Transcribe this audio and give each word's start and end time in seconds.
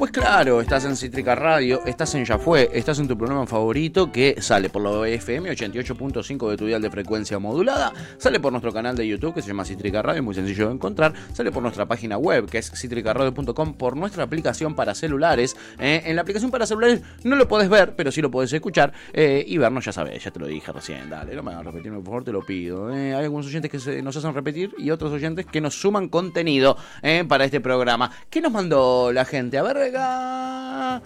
Pues 0.00 0.12
claro, 0.12 0.62
estás 0.62 0.86
en 0.86 0.96
Cítrica 0.96 1.34
Radio, 1.34 1.82
estás 1.84 2.14
en 2.14 2.24
Ya 2.24 2.38
Fue, 2.38 2.70
estás 2.72 2.98
en 3.00 3.06
tu 3.06 3.18
programa 3.18 3.46
favorito 3.46 4.10
que 4.10 4.40
sale 4.40 4.70
por 4.70 4.80
la 4.80 5.06
FM 5.06 5.50
88.5 5.50 6.48
de 6.48 6.56
tu 6.56 6.64
dial 6.64 6.80
de 6.80 6.90
frecuencia 6.90 7.38
modulada, 7.38 7.92
sale 8.16 8.40
por 8.40 8.50
nuestro 8.50 8.72
canal 8.72 8.96
de 8.96 9.06
YouTube 9.06 9.34
que 9.34 9.42
se 9.42 9.48
llama 9.48 9.66
Cítrica 9.66 10.00
Radio, 10.00 10.22
muy 10.22 10.34
sencillo 10.34 10.68
de 10.68 10.74
encontrar, 10.74 11.12
sale 11.34 11.52
por 11.52 11.62
nuestra 11.62 11.84
página 11.84 12.16
web 12.16 12.48
que 12.48 12.56
es 12.56 12.70
citricaradio.com, 12.74 13.74
por 13.74 13.94
nuestra 13.94 14.24
aplicación 14.24 14.74
para 14.74 14.94
celulares. 14.94 15.54
eh, 15.78 16.00
en 16.06 16.16
la 16.16 16.22
aplicación 16.22 16.50
para 16.50 16.64
celulares 16.64 17.02
no 17.22 17.36
lo 17.36 17.46
podés 17.46 17.68
ver, 17.68 17.94
pero 17.94 18.10
sí 18.10 18.22
lo 18.22 18.30
podés 18.30 18.50
escuchar 18.54 18.94
eh, 19.12 19.44
y 19.46 19.58
vernos, 19.58 19.84
ya 19.84 19.92
sabés, 19.92 20.24
ya 20.24 20.30
te 20.30 20.40
lo 20.40 20.46
dije 20.46 20.72
recién, 20.72 21.10
dale, 21.10 21.36
no 21.36 21.42
me 21.42 21.52
hagas 21.52 21.66
repetirme, 21.66 21.98
por 21.98 22.06
favor, 22.06 22.24
te 22.24 22.32
lo 22.32 22.40
pido. 22.40 22.90
eh. 22.90 23.14
Hay 23.14 23.24
algunos 23.24 23.46
oyentes 23.48 23.70
que 23.70 23.78
se- 23.78 24.00
nos 24.00 24.16
hacen 24.16 24.32
repetir 24.32 24.74
y 24.78 24.90
otros 24.92 25.12
oyentes 25.12 25.44
que 25.44 25.60
nos 25.60 25.78
suman 25.78 26.08
contenido 26.08 26.78
eh, 27.02 27.22
para 27.28 27.44
este 27.44 27.60
programa. 27.60 28.10
¿Qué 28.30 28.40
nos 28.40 28.50
mandó 28.50 29.12
la 29.12 29.26
gente? 29.26 29.58
A 29.58 29.62
ver, 29.62 29.89
acá. 29.90 31.02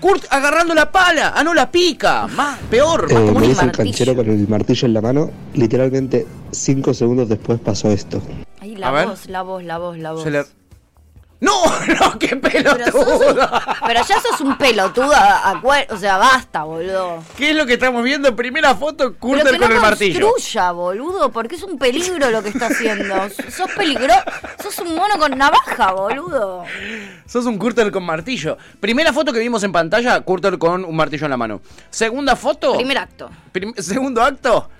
Kurt 0.00 0.24
agarrando 0.30 0.74
la 0.74 0.90
pala, 0.92 1.32
ah, 1.34 1.42
no 1.44 1.54
la 1.54 1.70
pica, 1.70 2.26
más, 2.26 2.58
peor, 2.70 3.10
más 3.10 3.22
Eh, 3.22 3.26
como 3.26 3.40
me 3.40 3.46
un 3.46 3.48
dice 3.52 3.64
el 3.64 3.72
canchero 3.72 4.14
con 4.14 4.28
el 4.28 4.48
martillo 4.48 4.86
en 4.86 4.92
la 4.94 5.00
mano. 5.00 5.30
Literalmente 5.54 6.26
cinco 6.50 6.92
segundos 6.92 7.28
después 7.28 7.58
pasó 7.60 7.90
esto. 7.90 8.20
Ahí 8.60 8.74
A 8.76 8.78
la 8.78 8.90
ver. 8.90 9.06
voz, 9.08 9.26
la 9.28 9.42
voz, 9.42 9.64
la 9.64 9.78
voz, 9.78 9.96
la 9.98 10.12
voz. 10.12 10.22
Se 10.22 10.30
le- 10.30 10.44
¡No! 11.40 11.52
¡No! 12.00 12.18
¡Qué 12.18 12.36
Pero, 12.36 12.70
sos 12.90 12.94
un- 12.94 13.18
pelotudo! 13.18 13.50
pero 13.86 14.00
ya 14.06 14.20
sos 14.20 14.40
un 14.40 14.56
pelotudo, 14.56 15.12
a- 15.14 15.60
o 15.90 15.96
sea, 15.96 16.16
basta, 16.16 16.62
boludo. 16.62 17.22
¿Qué 17.36 17.50
es 17.50 17.56
lo 17.56 17.66
que 17.66 17.74
estamos 17.74 18.02
viendo? 18.02 18.34
Primera 18.34 18.74
foto, 18.74 19.08
Pero 19.10 19.18
Kurter 19.18 19.52
que 19.52 19.58
con 19.58 19.68
no 19.68 19.74
el 19.74 19.80
martillo. 19.82 20.30
construya, 20.30 20.70
boludo, 20.70 21.30
porque 21.32 21.56
es 21.56 21.62
un 21.62 21.78
peligro 21.78 22.30
lo 22.30 22.42
que 22.42 22.48
está 22.50 22.66
haciendo. 22.68 23.14
sos 23.50 23.70
peligro, 23.76 24.14
sos 24.62 24.78
un 24.78 24.94
mono 24.94 25.18
con 25.18 25.36
navaja, 25.36 25.92
boludo. 25.92 26.64
Sos 27.26 27.44
un 27.46 27.58
Kurter 27.58 27.90
con 27.90 28.04
martillo. 28.04 28.56
Primera 28.80 29.12
foto 29.12 29.32
que 29.32 29.40
vimos 29.40 29.62
en 29.64 29.72
pantalla, 29.72 30.18
Kurter 30.22 30.56
con 30.58 30.84
un 30.84 30.96
martillo 30.96 31.26
en 31.26 31.30
la 31.30 31.36
mano. 31.36 31.60
Segunda 31.90 32.36
foto. 32.36 32.76
Primer 32.76 32.98
acto. 32.98 33.28
prim- 33.52 33.74
segundo 33.76 34.22
acto. 34.22 34.70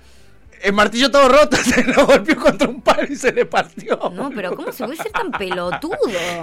El 0.61 0.73
martillo 0.73 1.11
todo 1.11 1.27
roto, 1.29 1.57
se 1.63 1.83
lo 1.83 2.05
golpeó 2.05 2.35
contra 2.37 2.67
un 2.67 2.81
palo 2.81 3.03
y 3.09 3.15
se 3.15 3.31
le 3.31 3.45
partió. 3.45 3.97
No, 4.13 4.29
pero 4.33 4.55
¿cómo 4.55 4.71
se 4.71 4.83
puede 4.83 4.97
ser 4.97 5.11
tan 5.11 5.31
pelotudo? 5.31 5.97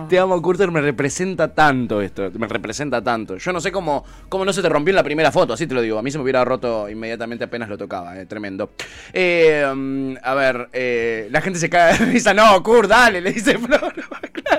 Te 0.09 0.19
amo, 0.19 0.41
Kurter, 0.41 0.71
me 0.71 0.81
representa 0.81 1.53
tanto 1.55 2.01
esto, 2.01 2.31
me 2.35 2.47
representa 2.47 3.03
tanto. 3.03 3.37
Yo 3.37 3.53
no 3.53 3.61
sé 3.61 3.73
cómo, 3.73 4.05
cómo 4.29 4.45
no 4.45 4.53
se 4.53 4.63
te 4.63 4.69
rompió 4.69 4.93
en 4.93 4.97
la 4.97 5.03
primera 5.03 5.33
foto, 5.33 5.53
así 5.55 5.67
te 5.67 5.75
lo 5.75 5.81
digo. 5.81 5.99
A 5.99 6.03
mí 6.03 6.11
se 6.11 6.19
me 6.19 6.25
hubiera 6.25 6.45
roto 6.45 6.89
inmediatamente 6.89 7.45
apenas 7.45 7.69
lo 7.69 7.79
tocaba, 7.79 8.19
eh, 8.19 8.27
tremendo. 8.27 8.73
Eh, 9.13 9.71
mm, 9.75 10.15
a 10.23 10.35
ver, 10.35 10.69
eh, 10.73 11.29
la 11.31 11.41
gente 11.41 11.59
se 11.59 11.69
cae 11.69 11.99
de 11.99 12.05
risa. 12.07 12.35
No, 12.35 12.63
Kurt, 12.63 12.89
dale, 12.89 13.21
le 13.21 13.33
dice 13.33 13.59
Flor. 13.59 13.95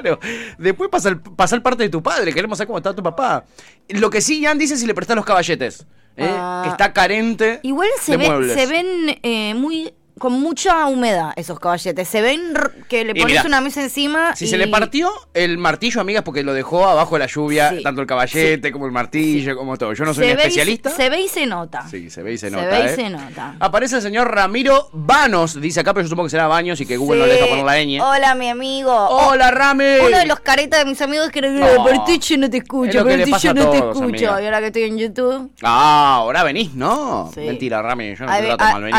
Claro. 0.01 0.19
Después 0.57 0.89
pasa 0.89 1.09
el, 1.09 1.19
pasa 1.19 1.55
el 1.55 1.61
parte 1.61 1.83
de 1.83 1.89
tu 1.89 2.01
padre, 2.03 2.33
queremos 2.33 2.57
saber 2.57 2.67
cómo 2.67 2.77
está 2.77 2.95
tu 2.95 3.03
papá. 3.03 3.45
Lo 3.89 4.09
que 4.09 4.21
sí, 4.21 4.39
Ian 4.41 4.57
dice 4.57 4.77
si 4.77 4.85
le 4.85 4.93
prestas 4.93 5.15
los 5.15 5.25
caballetes. 5.25 5.85
eh, 6.15 6.29
Ah. 6.29 6.61
que 6.63 6.69
está 6.69 6.93
carente 6.93 7.59
Igual 7.63 7.89
se, 7.99 8.11
de 8.11 8.17
ve- 8.17 8.25
muebles. 8.27 8.53
se 8.53 8.67
ven 8.67 9.19
eh, 9.23 9.53
muy 9.55 9.93
con 10.19 10.33
mucha 10.33 10.85
humedad 10.87 11.33
esos 11.35 11.59
caballetes. 11.59 12.07
Se 12.07 12.21
ven 12.21 12.53
que 12.87 13.03
le 13.03 13.15
pones 13.15 13.43
una 13.45 13.61
mesa 13.61 13.81
encima. 13.83 14.35
Si 14.35 14.45
y- 14.45 14.47
se 14.47 14.57
le 14.57 14.67
partió 14.67 15.11
el 15.33 15.57
martillo, 15.57 15.99
amigas, 16.01 16.23
porque 16.23 16.43
lo 16.43 16.53
dejó 16.53 16.87
abajo 16.87 17.15
de 17.15 17.19
la 17.19 17.27
lluvia, 17.27 17.71
Sí. 17.71 17.83
tanto 17.83 18.01
el 18.01 18.07
caballete 18.07 18.71
como 18.71 18.85
el 18.85 18.91
martillo, 18.91 19.57
como 19.57 19.77
todo. 19.77 19.93
Yo 19.93 20.05
no 20.05 20.13
soy 20.13 20.25
se 20.25 20.31
un 20.33 20.37
y- 20.37 20.41
especialista. 20.41 20.89
se 20.91 21.09
ve 21.09 21.21
y 21.21 21.27
se 21.27 21.45
nota. 21.45 21.87
Sí, 21.89 22.09
se 22.09 22.23
ve 22.23 22.33
y 22.33 22.37
se 22.37 22.49
Se 22.49 22.55
nota. 22.55 22.67
ve 22.69 22.79
y 22.79 22.85
¿eh? 22.87 22.95
se 22.95 23.09
nota. 23.09 23.55
Aparece 23.59 23.95
el 23.97 24.01
señor 24.01 24.33
Ramiro 24.33 24.89
Vanos, 24.93 25.59
dice 25.59 25.79
acá, 25.81 25.93
pero 25.93 26.03
yo 26.03 26.09
supongo 26.09 26.27
que 26.27 26.31
será 26.31 26.47
Baños 26.47 26.79
y 26.81 26.85
que 26.85 26.97
Google 26.97 27.19
no 27.21 27.25
le 27.25 27.33
deja 27.33 27.47
poner 27.47 27.65
la 27.65 27.77
ñ. 27.83 27.99
Hola, 28.01 28.35
mi 28.35 28.49
amigo. 28.49 28.91
Hola, 28.93 29.51
Rami. 29.51 29.83
Uno 30.07 30.17
de 30.17 30.25
los 30.25 30.39
caretas 30.39 30.79
de 30.79 30.85
mis 30.85 31.01
amigos 31.01 31.29
que 31.31 31.39
Oh. 31.43 31.83
Berticho 31.83 32.37
no 32.37 32.49
te 32.49 32.57
Es 32.57 32.63
escucho, 32.63 32.99
a 33.01 33.03
no 33.03 33.69
te 33.69 33.77
escucho. 33.77 34.03
amiga. 34.03 34.41
Y 34.41 34.45
ahora 34.45 34.59
que 34.59 34.67
estoy 34.67 34.83
en 34.83 34.97
YouTube. 34.97 35.51
Ah, 35.61 36.15
ahora 36.17 36.43
venís, 36.43 36.73
¿no? 36.73 37.29
Sí. 37.33 37.41
Mentira, 37.41 37.81
Rami, 37.81 38.15
yo 38.15 38.25
no 38.25 38.31
te 38.33 38.41
trato 38.43 38.63
mal, 38.63 38.83
vení. 38.83 38.97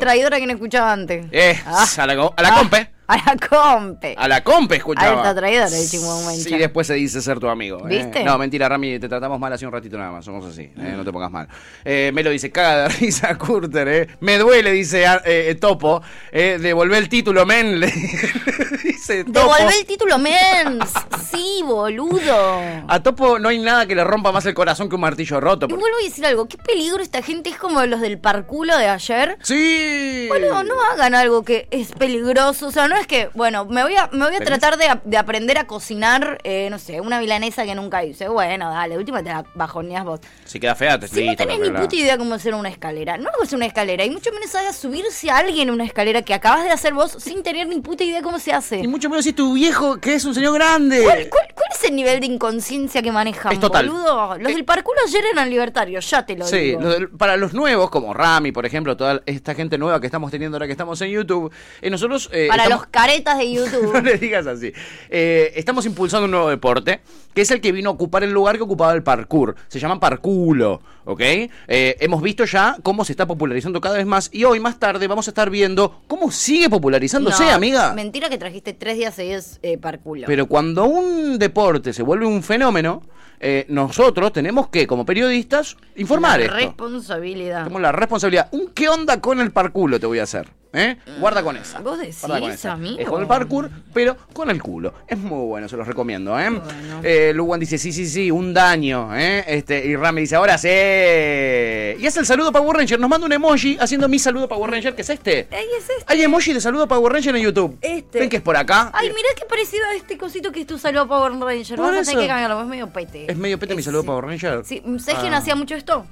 A- 0.00 0.06
traidor 0.06 0.34
a 0.34 0.38
quien 0.38 0.50
escuchaba 0.50 0.92
antes. 0.92 1.26
Eh, 1.32 1.58
Ah. 1.66 1.86
a 1.96 2.06
la, 2.06 2.12
a 2.14 2.42
la 2.42 2.48
Ah, 2.48 2.58
compe. 2.58 2.90
A 3.10 3.16
la 3.16 3.36
compe. 3.48 4.14
A 4.16 4.28
la 4.28 4.44
compe 4.44 4.76
escuchaba. 4.76 5.16
Alta 5.22 5.34
traidora 5.34 5.66
el 5.66 5.88
chimomencha. 5.90 6.48
Sí, 6.48 6.56
después 6.56 6.86
se 6.86 6.94
dice 6.94 7.20
ser 7.20 7.40
tu 7.40 7.48
amigo. 7.48 7.78
¿eh? 7.88 8.04
¿Viste? 8.04 8.22
No, 8.22 8.38
mentira, 8.38 8.68
Rami, 8.68 9.00
te 9.00 9.08
tratamos 9.08 9.40
mal 9.40 9.52
hace 9.52 9.66
un 9.66 9.72
ratito 9.72 9.98
nada 9.98 10.12
más. 10.12 10.24
Somos 10.24 10.44
así, 10.46 10.62
¿eh? 10.62 10.92
no 10.96 11.04
te 11.04 11.10
pongas 11.10 11.28
mal. 11.32 11.48
Eh, 11.84 12.12
me 12.14 12.22
lo 12.22 12.30
dice, 12.30 12.52
caga 12.52 12.82
de 12.84 12.88
risa, 12.90 13.34
Curter, 13.38 13.88
¿eh? 13.88 14.08
Me 14.20 14.38
duele, 14.38 14.70
dice 14.70 15.08
ah, 15.08 15.20
eh, 15.24 15.56
Topo. 15.60 16.00
Eh, 16.30 16.58
devolvé 16.60 16.98
el 16.98 17.08
título, 17.08 17.44
men. 17.44 17.80
Topo. 19.24 19.54
Devolvé 19.54 19.78
el 19.80 19.86
título 19.86 20.18
mens. 20.18 20.90
Sí, 21.30 21.62
boludo. 21.64 22.60
A 22.88 23.00
Topo 23.02 23.38
no 23.38 23.48
hay 23.48 23.58
nada 23.58 23.86
que 23.86 23.94
le 23.94 24.04
rompa 24.04 24.32
más 24.32 24.44
el 24.46 24.54
corazón 24.54 24.88
que 24.88 24.94
un 24.96 25.00
martillo 25.02 25.40
roto. 25.40 25.66
Y 25.66 25.68
porque- 25.68 25.80
vuelvo 25.80 25.98
a 25.98 26.02
decir 26.02 26.26
algo. 26.26 26.48
Qué 26.48 26.58
peligro 26.58 27.02
esta 27.02 27.22
gente 27.22 27.50
es 27.50 27.56
como 27.56 27.84
los 27.86 28.00
del 28.00 28.18
parculo 28.18 28.76
de 28.76 28.88
ayer. 28.88 29.38
¡Sí! 29.42 30.26
Bueno, 30.28 30.62
no 30.64 30.74
hagan 30.92 31.14
algo 31.14 31.44
que 31.44 31.68
es 31.70 31.92
peligroso. 31.92 32.68
O 32.68 32.72
sea, 32.72 32.88
no 32.88 32.96
es 32.96 33.06
que, 33.06 33.30
bueno, 33.34 33.64
me 33.66 33.82
voy 33.82 33.96
a, 33.96 34.08
me 34.12 34.24
voy 34.26 34.34
a 34.34 34.38
¿Tenés? 34.38 34.58
tratar 34.58 34.76
de, 34.76 34.88
de 35.04 35.16
aprender 35.16 35.58
a 35.58 35.66
cocinar, 35.66 36.38
eh, 36.44 36.68
no 36.70 36.78
sé, 36.78 37.00
una 37.00 37.20
milanesa 37.20 37.64
que 37.64 37.74
nunca 37.74 38.04
hice. 38.04 38.28
Bueno, 38.28 38.70
dale, 38.70 38.96
última 38.98 39.22
te 39.22 39.28
la 39.30 39.44
bajoneas 39.54 40.04
vos. 40.04 40.20
Si 40.44 40.58
queda 40.58 40.74
fea, 40.74 40.98
te 40.98 41.08
Si 41.08 41.24
no 41.26 41.36
tenés 41.36 41.60
ni 41.60 41.70
puta 41.70 41.96
idea 41.96 42.18
cómo 42.18 42.34
hacer 42.34 42.54
una 42.54 42.68
escalera, 42.68 43.16
no 43.18 43.28
hagas 43.28 43.52
una 43.52 43.66
escalera, 43.66 44.04
y 44.04 44.10
mucho 44.10 44.30
menos 44.32 44.54
hagas 44.54 44.76
subirse 44.76 45.30
a 45.30 45.38
alguien 45.38 45.70
una 45.70 45.84
escalera 45.84 46.22
que 46.22 46.34
acabas 46.34 46.64
de 46.64 46.70
hacer 46.70 46.94
vos 46.94 47.12
sin 47.18 47.42
tener 47.42 47.66
ni 47.68 47.80
puta 47.80 48.04
idea 48.04 48.22
cómo 48.22 48.38
se 48.38 48.52
hace. 48.52 48.78
Y 48.80 48.88
mucho 49.00 49.08
menos 49.08 49.24
si 49.24 49.30
es 49.30 49.34
tu 49.36 49.54
viejo, 49.54 49.96
que 49.96 50.12
es 50.14 50.24
un 50.26 50.34
señor 50.34 50.52
grande. 50.52 51.02
¿Cuál, 51.02 51.28
cuál- 51.30 51.48
cuál 51.54 51.68
es 51.72 51.84
el 51.84 51.96
nivel 51.96 52.20
de 52.20 52.26
inconsciencia 52.26 53.00
que 53.00 53.10
manejan, 53.10 53.50
Es 53.54 53.58
total. 53.58 53.88
boludo? 53.88 54.36
Los 54.36 54.52
Eh, 54.52 54.54
del 54.56 54.64
parkour 54.66 54.94
ayer 55.06 55.24
eran 55.32 55.48
libertarios, 55.48 56.10
ya 56.10 56.26
te 56.26 56.36
lo 56.36 56.44
Sí, 56.46 56.58
digo. 56.58 56.82
del- 56.82 57.08
para 57.08 57.38
los 57.38 57.54
nuevos, 57.54 57.88
como 57.88 58.12
Rami, 58.12 58.52
por 58.52 58.66
ejemplo, 58.66 58.98
toda 58.98 59.22
esta 59.24 59.54
gente 59.54 59.78
nueva 59.78 60.00
que 60.00 60.06
estamos 60.06 60.30
teniendo 60.30 60.56
ahora 60.58 60.66
que 60.66 60.72
estamos 60.72 61.00
en 61.00 61.12
YouTube, 61.12 61.50
eh, 61.80 61.88
nosotros... 61.88 62.28
eh, 62.30 62.48
Para 62.50 62.64
estamos- 62.64 62.82
los 62.82 62.90
caretas 62.90 63.38
de 63.38 63.44
no 63.54 63.64
YouTube. 63.64 64.02
le 64.04 64.18
digas 64.18 64.46
así. 64.46 64.70
Eh, 65.08 65.52
estamos 65.56 65.86
impulsando 65.86 66.26
un 66.26 66.32
nuevo 66.32 66.50
deporte, 66.50 67.00
que 67.32 67.40
es 67.40 67.50
el 67.50 67.62
que 67.62 67.72
vino 67.72 67.88
a 67.88 67.92
ocupar 67.94 68.22
el 68.22 68.32
lugar 68.32 68.58
que 68.58 68.64
ocupaba 68.64 68.92
el 68.92 69.02
parkour. 69.02 69.54
Se 69.68 69.78
llama 69.80 69.98
parculo, 69.98 70.82
¿ok? 71.06 71.20
Hemos 71.68 72.20
visto 72.20 72.44
ya 72.44 72.76
cómo 72.82 73.04
se 73.06 73.12
está 73.14 73.26
popularizando 73.26 73.80
cada 73.80 73.96
vez 73.96 74.04
más 74.06 74.28
y 74.32 74.44
hoy 74.44 74.60
más 74.60 74.78
tarde 74.78 75.06
vamos 75.06 75.26
a 75.26 75.30
estar 75.30 75.48
viendo 75.48 76.02
cómo 76.06 76.30
sigue 76.30 76.68
popularizándose, 76.68 77.44
No, 77.44 77.50
amiga. 77.52 77.94
Mentira 77.94 78.28
que 78.28 78.36
trajiste 78.36 78.72
tres 78.74 78.89
días 78.96 79.14
seguidos 79.14 79.58
eh. 79.62 79.78
Pero 80.26 80.46
cuando 80.46 80.84
un 80.84 81.38
deporte 81.38 81.92
se 81.92 82.02
vuelve 82.02 82.26
un 82.26 82.42
fenómeno, 82.42 83.02
eh, 83.40 83.64
nosotros 83.68 84.32
tenemos 84.32 84.68
que, 84.68 84.86
como 84.86 85.04
periodistas, 85.06 85.76
informar 85.96 86.40
La 86.40 86.44
esto. 86.44 86.56
responsabilidad. 86.56 87.62
Tenemos 87.64 87.80
la 87.82 87.92
responsabilidad. 87.92 88.48
¿Un 88.52 88.68
qué 88.74 88.88
onda 88.88 89.20
con 89.20 89.40
el 89.40 89.50
parculo 89.50 89.98
te 89.98 90.06
voy 90.06 90.18
a 90.18 90.24
hacer? 90.24 90.48
¿Eh? 90.72 90.96
Guarda 91.18 91.42
con 91.42 91.56
esa. 91.56 91.80
¿Vos 91.80 91.98
decís, 91.98 92.18
con 92.20 92.44
esa. 92.44 92.72
amigo? 92.74 92.96
Es 93.00 93.08
con 93.08 93.20
el 93.20 93.26
parkour, 93.26 93.68
pero 93.92 94.16
con 94.32 94.50
el 94.50 94.62
culo. 94.62 94.94
Es 95.08 95.18
muy 95.18 95.44
bueno, 95.48 95.68
se 95.68 95.76
los 95.76 95.84
recomiendo, 95.84 96.38
¿eh? 96.38 96.48
Bueno. 96.48 97.00
Eh, 97.02 97.32
Luwan 97.34 97.58
dice, 97.58 97.76
sí, 97.76 97.92
sí, 97.92 98.06
sí, 98.06 98.30
un 98.30 98.54
daño, 98.54 99.10
¿eh? 99.16 99.42
Este, 99.48 99.84
y 99.84 99.96
Rami 99.96 100.20
dice, 100.20 100.36
ahora 100.36 100.56
sí. 100.58 100.68
Y 100.68 102.06
hace 102.06 102.20
el 102.20 102.26
saludo 102.26 102.52
Power 102.52 102.76
Ranger. 102.76 103.00
Nos 103.00 103.10
manda 103.10 103.26
un 103.26 103.32
emoji 103.32 103.78
haciendo 103.80 104.08
mi 104.08 104.20
saludo 104.20 104.48
Power 104.48 104.70
Ranger, 104.70 104.94
que 104.94 105.02
es 105.02 105.10
este. 105.10 105.48
Ahí 105.50 105.66
es 105.76 105.90
este. 105.90 106.04
Hay 106.06 106.22
emoji 106.22 106.52
de 106.52 106.60
saludo 106.60 106.86
Power 106.86 107.12
Ranger 107.14 107.34
en 107.34 107.42
YouTube. 107.42 107.76
Este. 107.80 108.20
¿Ven 108.20 108.28
que 108.28 108.36
es 108.36 108.42
por 108.42 108.56
acá? 108.56 108.90
Ay, 108.92 109.08
mirá 109.08 109.28
qué 109.36 109.44
parecido 109.46 109.84
a 109.86 109.94
este 109.96 110.16
cosito 110.16 110.52
que 110.52 110.60
es 110.60 110.66
tu 110.68 110.78
saludo 110.78 111.08
Power 111.08 111.32
Ranger. 111.32 111.76
Por 111.78 111.94
a 111.94 112.00
eso. 112.00 112.12
tener 112.12 112.24
que 112.26 112.28
cambiarlo, 112.28 112.60
es 112.60 112.66
medio 112.68 112.88
pete. 112.90 113.26
¿Es 113.30 113.36
medio 113.36 113.58
pete 113.60 113.76
mi 113.76 113.82
saludo 113.82 114.02
Power 114.04 114.24
Ranger? 114.24 114.64
Sí, 114.64 114.82
¿sabes 114.98 115.20
quién 115.20 115.34
Ah. 115.34 115.36
hacía 115.38 115.54
mucho 115.54 115.76
esto? 115.76 116.04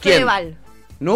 ¿Quién? 0.00 0.14
Fedeval. 0.16 0.56
No, 0.98 1.14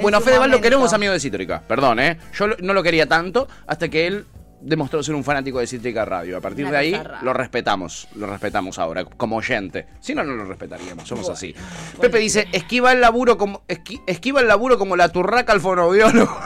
bueno, 0.00 0.18
a 0.18 0.20
Fedeval 0.20 0.50
lo 0.50 0.60
queremos 0.60 0.92
amigo 0.92 1.12
de 1.12 1.20
Cítrica. 1.20 1.62
Perdón, 1.68 2.00
¿eh? 2.00 2.18
Yo 2.36 2.48
no 2.60 2.72
lo 2.74 2.82
quería 2.82 3.06
tanto 3.06 3.46
hasta 3.66 3.88
que 3.88 4.06
él 4.08 4.24
demostró 4.66 5.02
ser 5.02 5.14
un 5.14 5.24
fanático 5.24 5.60
de 5.60 5.66
Cítrica 5.66 6.04
Radio. 6.04 6.36
A 6.36 6.40
partir 6.40 6.64
Una 6.64 6.72
de 6.72 6.78
ahí 6.78 6.92
rara. 6.94 7.20
lo 7.22 7.32
respetamos, 7.32 8.08
lo 8.16 8.26
respetamos 8.26 8.78
ahora 8.78 9.04
como 9.04 9.36
oyente. 9.36 9.86
Si 10.00 10.14
no, 10.14 10.24
no 10.24 10.34
lo 10.34 10.44
respetaríamos, 10.44 11.06
somos 11.08 11.28
así. 11.30 11.54
Pepe 12.00 12.18
dice, 12.18 12.48
esquiva 12.52 12.92
el 12.92 13.00
laburo 13.00 13.38
como 13.38 13.62
esqui- 13.68 14.02
esquiva 14.06 14.40
el 14.40 14.48
laburo 14.48 14.76
como 14.78 14.96
la 14.96 15.08
turraca 15.10 15.52
al 15.52 15.60
fonoaudiólogo. 15.60 16.38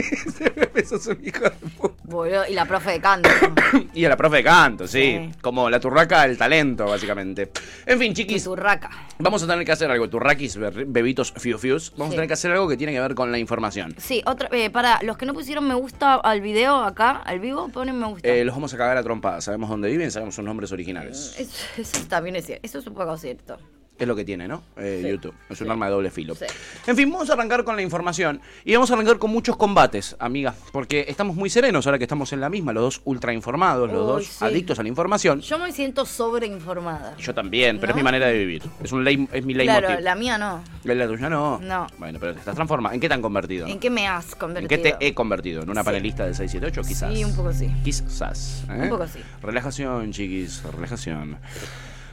Pepe, 0.54 0.84
sos 0.84 1.06
un 1.06 1.18
hijo 1.24 1.40
de 1.44 1.50
puta. 1.50 1.94
Boludo, 2.04 2.44
y 2.48 2.54
la 2.54 2.64
profe 2.66 2.92
de 2.92 3.00
canto. 3.00 3.28
Y 3.94 4.04
a 4.04 4.08
la 4.10 4.16
profe 4.16 4.36
de 4.36 4.44
canto, 4.44 4.86
sí. 4.86 4.96
Sí. 4.96 5.30
Como 5.40 5.68
la 5.68 5.80
turraca 5.80 6.22
del 6.26 6.36
talento, 6.38 6.84
básicamente. 6.86 7.50
En 7.84 7.98
fin, 7.98 8.14
chiquis, 8.14 8.44
turraca. 8.44 8.90
vamos 9.18 9.42
a 9.42 9.46
tener 9.46 9.64
que 9.64 9.72
hacer 9.72 9.90
algo. 9.90 10.08
Turraquis, 10.08 10.56
be- 10.56 10.84
bebitos, 10.86 11.32
fiu 11.36 11.58
fius. 11.58 11.92
Vamos 11.96 12.08
Sí. 12.08 12.14
a 12.14 12.16
tener 12.16 12.26
que 12.28 12.34
hacer 12.34 12.52
algo 12.52 12.68
que 12.68 12.76
tiene 12.76 12.92
que 12.92 13.00
ver 13.00 13.14
con 13.14 13.32
la 13.32 13.38
información. 13.38 13.94
Sí, 13.98 14.22
otra, 14.26 14.48
eh, 14.52 14.70
para 14.70 15.02
los 15.02 15.16
que 15.16 15.26
no 15.26 15.34
pusieron 15.34 15.66
me 15.66 15.74
gusta 15.74 16.14
al 16.14 16.40
video 16.40 16.76
acá, 16.76 17.22
al 17.24 17.40
vivo, 17.40 17.65
ponen 17.68 17.98
me 17.98 18.06
gusta. 18.06 18.28
Eh, 18.28 18.44
los 18.44 18.54
vamos 18.54 18.72
a 18.74 18.76
cagar 18.76 18.96
a 18.96 19.02
trompadas. 19.02 19.44
Sabemos 19.44 19.68
dónde 19.70 19.88
viven, 19.88 20.10
sabemos 20.10 20.34
sus 20.34 20.44
nombres 20.44 20.72
originales. 20.72 21.34
Eso, 21.38 21.66
eso 21.76 22.06
también 22.08 22.36
es 22.36 22.46
cierto. 22.46 22.66
Eso 22.66 22.78
es 22.78 22.86
un 22.86 22.94
poco 22.94 23.16
cierto. 23.16 23.58
Es 23.98 24.06
lo 24.06 24.14
que 24.14 24.24
tiene, 24.26 24.46
¿no? 24.46 24.62
Eh, 24.76 25.00
Sí. 25.02 25.08
YouTube. 25.10 25.34
Es 25.48 25.58
un 25.62 25.66
Sí. 25.68 25.70
arma 25.70 25.86
de 25.86 25.92
doble 25.92 26.10
filo. 26.10 26.34
Sí. 26.34 26.44
En 26.86 26.94
fin, 26.96 27.10
vamos 27.10 27.30
a 27.30 27.32
arrancar 27.32 27.64
con 27.64 27.76
la 27.76 27.82
información. 27.82 28.40
Y 28.64 28.74
vamos 28.74 28.90
a 28.90 28.94
arrancar 28.94 29.18
con 29.18 29.30
muchos 29.30 29.56
combates, 29.56 30.14
amiga. 30.18 30.54
Porque 30.70 31.06
estamos 31.08 31.34
muy 31.34 31.48
serenos 31.48 31.86
ahora 31.86 31.96
que 31.96 32.04
estamos 32.04 32.30
en 32.34 32.40
la 32.40 32.50
misma, 32.50 32.74
los 32.74 32.82
dos 32.82 33.00
ultra 33.04 33.32
informados, 33.32 33.90
los 33.90 34.00
Uy, 34.02 34.06
dos 34.06 34.42
adictos 34.42 34.78
a 34.78 34.82
la 34.82 34.88
información. 34.90 35.40
Yo 35.40 35.58
me 35.58 35.72
siento 35.72 36.04
sobreinformada. 36.04 37.16
Yo 37.16 37.32
también, 37.34 37.78
pero 37.80 37.92
es 37.92 37.96
mi 37.96 38.02
manera 38.02 38.26
de 38.26 38.38
vivir. 38.38 38.62
Es, 38.82 38.92
un 38.92 39.02
ley, 39.02 39.26
es 39.32 39.44
mi 39.46 39.54
Claro, 39.54 39.80
leitmotiv. 39.88 40.04
la 40.04 40.14
mía 40.14 40.36
no. 40.36 40.62
¿La, 40.84 40.94
la 40.94 41.06
tuya 41.06 41.30
no? 41.30 41.58
No. 41.62 41.86
Bueno, 41.98 42.18
pero 42.20 42.34
te 42.34 42.40
estás 42.40 42.54
transformando. 42.54 42.94
¿En 42.94 43.00
qué 43.00 43.08
te 43.08 43.14
han 43.14 43.22
convertido? 43.22 43.66
¿En 43.66 43.78
qué 43.80 43.88
me 43.88 44.06
has 44.06 44.32
¿En 44.34 44.38
convertido? 44.38 44.68
qué 44.68 44.78
te 44.78 45.06
he 45.06 45.14
convertido? 45.14 45.62
¿En 45.62 45.70
una 45.70 45.82
panelista 45.82 46.24
del 46.26 46.34
678? 46.34 46.86
Quizás. 46.86 47.14
Sí, 47.14 47.24
un 47.24 47.34
poco 47.34 47.52
sí. 47.54 47.70
Quizás. 47.82 48.64
¿eh? 48.68 48.82
Un 48.82 48.88
poco 48.90 49.06
sí. 49.08 49.20
Relajación, 49.42 50.12
chiquis, 50.12 50.62
relajación. 50.64 51.38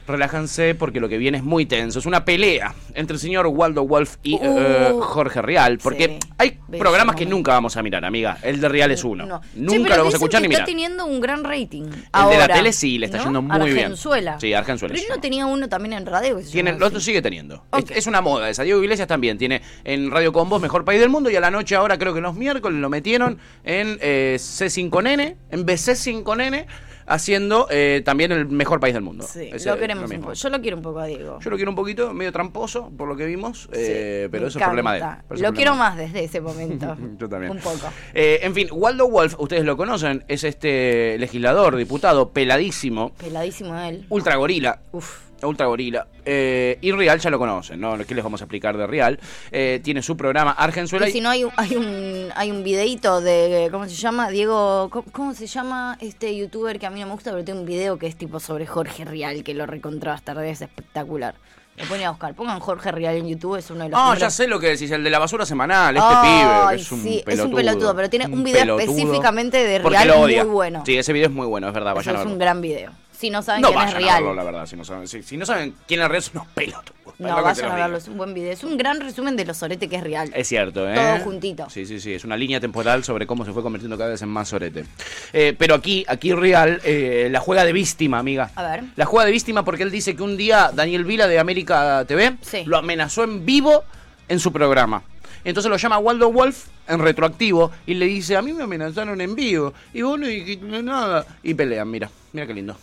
Relájanse 0.06 0.74
porque 0.74 1.00
lo 1.00 1.08
que 1.08 1.18
viene 1.18 1.38
es 1.38 1.44
muy 1.44 1.66
tenso. 1.66 1.98
Es 1.98 2.06
una 2.06 2.24
pelea 2.24 2.74
entre 2.94 3.14
el 3.14 3.20
señor 3.20 3.46
Waldo 3.46 3.86
Wolf 3.86 4.16
y 4.22 4.34
Uh, 4.34 4.40
eh, 4.42 4.94
Jorge 5.00 5.40
Rial. 5.42 5.78
Porque 5.78 6.18
sí. 6.20 6.28
hay 6.38 6.58
programas 6.78 7.16
que 7.16 7.24
nunca 7.24 7.52
vamos 7.52 7.76
a 7.76 7.82
mirar, 7.82 8.04
amiga. 8.04 8.36
El 8.42 8.60
de 8.60 8.68
Rial 8.68 8.90
es 8.90 9.04
uno. 9.04 9.24
No. 9.24 9.40
Nunca 9.54 9.90
lo 9.90 9.98
vamos 9.98 10.14
a 10.14 10.16
escuchar 10.16 10.42
que 10.42 10.48
ni 10.48 10.48
mirar. 10.48 10.62
Está 10.62 10.70
teniendo 10.70 11.06
un 11.06 11.20
gran 11.20 11.44
rating. 11.44 11.84
El 11.84 12.04
ahora, 12.12 12.42
de 12.42 12.48
la 12.48 12.54
tele 12.54 12.72
sí, 12.72 12.98
le 12.98 13.06
está 13.06 13.18
¿no? 13.18 13.24
yendo 13.24 13.42
muy 13.42 13.70
bien. 13.70 13.84
Argenzuela. 13.86 14.40
Sí, 14.40 14.52
Argenzuela 14.52 14.92
Pero 14.92 15.06
él 15.06 15.14
no 15.14 15.20
tenía 15.20 15.46
uno 15.46 15.68
también 15.68 15.94
en 15.94 16.06
radio. 16.06 16.38
Tiene, 16.40 16.70
el 16.70 16.82
otro 16.82 17.00
sigue 17.00 17.22
teniendo. 17.22 17.64
Es, 17.76 17.90
es 17.90 18.06
una 18.06 18.20
moda 18.20 18.50
esa. 18.50 18.62
Diego 18.64 18.82
Iglesias 18.82 19.08
también 19.08 19.38
tiene 19.38 19.62
en 19.84 20.10
Radio 20.10 20.32
Combos 20.32 20.60
Mejor 20.60 20.84
País 20.84 21.00
del 21.00 21.10
Mundo 21.10 21.30
y 21.30 21.36
a 21.36 21.40
la 21.40 21.50
noche 21.50 21.76
ahora 21.76 21.98
creo 21.98 22.12
que 22.12 22.20
los 22.20 22.34
miércoles 22.34 22.78
lo 22.80 22.88
metieron 22.88 23.38
en 23.64 23.98
eh, 24.00 24.36
C5N, 24.38 25.36
en 25.50 25.66
BC5N, 25.66 26.66
haciendo 27.06 27.66
eh, 27.70 28.02
también 28.04 28.32
el 28.32 28.46
Mejor 28.46 28.80
País 28.80 28.94
del 28.94 29.02
Mundo. 29.02 29.24
Sí, 29.28 29.50
Ese- 29.52 29.68
lo 29.70 29.78
queremos 29.78 30.04
un 30.04 30.10
mismo. 30.10 30.24
poco. 30.26 30.34
Yo 30.34 30.48
lo 30.50 30.60
quiero 30.60 30.76
un 30.76 30.82
poco 30.82 30.98
a 31.00 31.06
Diego. 31.06 31.38
Yo 31.40 31.50
lo 31.50 31.56
quiero 31.56 31.70
un 31.70 31.76
poquito, 31.76 32.12
medio 32.14 32.32
tramposo, 32.32 32.90
por 32.96 33.08
lo 33.08 33.16
que 33.16 33.26
vimos, 33.26 33.68
eh, 33.72 34.22
Sí, 34.24 34.28
pero 34.30 34.46
eso 34.48 34.58
es 34.58 34.64
problema 34.64 34.94
de 34.94 35.00
él. 35.00 35.42
Lo 35.42 35.52
quiero 35.52 35.74
más 35.74 35.96
desde 35.96 36.24
ese 36.24 36.40
momento. 36.40 36.96
Yo 37.18 37.28
también. 37.28 37.52
Un 37.52 37.58
poco. 37.58 37.88
Eh, 38.14 38.40
en 38.42 38.54
fin, 38.54 38.68
Waldo 38.72 39.08
Wolf, 39.08 39.34
ustedes 39.38 39.64
lo 39.64 39.76
conocen, 39.76 40.24
es 40.28 40.44
este 40.44 41.16
legislador, 41.18 41.76
diputado, 41.76 42.30
peladísimo, 42.30 43.12
Peladísimo 43.14 43.78
él. 43.80 44.06
ultra 44.08 44.36
gorila. 44.36 44.80
Uf. 44.92 45.24
Ultra 45.42 45.66
Gorila. 45.66 46.06
Eh, 46.24 46.78
y 46.80 46.92
Real 46.92 47.18
ya 47.18 47.30
lo 47.30 47.38
conocen, 47.38 47.80
¿no? 47.80 47.98
¿Qué 47.98 48.14
les 48.14 48.24
vamos 48.24 48.40
a 48.40 48.44
explicar 48.44 48.76
de 48.76 48.86
Real? 48.86 49.18
Eh, 49.50 49.80
tiene 49.82 50.02
su 50.02 50.16
programa 50.16 50.52
Argenzuela. 50.52 51.08
Y 51.08 51.12
si 51.12 51.20
no 51.20 51.30
hay 51.30 51.44
un, 51.44 51.52
hay 51.56 51.76
un 51.76 52.28
hay 52.34 52.50
un 52.50 52.62
videito 52.64 53.20
de 53.20 53.68
¿cómo 53.70 53.84
se 53.86 53.94
llama? 53.94 54.30
Diego, 54.30 54.88
¿cómo, 54.90 55.04
cómo 55.12 55.34
se 55.34 55.46
llama 55.46 55.98
este 56.00 56.34
youtuber 56.36 56.78
que 56.78 56.86
a 56.86 56.90
mí 56.90 57.00
no 57.00 57.06
me 57.06 57.12
gusta, 57.12 57.30
pero 57.30 57.44
tiene 57.44 57.60
un 57.60 57.66
video 57.66 57.98
que 57.98 58.06
es 58.06 58.16
tipo 58.16 58.40
sobre 58.40 58.66
Jorge 58.66 59.04
Rial 59.04 59.44
que 59.44 59.54
lo 59.54 59.66
recontra 59.66 60.12
bastarde, 60.12 60.50
es 60.50 60.62
espectacular. 60.62 61.34
Lo 61.76 61.84
ponen 61.86 62.06
a 62.06 62.10
buscar, 62.10 62.34
pongan 62.34 62.60
Jorge 62.60 62.92
Rial 62.92 63.16
en 63.16 63.28
YouTube, 63.28 63.56
es 63.56 63.68
uno 63.68 63.82
de 63.82 63.90
los 63.90 63.98
Ah, 64.00 64.14
ya 64.16 64.30
sé 64.30 64.46
lo 64.46 64.60
que 64.60 64.68
decís, 64.68 64.92
el 64.92 65.02
de 65.02 65.10
la 65.10 65.18
basura 65.18 65.44
semanal, 65.44 65.96
este 65.96 66.08
Ay, 66.08 66.28
pibe, 66.28 66.68
que 66.76 66.82
es 66.82 66.92
un 66.92 67.02
sí, 67.02 67.16
es 67.18 67.24
un 67.24 67.24
pelotudo. 67.24 67.56
pelotudo, 67.56 67.96
pero 67.96 68.10
tiene 68.10 68.26
un 68.26 68.44
video 68.44 68.60
pelotudo, 68.60 68.80
específicamente 68.80 69.56
de 69.64 69.78
Real 69.80 70.18
muy 70.18 70.38
bueno. 70.44 70.84
Sí, 70.86 70.96
ese 70.96 71.12
video 71.12 71.28
es 71.28 71.34
muy 71.34 71.46
bueno, 71.48 71.66
es 71.66 71.74
verdad, 71.74 71.98
Eso 71.98 72.12
es 72.12 72.26
un 72.26 72.38
gran 72.38 72.60
video. 72.60 72.92
Si 73.24 73.30
no 73.30 73.40
saben 73.42 73.62
no 73.62 73.68
quién 73.68 73.78
es 73.80 73.84
vayan 73.86 73.96
a 73.96 73.98
Real. 74.06 74.22
verlo, 74.22 74.34
la 74.34 74.44
verdad, 74.44 74.66
si 74.66 74.76
no 74.76 74.84
saben, 74.84 75.08
si, 75.08 75.22
si 75.22 75.38
no 75.38 75.46
saben 75.46 75.74
quién 75.88 76.02
es 76.02 76.08
Real, 76.08 76.22
son 76.22 76.36
unos 76.42 76.48
pelotudos. 76.48 77.14
No, 77.18 77.42
vayan 77.42 77.70
a 77.70 77.74
verlo, 77.74 77.96
es 77.96 78.06
un 78.06 78.18
buen 78.18 78.34
video. 78.34 78.52
Es 78.52 78.64
un 78.64 78.76
gran 78.76 79.00
resumen 79.00 79.34
de 79.34 79.46
lo 79.46 79.54
sorete 79.54 79.88
que 79.88 79.96
es 79.96 80.02
Real. 80.04 80.30
Es 80.34 80.46
cierto, 80.48 80.86
¿eh? 80.86 80.94
Todo 80.94 81.20
juntito. 81.24 81.70
Sí, 81.70 81.86
sí, 81.86 82.00
sí. 82.00 82.12
Es 82.12 82.24
una 82.24 82.36
línea 82.36 82.60
temporal 82.60 83.02
sobre 83.02 83.26
cómo 83.26 83.46
se 83.46 83.52
fue 83.54 83.62
convirtiendo 83.62 83.96
cada 83.96 84.10
vez 84.10 84.20
en 84.20 84.28
más 84.28 84.48
sorete. 84.48 84.84
Eh, 85.32 85.54
pero 85.58 85.74
aquí, 85.74 86.04
aquí 86.06 86.34
Real 86.34 86.82
eh, 86.84 87.28
la 87.30 87.40
juega 87.40 87.64
de 87.64 87.72
víctima, 87.72 88.18
amiga. 88.18 88.50
A 88.56 88.62
ver. 88.62 88.84
La 88.96 89.06
juega 89.06 89.24
de 89.24 89.32
víctima 89.32 89.64
porque 89.64 89.84
él 89.84 89.90
dice 89.90 90.14
que 90.14 90.22
un 90.22 90.36
día 90.36 90.70
Daniel 90.74 91.04
Vila 91.06 91.26
de 91.26 91.38
América 91.38 92.04
TV 92.06 92.36
Sí. 92.42 92.64
lo 92.66 92.76
amenazó 92.76 93.24
en 93.24 93.46
vivo 93.46 93.84
en 94.28 94.38
su 94.38 94.52
programa. 94.52 95.02
Entonces 95.44 95.70
lo 95.70 95.76
llama 95.78 95.96
Waldo 95.96 96.30
Wolf 96.30 96.66
en 96.88 96.98
retroactivo 96.98 97.70
y 97.86 97.94
le 97.94 98.04
dice, 98.06 98.36
a 98.36 98.42
mí 98.42 98.52
me 98.52 98.64
amenazaron 98.64 99.18
en 99.20 99.34
vivo 99.34 99.72
y 99.94 100.02
vos 100.02 100.18
no 100.18 100.26
dijiste 100.26 100.82
nada. 100.82 101.24
Y 101.42 101.54
pelean, 101.54 101.90
mira, 101.90 102.10
mira 102.32 102.46
qué 102.46 102.54
lindo. 102.54 102.76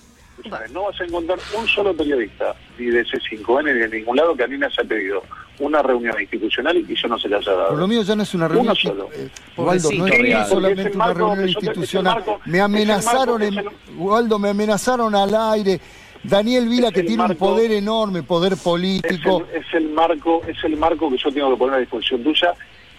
No 0.74 0.84
vas 0.84 1.00
a 1.00 1.04
encontrar 1.06 1.40
un 1.58 1.68
solo 1.68 1.96
periodista, 1.96 2.56
ni 2.78 2.86
de 2.88 3.06
C5N 3.06 3.74
ni 3.74 3.80
de 3.80 3.90
ningún 3.90 4.16
lado, 4.18 4.36
que 4.36 4.44
a 4.44 4.48
mí 4.48 4.58
me 4.58 4.66
haya 4.66 4.84
pedido 4.84 5.24
una 5.60 5.82
reunión 5.82 6.20
institucional 6.20 6.76
y 6.78 6.84
que 6.86 6.96
yo 6.96 7.08
no 7.08 7.20
se 7.20 7.30
la 7.30 7.38
haya 7.38 7.52
dado. 7.52 7.70
Por 7.70 7.78
lo 7.80 7.88
mío 7.88 8.02
ya 8.04 8.16
no 8.16 8.24
es 8.24 8.34
una 8.34 8.48
reunión. 8.48 8.66
Uno 8.68 8.76
solo. 8.76 9.10
eh, 9.14 9.30
Waldo, 9.58 9.90
no 9.92 10.08
es 10.08 10.48
solamente 10.50 10.92
una 10.96 11.14
reunión 11.14 11.48
institucional. 11.50 12.16
marco- 12.16 12.40
me 12.46 12.60
amenazaron, 12.62 13.42
Waldo, 13.98 14.40
me 14.40 14.50
amenazaron 14.50 15.14
al 15.16 15.34
aire. 15.54 15.80
Daniel 16.24 16.68
Vila, 16.70 16.90
Es 16.90 16.94
que 16.94 17.04
tiene 17.04 17.24
un 17.26 17.36
poder 17.36 17.72
enorme, 17.72 18.22
poder 18.24 18.54
Es 18.54 18.60
político. 18.60 19.44
el, 19.54 19.62
es 19.62 19.74
el 19.74 19.90
marco, 19.90 20.42
es 20.48 20.64
el 20.64 20.78
marco 20.78 21.10
que 21.10 21.18
yo 21.18 21.32
tengo 21.32 21.50
que 21.52 21.58
poner 21.58 21.76
a 21.76 21.80
disposición 21.80 22.24
tuya 22.24 22.54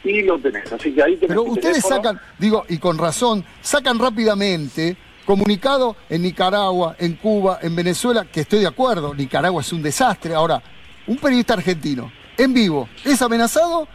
y 0.05 0.23
lo 0.23 0.39
tenés. 0.41 0.73
Así 0.73 0.93
que 0.93 1.03
ahí 1.05 1.13
tenés 1.15 1.29
Pero 1.29 1.43
ustedes 1.45 1.75
teléfono. 1.85 1.97
sacan, 1.97 2.21
digo, 2.39 2.65
y 2.69 2.79
con 2.79 2.99
razón, 2.99 3.45
sacan 3.61 3.99
rápidamente 4.01 4.97
comunicado 5.25 5.97
en 6.09 6.23
Nicaragua, 6.23 6.97
en 6.99 7.15
Cuba, 7.15 7.59
en 7.63 7.75
Venezuela, 7.77 8.25
que 8.31 8.41
estoy 8.41 8.61
de 8.61 8.67
acuerdo, 8.67 9.15
Nicaragua 9.15 9.61
es 9.63 9.73
un 9.73 9.83
desastre. 9.83 10.35
Ahora, 10.35 10.63
un 11.07 11.17
periodista 11.17 11.55
argentino, 11.55 12.13
en 12.37 12.53
vivo, 12.55 12.89
es 13.05 13.21
amenazado 13.23 13.87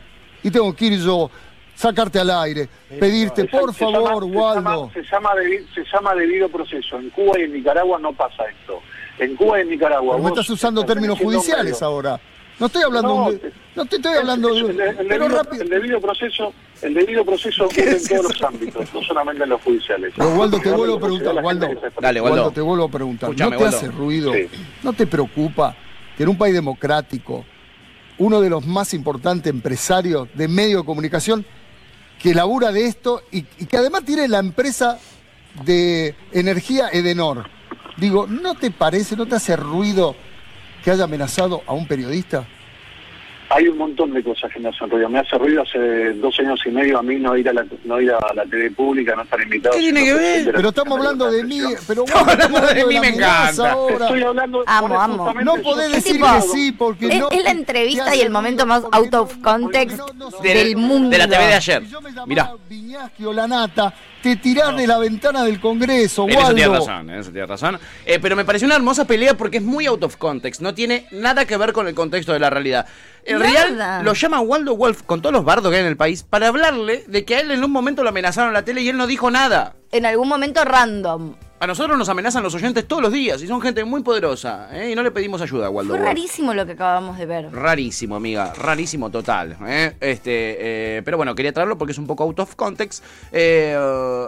y 0.44 0.51
tengo 0.51 0.74
que 0.75 0.85
ir 0.85 1.00
yo, 1.00 1.29
sacarte 1.75 2.19
al 2.19 2.29
aire, 2.31 2.68
pedirte, 3.00 3.45
por 3.45 3.74
se 3.74 3.85
llama- 3.85 4.07
favor, 4.07 4.24
se 4.24 4.38
Waldo. 4.38 4.62
llama- 4.89 4.94
Se 4.94 5.03
llama, 5.03 5.29
se 5.75 5.83
llama 5.94 6.15
debido 6.15 6.50
proceso. 6.50 6.97
En 6.97 7.09
Cuba 7.12 7.39
y 7.39 7.44
en 7.44 7.53
Nicaragua 7.53 8.00
no 8.00 8.13
pasa 8.13 8.44
esto. 8.45 8.81
En 9.19 9.35
Cuba 9.35 9.59
y 9.59 9.62
en 9.62 9.69
Nicaragua. 9.69 10.13
Pero 10.15 10.23
vos 10.23 10.31
estás 10.31 10.50
usando 10.50 10.83
términos 10.85 11.18
judiciales 11.19 11.81
ahora. 11.81 12.19
No 12.59 12.65
estoy 12.65 12.81
hablando 12.83 13.09
No, 13.15 13.31
de- 13.31 13.38
te- 13.38 13.51
no 13.75 13.86
te 13.86 13.95
estoy 13.98 14.13
hablando 14.15 14.50
El, 14.50 14.56
de, 14.77 14.83
el- 14.83 14.89
el 15.00 15.07
pero 15.07 15.25
debido, 15.25 15.44
rápido. 15.44 15.63
el 15.63 15.69
debido 15.69 16.01
proceso, 16.01 16.54
el 16.81 16.94
debido 16.95 17.25
proceso 17.25 17.65
ocurre 17.65 17.92
en 17.98 18.07
todos 18.07 18.24
los 18.24 18.42
ámbitos, 18.44 18.94
no 18.94 19.04
solamente 19.04 19.44
en 19.44 19.50
los 19.50 19.62
judiciales. 19.62 20.13
Pero 20.18 20.30
Waldo, 20.36 20.59
te 20.59 20.71
vuelvo 20.71 20.95
a 20.95 21.00
preguntar, 21.00 21.36
Waldo. 21.44 21.68
Dale, 22.01 22.21
Waldo, 22.21 22.36
Waldo. 22.42 22.51
te 22.51 22.62
vuelvo 22.62 22.86
a 22.86 22.89
preguntar, 22.89 23.30
¿no 23.30 23.36
te 23.36 23.44
Waldo. 23.57 23.65
hace 23.77 23.88
ruido? 23.89 24.33
Sí. 24.33 24.48
¿No 24.83 24.94
te 24.94 25.06
preocupa 25.06 25.75
que 26.18 26.24
en 26.24 26.30
un 26.30 26.38
país 26.38 26.54
democrático, 26.56 27.45
uno 28.18 28.42
de 28.42 28.50
los 28.50 28.65
más 28.65 28.95
importantes 28.95 29.51
empresarios 29.54 30.27
de 30.33 30.48
medio 30.48 30.80
de 30.80 30.86
comunicación, 30.86 31.45
que 32.18 32.33
labura 32.33 32.71
de 32.71 32.86
esto 32.88 33.21
y, 33.31 33.45
y 33.59 33.65
que 33.68 33.77
además 33.77 34.04
tiene 34.04 34.27
la 34.27 34.39
empresa 34.39 34.98
de 35.63 36.15
energía 36.31 36.89
Edenor, 36.92 37.45
digo, 37.98 38.25
¿no 38.25 38.56
te 38.56 38.71
parece, 38.71 39.15
no 39.15 39.27
te 39.27 39.36
hace 39.36 39.56
ruido 39.56 40.15
que 40.87 40.91
haya 40.91 41.03
amenazado 41.03 41.63
a 41.67 41.73
un 41.73 41.85
periodista? 41.85 42.47
Hay 43.49 43.65
un 43.69 43.77
montón 43.77 44.13
de 44.13 44.21
cosas 44.21 44.51
que 44.51 44.59
me 44.59 44.67
hacen 44.69 44.89
ruido. 44.89 45.07
Me 45.07 45.19
hace 45.19 45.38
ruido 45.38 45.61
hace 45.61 46.13
dos 46.15 46.38
años 46.39 46.59
y 46.65 46.69
medio 46.69 46.99
a 46.99 47.01
mí 47.01 47.15
no 47.15 47.38
ir 47.38 47.47
a 47.47 47.54
la, 47.54 47.66
no 47.85 48.01
ir 48.01 48.11
a 48.11 48.33
la 48.33 48.44
TV 48.44 48.71
pública, 48.71 49.16
no 49.16 49.21
estar 49.23 49.42
invitado. 49.42 49.73
¿Qué 49.75 49.80
tiene 49.80 50.04
que 50.04 50.13
ver? 50.13 50.45
de 50.45 50.54
Pero 50.54 50.69
estamos 50.69 50.97
hablando 50.97 51.31
de 51.31 51.44
mí, 51.45 51.61
pero 51.87 52.04
Estamos 52.06 52.25
bueno, 52.25 52.44
hablando 52.44 52.73
de 52.73 52.85
mí, 52.85 52.94
la 52.95 53.01
me 53.01 53.07
encanta. 53.07 53.71
ahora. 53.71 54.06
Estoy 54.06 54.21
hablando 54.23 54.63
Amo, 54.68 54.87
por- 54.89 54.97
amo. 54.97 55.33
No 55.44 55.56
podés 55.61 55.92
decir 55.94 56.13
tipo- 56.18 56.27
que 56.35 56.42
sí, 56.42 56.71
porque 56.73 57.07
Es, 57.07 57.19
no. 57.19 57.30
es 57.31 57.44
la 57.44 57.51
entrevista 57.51 58.13
y 58.16 58.19
el 58.19 58.30
momento 58.31 58.66
más 58.66 58.83
out 58.92 59.13
of 59.13 59.37
context 59.42 59.97
porque 59.97 60.13
no- 60.18 60.30
no- 60.30 60.37
del, 60.39 60.75
mundo. 60.75 61.09
de 61.09 61.18
la 61.18 61.27
TV 61.30 61.45
de 61.47 61.54
ayer. 61.54 61.83
Si 61.85 61.89
yo 61.89 62.01
me 62.01 62.09
llamara 62.09 62.25
Mirá. 62.27 62.51
Viñaski 62.68 63.25
o 63.25 63.31
La 63.31 63.47
Nata, 63.47 63.94
te 64.21 64.35
tirás 64.35 64.75
de 64.75 64.85
la 64.87 64.97
ventana 64.97 65.44
del 65.45 65.61
Congreso, 65.61 66.23
En 66.27 66.31
eso 66.37 66.54
tiene 66.54 66.68
Waldo. 66.69 66.85
razón, 66.85 67.09
en 67.11 67.19
eso 67.19 67.31
tiene 67.31 67.47
razón. 67.47 67.80
Eh, 68.06 68.19
pero 68.21 68.35
me 68.35 68.44
pareció 68.44 68.66
una 68.66 68.75
hermosa 68.75 69.06
pelea 69.06 69.35
porque 69.35 69.57
es 69.57 69.63
muy 69.63 69.85
out 69.85 70.04
of 70.04 70.18
context. 70.18 70.59
No 70.59 70.73
tiene 70.73 71.06
nada 71.11 71.45
que 71.45 71.56
ver 71.56 71.71
con 71.71 71.87
el 71.87 71.95
contexto 71.95 72.33
de 72.33 72.39
la 72.39 72.49
realidad. 72.49 72.85
El 73.27 73.39
Nada. 73.39 73.99
Real 73.99 74.05
lo 74.05 74.13
llama 74.13 74.39
Waldo 74.39 74.75
Wolf 74.77 75.03
con 75.03 75.21
todos 75.21 75.33
los 75.33 75.43
bardos 75.43 75.69
que 75.69 75.75
hay 75.77 75.81
en 75.81 75.89
el 75.89 75.97
país 75.97 76.23
para 76.23 76.47
hablarle 76.47 77.03
de 77.07 77.25
que 77.25 77.35
a 77.35 77.41
él 77.41 77.51
en 77.51 77.63
un 77.63 77.71
momento 77.71 78.01
lo 78.01 78.09
amenazaron 78.09 78.49
en 78.49 78.53
la 78.53 78.63
tele 78.63 78.81
y 78.81 78.89
él 78.89 78.97
no 78.97 79.05
dijo 79.05 79.29
nada. 79.29 79.75
En 79.91 80.05
algún 80.05 80.29
momento 80.29 80.63
random. 80.63 81.35
A 81.59 81.66
nosotros 81.66 81.97
nos 81.97 82.07
amenazan 82.07 82.44
los 82.44 82.54
oyentes 82.54 82.87
todos 82.87 83.02
los 83.02 83.11
días 83.11 83.42
y 83.42 83.47
son 83.47 83.59
gente 83.61 83.83
muy 83.83 84.04
poderosa. 84.04 84.69
¿eh? 84.71 84.92
Y 84.92 84.95
no 84.95 85.02
le 85.02 85.09
pedimos 85.09 85.42
ayuda 85.42 85.66
a 85.66 85.69
Waldo 85.71 85.95
Fue 85.95 86.06
rarísimo 86.06 86.54
lo 86.54 86.68
que 86.68 86.73
acabamos 86.73 87.18
de 87.18 87.26
ver. 87.26 87.52
Rarísimo, 87.52 88.16
amiga, 88.16 88.54
rarísimo 88.54 89.09
total. 89.09 89.57
¿eh? 89.66 89.95
Este, 89.99 90.97
eh, 90.97 91.02
pero 91.04 91.18
bueno, 91.18 91.33
quería 91.33 91.52
traerlo 91.52 91.76
porque 91.76 91.94
es 91.94 91.97
un 91.97 92.06
poco 92.06 92.26
out 92.26 92.40
of 92.42 92.54
context. 92.56 93.04
Eh, 93.31 93.76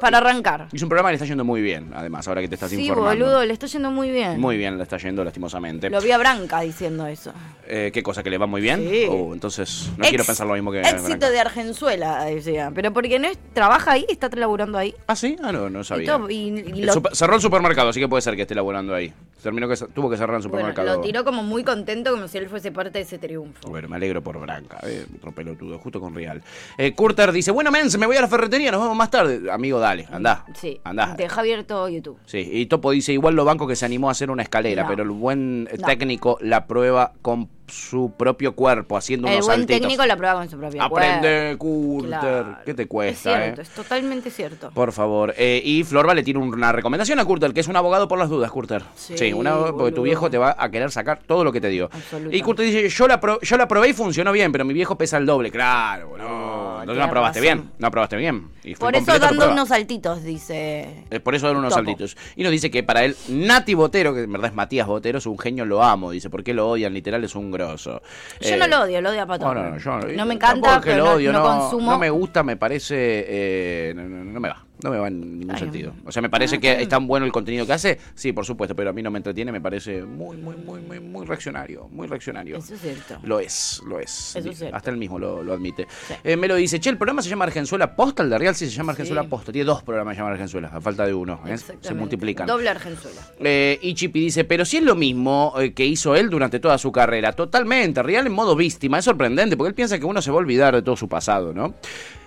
Para 0.01 0.17
arrancar. 0.17 0.69
es 0.73 0.81
un 0.81 0.89
programa 0.89 1.09
que 1.09 1.11
le 1.11 1.15
está 1.17 1.25
yendo 1.27 1.45
muy 1.45 1.61
bien, 1.61 1.91
además, 1.95 2.27
ahora 2.27 2.41
que 2.41 2.47
te 2.47 2.55
estás 2.55 2.71
Sí, 2.71 2.81
informando. 2.87 3.23
boludo, 3.25 3.45
le 3.45 3.53
está 3.53 3.67
yendo 3.67 3.91
muy 3.91 4.09
bien. 4.09 4.39
Muy 4.41 4.57
bien, 4.57 4.77
le 4.77 4.83
está 4.83 4.97
yendo 4.97 5.23
lastimosamente. 5.23 5.87
Lo 5.91 6.01
vi 6.01 6.09
a 6.09 6.17
Branca 6.17 6.61
diciendo 6.61 7.05
eso. 7.05 7.31
Eh, 7.67 7.91
¿Qué 7.93 8.01
cosa? 8.01 8.23
¿Que 8.23 8.31
le 8.31 8.39
va 8.39 8.47
muy 8.47 8.61
bien? 8.61 8.79
Sí. 8.89 9.05
Oh, 9.07 9.35
entonces, 9.35 9.91
no 9.97 10.03
Ex- 10.03 10.09
quiero 10.09 10.23
pensar 10.23 10.47
lo 10.47 10.53
mismo 10.55 10.71
que... 10.71 10.81
Éxito 10.81 11.29
de 11.29 11.39
Argenzuela, 11.39 12.25
decía. 12.25 12.71
Pero 12.73 12.91
porque 12.91 13.19
no 13.19 13.27
es, 13.27 13.37
trabaja 13.53 13.91
ahí, 13.91 14.07
está 14.09 14.29
laburando 14.33 14.79
ahí. 14.79 14.95
Ah, 15.05 15.15
sí, 15.15 15.35
ah, 15.43 15.51
no, 15.51 15.69
no 15.69 15.81
Y 15.81 15.83
sabía. 15.83 16.17
todo, 16.17 16.27
y- 16.31 16.35
y 16.75 16.81
lo, 16.81 16.93
cerró 17.19 17.35
el 17.35 17.41
supermercado, 17.41 17.89
así 17.89 17.99
que 17.99 18.07
puede 18.07 18.21
ser 18.21 18.35
que 18.35 18.43
esté 18.43 18.55
laburando 18.55 18.95
ahí. 18.95 19.13
Terminó 19.43 19.67
que 19.69 19.75
tuvo 19.93 20.09
que 20.09 20.17
cerrar 20.17 20.35
el 20.37 20.41
bueno, 20.47 20.67
supermercado. 20.67 20.95
lo 20.97 21.01
tiró 21.01 21.23
como 21.23 21.43
muy 21.43 21.63
contento, 21.63 22.11
como 22.11 22.27
si 22.27 22.37
él 22.37 22.49
fuese 22.49 22.71
parte 22.71 22.97
de 22.99 23.01
ese 23.01 23.17
triunfo. 23.19 23.69
Bueno, 23.69 23.87
me 23.87 23.95
alegro 23.97 24.21
por 24.21 24.39
Branca, 24.39 24.79
eh, 24.83 25.05
otro 25.17 25.31
pelotudo, 25.33 25.77
justo 25.79 25.99
con 25.99 26.13
Real. 26.15 26.41
Eh, 26.77 26.93
Curter 26.93 27.31
dice, 27.31 27.51
bueno, 27.51 27.71
mens, 27.71 27.97
me 27.97 28.05
voy 28.05 28.17
a 28.17 28.21
la 28.21 28.27
ferretería, 28.27 28.71
nos 28.71 28.81
vemos 28.81 28.97
más 28.97 29.09
tarde. 29.11 29.51
Amigo, 29.51 29.79
dale, 29.79 30.07
andá. 30.11 30.45
Sí, 30.55 30.79
Andá. 30.83 31.15
deja 31.17 31.39
abierto 31.41 31.87
YouTube. 31.87 32.17
Sí, 32.25 32.49
y 32.51 32.65
Topo 32.65 32.91
dice, 32.91 33.13
igual 33.13 33.35
lo 33.35 33.45
banco 33.45 33.67
que 33.67 33.75
se 33.75 33.85
animó 33.85 34.09
a 34.09 34.11
hacer 34.11 34.31
una 34.31 34.43
escalera, 34.43 34.83
No. 34.83 34.89
pero 34.89 35.03
el 35.03 35.09
buen 35.11 35.63
No. 35.65 35.69
técnico 35.85 36.37
la 36.41 36.65
prueba 36.67 37.13
con 37.21 37.47
su 37.69 38.11
propio 38.17 38.53
cuerpo, 38.53 38.97
haciendo 38.97 39.27
El 39.27 39.35
unos 39.35 39.45
buen 39.47 39.59
saltitos. 39.59 39.81
técnico 39.81 40.05
la 40.05 40.15
prueba 40.17 40.35
con 40.35 40.49
su 40.49 40.57
propio 40.57 40.81
Aprende, 40.83 41.55
cuerpo. 41.57 41.59
Curter. 41.59 42.09
Claro. 42.19 42.57
¿Qué 42.65 42.73
te 42.73 42.81
Es 42.83 42.87
cuesta, 42.87 43.35
cierto, 43.39 43.61
eh? 43.61 43.63
es 43.63 43.69
totalmente 43.69 44.29
cierto. 44.29 44.71
Por 44.71 44.91
favor. 44.91 45.33
Eh, 45.37 45.61
y 45.63 45.83
Florba 45.83 46.13
le 46.13 46.23
tiene 46.23 46.39
una 46.39 46.71
recomendación 46.71 47.19
a 47.19 47.25
Curter, 47.25 47.53
que 47.53 47.59
es 47.61 47.67
un 47.67 47.75
abogado 47.75 48.07
por 48.07 48.17
las 48.19 48.29
dudas, 48.29 48.51
Curter. 48.51 48.83
Sí, 48.95 49.31
una, 49.33 49.55
porque 49.71 49.91
tu 49.91 50.01
viejo 50.03 50.29
te 50.29 50.37
va 50.37 50.55
a 50.57 50.69
querer 50.71 50.91
sacar 50.91 51.19
todo 51.25 51.43
lo 51.43 51.51
que 51.51 51.61
te 51.61 51.69
dio. 51.69 51.89
Y 52.31 52.41
Curter 52.41 52.65
dice, 52.65 52.89
yo 52.89 53.07
la, 53.07 53.19
pro- 53.19 53.39
yo 53.41 53.57
la 53.57 53.67
probé 53.67 53.89
y 53.89 53.93
funcionó 53.93 54.31
bien, 54.31 54.51
pero 54.51 54.65
mi 54.65 54.73
viejo 54.73 54.97
pesa 54.97 55.17
el 55.17 55.25
doble. 55.25 55.51
Claro. 55.51 56.15
No, 56.17 56.79
Entonces 56.81 56.97
no 56.99 57.03
aprobaste 57.05 57.39
razón. 57.39 57.57
bien. 57.59 57.71
No 57.77 57.87
aprobaste 57.87 58.15
bien. 58.17 58.49
Y 58.63 58.75
Por 58.75 58.95
eso 58.95 59.17
dando 59.19 59.51
unos 59.51 59.69
saltitos, 59.69 60.23
dice. 60.23 61.05
Eh, 61.09 61.19
por 61.19 61.35
eso 61.35 61.47
dan 61.47 61.57
unos 61.57 61.69
Topo. 61.73 61.83
saltitos. 61.85 62.17
Y 62.35 62.43
nos 62.43 62.51
dice 62.51 62.69
que 62.69 62.83
para 62.83 63.03
él, 63.05 63.15
Nati 63.29 63.73
Botero, 63.73 64.13
que 64.13 64.21
en 64.23 64.31
verdad 64.31 64.49
es 64.49 64.55
Matías 64.55 64.87
Botero, 64.87 65.17
es 65.17 65.25
un 65.25 65.37
genio, 65.39 65.65
lo 65.65 65.83
amo. 65.83 66.11
Dice, 66.11 66.29
¿por 66.29 66.43
qué 66.43 66.53
lo 66.53 66.69
odian? 66.69 66.93
Literal 66.93 67.23
es 67.23 67.35
un 67.35 67.51
grosso. 67.67 68.01
Yo 68.39 68.49
Eh, 68.55 68.57
no 68.57 68.67
lo 68.67 68.81
odio, 68.83 69.01
lo 69.01 69.09
odio 69.09 69.21
a 69.23 69.25
Pato. 69.25 69.53
no, 69.53 69.53
no, 69.53 69.69
no, 69.71 69.77
yo 69.77 70.15
No 70.15 70.25
me 70.25 70.33
encanta, 70.35 70.79
pero 70.83 71.05
lo 71.05 71.11
odio, 71.13 71.31
no, 71.31 71.39
no, 71.39 71.45
consumo. 71.59 71.91
no 71.91 71.97
me 71.99 72.09
gusta, 72.09 72.43
me 72.43 72.57
parece. 72.57 72.95
eh, 73.27 73.93
no, 73.95 74.03
no- 74.03 74.23
no 74.23 74.39
me 74.39 74.49
va. 74.49 74.65
No 74.83 74.91
me 74.91 74.97
va 74.97 75.07
en 75.07 75.39
ningún 75.39 75.51
Ay, 75.55 75.59
sentido. 75.59 75.93
O 76.05 76.11
sea, 76.11 76.21
me 76.21 76.29
parece 76.29 76.55
ah, 76.55 76.59
que 76.59 76.81
es 76.81 76.87
tan 76.87 77.05
bueno 77.05 77.25
el 77.25 77.31
contenido 77.31 77.65
que 77.65 77.73
hace, 77.73 77.99
sí, 78.15 78.31
por 78.31 78.45
supuesto, 78.45 78.75
pero 78.75 78.91
a 78.91 78.93
mí 78.93 79.01
no 79.01 79.11
me 79.11 79.17
entretiene, 79.17 79.51
me 79.51 79.59
parece 79.59 80.03
muy, 80.03 80.37
muy, 80.37 80.55
muy, 80.55 80.81
muy, 80.81 80.99
muy 80.99 81.25
reaccionario. 81.25 81.87
Muy 81.91 82.07
reaccionario. 82.07 82.57
Eso 82.57 82.73
es 82.73 82.81
cierto. 82.81 83.19
Lo 83.23 83.39
es, 83.39 83.81
lo 83.85 83.99
es. 83.99 84.35
Eso 84.35 84.49
es 84.49 84.57
cierto. 84.57 84.75
Hasta 84.75 84.89
él 84.89 84.97
mismo 84.97 85.19
lo, 85.19 85.43
lo 85.43 85.53
admite. 85.53 85.85
Sí. 86.07 86.13
Eh, 86.23 86.37
me 86.37 86.47
lo 86.47 86.55
dice, 86.55 86.79
che, 86.79 86.89
el 86.89 86.97
programa 86.97 87.21
se 87.21 87.29
llama 87.29 87.45
Argenzuela 87.45 87.95
Posta, 87.95 88.23
el 88.23 88.29
de 88.29 88.37
Real 88.37 88.55
sí 88.55 88.65
se 88.65 88.71
llama 88.71 88.93
Sí. 88.93 89.01
Argenzuela 89.01 89.23
Posta. 89.29 89.51
Tiene 89.51 89.65
dos 89.65 89.83
programas 89.83 90.15
llamados 90.15 90.35
Argenzuela, 90.35 90.69
a 90.73 90.79
falta 90.81 91.05
de 91.05 91.13
uno. 91.13 91.41
¿eh? 91.45 91.57
Se 91.57 91.93
multiplican. 91.93 92.47
Doble 92.47 92.69
Argenzuela. 92.69 93.21
Eh, 93.39 93.79
y 93.81 93.93
Chipi 93.93 94.19
dice, 94.21 94.45
pero 94.45 94.65
si 94.65 94.77
es 94.77 94.83
lo 94.83 94.95
mismo 94.95 95.53
eh, 95.59 95.73
que 95.73 95.85
hizo 95.85 96.15
él 96.15 96.29
durante 96.29 96.59
toda 96.59 96.77
su 96.77 96.91
carrera. 96.91 97.33
Totalmente, 97.33 98.01
Real 98.01 98.25
en 98.27 98.33
modo 98.33 98.55
víctima. 98.55 98.99
Es 98.99 99.05
sorprendente 99.05 99.57
porque 99.57 99.69
él 99.69 99.75
piensa 99.75 99.99
que 99.99 100.05
uno 100.05 100.21
se 100.21 100.31
va 100.31 100.37
a 100.37 100.39
olvidar 100.39 100.75
de 100.75 100.81
todo 100.81 100.95
su 100.95 101.07
pasado, 101.07 101.53
¿no? 101.53 101.73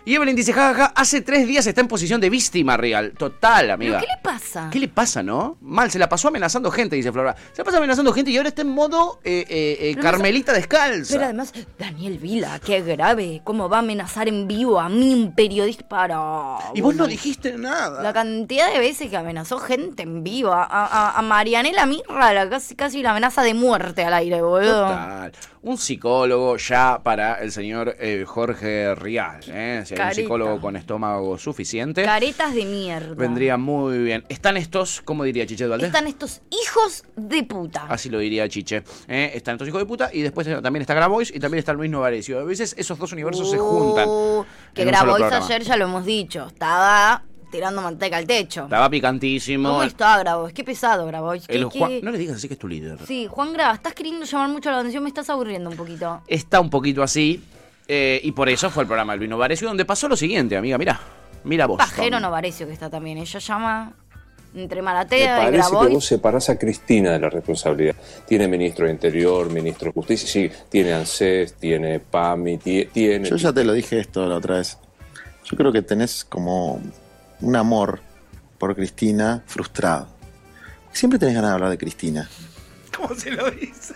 Y 0.04 0.16
Evelyn 0.16 0.34
dice, 0.34 0.52
jajaja, 0.52 0.86
hace 0.96 1.20
tres 1.20 1.46
días 1.46 1.64
está 1.64 1.80
en 1.80 1.86
posición 1.86 2.20
de 2.20 2.28
víctima 2.28 2.76
Real. 2.76 3.12
Total, 3.16 3.70
amiga. 3.70 4.00
¿Pero 4.00 4.06
qué 4.10 4.16
le 4.16 4.20
pasa? 4.22 4.68
¿Qué 4.72 4.78
le 4.80 4.88
pasa, 4.88 5.22
no? 5.22 5.58
Mal, 5.60 5.92
se 5.92 5.98
la 6.00 6.08
pasó 6.08 6.26
amenazando 6.26 6.72
gente, 6.72 6.96
dice 6.96 7.12
Flora. 7.12 7.36
Se 7.52 7.58
la 7.58 7.64
pasa 7.64 7.76
amenazando 7.78 8.12
gente 8.12 8.32
y 8.32 8.36
ahora 8.36 8.48
está 8.48 8.62
en 8.62 8.70
modo 8.70 9.20
eh, 9.22 9.44
eh, 9.48 9.76
eh, 9.90 9.96
Carmelita 10.02 10.52
descalza. 10.52 11.12
Pero 11.14 11.24
además, 11.26 11.52
Daniel 11.78 12.18
Vila, 12.18 12.58
qué 12.58 12.80
grave. 12.82 13.42
¿Cómo 13.44 13.68
va 13.68 13.76
a 13.76 13.80
amenazar 13.80 14.26
en 14.26 14.48
vivo 14.48 14.80
a 14.80 14.88
mí, 14.88 15.14
un 15.14 15.34
periodista? 15.36 15.86
Para. 15.88 16.56
y 16.74 16.80
vos 16.80 16.96
no 16.96 17.06
dijiste 17.06 17.56
nada. 17.56 18.02
La 18.02 18.12
cantidad 18.12 18.72
de 18.72 18.80
veces 18.80 19.08
que 19.08 19.16
amenazó 19.16 19.58
gente 19.58 20.02
en 20.02 20.24
vivo. 20.24 20.52
A, 20.52 20.64
a- 20.64 21.16
a 21.18 21.22
Marianela 21.22 21.86
Mirra, 21.86 22.32
la, 22.32 22.50
casi, 22.50 22.74
casi 22.74 23.02
la 23.02 23.12
amenaza 23.12 23.42
de 23.42 23.54
muerte 23.54 24.04
al 24.04 24.14
aire, 24.14 24.42
boludo. 24.42 24.88
Total. 24.88 25.32
Un 25.62 25.78
psicólogo 25.78 26.56
ya 26.56 27.00
para 27.04 27.34
el 27.34 27.52
señor 27.52 27.94
eh, 28.00 28.24
Jorge 28.26 28.96
Rial. 28.96 29.40
¿eh? 29.46 29.84
Si 29.96 30.02
hay 30.02 30.08
un 30.08 30.14
psicólogo 30.14 30.60
con 30.60 30.76
estómago 30.76 31.38
suficiente, 31.38 32.04
Caretas 32.04 32.54
de 32.54 32.64
mierda. 32.64 33.14
vendría 33.14 33.56
muy 33.56 33.98
bien. 33.98 34.24
Están 34.28 34.56
estos, 34.56 35.00
¿cómo 35.02 35.24
diría 35.24 35.46
Chiche 35.46 35.64
Dualde? 35.66 35.86
Están 35.86 36.06
estos 36.06 36.40
hijos 36.50 37.04
de 37.16 37.42
puta. 37.44 37.86
Así 37.88 38.08
lo 38.10 38.18
diría 38.18 38.48
Chiche. 38.48 38.82
¿eh? 39.08 39.32
Están 39.34 39.54
estos 39.54 39.68
hijos 39.68 39.80
de 39.80 39.86
puta 39.86 40.10
y 40.12 40.22
después 40.22 40.46
eh, 40.46 40.58
también 40.62 40.80
está 40.82 40.94
Grabois 40.94 41.30
y 41.34 41.38
también 41.40 41.58
está 41.60 41.72
Luis 41.72 41.90
Novarecio. 41.90 42.40
A 42.40 42.44
veces 42.44 42.74
esos 42.78 42.98
dos 42.98 43.12
universos 43.12 43.50
se 43.50 43.58
juntan. 43.58 44.08
Uh, 44.08 44.44
Que 44.74 44.82
un 44.86 44.94
solo 44.94 45.14
Grabois 45.14 45.32
ayer 45.44 45.62
ya 45.62 45.76
lo 45.76 45.84
hemos 45.84 46.04
dicho. 46.04 46.46
Estaba 46.46 47.22
tirando 47.50 47.82
manteca 47.82 48.16
al 48.16 48.26
techo. 48.26 48.62
Estaba 48.64 48.88
picantísimo. 48.88 49.68
¿Cómo 49.68 49.82
está 49.82 50.18
Grabois? 50.18 50.54
Qué 50.54 50.64
pesado 50.64 51.06
Grabois. 51.06 51.46
¿Qué- 51.46 51.54
El 51.56 51.68
qué- 51.68 51.78
Juan- 51.78 52.00
No 52.02 52.10
le 52.10 52.16
digas 52.18 52.36
así 52.36 52.48
que 52.48 52.54
es 52.54 52.58
tu 52.60 52.66
líder. 52.66 52.98
Sí, 53.06 53.26
Juan 53.30 53.52
Gra, 53.52 53.72
estás 53.72 53.92
queriendo 53.92 54.24
llamar 54.24 54.48
mucho 54.48 54.70
la 54.70 54.78
atención, 54.78 55.02
me 55.02 55.10
estás 55.10 55.28
aburriendo 55.28 55.68
un 55.68 55.76
poquito. 55.76 56.22
Está 56.26 56.60
un 56.60 56.70
poquito 56.70 57.02
así. 57.02 57.42
Eh, 57.88 58.20
y 58.22 58.32
por 58.32 58.48
eso 58.48 58.70
fue 58.70 58.82
el 58.84 58.86
programa 58.86 59.12
del 59.12 59.20
Luis 59.20 59.30
Novarecio 59.30 59.68
donde 59.68 59.84
pasó 59.84 60.08
lo 60.08 60.16
siguiente, 60.16 60.56
amiga. 60.56 60.78
Mira. 60.78 61.00
Mira 61.44 61.66
vos. 61.66 61.76
Pajero 61.78 62.20
Novarecio 62.20 62.66
que 62.68 62.72
está 62.72 62.88
también. 62.88 63.18
Ella 63.18 63.38
llama 63.40 63.92
entre 64.54 64.76
Me 64.76 64.82
Maratea 64.82 65.38
y 65.40 65.44
parece 65.46 65.70
que 65.70 65.94
vos 65.94 66.04
separás 66.04 66.48
a 66.50 66.58
Cristina 66.58 67.10
de 67.12 67.18
la 67.18 67.30
responsabilidad. 67.30 67.96
Tiene 68.28 68.46
ministro 68.46 68.86
de 68.86 68.92
Interior, 68.92 69.50
ministro 69.50 69.86
de 69.88 69.92
Justicia, 69.92 70.28
sí, 70.28 70.50
tiene 70.68 70.92
ANSES, 70.92 71.54
tiene 71.54 71.98
PAMI, 72.00 72.58
ti- 72.58 72.84
tiene... 72.92 73.28
Yo 73.28 73.36
ya 73.36 73.52
te 73.52 73.64
lo 73.64 73.72
dije 73.72 73.98
esto 73.98 74.24
la 74.28 74.36
otra 74.36 74.58
vez. 74.58 74.78
Yo 75.44 75.56
creo 75.56 75.72
que 75.72 75.82
tenés 75.82 76.24
como 76.24 76.80
un 77.40 77.56
amor 77.56 78.00
por 78.58 78.76
Cristina 78.76 79.42
frustrado. 79.46 80.06
Siempre 80.92 81.18
tenés 81.18 81.34
ganas 81.34 81.50
de 81.50 81.54
hablar 81.54 81.70
de 81.70 81.78
Cristina. 81.78 82.28
¿Cómo 82.96 83.14
se 83.16 83.30
lo 83.30 83.50
dice? 83.50 83.94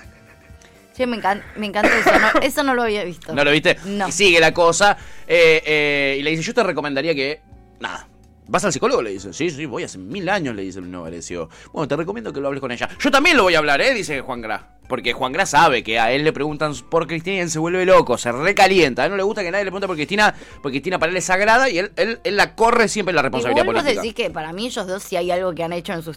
Sí, 0.97 1.05
me, 1.07 1.19
encan- 1.21 1.43
me 1.57 1.67
encanta 1.67 1.91
eso. 1.99 2.11
No, 2.19 2.41
eso 2.43 2.63
no 2.63 2.75
lo 2.75 2.83
había 2.85 3.05
visto. 3.05 3.35
¿No 3.35 3.45
lo 3.45 3.51
viste? 3.51 3.77
No. 3.85 4.09
Y 4.09 4.13
sigue 4.13 4.41
la 4.41 4.55
cosa. 4.55 4.97
eh, 5.29 5.63
eh, 5.67 6.17
y 6.19 6.23
le 6.23 6.31
dice, 6.31 6.43
yo 6.43 6.55
te 6.55 6.63
recomendaría 6.63 7.15
que... 7.15 7.41
Nada. 7.81 8.09
¿Vas 8.49 8.65
al 8.65 8.73
psicólogo? 8.73 9.03
Le 9.03 9.11
dice. 9.11 9.33
Sí, 9.33 9.51
sí, 9.51 9.67
voy 9.67 9.83
hace 9.83 9.99
mil 9.99 10.29
años, 10.29 10.55
le 10.55 10.63
dice 10.63 10.79
el 10.79 10.89
Novarecio. 10.91 11.49
Bueno, 11.73 11.89
te 11.89 11.97
recomiendo 11.97 12.33
que 12.33 12.41
lo 12.41 12.47
hables 12.47 12.61
con 12.61 12.71
ella. 12.71 12.89
Yo 13.01 13.11
también 13.11 13.37
lo 13.37 13.43
voy 13.43 13.57
a 13.57 13.59
hablar, 13.59 13.81
¿eh? 13.81 13.93
Dice 13.93 14.21
Juan 14.21 14.41
Gra. 14.41 14.77
Porque 14.89 15.13
Juan 15.13 15.33
Gra 15.33 15.47
sabe 15.47 15.83
que 15.83 15.99
a 15.99 16.13
él 16.13 16.23
le 16.23 16.33
preguntan 16.33 16.73
por 16.89 17.09
Cristina 17.09 17.39
y 17.39 17.41
él 17.41 17.51
se 17.51 17.59
vuelve 17.59 17.85
loco, 17.85 18.17
se 18.17 18.31
recalienta. 18.31 19.03
A 19.03 19.07
él 19.07 19.11
no 19.11 19.17
le 19.17 19.25
gusta 19.25 19.43
que 19.43 19.51
nadie 19.51 19.65
le 19.65 19.71
pregunte 19.73 19.89
por 19.89 19.97
Cristina, 19.97 20.33
porque 20.63 20.77
Cristina 20.77 21.01
para 21.01 21.11
él 21.11 21.17
es 21.19 21.25
sagrada 21.25 21.69
y 21.69 21.79
él, 21.79 21.91
él, 21.97 22.21
él 22.23 22.37
la 22.37 22.55
corre 22.55 22.87
siempre 22.87 23.13
la 23.13 23.23
responsabilidad 23.23 23.65
Igual 23.65 23.75
vos 23.75 23.83
política. 23.83 24.03
decís 24.03 24.15
que 24.15 24.31
para 24.31 24.53
mí 24.53 24.67
ellos 24.67 24.87
dos, 24.87 25.03
si 25.03 25.17
hay 25.17 25.33
algo 25.33 25.53
que 25.53 25.65
han 25.65 25.73
hecho 25.73 25.93
en 25.93 26.03
sus 26.03 26.17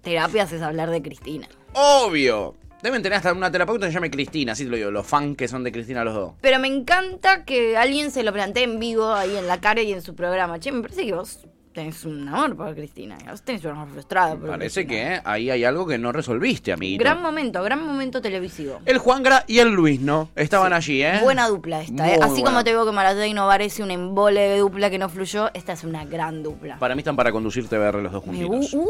terapias 0.00 0.50
es 0.52 0.62
hablar 0.62 0.88
de 0.90 1.02
Cristina. 1.02 1.46
Obvio. 1.74 2.54
Deben 2.82 3.02
tener 3.02 3.16
hasta 3.18 3.32
una 3.32 3.50
terapeuta 3.50 3.86
que 3.86 3.90
se 3.92 3.94
llame 3.96 4.10
Cristina, 4.10 4.52
así 4.52 4.64
te 4.64 4.70
lo 4.70 4.76
digo. 4.76 4.90
Los 4.90 5.06
fans 5.06 5.36
que 5.36 5.48
son 5.48 5.62
de 5.64 5.70
Cristina 5.72 6.02
los 6.04 6.14
dos. 6.14 6.32
Pero 6.40 6.58
me 6.58 6.68
encanta 6.68 7.44
que 7.44 7.76
alguien 7.76 8.10
se 8.10 8.22
lo 8.22 8.32
plantee 8.32 8.64
en 8.64 8.78
vivo 8.78 9.12
ahí 9.12 9.36
en 9.36 9.46
la 9.46 9.60
cara 9.60 9.82
y 9.82 9.92
en 9.92 10.00
su 10.00 10.14
programa. 10.14 10.58
Che, 10.58 10.72
me 10.72 10.80
parece 10.82 11.04
que 11.04 11.12
vos 11.12 11.40
tenés 11.74 12.04
un 12.06 12.26
amor 12.26 12.56
por 12.56 12.74
Cristina. 12.74 13.18
Vos 13.28 13.42
tenés 13.42 13.62
un 13.66 13.72
amor 13.72 13.88
frustrado 13.90 14.38
por 14.38 14.48
Parece 14.48 14.86
Cristina. 14.86 15.20
que 15.22 15.28
ahí 15.28 15.50
hay 15.50 15.62
algo 15.64 15.86
que 15.86 15.98
no 15.98 16.10
resolviste, 16.10 16.72
amiguito. 16.72 17.04
Gran 17.04 17.20
momento, 17.20 17.62
gran 17.62 17.86
momento 17.86 18.22
televisivo. 18.22 18.80
El 18.86 18.96
Juangra 18.96 19.44
y 19.46 19.58
el 19.58 19.68
Luis, 19.68 20.00
¿no? 20.00 20.30
Estaban 20.34 20.72
allí, 20.72 21.02
¿eh? 21.02 21.20
Buena 21.22 21.48
dupla 21.48 21.82
esta, 21.82 22.08
¿eh? 22.10 22.18
Así 22.22 22.30
buena. 22.40 22.44
como 22.50 22.64
te 22.64 22.70
digo 22.70 22.86
que 22.86 22.92
Maratea 22.92 23.26
y 23.26 23.34
Novar 23.34 23.60
es 23.60 23.78
un 23.78 23.90
embole 23.90 24.40
de 24.48 24.58
dupla 24.58 24.88
que 24.88 24.96
no 24.98 25.10
fluyó, 25.10 25.50
esta 25.52 25.74
es 25.74 25.84
una 25.84 26.06
gran 26.06 26.42
dupla. 26.42 26.78
Para 26.78 26.94
mí 26.94 27.00
están 27.00 27.14
para 27.16 27.30
conducir 27.30 27.68
TBR 27.68 27.96
los 28.02 28.10
dos 28.12 28.24
juntitos. 28.24 28.72
uh, 28.72 28.88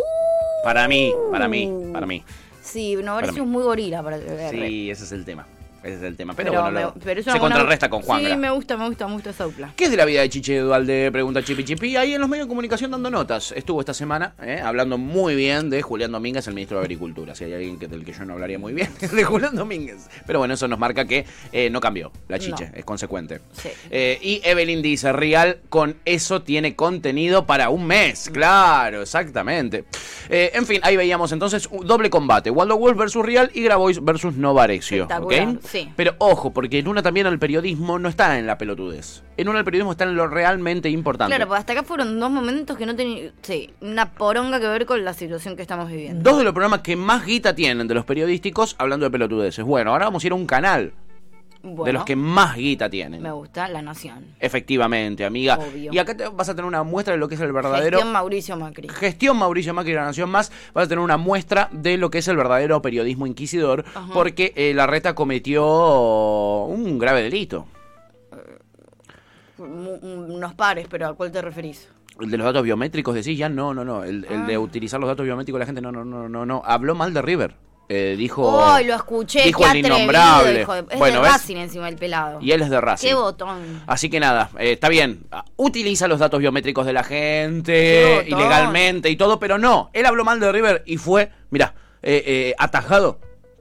Para 0.63 0.87
mí, 0.87 1.13
para 1.33 1.49
mí, 1.49 1.73
para 1.93 2.07
mí. 2.07 2.23
Sí, 2.71 2.97
Novar 2.97 3.27
Para 3.27 3.37
es 3.41 3.47
muy 3.47 3.62
gorila 3.62 4.03
para. 4.03 4.19
Sí, 4.50 4.91
ese 4.91 5.05
es 5.05 5.12
el 5.12 5.25
tema. 5.25 5.47
Ese 5.83 5.95
es 5.97 6.03
el 6.03 6.17
tema. 6.17 6.35
Pero, 6.35 6.53
bueno, 6.53 6.93
me- 6.95 7.01
pero 7.03 7.23
se 7.23 7.31
buena- 7.31 7.41
contrarresta 7.41 7.89
con 7.89 8.03
Juangra. 8.03 8.31
Sí, 8.31 8.37
me 8.37 8.51
gusta, 8.51 8.77
me 8.77 8.87
gusta, 8.89 9.07
me 9.09 9.15
gusta 9.15 9.31
esa 9.31 9.45
dupla. 9.45 9.73
¿Qué 9.77 9.85
es 9.85 9.91
de 9.91 9.97
la 9.97 10.05
vida 10.05 10.21
de 10.21 10.29
Chiche 10.29 10.59
Dualde? 10.59 11.11
Pregunta 11.11 11.43
Chipi 11.43 11.65
Chipi. 11.65 11.97
Ahí 11.97 12.13
en 12.15 12.21
los 12.21 12.29
medios 12.29 12.47
de 12.47 12.49
comunicación 12.51 12.91
dando 12.91 13.11
notas. 13.11 13.53
Estuvo 13.53 13.81
esta 13.81 13.95
semana 13.95 14.35
eh, 14.43 14.61
hablando 14.63 14.99
muy 14.99 15.35
bien 15.35 15.71
de 15.71 15.81
Julián 15.83 16.13
Domínguez, 16.13 16.47
el 16.49 16.55
ministro 16.55 16.79
de 16.79 16.83
Agricultura. 16.85 17.35
Si 17.35 17.45
hay 17.45 17.55
alguien 17.55 17.79
que, 17.79 17.89
del 17.89 18.05
que 18.05 18.13
yo 18.13 18.25
no 18.25 18.35
hablaría 18.35 18.59
muy 18.59 18.73
bien, 18.75 18.91
es 19.01 19.11
de 19.13 19.25
Julián 19.25 19.57
Domínguez. 19.57 20.09
Pero 20.27 20.39
bueno, 20.39 20.55
eso 20.55 20.69
nos 20.69 20.79
marca 20.79 21.07
que 21.07 21.25
eh, 21.53 21.71
no 21.71 21.81
cambió 21.81 22.13
la 22.29 22.39
Chiche, 22.39 22.69
No. 22.71 22.77
es 22.77 22.85
consecuente. 22.85 23.41
Sí. 23.53 23.71
Eh, 23.91 24.19
y 24.21 24.41
Evelyn 24.45 24.83
dice, 24.83 25.13
Real, 25.13 25.61
con 25.71 25.97
eso 26.05 26.43
tiene 26.43 26.77
contenido 26.77 27.47
para 27.47 27.71
un 27.71 27.87
mes. 27.87 28.29
Claro, 28.33 29.03
exactamente. 29.03 29.85
Eh, 30.29 30.51
en 30.55 30.67
fin, 30.67 30.81
ahí 30.83 30.97
veíamos 30.97 31.33
entonces 31.33 31.67
un 31.71 31.87
doble 31.87 32.11
combate. 32.11 32.51
Waldo 32.51 32.77
Wolf 32.77 32.99
versus 32.99 33.25
Real 33.25 33.51
y 33.55 33.63
Grabois 33.63 34.05
versus. 34.05 34.35
Espectacular, 34.37 35.49
¿ok? 35.49 35.61
Sí. 35.71 35.93
Pero 35.97 36.15
ojo, 36.19 36.53
porque 36.53 36.79
en 36.79 36.89
una 36.89 37.03
también 37.03 37.27
el 37.27 37.39
periodismo 37.39 37.99
no 37.99 38.09
está 38.09 38.39
en 38.39 38.47
la 38.47 38.59
pelotudez. 38.59 39.23
En 39.37 39.49
una 39.49 39.59
el 39.59 39.65
periodismo 39.65 39.93
está 39.93 40.05
en 40.05 40.17
lo 40.17 40.27
realmente 40.27 40.91
importante. 40.91 41.35
Claro, 41.35 41.49
pues 41.49 41.61
hasta 41.61 41.73
acá 41.73 41.83
fueron 41.83 42.19
dos 42.19 42.31
momentos 42.31 42.77
que 42.77 42.87
no 42.87 42.95
tenían, 42.95 43.33
sí, 43.43 43.71
una 43.81 44.12
poronga 44.12 44.61
que 44.61 44.67
ver 44.67 44.87
con 44.87 45.05
la 45.05 45.15
situación 45.15 45.57
que 45.57 45.62
estamos 45.62 45.89
viviendo. 45.89 46.29
Dos 46.29 46.39
de 46.39 46.45
los 46.45 46.53
programas 46.53 46.81
que 46.81 46.97
más 46.97 47.25
guita 47.25 47.55
tienen 47.55 47.89
de 47.89 47.95
los 47.95 48.05
periodísticos 48.05 48.75
hablando 48.79 49.05
de 49.07 49.11
pelotudeces. 49.11 49.65
Bueno, 49.65 49.93
ahora 49.93 50.07
vamos 50.07 50.25
a 50.25 50.27
ir 50.27 50.33
a 50.33 50.37
un 50.37 50.47
canal 50.47 50.93
de 51.62 51.93
los 51.93 52.05
que 52.05 52.17
más 52.17 52.57
guita 52.57 52.88
tienen. 52.88 53.23
me 53.23 53.31
gusta 53.33 53.69
La 53.69 53.83
Nación. 53.83 54.25
Efectivamente, 54.40 55.25
amiga. 55.25 55.59
Obvio. 55.59 55.93
Y 55.93 55.99
acá 55.99 56.17
te 56.17 56.26
vas 56.29 56.49
a 56.49 56.55
tener 56.55 56.67
una 56.67 56.83
muestra 56.83 57.12
de 57.14 57.19
lo 57.19 57.29
que 57.29 57.35
es 57.35 57.40
el 57.40 57.52
verdadero... 57.52 57.99
Gestión 57.99 58.12
Mauricio 58.12 58.57
Macri. 58.57 58.88
Gestión 58.88 59.37
Mauricio 59.38 59.75
Macri 59.75 59.93
La 59.93 60.05
Nación 60.05 60.31
Más, 60.31 60.50
vas 60.73 60.87
a 60.87 60.88
tener 60.88 61.05
una 61.05 61.17
muestra 61.19 61.69
de 61.73 61.97
lo 61.99 62.11
que 62.11 62.19
es 62.19 62.29
el 62.29 62.37
verdadero 62.37 62.81
periodismo 62.83 63.26
inquisidor, 63.26 63.85
Ajá. 63.95 64.09
porque 64.12 64.52
eh, 64.57 64.73
la 64.75 64.87
reta 64.87 65.14
cometió 65.14 66.64
un 66.64 66.99
grave 66.99 67.23
delito. 67.23 67.67
Mu- 69.59 69.99
Unos 70.37 70.55
pares, 70.55 70.87
pero 70.88 71.09
¿a 71.09 71.14
cuál 71.14 71.31
te 71.31 71.43
referís? 71.43 71.88
El 72.19 72.31
de 72.31 72.37
los 72.38 72.45
datos 72.47 72.62
biométricos, 72.62 73.14
decís 73.14 73.37
ya, 73.38 73.49
no, 73.49 73.73
no, 73.75 73.85
no. 73.85 74.05
El, 74.05 74.26
el 74.31 74.47
de 74.47 74.55
Ah. 74.55 74.61
utilizar 74.61 75.00
los 75.00 75.09
datos 75.09 75.25
biométricos 75.25 75.59
de 75.59 75.61
la 75.61 75.67
gente, 75.67 75.81
no, 75.81 75.93
no, 75.93 76.05
no, 76.05 76.29
no, 76.29 76.47
no. 76.47 76.62
Habló 76.64 76.95
mal 76.95 77.12
de 77.14 77.23
River. 77.23 77.55
Eh, 77.93 78.15
dijo. 78.17 78.65
¡Ay, 78.65 78.85
lo 78.87 78.95
escuché! 78.95 79.43
Dijo 79.43 79.65
qué 79.65 79.71
el 79.81 79.87
innombrable. 79.87 80.61
hijo 80.61 80.75
de- 80.75 80.85
Es 80.91 80.99
Bueno, 81.01 81.17
de 81.17 81.23
¿ves? 81.23 81.33
Racing 81.33 81.57
encima 81.57 81.89
el 81.89 81.97
pelado. 81.97 82.39
Y 82.41 82.53
él 82.53 82.63
es 82.63 82.71
de 82.71 82.81
Racing. 82.81 83.09
¡Qué 83.09 83.15
botón! 83.15 83.83
Así 83.89 84.09
que 84.09 84.21
nada, 84.21 84.49
eh, 84.61 84.73
está 84.73 84.89
bien. 84.89 85.25
Utiliza 85.57 86.07
los 86.07 86.21
datos 86.21 86.39
biométricos 86.39 86.87
de 86.87 86.93
la 86.93 87.03
gente 87.03 88.25
ilegalmente 88.29 89.11
y 89.11 89.17
todo, 89.17 89.41
pero 89.41 89.59
no. 89.59 89.91
Él 89.93 90.07
habló 90.07 90.25
mal 90.25 90.39
de 90.39 90.53
River 90.53 90.85
y 90.87 90.99
fue, 90.99 91.33
mira, 91.51 91.75
eh, 92.01 92.23
eh, 92.25 92.55
atajado 92.59 93.19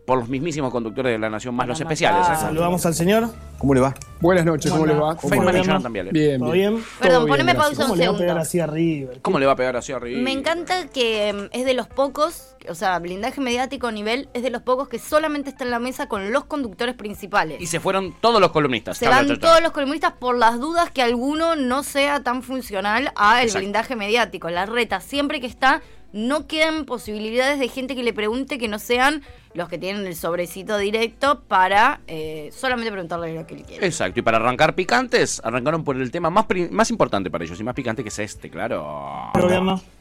por 0.10 0.18
los 0.18 0.28
mismísimos 0.28 0.72
conductores 0.72 1.12
de 1.12 1.20
la 1.20 1.30
Nación, 1.30 1.54
más 1.54 1.68
los 1.68 1.80
especiales. 1.80 2.28
¿eh? 2.28 2.36
Saludamos 2.36 2.84
al 2.84 2.96
señor. 2.96 3.30
¿Cómo 3.60 3.76
le 3.76 3.82
va? 3.82 3.94
Buenas 4.20 4.44
noches, 4.44 4.72
¿cómo, 4.72 4.88
¿Cómo 4.88 4.94
le 4.96 5.00
va? 5.00 5.16
Feynman 5.16 5.50
y 5.50 5.52
bien? 5.52 5.64
Jonathan 5.66 5.94
Viale. 5.94 6.12
Bien, 6.12 6.40
¿Todo 6.40 6.52
bien. 6.52 6.84
Perdón, 7.00 7.28
poneme 7.28 7.54
pausa 7.54 7.84
¿Cómo 7.84 7.94
un 7.94 8.00
le 8.00 8.08
va 8.08 8.16
a 8.16 8.18
pegar 8.18 8.30
segundo. 8.30 8.42
así 8.42 8.60
a 8.60 8.66
River? 8.66 9.22
¿Cómo 9.22 9.38
le 9.38 9.46
va 9.46 9.52
a 9.52 9.56
pegar 9.56 9.76
así 9.76 9.92
arriba? 9.92 10.20
Me 10.20 10.32
encanta 10.32 10.88
que 10.88 11.32
mm, 11.32 11.56
es 11.56 11.64
de 11.64 11.76
los 11.76 11.86
pocos, 11.86 12.56
o 12.68 12.74
sea, 12.74 12.98
blindaje 12.98 13.40
mediático 13.40 13.86
a 13.86 13.92
nivel, 13.92 14.30
es 14.34 14.42
de 14.42 14.50
los 14.50 14.64
pocos 14.64 14.90
que 14.90 14.98
solamente 14.98 15.52
está 15.52 15.64
en 15.64 15.70
la 15.70 15.80
mesa 15.80 16.08
con 16.08 16.32
los 16.32 16.46
conductores 16.46 16.96
principales. 16.96 17.62
Y 17.62 17.68
se 17.68 17.80
fueron 17.80 18.16
todos 18.20 18.42
los 18.42 18.50
columnistas. 18.50 18.98
Se 18.98 19.08
van 19.08 19.38
todos 19.38 19.62
los 19.62 19.74
columnistas 19.74 20.14
por 20.14 20.36
las 20.36 20.60
dudas 20.60 20.90
que 20.90 21.04
alguno 21.04 21.56
no 21.56 21.84
sea 21.84 22.24
tan 22.24 22.42
funcional 22.42 23.12
a 23.16 23.44
el 23.44 23.52
blindaje 23.52 23.96
mediático. 23.96 24.50
La 24.50 24.66
reta, 24.66 25.02
siempre 25.02 25.40
que 25.40 25.46
está, 25.46 25.84
no 26.12 26.48
quedan 26.48 26.86
posibilidades 26.86 27.60
de 27.60 27.68
gente 27.68 27.96
que 27.96 28.04
le 28.04 28.14
pregunte 28.14 28.58
que 28.58 28.68
no 28.68 28.80
sean 28.80 29.22
los 29.56 29.68
que 29.68 29.78
tienen 29.80 30.06
el 30.06 30.16
sobrecito 30.16 30.78
directo 30.78 31.42
para 31.48 32.02
eh, 32.08 32.50
solamente 32.56 32.92
preguntarle 32.92 33.34
lo 33.34 33.48
que 33.48 33.56
él 33.56 33.64
quiere. 33.64 33.86
Exacto, 33.86 34.20
y 34.20 34.24
para 34.24 34.38
arrancar 34.38 34.76
picantes, 34.76 35.42
arrancaron 35.44 35.84
por 35.84 35.96
el 35.98 36.12
tema 36.12 36.30
más, 36.30 36.46
más 36.72 36.90
importante 36.92 37.32
para 37.32 37.44
ellos 37.44 37.60
y 37.60 37.64
más 37.64 37.74
picante 37.74 38.04
que 38.04 38.10
es 38.10 38.20
este, 38.20 38.50
claro. 38.50 39.32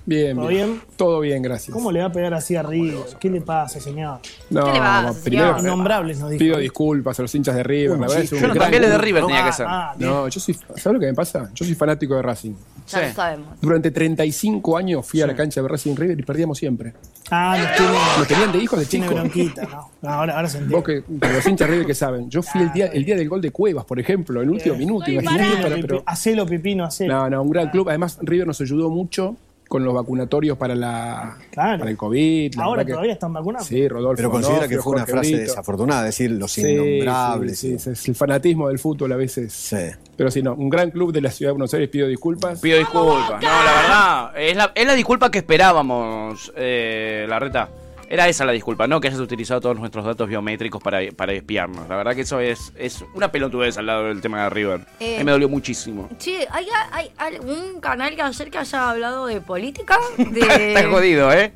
Bien, 0.07 0.37
¿Todo 0.37 0.47
bien. 0.49 0.67
bien? 0.69 0.83
Todo 0.97 1.21
bien, 1.21 1.43
gracias. 1.43 1.75
¿Cómo 1.75 1.93
le 1.93 2.01
va 2.01 2.07
a 2.07 2.13
pegar 2.13 2.33
así 2.33 2.57
a 2.57 2.63
River? 2.63 3.05
¿Qué 3.21 3.29
le 3.29 3.41
pasa, 3.43 3.79
señor? 3.81 4.21
No, 4.49 4.65
¿Qué 4.65 4.73
le 4.73 4.79
pasa, 4.79 5.23
primero 5.23 5.49
señor? 5.49 5.61
Innombrables 5.67 6.19
nos 6.21 6.31
dijo. 6.31 6.39
pido 6.39 6.59
disculpas 6.59 7.19
a 7.19 7.23
los 7.23 7.35
hinchas 7.35 7.55
de 7.57 7.63
River. 7.63 7.99
la 7.99 8.07
verdad 8.07 8.23
es 8.23 8.33
un 8.33 8.41
Yo 8.41 8.49
no 8.49 8.55
también 8.55 8.83
le 8.83 8.89
de. 8.89 8.99
River 8.99 9.27
tenía 9.27 9.45
Ah, 9.45 9.47
que 9.47 9.53
ser. 9.53 9.67
ah. 9.69 9.95
No, 9.99 10.29
yo 10.29 10.41
soy. 10.41 10.55
¿Sabes 10.55 10.87
lo 10.95 11.01
que 11.01 11.07
me 11.07 11.15
pasa? 11.15 11.51
Yo 11.55 11.65
soy 11.65 11.75
fanático 11.75 12.15
de 12.17 12.23
Racing. 12.23 12.53
Ya 12.89 13.01
Sí. 13.01 13.07
lo 13.09 13.13
sabemos. 13.15 13.49
Durante 13.61 13.91
35 13.91 14.79
años 14.79 15.05
fui 15.07 15.21
a 15.21 15.27
la 15.27 15.37
cancha 15.37 15.61
de 15.61 15.69
Racing 15.69 15.95
River 15.95 16.19
y 16.19 16.23
perdíamos 16.23 16.57
siempre. 16.57 16.95
Ah, 17.31 17.59
nos 17.59 17.77
tiene, 17.77 17.93
¿Lo 18.19 18.25
tenían 18.25 18.53
de 18.53 18.59
hijos 18.59 18.79
de 18.79 18.87
tiene 18.87 19.07
chicos? 19.09 19.23
Bronquita, 19.45 19.63
¿no? 19.67 19.91
No, 20.03 20.09
Ahora, 20.11 20.37
ahora 20.37 20.49
se 20.49 20.59
entiende. 20.59 20.77
Vos 20.77 20.85
que, 20.85 21.27
que 21.27 21.33
los 21.33 21.47
hinchas 21.47 21.69
de 21.69 21.73
River 21.75 21.87
que 21.87 21.95
saben. 21.95 22.31
Yo 22.31 22.43
fui 22.43 22.63
el 22.63 22.73
día, 22.73 22.87
el 22.87 23.05
día 23.05 23.17
del 23.17 23.29
gol 23.29 23.41
de 23.41 23.51
Cuevas, 23.51 23.85
por 23.85 23.99
ejemplo, 24.01 24.43
en 24.43 24.51
último 24.51 24.77
minuto. 24.77 25.11
Imagínate, 25.11 25.45
Hacelo, 25.67 25.77
pero- 25.87 26.03
Hacelo, 26.07 26.47
Pipino, 26.47 26.85
hacelo. 26.85 27.15
No, 27.15 27.31
no, 27.31 27.43
un 27.43 27.51
gran 27.51 27.71
club. 27.71 27.89
Además, 27.89 28.19
River 28.23 28.47
nos 28.47 28.61
ayudó 28.61 28.91
mucho 28.91 29.37
con 29.69 29.85
los 29.85 29.93
vacunatorios 29.93 30.57
para 30.57 30.75
la 30.75 31.37
Claro. 31.51 31.81
para 31.81 31.91
el 31.91 31.97
COVID. 31.99 32.55
la 32.55 32.65
Ahora 32.65 32.87
que- 32.87 32.93
todavía 32.93 33.13
están 33.13 33.35
vacunados. 33.35 33.67
Sí, 33.67 33.87
Rodolfo. 33.87 34.17
Pero 34.17 34.31
considera 34.31 34.67
que 34.67 34.79
fue 34.79 34.93
una 34.93 35.01
Jorge 35.03 35.13
frase 35.13 35.29
Brito. 35.33 35.43
desafortunada, 35.43 36.05
decir 36.05 36.31
los 36.31 36.51
Sí, 36.53 36.63
innombrables. 36.63 37.59
sí, 37.59 37.79
sí, 37.79 37.91
es 37.91 38.09
el 38.09 38.15
fanatismo 38.15 38.69
del 38.69 38.79
fútbol 38.79 39.13
a 39.13 39.17
veces. 39.17 39.53
Sí. 39.53 39.77
Pero 40.17 40.31
sí, 40.31 40.41
no, 40.43 40.55
un 40.55 40.71
gran 40.71 40.91
club 40.91 41.13
de 41.13 41.21
la 41.21 41.31
ciudad 41.31 41.51
de 41.51 41.53
Buenos 41.53 41.75
Aires, 41.75 41.91
pido 41.91 42.09
disculpas. 42.09 42.61
Pido 42.61 42.79
disculpas. 42.79 43.43
No, 43.43 43.49
la 43.65 43.73
verdad, 43.83 44.39
es 44.41 44.57
la, 44.57 44.73
es 44.75 44.87
la 44.87 44.95
disculpa 44.95 45.31
que 45.31 45.37
esperábamos, 45.39 46.51
eh, 46.57 47.27
la 47.29 47.39
reta. 47.39 47.69
Era 48.11 48.27
esa 48.27 48.47
la 48.47 48.53
disculpa, 48.53 48.87
no 48.87 49.01
que 49.01 49.09
hayas 49.09 49.21
utilizado 49.21 49.61
todos 49.61 49.79
nuestros 49.79 50.03
datos 50.03 50.27
biométricos 50.29 50.83
para, 50.83 51.01
para 51.15 51.33
espiarnos. 51.35 51.87
La 51.89 51.97
verdad 51.97 52.15
que 52.15 52.23
eso 52.23 52.41
es, 52.41 52.73
es 52.77 53.05
una 53.13 53.31
pelotudez 53.31 53.77
al 53.77 53.85
lado 53.87 54.05
del 54.05 54.23
tema 54.23 54.45
de 54.45 54.49
River. 54.51 54.81
Eh, 54.99 55.17
A 55.17 55.19
mí 55.19 55.25
me 55.25 55.33
dolió 55.33 55.49
muchísimo. 55.49 56.09
Che, 56.19 56.49
¿hay, 56.51 56.67
hay 56.91 57.13
algún 57.19 57.81
canal 57.81 58.17
que 58.17 58.23
ayer 58.23 58.51
que 58.51 58.57
haya 58.59 58.91
hablado 58.91 59.27
de 59.27 59.43
política? 59.43 59.99
De... 60.17 60.69
Está 60.75 60.89
jodido, 60.89 61.31
¿eh? 61.35 61.53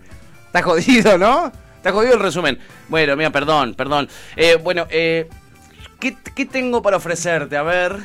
Está 0.46 0.62
jodido, 0.62 1.16
¿no? 1.16 1.50
Está 1.76 1.90
jodido 1.90 2.14
el 2.14 2.20
resumen. 2.20 2.58
Bueno, 2.88 3.16
mira, 3.16 3.30
perdón, 3.30 3.72
perdón. 3.74 4.06
Eh, 4.36 4.56
bueno, 4.62 4.86
eh, 4.90 5.30
¿qué, 5.98 6.16
qué 6.34 6.44
tengo 6.44 6.82
para 6.82 6.98
ofrecerte? 6.98 7.56
A 7.56 7.62
ver. 7.62 7.96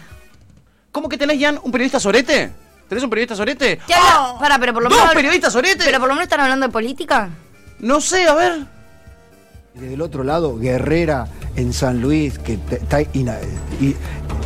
¿Cómo 0.93 1.09
que 1.09 1.17
tenés, 1.17 1.37
Jan, 1.41 1.59
un 1.61 1.71
periodista 1.71 1.99
sorete? 1.99 2.49
¿Tenés 2.87 3.03
un 3.03 3.09
periodista 3.09 3.35
sorete? 3.35 3.77
¿Qué 3.85 3.93
habla? 3.93 4.39
Para, 4.39 4.57
pero 4.57 4.73
por 4.73 4.83
lo 4.83 4.89
¡Dos 4.89 4.99
menos. 4.99 5.13
periodistas 5.15 5.51
sorete! 5.51 5.83
Pero 5.83 5.99
por 5.99 6.07
lo 6.07 6.13
menos 6.15 6.23
están 6.23 6.39
hablando 6.39 6.65
de 6.67 6.71
política. 6.71 7.29
No 7.79 8.01
sé, 8.01 8.25
a 8.27 8.35
ver. 8.35 8.65
Desde 9.75 9.93
el 9.93 10.01
otro 10.01 10.23
lado, 10.23 10.57
Guerrera 10.57 11.27
en 11.55 11.71
San 11.73 12.01
Luis, 12.01 12.39
que 12.39 12.57
está 12.71 13.01
y 13.79 13.95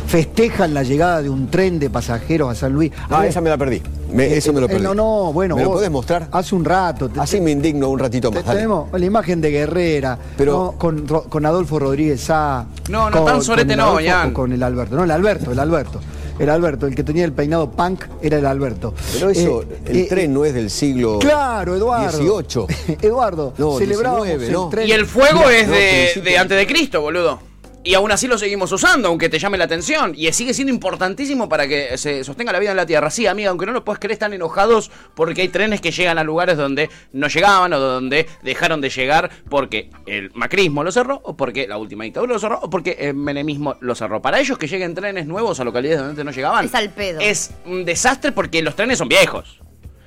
festejan 0.06 0.74
la 0.74 0.82
llegada 0.82 1.22
de 1.22 1.30
un 1.30 1.48
tren 1.48 1.78
de 1.78 1.88
pasajeros 1.88 2.50
a 2.50 2.54
San 2.54 2.74
Luis. 2.74 2.92
Ah, 3.08 3.20
ver, 3.20 3.30
esa 3.30 3.40
me 3.40 3.48
la 3.48 3.56
perdí. 3.56 3.80
Me- 4.12 4.36
eso 4.36 4.52
me 4.52 4.60
lo 4.60 4.66
eh, 4.66 4.68
perdí. 4.68 4.82
no, 4.84 4.94
no, 4.94 5.32
bueno. 5.32 5.56
¿Me 5.56 5.62
lo 5.64 5.72
podés 5.72 5.90
mostrar? 5.90 6.28
Hace 6.32 6.54
un 6.54 6.66
rato. 6.66 7.08
te- 7.08 7.18
Así 7.18 7.40
me 7.40 7.50
indigno 7.50 7.88
un 7.88 7.98
ratito 7.98 8.30
más. 8.30 8.44
tenemos 8.44 8.92
la 8.92 9.06
imagen 9.06 9.40
de 9.40 9.50
Guerrera, 9.50 10.18
Pero- 10.36 10.52
¿no? 10.72 10.78
con, 10.78 11.08
Ro- 11.08 11.24
con 11.30 11.46
Adolfo 11.46 11.78
Rodríguez 11.78 12.20
Sá. 12.20 12.66
No, 12.90 13.08
no, 13.08 13.16
con- 13.18 13.26
tan 13.26 13.42
sorete 13.42 13.74
no, 13.74 13.94
o 13.94 14.00
Con 14.34 14.52
el 14.52 14.62
Alberto. 14.62 14.96
No, 14.96 15.04
el 15.04 15.10
Alberto, 15.10 15.52
el 15.52 15.58
Alberto. 15.58 15.98
El 16.38 16.48
Alberto, 16.50 16.86
el 16.86 16.94
que 16.94 17.04
tenía 17.04 17.24
el 17.24 17.32
peinado 17.32 17.70
punk 17.70 18.04
era 18.22 18.38
el 18.38 18.46
Alberto. 18.46 18.94
Pero 19.12 19.30
eso, 19.30 19.62
Eh, 19.62 19.78
el 19.86 19.96
eh, 19.98 20.06
tren 20.08 20.32
no 20.34 20.44
es 20.44 20.54
del 20.54 20.70
siglo 20.70 21.18
Claro, 21.18 21.76
Eduardo. 21.76 22.18
18. 22.18 22.66
Eduardo, 23.02 23.54
No, 23.58 23.78
celebrábamos 23.78 24.26
19, 24.26 24.46
el 24.46 24.52
¿no? 24.52 24.68
tren. 24.68 24.88
Y 24.88 24.92
el 24.92 25.06
fuego 25.06 25.48
es 25.50 25.68
no, 25.68 25.74
de, 25.74 26.22
de 26.24 26.38
antes 26.38 26.56
de 26.58 26.66
Cristo, 26.66 27.00
boludo. 27.00 27.38
Y 27.84 27.94
aún 27.94 28.12
así 28.12 28.28
lo 28.28 28.38
seguimos 28.38 28.70
usando, 28.70 29.08
aunque 29.08 29.28
te 29.28 29.38
llame 29.40 29.58
la 29.58 29.64
atención. 29.64 30.12
Y 30.16 30.30
sigue 30.32 30.54
siendo 30.54 30.72
importantísimo 30.72 31.48
para 31.48 31.66
que 31.66 31.98
se 31.98 32.22
sostenga 32.22 32.52
la 32.52 32.60
vida 32.60 32.70
en 32.70 32.76
la 32.76 32.86
Tierra. 32.86 33.10
Sí, 33.10 33.26
amiga, 33.26 33.50
aunque 33.50 33.66
no 33.66 33.72
lo 33.72 33.84
puedas 33.84 33.98
creer, 33.98 34.12
están 34.12 34.32
enojados 34.32 34.90
porque 35.14 35.42
hay 35.42 35.48
trenes 35.48 35.80
que 35.80 35.90
llegan 35.90 36.16
a 36.18 36.22
lugares 36.24 36.56
donde 36.56 36.90
no 37.12 37.26
llegaban 37.26 37.72
o 37.72 37.80
donde 37.80 38.28
dejaron 38.42 38.80
de 38.80 38.88
llegar 38.90 39.30
porque 39.48 39.90
el 40.06 40.30
macrismo 40.34 40.84
lo 40.84 40.92
cerró, 40.92 41.20
o 41.24 41.36
porque 41.36 41.66
la 41.66 41.76
última 41.76 42.04
dictadura 42.04 42.34
lo 42.34 42.38
cerró, 42.38 42.60
o 42.62 42.70
porque 42.70 42.96
el 43.00 43.14
menemismo 43.14 43.76
lo 43.80 43.94
cerró. 43.96 44.22
Para 44.22 44.38
ellos 44.38 44.58
que 44.58 44.68
lleguen 44.68 44.94
trenes 44.94 45.26
nuevos 45.26 45.58
a 45.58 45.64
localidades 45.64 46.06
donde 46.06 46.22
no 46.24 46.30
llegaban, 46.30 46.64
Es 46.66 46.74
al 46.74 46.90
pedo. 46.90 47.18
es 47.20 47.50
un 47.66 47.84
desastre 47.84 48.30
porque 48.32 48.62
los 48.62 48.76
trenes 48.76 48.98
son 48.98 49.08
viejos. 49.08 49.58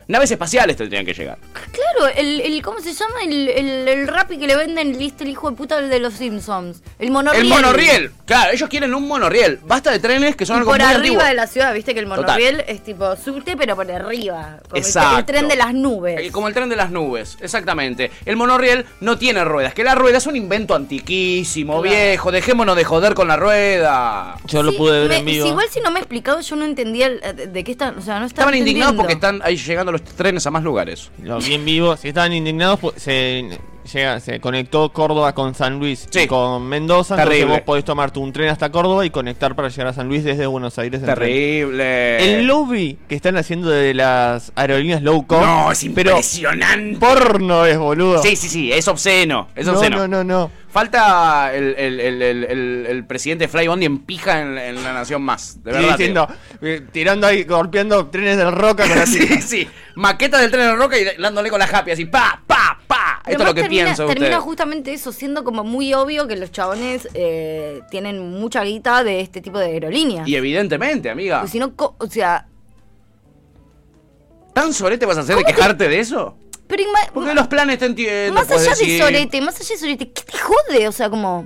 Naves 0.07 0.29
espaciales 0.31 0.77
tendrían 0.77 1.05
que 1.05 1.13
llegar. 1.13 1.37
Claro, 1.71 2.13
el, 2.15 2.41
el 2.41 2.61
¿cómo 2.61 2.79
se 2.79 2.93
llama? 2.93 3.15
El, 3.23 3.49
el, 3.49 3.87
el 3.87 4.09
que 4.39 4.47
le 4.47 4.55
venden, 4.55 4.97
viste, 4.97 5.23
el 5.23 5.31
hijo 5.31 5.49
de 5.49 5.55
puta 5.57 5.81
de 5.81 5.99
los 5.99 6.13
Simpsons. 6.13 6.81
El 6.99 7.11
monorriel. 7.11 7.43
El 7.43 7.49
monorriel. 7.49 8.11
Claro, 8.25 8.51
ellos 8.53 8.69
quieren 8.69 8.93
un 8.93 9.07
monorriel. 9.07 9.59
Basta 9.65 9.91
de 9.91 9.99
trenes 9.99 10.35
que 10.35 10.45
son 10.45 10.57
Y 10.57 10.59
algo 10.59 10.71
por 10.71 10.79
muy 10.79 10.85
arriba 10.87 10.99
antiguo. 11.01 11.23
de 11.23 11.33
la 11.33 11.47
ciudad, 11.47 11.73
viste 11.73 11.93
que 11.93 11.99
el 12.01 12.05
Total. 12.07 12.21
monorriel 12.23 12.63
es 12.67 12.83
tipo 12.83 13.15
subte, 13.15 13.55
pero 13.57 13.75
por 13.75 13.89
arriba. 13.91 14.59
Como 14.63 14.75
el- 14.75 14.81
Exacto. 14.85 15.17
El, 15.19 15.25
tren 15.25 15.47
de 15.47 15.55
las 15.55 15.73
nubes. 15.73 16.19
Eh, 16.19 16.31
Como 16.31 16.47
el 16.47 16.53
tren 16.53 16.69
de 16.69 16.75
las 16.75 16.91
nubes, 16.91 17.37
exactamente. 17.41 18.11
El 18.25 18.35
monorriel 18.35 18.85
no 19.01 19.17
tiene 19.17 19.43
ruedas, 19.43 19.73
que 19.73 19.83
la 19.83 19.95
rueda 19.95 20.17
es 20.19 20.27
un 20.27 20.35
invento 20.35 20.75
antiquísimo, 20.75 21.81
Claro. 21.81 21.95
viejo. 21.97 22.31
Dejémonos 22.31 22.75
de 22.75 22.83
joder 22.83 23.13
con 23.15 23.27
la 23.27 23.37
rueda. 23.37 24.37
Yo 24.45 24.61
lo 24.63 24.75
pude 24.75 24.99
ver 25.01 25.09
me- 25.09 25.17
en 25.17 25.25
vivo. 25.25 25.45
si 25.45 25.49
igual 25.51 25.67
si 25.69 25.79
no 25.81 25.91
me 25.91 25.99
he 25.99 26.01
explicado, 26.01 26.41
yo 26.41 26.55
no 26.55 26.65
entendía 26.65 27.09
de, 27.09 27.63
qué 27.63 27.71
están. 27.71 27.97
O 27.97 28.01
sea, 28.01 28.19
no 28.19 28.25
estaba 28.25 28.45
Estaban 28.49 28.55
indignados 28.55 28.95
porque 28.95 29.13
están 29.13 29.41
ahí 29.43 29.57
llegando 29.57 29.91
los 30.01 30.15
trenes 30.15 30.45
a 30.45 30.51
más 30.51 30.63
lugares. 30.63 31.11
Lo 31.21 31.39
vi 31.39 31.53
en 31.53 31.65
vivo. 31.65 31.97
Si 31.97 32.09
estaban 32.09 32.33
indignados, 32.33 32.79
pues, 32.79 33.01
se, 33.01 33.59
llega, 33.91 34.19
se 34.19 34.39
conectó 34.39 34.91
Córdoba 34.91 35.33
con 35.33 35.55
San 35.55 35.79
Luis 35.79 36.07
Sí. 36.09 36.21
y 36.21 36.27
con 36.27 36.67
Mendoza. 36.67 37.15
Entonces 37.15 37.33
Terrible. 37.39 37.53
vos 37.57 37.61
podés 37.65 37.85
tomarte 37.85 38.19
un 38.19 38.31
tren 38.33 38.49
hasta 38.49 38.69
Córdoba 38.71 39.05
y 39.05 39.09
conectar 39.09 39.55
para 39.55 39.69
llegar 39.69 39.87
a 39.87 39.93
San 39.93 40.07
Luis 40.07 40.23
desde 40.23 40.45
Buenos 40.47 40.77
Aires. 40.79 40.99
en 41.01 41.05
tren. 41.05 41.15
Terrible. 41.19 42.39
El 42.39 42.47
lobby 42.47 42.97
que 43.07 43.15
están 43.15 43.37
haciendo 43.37 43.69
de 43.69 43.93
las 43.93 44.51
aerolíneas 44.55 45.01
low 45.01 45.25
cost. 45.25 45.43
No, 45.45 45.71
es 45.71 45.85
pero 45.95 46.11
impresionante. 46.11 46.97
porno 46.99 47.65
es, 47.65 47.77
boludo. 47.77 48.21
Sí, 48.21 48.35
sí, 48.35 48.49
sí, 48.49 48.71
es 48.71 48.87
obsceno. 48.87 49.47
Es 49.55 49.65
no, 49.65 49.73
obsceno. 49.73 49.97
no, 49.99 50.07
no, 50.07 50.23
no. 50.23 50.51
Falta 50.75 51.55
el, 51.55 51.73
el, 51.77 51.99
el, 52.01 52.21
el, 52.21 52.43
el- 52.43 52.85
el 52.89 53.05
presidente 53.05 53.47
Fly 53.47 53.67
Bondi 53.67 53.85
en 53.85 53.99
pija 53.99 54.41
en, 54.41 54.57
en 54.57 54.83
la 54.83 54.91
nación 54.91 55.21
más. 55.21 55.63
De 55.63 55.71
verdad. 55.71 55.87
te 55.87 55.91
diciendo, 55.93 56.27
eh, 56.61 56.81
tirando 56.91 57.27
ahí, 57.27 57.45
golpeando 57.45 58.07
trenes 58.07 58.35
del 58.35 58.51
roca 58.51 58.85
con 58.85 58.97
la 58.99 59.05
sí, 59.05 59.25
sí. 59.41 59.67
Maqueta 59.95 60.37
del 60.37 60.51
tren 60.51 60.67
de 60.67 60.75
roca 60.75 60.97
y 60.99 61.05
dándole 61.17 61.49
con 61.49 61.59
la 61.59 61.65
happy 61.65 61.91
así, 61.91 62.03
pa, 62.05 62.41
pa, 62.45 62.77
pa. 62.87 63.21
Esto 63.25 63.43
es 63.43 63.47
lo 63.47 63.53
que 63.55 63.63
termina, 63.95 64.39
justamente 64.39 64.93
eso, 64.93 65.11
siendo 65.11 65.43
como 65.43 65.63
muy 65.63 65.93
obvio 65.93 66.27
que 66.27 66.35
los 66.35 66.51
chabones 66.51 67.07
eh, 67.13 67.81
tienen 67.89 68.31
mucha 68.31 68.63
guita 68.63 69.03
de 69.03 69.21
este 69.21 69.41
tipo 69.41 69.59
de 69.59 69.67
aerolíneas. 69.67 70.27
Y 70.27 70.35
evidentemente, 70.35 71.09
amiga. 71.09 71.41
Pues 71.41 71.51
si 71.51 71.59
no, 71.59 71.73
o 71.75 72.07
sea, 72.07 72.47
¿Tan 74.55 74.73
sorete 74.73 75.05
vas 75.05 75.17
a 75.17 75.21
hacer 75.21 75.35
de 75.35 75.43
quejarte 75.43 75.89
de 75.89 75.99
eso? 75.99 76.37
pero 76.67 76.83
Porque 77.13 77.33
los 77.33 77.47
planes 77.47 77.77
te 77.77 77.85
entiendo. 77.85 78.33
más 78.33 78.49
allá 78.49 78.73
de 78.73 78.97
sorete, 78.97 79.41
más 79.41 79.59
allá 79.59 79.69
de 79.69 79.77
sorete, 79.77 80.11
¿qué 80.11 80.23
te 80.23 80.37
jode? 80.37 80.87
O 80.87 80.91
sea, 80.91 81.09
como... 81.09 81.45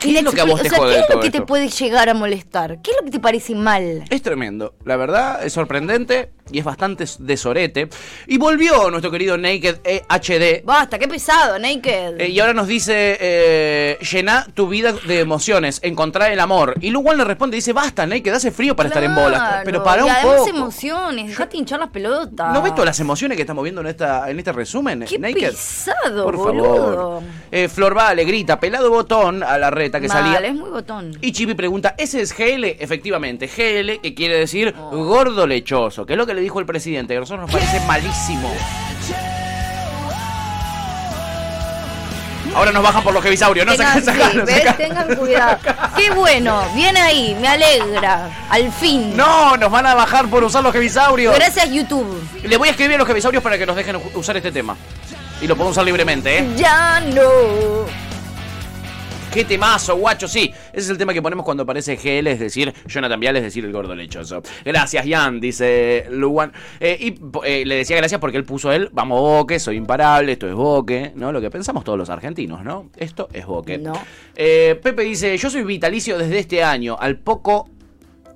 ¿Qué 0.00 0.18
es 0.18 0.22
lo 0.24 0.32
que 0.32 0.40
a 0.40 0.44
vos 0.44 0.60
o 0.60 0.62
te 0.62 0.70
sea, 0.70 0.78
jode 0.78 0.94
¿Qué 0.94 1.00
es 1.00 1.14
lo 1.14 1.20
que 1.20 1.30
te 1.30 1.42
puede 1.42 1.68
llegar 1.68 2.08
a 2.08 2.14
molestar? 2.14 2.80
¿Qué 2.82 2.90
es 2.90 2.96
lo 2.98 3.04
que 3.04 3.10
te 3.10 3.20
parece 3.20 3.54
mal? 3.54 4.04
Es 4.10 4.22
tremendo, 4.22 4.74
la 4.84 4.96
verdad, 4.96 5.44
es 5.44 5.52
sorprendente 5.52 6.30
y 6.52 6.58
es 6.58 6.64
bastante 6.64 7.04
de 7.18 7.36
sorete. 7.36 7.88
Y 8.26 8.36
volvió 8.38 8.90
nuestro 8.90 9.10
querido 9.12 9.36
Naked 9.38 9.76
eh, 9.84 10.02
HD. 10.08 10.64
Basta, 10.64 10.98
qué 10.98 11.06
pesado, 11.06 11.58
Naked. 11.60 12.20
eh, 12.20 12.28
y 12.28 12.40
ahora 12.40 12.54
nos 12.54 12.66
dice, 12.66 13.16
eh, 13.20 13.98
llená 14.10 14.46
tu 14.54 14.66
vida 14.68 14.92
de 15.06 15.20
emociones, 15.20 15.78
encontrar 15.84 16.32
el 16.32 16.40
amor. 16.40 16.74
Y 16.80 16.90
Luwan 16.90 17.18
le 17.18 17.24
responde, 17.24 17.54
dice, 17.56 17.72
basta, 17.72 18.04
Naked, 18.06 18.32
hace 18.32 18.50
frío 18.50 18.74
para 18.74 18.88
estar 18.88 19.04
en 19.04 19.14
bolas. 19.14 19.60
Pero 19.64 19.84
para 19.84 20.02
y 20.02 20.04
un 20.06 20.10
además 20.10 20.36
poco. 20.38 20.48
emociones, 20.50 21.28
dejate 21.28 21.56
hinchar 21.56 21.78
las 21.78 21.90
pelotas. 21.90 22.52
¿No 22.52 22.62
ves 22.62 22.72
todas 22.72 22.86
las 22.86 23.00
emociones 23.00 23.36
que 23.36 23.42
estamos 23.42 23.62
viendo 23.62 23.80
en, 23.82 23.86
esta, 23.88 24.28
en 24.28 24.38
este 24.38 24.50
resumen? 24.52 25.04
Qué 25.08 25.18
Naked? 25.18 25.50
pesado, 25.50 26.24
Por 26.24 26.36
boludo. 26.36 26.74
favor. 26.94 27.22
Eh, 27.52 27.68
Flor 27.68 27.94
Vale 27.94 28.24
grita, 28.24 28.58
pelado 28.58 28.90
botón 28.90 29.42
a 29.44 29.56
la 29.58 29.70
que 29.98 30.08
Mal, 30.08 30.18
salía. 30.34 30.46
es 30.46 30.54
muy 30.54 30.68
botón. 30.68 31.16
Y 31.22 31.32
Chipi 31.32 31.54
pregunta, 31.54 31.94
¿ese 31.96 32.20
es 32.20 32.36
GL? 32.36 32.64
Efectivamente, 32.78 33.46
GL, 33.46 34.00
que 34.02 34.14
quiere 34.14 34.34
decir 34.38 34.74
gordo 34.76 35.46
lechoso, 35.46 36.04
que 36.04 36.12
es 36.12 36.16
lo 36.18 36.26
que 36.26 36.34
le 36.34 36.42
dijo 36.42 36.60
el 36.60 36.66
presidente, 36.66 37.14
que 37.14 37.16
a 37.16 37.20
nosotros 37.20 37.46
nos 37.46 37.50
parece 37.50 37.80
malísimo. 37.86 38.52
Ahora 42.54 42.72
nos 42.72 42.82
bajan 42.82 43.04
por 43.04 43.14
los 43.14 43.22
jevisaurios, 43.22 43.64
no 43.64 43.76
Tengan, 43.76 44.02
sacan, 44.02 44.14
sí, 44.16 44.20
sacan, 44.24 44.44
¿ves? 44.44 44.56
sacan. 44.64 44.76
Tengan 44.76 45.16
cuidado. 45.16 45.58
Qué 45.96 46.10
bueno, 46.10 46.62
viene 46.74 46.98
ahí, 47.00 47.36
me 47.40 47.46
alegra. 47.46 48.28
Al 48.50 48.72
fin. 48.72 49.16
No, 49.16 49.56
nos 49.56 49.70
van 49.70 49.86
a 49.86 49.94
bajar 49.94 50.26
por 50.28 50.42
usar 50.42 50.64
los 50.64 50.72
jevisaurios. 50.72 51.32
Gracias, 51.36 51.70
YouTube. 51.70 52.20
Le 52.42 52.56
voy 52.56 52.66
a 52.66 52.70
escribir 52.72 52.96
a 52.96 52.98
los 52.98 53.06
jevisaurios 53.06 53.40
para 53.42 53.56
que 53.56 53.66
nos 53.66 53.76
dejen 53.76 53.96
usar 54.14 54.36
este 54.36 54.50
tema. 54.50 54.76
Y 55.40 55.46
lo 55.46 55.54
podemos 55.54 55.72
usar 55.76 55.84
libremente, 55.84 56.38
¿eh? 56.40 56.48
Ya 56.56 56.98
no. 57.00 57.22
Qué 59.32 59.44
temazo, 59.44 59.96
guacho, 59.96 60.26
sí. 60.26 60.52
Ese 60.72 60.80
es 60.80 60.90
el 60.90 60.98
tema 60.98 61.14
que 61.14 61.22
ponemos 61.22 61.44
cuando 61.44 61.62
aparece 61.62 61.94
GL, 61.94 62.26
es 62.26 62.40
decir, 62.40 62.74
Jonathan 62.86 63.20
Vial, 63.20 63.36
es 63.36 63.44
decir, 63.44 63.64
el 63.64 63.70
gordo 63.70 63.94
lechoso. 63.94 64.42
Gracias, 64.64 65.06
Jan, 65.08 65.38
dice 65.38 66.06
Luan. 66.10 66.52
Eh, 66.80 66.96
y 66.98 67.14
eh, 67.44 67.64
le 67.64 67.76
decía 67.76 67.96
gracias 67.96 68.20
porque 68.20 68.36
él 68.36 68.44
puso 68.44 68.72
él, 68.72 68.88
vamos 68.92 69.20
Boque, 69.20 69.60
soy 69.60 69.76
imparable, 69.76 70.32
esto 70.32 70.48
es 70.48 70.54
Boque, 70.54 71.12
¿no? 71.14 71.30
Lo 71.30 71.40
que 71.40 71.48
pensamos 71.48 71.84
todos 71.84 71.96
los 71.96 72.10
argentinos, 72.10 72.64
¿no? 72.64 72.90
Esto 72.96 73.28
es 73.32 73.46
Boque. 73.46 73.78
No. 73.78 73.92
Eh, 74.34 74.80
Pepe 74.82 75.04
dice, 75.04 75.36
yo 75.36 75.48
soy 75.48 75.62
vitalicio 75.62 76.18
desde 76.18 76.40
este 76.40 76.64
año, 76.64 76.96
al 76.98 77.16
poco... 77.18 77.70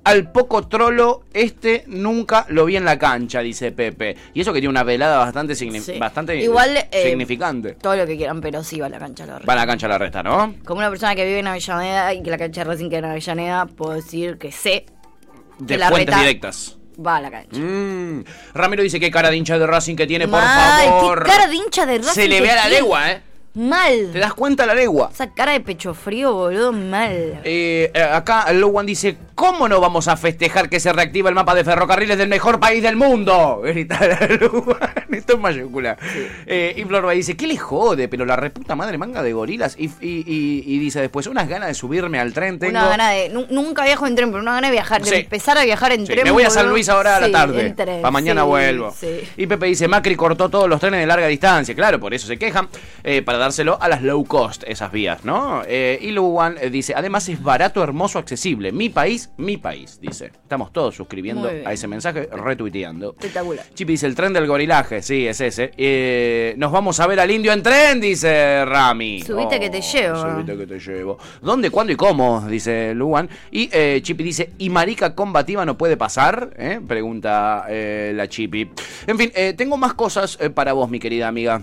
Al 0.05 0.31
poco 0.31 0.67
trolo, 0.67 1.23
este 1.33 1.83
nunca 1.87 2.45
lo 2.49 2.65
vi 2.65 2.77
en 2.77 2.85
la 2.85 2.97
cancha, 2.97 3.39
dice 3.41 3.71
Pepe. 3.71 4.15
Y 4.33 4.41
eso 4.41 4.53
que 4.53 4.59
tiene 4.59 4.69
una 4.69 4.83
velada 4.83 5.17
bastante, 5.17 5.53
signi- 5.55 5.81
Sí. 5.81 5.97
bastante 5.99 6.35
Igual, 6.37 6.77
eh, 6.91 7.03
significante. 7.09 7.73
Todo 7.73 7.95
lo 7.95 8.05
que 8.05 8.15
quieran, 8.15 8.39
pero 8.39 8.63
sí 8.63 8.79
va 8.79 8.85
a 8.85 8.89
la 8.89 8.99
cancha 8.99 9.25
la 9.25 9.39
Va 9.39 9.53
a 9.53 9.55
la 9.55 9.65
cancha 9.65 9.87
la 9.87 9.97
resta, 9.97 10.21
¿no? 10.21 10.53
Como 10.63 10.77
una 10.79 10.89
persona 10.89 11.15
que 11.15 11.25
vive 11.25 11.39
en 11.39 11.47
Avellaneda 11.47 12.13
y 12.13 12.21
que 12.21 12.29
la 12.29 12.37
cancha 12.37 12.63
de 12.63 12.69
Racing 12.69 12.89
queda 12.89 12.99
en 12.99 13.05
Avellaneda, 13.05 13.65
puedo 13.65 13.93
decir 13.93 14.37
que 14.37 14.51
sé 14.51 14.85
De 15.57 15.73
que 15.73 15.77
la 15.79 15.89
fuentes 15.89 16.13
reta 16.13 16.19
directas. 16.19 16.77
va 17.03 17.15
a 17.17 17.21
la 17.21 17.31
cancha. 17.31 17.59
Mm. 17.59 18.23
Ramiro 18.53 18.83
dice 18.83 18.99
qué 18.99 19.09
cara 19.09 19.31
de 19.31 19.37
hincha 19.37 19.57
de 19.57 19.65
Racing 19.65 19.95
que 19.95 20.05
tiene, 20.05 20.27
por 20.27 20.39
favor. 20.39 21.23
qué 21.23 21.29
cara 21.31 21.47
de 21.47 21.55
hincha 21.55 21.85
de 21.87 21.97
Racing. 21.97 22.13
Se 22.13 22.27
le 22.27 22.41
ve 22.41 22.51
a 22.51 22.55
la 22.55 22.69
legua, 22.69 23.11
¿eh? 23.11 23.21
Mal. 23.55 24.09
¿Te 24.11 24.19
das 24.19 24.33
cuenta 24.33 24.65
la 24.65 24.75
legua? 24.75 25.09
Esa 25.13 25.31
cara 25.33 25.53
de 25.53 25.61
pecho 25.61 25.93
frío, 25.93 26.33
boludo, 26.33 26.71
mal. 26.73 27.39
Eh, 27.43 27.89
eh, 27.93 28.01
acá 28.03 28.51
Lowan 28.51 28.85
dice, 28.85 29.15
¿cómo 29.33 29.69
no 29.69 29.79
vamos 29.79 30.07
a 30.09 30.17
festejar 30.17 30.67
que 30.69 30.79
se 30.81 30.91
reactiva 30.91 31.29
el 31.29 31.35
mapa 31.35 31.55
de 31.55 31.63
ferrocarriles 31.63 32.17
del 32.17 32.27
mejor 32.27 32.59
país 32.59 32.83
del 32.83 32.97
mundo? 32.97 33.61
Grita 33.63 33.99
Lowan, 34.41 34.77
esto 35.11 35.33
es 35.35 35.39
mayúscula. 35.39 35.97
Eh, 36.45 36.73
y 36.75 36.83
Florba 36.83 37.13
dice, 37.13 37.37
¿qué 37.37 37.47
le 37.47 37.57
jode? 37.57 38.07
Pero 38.09 38.25
la 38.25 38.35
reputa 38.35 38.75
madre 38.75 38.97
manga 38.97 39.23
de 39.23 39.31
gorilas. 39.31 39.75
Y, 39.79 39.85
y- 40.01 40.23
y- 40.27 40.63
y 40.65 40.79
dice 40.79 40.99
después, 40.99 41.25
unas 41.27 41.47
ganas 41.47 41.69
de 41.69 41.73
subirme 41.75 42.19
al 42.19 42.33
tren 42.33 42.59
tengo. 42.59 42.71
Una 42.71 42.87
gana 42.89 43.09
de. 43.11 43.29
nu- 43.29 43.47
Nunca 43.49 43.85
viajo 43.85 44.05
en 44.05 44.15
tren, 44.15 44.31
pero 44.31 44.41
una 44.41 44.55
gana 44.55 44.67
de 44.67 44.73
viajar, 44.73 45.01
de 45.01 45.09
Sí. 45.09 45.15
empezar 45.15 45.57
a 45.57 45.63
viajar 45.63 45.93
en 45.93 46.05
Sí, 46.05 46.11
tren. 46.11 46.25
me 46.25 46.31
voy 46.31 46.43
a 46.43 46.49
San. 46.49 46.67
Luis 46.67 46.89
ahora 46.89 47.15
a 47.17 47.19
la 47.21 47.31
tarde. 47.31 47.73
Para 47.75 48.11
mañana 48.11 48.43
vuelvo. 48.43 48.93
Y 49.37 49.47
Pepe 49.47 49.67
dice, 49.67 49.87
Macri 49.87 50.15
cortó 50.17 50.49
todos 50.49 50.67
los 50.67 50.79
trenes 50.81 50.99
de 50.99 51.05
larga 51.07 51.27
distancia. 51.27 51.73
Claro, 51.73 51.99
por 52.01 52.13
eso 52.13 52.27
se 52.27 52.37
quejan. 52.37 52.67
eh, 53.03 53.21
para 53.21 53.37
dárselo 53.45 53.77
a 53.79 53.87
las 53.87 54.01
low 54.01 54.25
cost, 54.25 54.63
esas 54.65 54.91
vías, 54.91 55.23
¿no? 55.23 55.61
Eh, 55.67 55.99
y 56.01 56.09
Luwan 56.09 56.55
eh, 56.59 56.71
dice, 56.71 56.93
además 56.95 57.29
es 57.29 57.41
barato, 57.43 57.83
hermoso, 57.83 58.17
accesible. 58.17 58.71
Mi 58.71 58.89
país, 58.89 59.29
mi 59.37 59.57
país, 59.57 59.99
dice. 60.01 60.31
Estamos 60.41 60.73
todos 60.73 60.95
suscribiendo 60.95 61.47
a 61.47 61.71
ese 61.71 61.87
mensaje, 61.87 62.27
retuiteando. 62.31 63.11
Espectacular. 63.11 63.63
Chipi 63.75 63.93
dice, 63.93 64.07
el 64.07 64.15
tren 64.15 64.33
del 64.33 64.47
gorilaje. 64.47 65.03
Sí, 65.03 65.27
es 65.27 65.41
ese. 65.41 65.71
Eh, 65.77 66.55
nos 66.57 66.71
vamos 66.71 66.99
a 66.99 67.05
ver 67.05 67.19
al 67.19 67.29
indio 67.29 67.53
en 67.53 67.61
tren, 67.61 68.01
dice 68.01 68.65
Rami. 68.65 69.21
Subite 69.21 69.59
que 69.59 69.69
te 69.69 69.81
llevo. 69.81 70.21
Subite 70.21 70.57
que 70.57 70.65
te 70.65 70.79
llevo. 70.79 71.19
¿Dónde, 71.41 71.69
cuándo 71.69 71.93
y 71.93 71.95
cómo? 71.95 72.41
Dice 72.47 72.95
Luan. 72.95 73.29
Y 73.51 73.69
eh, 73.71 73.99
Chipi 74.01 74.23
dice, 74.23 74.53
¿y 74.57 74.71
marica 74.71 75.13
combativa 75.13 75.65
no 75.65 75.77
puede 75.77 75.97
pasar? 75.97 76.49
¿Eh? 76.57 76.79
Pregunta 76.85 77.67
la 77.69 78.27
Chipi. 78.27 78.71
En 79.05 79.17
fin, 79.19 79.31
tengo 79.55 79.77
más 79.77 79.93
cosas 79.93 80.37
para 80.55 80.73
vos, 80.73 80.89
mi 80.89 80.99
querida 80.99 81.27
amiga. 81.27 81.61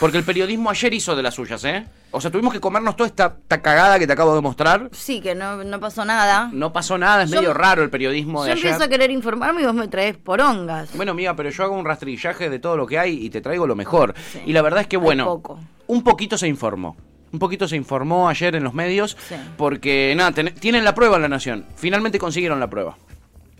Porque 0.00 0.16
el 0.18 0.24
periodismo 0.24 0.70
ayer 0.70 0.94
hizo 0.94 1.14
de 1.14 1.22
las 1.22 1.34
suyas, 1.34 1.62
¿eh? 1.64 1.84
O 2.10 2.20
sea, 2.20 2.30
tuvimos 2.30 2.52
que 2.54 2.60
comernos 2.60 2.96
toda 2.96 3.06
esta, 3.06 3.36
esta 3.42 3.60
cagada 3.60 3.98
que 3.98 4.06
te 4.06 4.12
acabo 4.14 4.34
de 4.34 4.40
mostrar. 4.40 4.88
Sí, 4.92 5.20
que 5.20 5.34
no, 5.34 5.62
no 5.62 5.78
pasó 5.78 6.04
nada. 6.06 6.48
No 6.52 6.72
pasó 6.72 6.96
nada, 6.96 7.24
es 7.24 7.30
Yo- 7.30 7.36
medio 7.36 7.52
raro 7.54 7.82
el 7.82 7.90
periodismo 7.90 8.40
Yo 8.40 8.44
de 8.46 8.52
ayer. 8.52 8.64
empiezo 8.66 8.84
a 8.84 8.88
querer 8.88 9.10
informarme 9.10 9.60
y 9.62 9.66
vos 9.66 9.74
me 9.74 9.86
traes 9.88 10.16
porongas. 10.16 10.88
Bueno, 10.96 11.12
mía, 11.14 11.36
pero 11.36 11.50
yo 11.50 11.62
hago 11.64 11.76
un 11.76 11.84
rastrillaje 11.84 12.48
de 12.48 12.58
todo 12.58 12.76
lo 12.78 12.86
que 12.86 12.98
hay 12.98 13.24
y 13.24 13.28
te 13.30 13.40
traigo 13.42 13.66
lo 13.66 13.76
mejor. 13.76 14.14
Y 14.46 14.52
la 14.54 14.62
verdad 14.62 14.80
es 14.80 14.86
que, 14.86 14.96
bueno, 14.96 15.42
un 15.86 16.02
poquito 16.02 16.38
se 16.38 16.48
informó. 16.48 16.96
Un 17.30 17.38
poquito 17.38 17.68
se 17.68 17.76
informó 17.76 18.28
ayer 18.30 18.54
en 18.56 18.64
los 18.64 18.72
medios 18.72 19.16
Sí. 19.28 19.34
porque, 19.58 20.14
nada, 20.16 20.32
ten- 20.32 20.54
tienen 20.54 20.82
la 20.84 20.94
prueba 20.94 21.16
en 21.16 21.22
la 21.22 21.28
Nación. 21.28 21.66
Finalmente 21.76 22.18
consiguieron 22.18 22.58
la 22.58 22.70
prueba. 22.70 22.96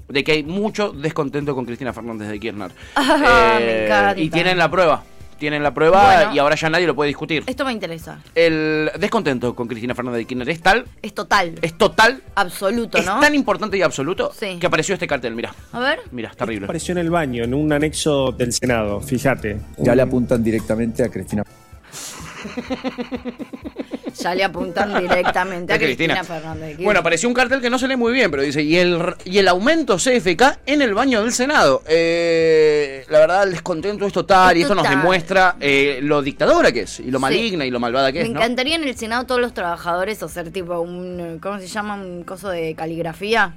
De 0.08 0.24
que 0.24 0.32
hay 0.32 0.42
mucho 0.42 0.90
descontento 0.90 1.54
con 1.54 1.66
Cristina 1.66 1.92
Fernández 1.92 2.28
de 2.28 2.40
Kirchner. 2.40 2.72
Ah, 2.96 3.58
Eh, 3.60 3.64
me 3.66 3.84
encanta. 3.84 4.18
y 4.22 4.30
tienen 4.30 4.56
la 4.56 4.70
prueba. 4.70 5.02
Tienen 5.38 5.62
la 5.62 5.72
prueba 5.72 6.14
Bueno. 6.16 6.34
y 6.34 6.38
ahora 6.38 6.56
ya 6.56 6.68
nadie 6.68 6.86
lo 6.86 6.94
puede 6.94 7.08
discutir. 7.08 7.44
Esto 7.46 7.64
me 7.64 7.72
interesa. 7.72 8.18
El 8.34 8.90
descontento 8.98 9.54
con 9.54 9.68
Cristina 9.68 9.94
Fernández 9.94 10.18
de 10.18 10.24
Kirchner 10.26 10.48
es 10.50 10.60
tal, 10.60 10.84
Es 11.00 11.14
total. 11.14 11.54
es 11.62 11.78
total, 11.78 12.22
Absoluto, 12.34 12.98
es 12.98 13.06
¿no? 13.06 13.20
tan 13.20 13.34
importante 13.34 13.78
y 13.78 13.82
absoluto 13.82 14.32
Sí. 14.38 14.58
que 14.60 14.66
apareció 14.66 14.94
este 14.94 15.06
cartel. 15.06 15.34
Mira, 15.34 15.54
A 15.72 15.78
ver. 15.80 16.00
mira, 16.10 16.30
terrible. 16.36 16.66
Apareció 16.66 16.92
en 16.92 16.98
el 16.98 17.10
baño, 17.10 17.44
en 17.44 17.54
un 17.54 17.72
anexo 17.72 18.32
del 18.32 18.52
Senado, 18.52 19.00
fíjate. 19.00 19.58
Ya 19.78 19.94
le 19.94 20.02
apuntan 20.02 20.42
directamente 20.42 21.04
a 21.04 21.08
Cristina. 21.08 21.44
Ya 24.20 24.34
le 24.34 24.42
apuntan 24.44 24.98
directamente 25.00 25.72
a 25.72 25.78
Cristina. 25.78 26.14
Cristina, 26.14 26.24
Fernández. 26.40 26.76
de 26.78 26.84
Bueno, 26.84 27.00
apareció 27.00 27.28
un 27.28 27.34
cartel 27.34 27.60
que 27.60 27.70
no 27.70 27.78
se 27.78 27.86
lee 27.86 27.96
muy 27.96 28.12
bien, 28.12 28.30
pero 28.30 28.42
dice, 28.42 28.62
y 28.62 28.76
el, 28.76 29.00
y 29.24 29.38
el 29.38 29.46
aumento 29.48 29.96
CFK 29.96 30.58
en 30.66 30.82
el 30.82 30.92
baño 30.94 31.22
del 31.22 31.32
Senado. 31.32 31.82
Eh, 31.86 33.04
la 33.08 33.18
verdad, 33.20 33.42
el 33.44 33.52
descontento 33.52 34.06
es 34.06 34.12
total 34.12 34.52
Es 34.52 34.58
y 34.58 34.62
esto 34.62 34.74
nos 34.74 34.88
demuestra 34.88 35.56
eh, 35.60 36.00
lo 36.02 36.20
dictadora 36.22 36.72
que 36.72 36.80
es, 36.82 37.00
y 37.00 37.10
lo 37.10 37.18
Sí. 37.18 37.22
maligna 37.22 37.64
y 37.64 37.70
lo 37.70 37.78
malvada 37.80 38.10
que 38.12 38.20
Me 38.20 38.24
es, 38.26 38.30
¿no? 38.32 38.40
encantaría 38.40 38.76
en 38.76 38.84
el 38.84 38.96
Senado 38.96 39.24
todos 39.26 39.40
los 39.40 39.54
trabajadores 39.54 40.22
hacer 40.22 40.50
tipo 40.50 40.80
un, 40.80 41.38
¿cómo 41.40 41.58
se 41.60 41.66
llama? 41.68 41.94
Un 41.94 42.24
coso 42.24 42.48
de 42.48 42.74
caligrafía. 42.74 43.54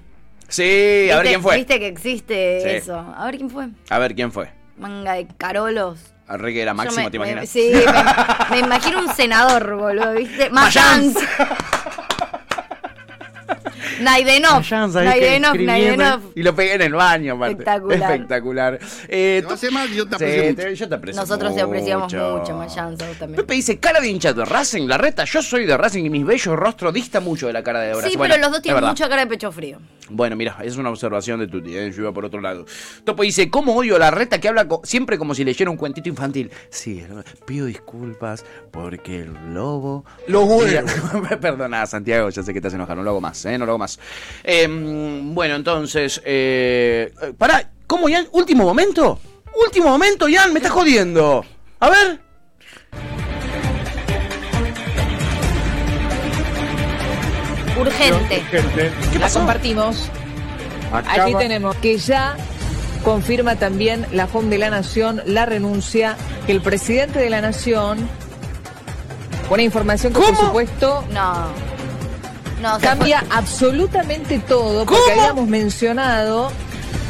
Sí, 0.47 1.09
a 1.11 1.17
ver 1.17 1.23
¿Viste- 1.23 1.27
quién 1.29 1.41
fue. 1.41 1.55
Viste 1.57 1.79
que 1.79 1.87
existe 1.87 2.59
Sí. 2.61 2.69
eso. 2.69 2.95
A 3.17 3.25
ver 3.25 3.37
quién 3.37 3.49
fue. 3.49 3.67
A 3.89 3.99
ver 3.99 4.13
quién 4.15 4.31
fue. 4.31 4.49
Manga 4.77 5.13
de 5.13 5.27
carolos. 5.37 5.99
Arre 6.33 6.53
que 6.53 6.61
era 6.61 6.73
máximo, 6.73 7.03
me- 7.05 7.11
¿te 7.11 7.19
me- 7.19 7.25
imaginas? 7.31 7.49
sí, 7.49 7.71
me, 8.49 8.55
me 8.55 8.59
imagino 8.65 8.99
un 8.99 9.13
senador, 9.13 9.75
boludo, 9.75 10.13
¿viste? 10.13 10.49
Mayans. 10.51 11.15
Naidenov. 14.01 14.63
Naidenov, 14.93 15.55
Naidenov. 15.57 16.21
Y 16.35 16.43
lo 16.43 16.55
pegué 16.55 16.75
en 16.75 16.81
el 16.81 16.93
baño, 16.93 17.33
aparte. 17.35 17.51
Espectacular. 17.53 18.11
Espectacular. 18.11 18.79
Eh, 19.07 19.43
tú- 19.47 19.71
mal, 19.71 19.89
yo 19.91 20.05
te 20.07 20.09
Sí, 20.17 20.23
aprecio 20.23 20.43
mucho. 20.43 20.55
te- 20.63 20.75
yo 20.75 20.89
te 20.89 20.95
aprecio 20.95 21.21
Nosotros 21.21 21.55
te 21.55 21.61
apreciamos 21.61 22.13
mucho. 22.13 22.37
mucho, 22.39 22.55
Mayans, 22.57 23.01
a 23.01 23.07
vos 23.07 23.17
también. 23.17 23.35
Pepe 23.37 23.53
dice, 23.53 23.77
cara 23.79 23.99
de 23.99 24.07
hincha 24.09 24.33
de 24.33 24.43
Racing, 24.45 24.87
la 24.87 24.97
reta, 24.97 25.23
yo 25.25 25.41
soy 25.41 25.65
de 25.65 25.77
Racing 25.77 26.05
y 26.05 26.09
mi 26.09 26.23
bello 26.23 26.55
rostro 26.55 26.91
dista 26.91 27.19
mucho 27.19 27.47
de 27.47 27.53
la 27.53 27.63
cara 27.63 27.79
de 27.81 27.91
Horacio. 27.93 28.11
Sí, 28.11 28.17
Bueno, 28.17 28.33
pero 28.35 28.43
los 28.45 28.51
dos 28.51 28.61
tienen 28.61 28.83
mucha 28.83 29.07
cara 29.09 29.21
de 29.21 29.27
pecho 29.27 29.51
frío. 29.51 29.79
Bueno, 30.13 30.35
mira, 30.35 30.57
es 30.61 30.75
una 30.75 30.89
observación 30.89 31.39
de 31.39 31.47
Tuti, 31.47 31.75
¿eh? 31.77 31.89
yo 31.95 32.01
iba 32.01 32.11
por 32.13 32.25
otro 32.25 32.41
lado. 32.41 32.65
Topo 33.05 33.23
dice, 33.23 33.49
¿cómo 33.49 33.73
odio 33.75 33.95
a 33.95 33.99
la 33.99 34.11
reta 34.11 34.41
que 34.41 34.49
habla 34.49 34.67
co- 34.67 34.81
siempre 34.83 35.17
como 35.17 35.33
si 35.33 35.45
leyera 35.45 35.71
un 35.71 35.77
cuentito 35.77 36.09
infantil? 36.09 36.51
Sí, 36.69 37.01
pido 37.45 37.65
disculpas 37.65 38.43
porque 38.71 39.21
el 39.21 39.53
lobo... 39.53 40.03
Los 40.27 40.43
huevos. 40.43 40.91
Perdona, 41.41 41.85
Santiago, 41.85 42.29
ya 42.29 42.43
sé 42.43 42.53
que 42.53 42.59
te 42.59 42.67
has 42.67 42.73
enojado, 42.73 42.97
no 42.97 43.03
lo 43.03 43.11
hago 43.11 43.21
más, 43.21 43.45
¿eh? 43.45 43.57
No 43.57 43.65
lo 43.65 43.70
hago 43.71 43.79
más. 43.79 43.99
Eh, 44.43 44.67
bueno, 44.69 45.55
entonces, 45.55 46.21
eh, 46.25 47.11
pará, 47.37 47.69
¿cómo, 47.87 48.07
Ian? 48.09 48.27
¿Último 48.31 48.63
momento? 48.63 49.19
¿Último 49.65 49.89
momento, 49.89 50.27
Ian? 50.27 50.53
Me 50.53 50.59
estás 50.59 50.71
jodiendo. 50.71 51.43
A 51.79 51.89
ver... 51.89 52.19
Urgente. 57.79 58.43
La 59.19 59.29
compartimos. 59.29 60.09
Acaba- 60.91 61.23
Aquí 61.23 61.33
tenemos 61.35 61.75
que 61.77 61.97
ya 61.97 62.35
confirma 63.03 63.55
también 63.55 64.05
la 64.11 64.27
FOM 64.27 64.49
de 64.49 64.57
la 64.57 64.69
Nación 64.69 65.21
la 65.25 65.45
renuncia 65.45 66.15
que 66.45 66.51
el 66.51 66.61
presidente 66.61 67.19
de 67.19 67.29
la 67.29 67.41
Nación. 67.41 68.07
Una 69.49 69.63
información 69.63 70.13
que 70.13 70.19
por 70.19 70.35
supuesto 70.35 71.03
No. 71.11 71.47
No, 72.61 72.79
cambia 72.79 73.23
absolutamente 73.31 74.39
todo 74.39 74.85
porque 74.85 75.11
habíamos 75.11 75.47
mencionado 75.47 76.51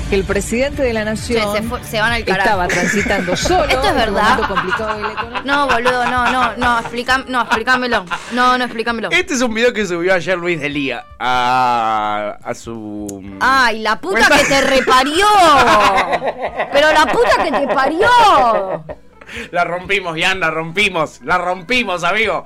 que 0.10 0.16
el 0.16 0.24
presidente 0.26 0.82
de 0.84 0.92
la 0.94 1.06
Nación 1.06 1.42
Se- 1.56 1.62
se 1.62 1.68
fue- 1.68 1.84
se 1.86 2.00
van 2.02 2.12
al 2.12 2.26
carajo. 2.26 2.42
estaba 2.50 2.68
transitando 2.68 3.36
solo 3.38 3.64
¿Esto 3.66 3.82
es 3.82 3.86
en 3.86 3.92
un 3.92 3.98
verdad? 3.98 4.30
momento 4.36 4.48
complicado 4.56 4.96
de 4.98 5.02
la 5.04 5.12
economía. 5.14 5.42
No, 5.46 5.68
boludo, 5.68 6.06
no, 6.08 6.32
no, 6.32 6.58
no, 6.58 6.80
explícam- 6.82 7.26
no, 7.28 7.42
explícamelo. 7.42 8.06
No, 8.34 8.58
no, 8.58 8.64
explícamelo. 8.66 9.10
Este 9.12 9.34
es 9.36 9.42
un 9.42 9.54
video 9.54 9.72
que 9.72 9.86
subió 9.86 10.14
ayer 10.14 10.38
Luis 10.38 10.60
Delía 10.60 11.06
a, 11.20 12.38
a 12.44 12.54
su... 12.54 13.38
Ay, 13.40 13.80
la 13.80 14.00
puta 14.02 14.28
que 14.38 14.44
te 14.46 14.62
reparió. 14.62 15.26
Pero 16.74 16.92
la 16.92 17.06
puta 17.06 17.44
que 17.44 17.52
te 17.52 17.68
parió. 17.74 18.08
La 19.52 19.64
rompimos, 19.64 20.18
Ian, 20.18 20.42
la 20.42 20.52
rompimos, 20.52 21.22
la 21.22 21.38
rompimos, 21.38 22.04
amigo. 22.04 22.44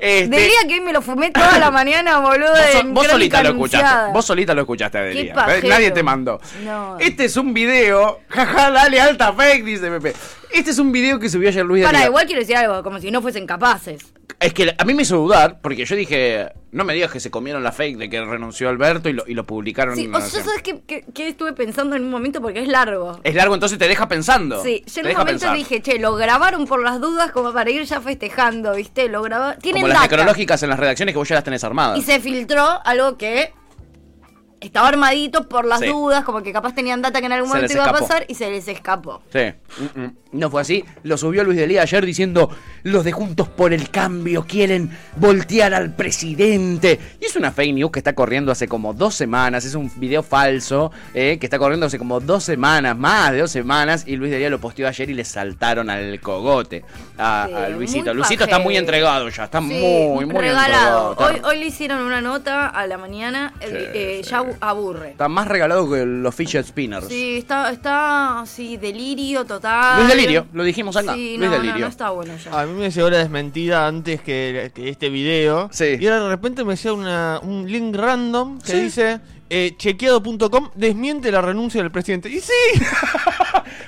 Este, 0.00 0.50
que 0.68 0.74
hoy 0.74 0.80
me 0.80 0.92
lo 0.92 1.02
fumé 1.02 1.30
toda 1.30 1.58
la 1.58 1.70
mañana, 1.70 2.18
boludo. 2.20 2.50
vos, 2.50 2.60
so- 2.72 2.88
vos 2.88 3.06
solita 3.06 3.42
lo 3.42 3.50
Anunciada. 3.50 3.84
escuchaste, 3.88 4.12
vos 4.12 4.24
solita 4.24 4.54
lo 4.54 4.60
escuchaste, 4.62 4.98
Delía. 4.98 5.34
pajero. 5.34 5.68
Nadie 5.68 5.90
te 5.90 6.02
mandó. 6.02 6.40
No. 6.64 6.96
Este 6.98 7.24
es 7.24 7.36
un 7.36 7.52
video, 7.54 8.20
jaja, 8.28 8.70
dale 8.70 9.00
alta 9.00 9.32
fake, 9.32 9.64
dice 9.64 9.90
Pepe. 9.90 10.14
Este 10.52 10.70
es 10.70 10.78
un 10.78 10.92
video 10.92 11.18
que 11.18 11.28
subió 11.28 11.48
ayer 11.48 11.64
Luis 11.64 11.82
de 11.82 11.86
Para, 11.86 12.06
igual 12.06 12.26
quiero 12.26 12.40
decir 12.40 12.56
algo, 12.56 12.82
como 12.82 12.98
si 13.00 13.10
no 13.10 13.20
fuesen 13.20 13.46
capaces. 13.46 14.00
Es 14.40 14.54
que 14.54 14.72
a 14.78 14.84
mí 14.84 14.94
me 14.94 15.02
hizo 15.02 15.16
dudar, 15.16 15.58
porque 15.60 15.84
yo 15.84 15.96
dije, 15.96 16.46
no 16.70 16.84
me 16.84 16.94
digas 16.94 17.10
que 17.10 17.18
se 17.18 17.28
comieron 17.28 17.64
la 17.64 17.72
fake 17.72 17.96
de 17.98 18.08
que 18.08 18.24
renunció 18.24 18.68
Alberto 18.68 19.08
y 19.08 19.12
lo, 19.12 19.24
y 19.26 19.34
lo 19.34 19.42
publicaron. 19.44 19.96
Sí, 19.96 20.04
en 20.04 20.14
o 20.14 20.18
Nación. 20.20 20.44
¿sabes 20.44 20.62
qué, 20.62 21.28
estuve 21.28 21.54
pensando 21.54 21.96
en 21.96 22.04
un 22.04 22.10
momento? 22.10 22.40
Porque 22.40 22.60
es 22.60 22.68
largo. 22.68 23.18
Es 23.24 23.34
largo, 23.34 23.54
entonces 23.54 23.78
te 23.78 23.88
deja 23.88 24.06
pensando. 24.06 24.62
Sí, 24.62 24.84
yo 24.94 25.00
en 25.00 25.08
un 25.08 25.12
momento 25.14 25.40
pensar. 25.40 25.56
dije, 25.56 25.82
che, 25.82 25.98
lo 25.98 26.14
grabaron 26.14 26.66
por 26.66 26.80
las 26.84 27.00
dudas 27.00 27.32
como 27.32 27.52
para 27.52 27.68
ir 27.70 27.82
ya 27.82 28.00
festejando, 28.00 28.74
¿viste? 28.76 29.08
Lo 29.08 29.22
grabaron. 29.22 29.58
Tienen 29.60 29.87
Como 29.88 30.00
las 30.00 30.02
data. 30.10 30.16
necrológicas 30.16 30.62
en 30.62 30.68
las 30.70 30.78
redacciones 30.78 31.12
que 31.12 31.18
vos 31.18 31.28
ya 31.28 31.34
las 31.36 31.44
tenés 31.44 31.64
armadas. 31.64 31.98
Y 31.98 32.02
se 32.02 32.20
filtró 32.20 32.80
algo 32.84 33.16
que 33.16 33.52
estaba 34.60 34.88
armadito 34.88 35.48
por 35.48 35.64
las 35.64 35.80
Sí. 35.80 35.86
dudas, 35.86 36.24
como 36.24 36.42
que 36.42 36.52
capaz 36.52 36.74
tenían 36.74 37.00
data 37.02 37.20
que 37.20 37.26
en 37.26 37.32
algún 37.32 37.48
Se 37.50 37.54
momento 37.56 37.74
iba 37.74 37.84
a 37.86 37.92
pasar 37.92 38.24
y 38.28 38.34
se 38.34 38.50
les 38.50 38.66
escapó. 38.68 39.22
Sí. 39.32 39.52
Mm, 39.96 40.00
mm. 40.02 40.16
No 40.30 40.50
fue 40.50 40.60
así. 40.60 40.84
Lo 41.04 41.16
subió 41.16 41.42
Luis 41.42 41.56
de 41.56 41.66
Lía 41.66 41.82
ayer 41.82 42.04
diciendo: 42.04 42.50
Los 42.82 43.04
de 43.04 43.12
Juntos 43.12 43.48
por 43.48 43.72
el 43.72 43.90
Cambio 43.90 44.44
quieren 44.46 44.90
voltear 45.16 45.72
al 45.72 45.94
presidente. 45.94 46.98
Y 47.20 47.24
es 47.24 47.36
una 47.36 47.50
fake 47.50 47.74
news 47.74 47.90
que 47.92 47.98
está 48.00 48.14
corriendo 48.14 48.52
hace 48.52 48.68
como 48.68 48.92
dos 48.92 49.14
semanas. 49.14 49.64
Es 49.64 49.74
un 49.74 49.90
video 49.96 50.22
falso 50.22 50.92
eh, 51.14 51.38
que 51.40 51.46
está 51.46 51.58
corriendo 51.58 51.86
hace 51.86 51.98
como 51.98 52.20
dos 52.20 52.44
semanas, 52.44 52.96
más 52.96 53.32
de 53.32 53.38
dos 53.40 53.50
semanas. 53.50 54.04
Y 54.06 54.16
Luis 54.16 54.30
de 54.30 54.38
Lía 54.38 54.50
lo 54.50 54.60
posteó 54.60 54.86
ayer 54.88 55.08
y 55.08 55.14
le 55.14 55.24
saltaron 55.24 55.88
al 55.88 56.20
cogote 56.20 56.84
a, 57.16 57.46
Sí, 57.48 57.54
a 57.54 57.68
Luisito. 57.70 58.12
Luisito 58.14 58.44
está 58.44 58.58
muy 58.58 58.76
entregado 58.76 59.28
ya. 59.30 59.44
Está 59.44 59.60
Sí, 59.60 59.64
muy, 59.66 60.26
muy 60.26 60.34
regalado. 60.36 61.12
entregado. 61.12 61.34
Hoy, 61.48 61.52
hoy 61.54 61.60
le 61.60 61.66
hicieron 61.66 62.02
una 62.02 62.20
nota 62.20 62.66
a 62.66 62.86
la 62.86 62.98
mañana, 62.98 63.54
eh, 63.60 64.20
ya 64.28 64.42
aburre. 64.60 65.10
Está 65.10 65.28
más 65.28 65.46
regalado 65.48 65.90
que 65.90 66.04
los 66.06 66.34
fidget 66.34 66.66
spinners. 66.66 67.06
Sí, 67.08 67.38
está, 67.38 67.70
está 67.70 68.40
así, 68.40 68.76
delirio 68.76 69.44
total. 69.44 69.98
Luis 70.02 70.08
Delirio, 70.14 70.46
lo 70.52 70.64
dijimos 70.64 70.96
acá. 70.96 71.14
Sí, 71.14 71.36
Luis 71.36 71.50
no, 71.50 71.56
no, 71.56 71.62
Delirio. 71.62 71.80
no 71.84 71.86
está 71.90 72.10
bueno 72.10 72.34
ya. 72.36 72.60
A 72.60 72.66
mí 72.66 72.72
me 72.78 72.90
llegó 72.90 73.10
la 73.10 73.18
desmentida 73.18 73.86
antes 73.86 74.20
que, 74.22 74.70
que 74.74 74.88
este 74.88 75.08
video. 75.10 75.70
Y 75.80 76.06
ahora 76.06 76.20
de 76.24 76.28
repente 76.28 76.64
me 76.64 76.76
llega 76.76 76.92
una- 76.94 77.40
un 77.42 77.70
link 77.70 77.94
random 77.96 78.58
que 78.60 78.72
Sí. 78.72 78.80
dice 78.80 79.20
eh, 79.50 79.74
chequeado.com 79.78 80.70
desmiente 80.74 81.30
la 81.32 81.40
renuncia 81.40 81.80
del 81.82 81.90
presidente. 81.90 82.28
Y 82.28 82.40
sí. 82.40 82.52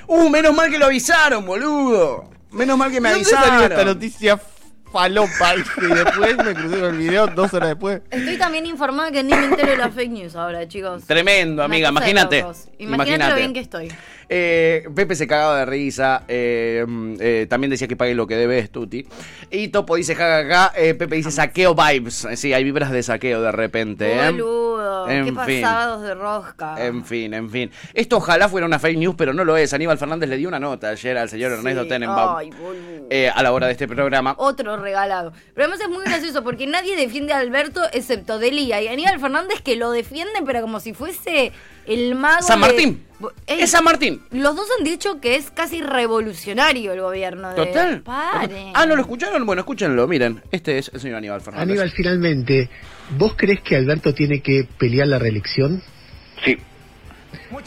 Uh, 0.07 0.29
menos 0.29 0.53
mal 0.53 0.69
que 0.69 0.77
lo 0.77 0.85
avisaron, 0.87 1.45
boludo. 1.45 2.29
Menos 2.51 2.77
mal 2.77 2.91
que 2.91 2.99
me 2.99 3.09
¿De 3.09 3.15
dónde 3.15 3.29
salió 3.29 3.45
avisaron. 3.53 3.71
esta 3.71 3.85
noticia 3.85 4.41
falopa? 4.91 5.55
Y 5.55 5.85
después 5.85 6.37
me 6.37 6.53
crucé 6.53 6.79
con 6.79 6.89
el 6.89 6.97
video 6.97 7.27
dos 7.27 7.53
horas 7.53 7.69
después. 7.69 8.01
Estoy 8.09 8.37
también 8.37 8.65
informada 8.65 9.11
que 9.11 9.23
ni 9.23 9.33
me 9.33 9.45
entero 9.45 9.71
de 9.71 9.77
las 9.77 9.93
fake 9.93 10.11
news 10.11 10.35
ahora, 10.35 10.67
chicos. 10.67 11.03
Tremendo, 11.05 11.63
amiga, 11.63 11.89
imagínate. 11.89 12.45
Imagínate 12.79 13.29
lo 13.31 13.35
bien 13.37 13.53
que 13.53 13.59
estoy. 13.59 13.91
Eh, 14.33 14.87
Pepe 14.95 15.13
se 15.15 15.27
cagaba 15.27 15.57
de 15.59 15.65
risa. 15.65 16.23
eh, 16.29 16.85
mm, 16.87 17.15
eh, 17.19 17.47
también 17.49 17.69
decía 17.69 17.89
que 17.89 17.97
pague 17.97 18.15
lo 18.15 18.27
que 18.27 18.37
debe 18.37 18.65
Tuti. 18.69 19.05
Y 19.49 19.67
Topo 19.67 19.97
dice 19.97 20.15
jajaja. 20.15 20.71
eh, 20.77 20.93
Pepe 20.93 21.17
dice 21.17 21.31
saqueo 21.31 21.75
vibes. 21.75 22.25
Sí, 22.35 22.53
hay 22.53 22.63
vibras 22.63 22.91
de 22.91 23.03
saqueo 23.03 23.41
de 23.41 23.51
repente. 23.51 24.15
Boludo, 24.31 25.09
En 25.09 25.25
qué 25.25 25.43
fin. 25.45 25.61
pasados 25.61 26.03
de 26.03 26.13
rosca. 26.15 26.75
En 26.85 27.03
fin, 27.03 27.33
en 27.33 27.49
fin. 27.49 27.71
Esto 27.93 28.17
ojalá 28.17 28.47
fuera 28.47 28.65
una 28.65 28.79
fake 28.79 28.97
news, 28.97 29.15
pero 29.17 29.33
no 29.33 29.43
lo 29.43 29.57
es. 29.57 29.73
Aníbal 29.73 29.97
Fernández 29.97 30.29
le 30.29 30.37
dio 30.37 30.47
una 30.47 30.59
nota 30.59 30.89
ayer 30.91 31.17
al 31.17 31.27
señor 31.27 31.51
Ernesto. 31.51 31.85
Tenenbaum 31.87 32.37
Ay, 32.37 33.25
a 33.35 33.43
la 33.43 33.51
hora 33.51 33.65
de 33.67 33.73
este 33.73 33.87
programa. 33.89 34.35
Otro 34.37 34.77
regalado. 34.77 35.33
Pero 35.53 35.65
además 35.67 35.81
es 35.81 35.89
muy 35.89 36.05
gracioso 36.05 36.41
porque 36.41 36.67
nadie 36.67 36.95
defiende 36.95 37.33
a 37.33 37.39
Alberto 37.39 37.81
excepto 37.91 38.39
Delia 38.39 38.81
y 38.81 38.87
Aníbal 38.87 39.19
Fernández 39.19 39.61
que 39.61 39.75
lo 39.75 39.91
defiende, 39.91 40.39
pero 40.45 40.61
como 40.61 40.79
si 40.79 40.93
fuese 40.93 41.51
el 41.87 42.15
mago. 42.15 42.41
San 42.41 42.59
de- 42.61 42.67
Martín. 42.67 43.03
Es 43.45 43.69
San 43.71 43.83
Martín. 43.83 44.21
Los 44.31 44.55
dos 44.55 44.67
han 44.79 44.83
dicho 44.83 45.21
que 45.21 45.35
es 45.35 45.51
casi 45.51 45.81
revolucionario 45.81 46.91
el 46.93 47.01
gobierno 47.01 47.49
de. 47.49 47.55
Total. 47.55 48.01
Paren. 48.01 48.71
Ah, 48.73 48.85
¿no 48.87 48.95
lo 48.95 49.01
escucharon? 49.01 49.45
Bueno, 49.45 49.59
escúchenlo. 49.61 50.07
Miren, 50.07 50.41
este 50.51 50.79
es 50.79 50.89
el 50.93 50.99
señor 50.99 51.17
Aníbal 51.17 51.41
Fernández. 51.41 51.69
Aníbal, 51.69 51.91
finalmente, 51.91 52.69
¿vos 53.17 53.33
crees 53.37 53.61
que 53.61 53.75
Alberto 53.75 54.13
tiene 54.15 54.41
que 54.41 54.67
pelear 54.77 55.07
la 55.07 55.19
reelección? 55.19 55.83
Sí. 56.43 56.57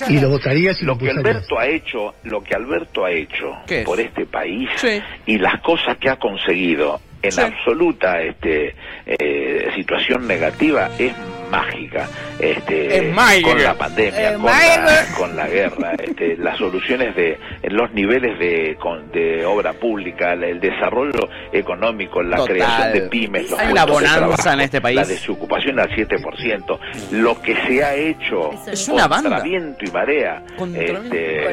¿Y 0.09 0.19
lo 0.19 0.31
votarías 0.31 0.81
y 0.83 0.85
lo, 0.85 0.95
Lo 0.95 0.99
que? 0.99 1.11
Alberto 1.11 1.59
ha 1.59 1.67
hecho, 1.67 2.15
lo 2.25 2.43
que 2.43 2.55
Alberto 2.55 3.05
ha 3.05 3.11
hecho 3.13 3.53
por 3.85 4.01
este 4.01 4.27
país 4.27 4.69
Sí. 4.77 5.01
y 5.27 5.39
las 5.39 5.61
cosas 5.61 5.97
que 5.99 6.09
ha 6.11 6.17
conseguido 6.17 7.01
en 7.23 7.33
Sí. 7.33 7.41
absoluta 7.41 8.21
este, 8.23 8.75
eh, 9.07 9.71
situación 9.77 10.27
negativa 10.27 10.91
es 10.99 11.13
mágica. 11.51 12.09
Este, 12.39 12.97
Es 12.99 13.15
mágica. 13.15 13.49
Con 13.51 13.63
la 13.63 13.75
pandemia, 13.75 14.31
Es 14.31 14.37
con, 14.37 14.45
la, 14.47 15.07
con 15.19 15.37
la 15.37 15.49
guerra, 15.49 15.93
este, 16.03 16.37
las 16.37 16.59
soluciones 16.59 17.15
de 17.17 17.39
los 17.71 17.93
niveles 17.93 18.39
de, 18.39 18.77
con- 18.81 19.11
de 19.13 19.45
obra 19.45 19.73
pública, 19.75 20.33
el, 20.33 20.61
desarrollo 20.61 21.29
económico, 21.53 22.23
la 22.23 22.37
Total. 22.39 22.55
creación 22.55 22.93
de 22.93 23.01
pymes, 23.09 23.51
los 23.51 23.59
Hay 23.61 23.73
una 23.73 23.87
puestos 23.87 24.03
de 24.03 24.19
bonanza 24.21 24.37
trabajo, 24.37 24.51
en 24.59 24.61
este 24.65 24.81
país. 24.81 24.97
La 24.97 25.05
desocupación 25.05 25.81
al 25.81 25.89
7%, 25.91 26.79
lo 27.13 27.41
que 27.41 27.55
se 27.67 27.85
ha 27.85 27.95
hecho 27.95 28.51
Es 28.71 28.89
una 28.89 29.09
contra 29.09 29.31
banda. 29.31 29.43
viento 29.45 29.85
y 29.85 29.91
marea. 29.91 30.43
este, 30.59 31.45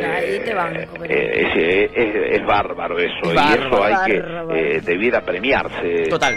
eh, 1.09 1.91
es, 1.95 1.95
es- 1.95 2.39
es 2.39 2.45
bárbaro 2.45 2.97
eso, 2.99 3.13
Es 3.23 3.31
y 3.31 3.35
bárbaro. 3.35 3.67
eso 3.67 3.83
hay 3.83 3.93
Bárbaro. 4.17 4.47
que, 4.49 4.75
eh, 4.77 4.81
debiera 4.81 5.21
premiarse. 5.21 6.03
Total. 6.09 6.35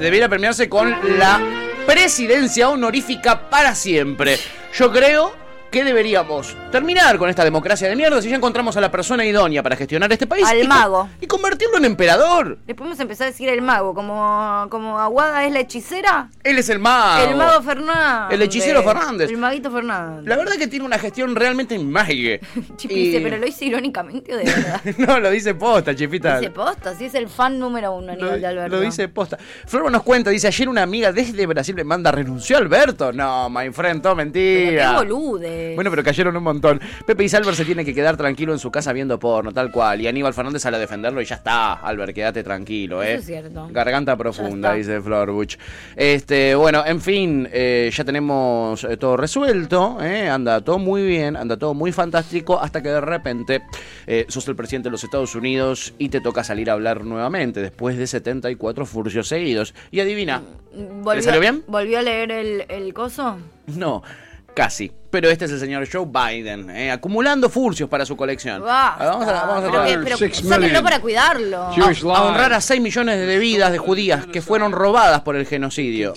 Debiera 0.00 0.28
premiarse 0.28 0.68
con 0.68 0.90
la 0.90 1.40
presidencia 1.86 2.68
honorífica 2.68 3.48
para 3.50 3.74
siempre. 3.74 4.38
Yo 4.76 4.90
creo 4.92 5.43
que 5.70 5.82
deberíamos 5.82 6.56
terminar 6.70 7.18
con 7.18 7.28
esta 7.28 7.42
democracia 7.42 7.88
de 7.88 7.96
mierda 7.96 8.22
si 8.22 8.28
ya 8.28 8.36
encontramos 8.36 8.76
a 8.76 8.80
la 8.80 8.92
persona 8.92 9.24
idónea 9.24 9.60
para 9.60 9.74
gestionar 9.74 10.12
este 10.12 10.26
país. 10.26 10.46
Al 10.46 10.62
y 10.62 10.68
mago. 10.68 11.08
Y 11.20 11.26
convertirlo 11.26 11.78
en 11.78 11.84
emperador. 11.84 12.58
Le 12.66 12.74
podemos 12.76 13.00
empezar 13.00 13.26
a 13.26 13.30
decir 13.30 13.48
el 13.48 13.60
mago, 13.60 13.92
como, 13.92 14.68
como 14.70 14.98
Aguada 15.00 15.44
es 15.44 15.52
la 15.52 15.60
hechicera. 15.60 16.28
Él 16.44 16.58
es 16.58 16.68
el 16.68 16.78
mago. 16.78 17.24
El 17.28 17.36
mago 17.36 17.60
Fernández. 17.62 18.34
El 18.34 18.42
hechicero 18.42 18.84
Fernández. 18.84 19.28
El 19.30 19.36
maguito 19.36 19.70
Fernández. 19.72 20.26
La 20.28 20.36
verdad 20.36 20.52
que 20.56 20.68
tiene 20.68 20.84
una 20.84 20.98
gestión 20.98 21.34
realmente 21.34 21.76
mágica. 21.78 22.46
Chipi 22.76 22.94
Y- 22.94 23.04
dice, 23.06 23.20
pero 23.20 23.36
lo 23.38 23.46
hice 23.46 23.64
irónicamente 23.64 24.32
o 24.32 24.36
de 24.36 24.44
verdad. 24.44 24.80
no, 24.98 25.18
lo 25.18 25.30
dice 25.30 25.54
posta, 25.54 25.94
chipita. 25.94 26.38
dice 26.38 26.50
posta, 26.52 26.94
sí 26.94 27.06
es 27.06 27.14
el 27.14 27.28
fan 27.28 27.58
número 27.58 27.92
uno 27.96 28.12
a 28.12 28.14
nivel 28.14 28.40
de 28.40 28.46
Alberto. 28.46 28.76
Lo 28.76 28.80
dice 28.80 29.08
posta. 29.08 29.38
Flor 29.66 29.90
nos 29.90 30.04
cuenta, 30.04 30.30
dice, 30.30 30.46
ayer 30.46 30.68
una 30.68 30.82
amiga 30.82 31.10
desde 31.10 31.46
Brasil 31.46 31.74
me 31.74 31.82
manda, 31.82 32.12
renunció 32.12 32.58
Alberto. 32.58 33.12
No, 33.12 33.50
my 33.50 33.70
friend, 33.72 34.00
todo 34.02 34.14
Pero 34.14 34.24
mentira. 34.24 34.90
qué 34.90 34.96
bolude. 34.98 35.63
Bueno, 35.74 35.90
pero 35.90 36.02
cayeron 36.02 36.36
un 36.36 36.42
montón. 36.42 36.80
Pepe 37.06 37.24
y 37.24 37.36
Albert 37.36 37.56
se 37.56 37.64
tiene 37.64 37.84
que 37.84 37.94
quedar 37.94 38.16
tranquilo 38.16 38.52
en 38.52 38.58
su 38.58 38.70
casa 38.70 38.92
viendo 38.92 39.18
porno, 39.18 39.52
tal 39.52 39.70
cual. 39.70 40.00
Y 40.00 40.06
Aníbal 40.06 40.34
Fernández 40.34 40.62
sale 40.62 40.76
a 40.76 40.80
defenderlo 40.80 41.20
y 41.20 41.24
ya 41.24 41.36
está. 41.36 41.74
Albert, 41.74 42.14
quédate 42.14 42.42
tranquilo, 42.42 43.02
¿eh? 43.02 43.12
Eso 43.12 43.20
es 43.20 43.26
cierto. 43.26 43.68
Garganta 43.70 44.16
profunda, 44.16 44.74
dice 44.74 45.00
Flor 45.00 45.30
Buch. 45.32 45.56
Este, 45.96 46.54
bueno, 46.54 46.84
en 46.86 47.00
fin, 47.00 47.48
eh, 47.52 47.90
ya 47.92 48.04
tenemos 48.04 48.84
eh, 48.84 48.96
todo 48.96 49.16
resuelto, 49.16 49.98
¿eh? 50.02 50.28
anda 50.28 50.60
todo 50.60 50.78
muy 50.78 51.06
bien, 51.06 51.36
anda 51.36 51.56
todo 51.56 51.74
muy 51.74 51.92
fantástico, 51.92 52.60
hasta 52.60 52.82
que 52.82 52.88
de 52.88 53.00
repente 53.00 53.62
eh, 54.06 54.26
sos 54.28 54.46
el 54.48 54.56
presidente 54.56 54.88
de 54.88 54.92
los 54.92 55.04
Estados 55.04 55.34
Unidos 55.34 55.94
y 55.98 56.08
te 56.08 56.20
toca 56.20 56.44
salir 56.44 56.70
a 56.70 56.74
hablar 56.74 57.04
nuevamente 57.04 57.60
después 57.60 57.96
de 57.96 58.06
74 58.06 58.86
furcios 58.86 59.28
seguidos. 59.28 59.74
Y 59.90 60.00
adivina, 60.00 60.42
¿Volvió, 60.74 61.22
salió 61.22 61.40
bien? 61.40 61.62
¿Volvió 61.66 61.98
a 61.98 62.02
leer 62.02 62.30
el, 62.30 62.64
el 62.68 62.94
coso? 62.94 63.38
no, 63.66 64.02
casi. 64.54 64.90
Pero 65.10 65.28
este 65.30 65.44
es 65.44 65.52
el 65.52 65.60
señor 65.60 65.86
Joe 65.90 66.06
Biden, 66.06 66.70
¿eh? 66.70 66.90
acumulando 66.90 67.48
furcios 67.48 67.88
para 67.88 68.04
su 68.04 68.16
colección. 68.16 68.62
Basta. 68.62 69.04
Vamos 69.06 69.28
a, 69.28 69.32
vamos 69.32 69.56
a 69.58 69.60
pero 69.60 69.72
tratar- 69.72 69.98
que- 69.98 70.04
pero 70.04 70.16
sáquenlo 70.48 70.82
para 70.82 71.00
cuidarlo. 71.00 71.56
a, 71.58 72.16
a 72.16 72.22
honrar 72.24 72.52
a 72.52 72.60
6 72.60 72.80
millones 72.80 73.24
de 73.26 73.38
vidas 73.38 73.70
de 73.70 73.78
judías 73.78 74.26
que 74.26 74.40
fueron 74.42 74.72
robadas 74.72 75.20
por 75.20 75.36
el 75.36 75.46
genocidio. 75.46 76.14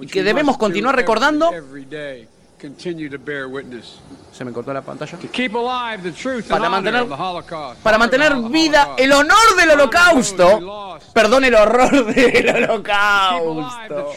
Y 0.00 0.06
que 0.06 0.22
debemos 0.24 0.56
continuar 0.58 0.96
recordando. 0.96 1.50
Se 4.32 4.44
me 4.44 4.52
cortó 4.52 4.72
la 4.72 4.82
pantalla. 4.82 5.18
Para 6.48 6.68
mantener, 6.70 7.02
para 7.82 7.98
mantener 7.98 8.36
vida 8.50 8.94
el 8.96 9.12
honor 9.12 9.56
del 9.58 9.70
holocausto. 9.70 10.98
Perdón, 11.12 11.44
el 11.44 11.54
horror 11.54 12.06
del 12.14 12.48
holocausto. 12.48 14.12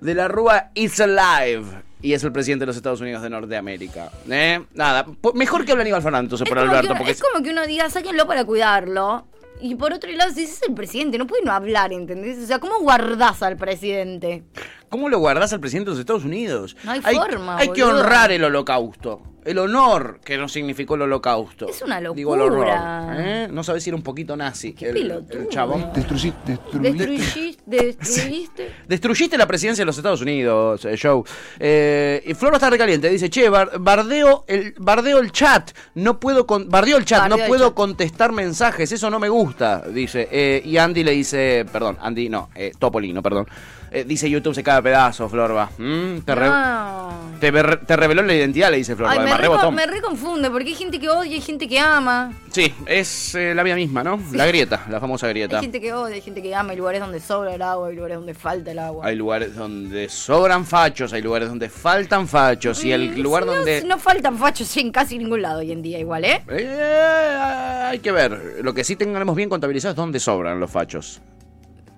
De 0.00 0.14
la 0.14 0.28
Rúa 0.28 0.70
It's 0.74 1.00
Alive. 1.00 1.82
Y 2.02 2.12
es 2.12 2.22
el 2.22 2.32
presidente 2.32 2.64
de 2.64 2.66
los 2.66 2.76
Estados 2.76 3.00
Unidos 3.00 3.22
de 3.22 3.30
Norteamérica. 3.30 4.10
¿eh? 4.28 4.62
Nada, 4.74 5.06
mejor 5.32 5.64
que 5.64 5.72
hable 5.72 5.82
Aníbal 5.82 6.02
Fernández 6.02 6.24
entonces 6.26 6.46
por 6.48 6.58
Alberto. 6.58 6.88
que- 6.92 6.98
Porque 6.98 7.12
es 7.12 7.22
como 7.22 7.42
que 7.42 7.50
uno 7.50 7.66
diga, 7.66 7.88
sáquenlo 7.88 8.26
para 8.26 8.44
cuidarlo. 8.44 9.26
Y 9.60 9.76
por 9.76 9.92
otro 9.94 10.10
lado, 10.12 10.30
si 10.32 10.42
es 10.44 10.60
el 10.68 10.74
presidente, 10.74 11.16
no 11.16 11.26
puede 11.26 11.44
no 11.44 11.52
hablar, 11.52 11.92
¿entendés? 11.94 12.38
O 12.42 12.46
sea, 12.46 12.58
¿cómo 12.58 12.80
guardás 12.80 13.42
al 13.42 13.56
presidente? 13.56 14.42
¿Cómo 14.88 15.08
lo 15.08 15.18
guardás 15.18 15.52
al 15.52 15.60
presidente 15.60 15.90
de 15.90 15.94
los 15.94 16.00
Estados 16.00 16.24
Unidos? 16.24 16.76
No 16.84 16.92
hay 16.92 17.00
forma, 17.00 17.56
Hay 17.58 17.68
que 17.70 17.82
honrar 17.82 18.30
el 18.32 18.44
holocausto. 18.44 19.22
El 19.44 19.58
honor 19.58 20.20
que 20.24 20.38
nos 20.38 20.52
significó 20.52 20.94
el 20.94 21.02
holocausto. 21.02 21.68
Es 21.68 21.82
una 21.82 22.00
locura. 22.00 22.16
Digo 22.16 22.34
el 22.34 22.40
horror. 22.40 22.66
¿eh? 23.18 23.46
No 23.52 23.62
sabes 23.62 23.82
si 23.82 23.90
era 23.90 23.96
un 23.98 24.02
poquito 24.02 24.34
nazi. 24.38 24.74
el, 24.80 24.94
pelotudo. 24.94 25.38
el 25.38 25.48
chabón. 25.50 25.92
Destruí- 25.92 26.32
destruí- 26.46 26.80
Destruyiste. 26.80 27.58
Destruiste. 27.66 28.72
Destruyiste 28.88 29.36
la 29.38 29.46
presidencia 29.46 29.82
de 29.82 29.86
los 29.86 29.98
Estados 29.98 30.22
Unidos, 30.22 30.86
eh, 30.86 30.96
Joe. 31.00 31.24
Eh, 31.58 32.22
y 32.24 32.32
Flor 32.32 32.54
está 32.54 32.70
recaliente. 32.70 33.10
Dice, 33.10 33.28
che, 33.28 33.50
bar- 33.50 33.72
bardeo 33.78 34.44
el, 34.48 34.74
bardeo 34.78 35.18
el 35.18 35.30
chat. 35.30 35.72
No 35.94 36.18
puedo 36.18 36.46
con, 36.46 36.70
bardeo 36.70 36.96
el 36.96 37.04
chat. 37.04 37.20
Bardeo 37.20 37.36
no 37.36 37.42
el 37.44 37.48
puedo 37.48 37.66
chat. 37.68 37.74
contestar 37.74 38.32
mensajes. 38.32 38.92
Eso 38.92 39.10
no 39.10 39.18
me 39.18 39.28
gusta. 39.28 39.82
Dice. 39.90 40.26
Eh, 40.32 40.62
y 40.64 40.78
Andy 40.78 41.04
le 41.04 41.12
dice, 41.12 41.66
perdón, 41.70 41.98
Andy 42.00 42.30
no, 42.30 42.48
eh, 42.54 42.72
Topolino, 42.78 43.22
perdón. 43.22 43.46
Eh, 43.94 44.04
dice 44.04 44.28
YouTube 44.28 44.54
se 44.54 44.62
cae 44.64 44.78
a 44.78 44.82
pedazos, 44.82 45.30
Florba. 45.30 45.70
Mm, 45.78 46.18
te, 46.24 46.34
re- 46.34 46.48
No. 46.48 47.10
te, 47.40 47.50
ver- 47.52 47.86
te 47.86 47.96
reveló 47.96 48.22
la 48.22 48.34
identidad, 48.34 48.70
le 48.72 48.78
dice 48.78 48.96
Florba. 48.96 49.12
Ay, 49.12 49.20
me, 49.20 49.36
re, 49.36 49.48
me 49.70 49.86
reconfunde 49.86 50.50
porque 50.50 50.70
hay 50.70 50.74
gente 50.74 50.98
que 50.98 51.08
odia 51.08 51.30
y 51.30 51.34
hay 51.34 51.40
gente 51.40 51.68
que 51.68 51.78
ama. 51.78 52.32
Sí, 52.50 52.74
es 52.86 53.36
eh, 53.36 53.54
la 53.54 53.62
vida 53.62 53.76
misma, 53.76 54.02
¿no? 54.02 54.20
La 54.32 54.46
grieta, 54.46 54.82
la 54.90 54.98
famosa 54.98 55.28
grieta. 55.28 55.58
Hay 55.58 55.62
gente 55.62 55.80
que 55.80 55.92
odia, 55.92 56.16
hay 56.16 56.20
gente 56.22 56.42
que 56.42 56.52
ama. 56.54 56.72
Hay 56.72 56.76
lugares 56.76 57.00
donde 57.00 57.20
sobra 57.20 57.54
el 57.54 57.62
agua, 57.62 57.88
hay 57.88 57.94
lugares 57.94 58.16
donde 58.16 58.34
falta 58.34 58.72
el 58.72 58.80
agua. 58.80 59.06
Hay 59.06 59.14
lugares 59.14 59.54
donde 59.54 60.08
sobran 60.08 60.66
fachos, 60.66 61.12
hay 61.12 61.22
lugares 61.22 61.48
donde 61.48 61.68
faltan 61.68 62.26
fachos 62.26 62.84
y 62.84 62.90
el 62.90 63.12
Mm, 63.16 63.20
lugar 63.20 63.46
no- 63.46 63.52
donde... 63.54 63.84
No, 63.84 63.96
faltan 63.98 64.36
fachos 64.38 64.76
en 64.76 64.90
casi 64.90 65.18
ningún 65.18 65.40
lado 65.40 65.60
hoy 65.60 65.70
en 65.70 65.82
día, 65.82 66.00
igual, 66.00 66.24
¿eh? 66.24 66.42
Eh, 66.48 67.38
hay 67.90 67.98
que 68.00 68.10
ver. 68.10 68.56
Lo 68.62 68.74
que 68.74 68.82
sí 68.82 68.96
tengamos 68.96 69.36
bien 69.36 69.48
contabilizado 69.48 69.92
es 69.92 69.96
dónde 69.96 70.18
sobran 70.18 70.58
los 70.58 70.70
fachos. 70.70 71.20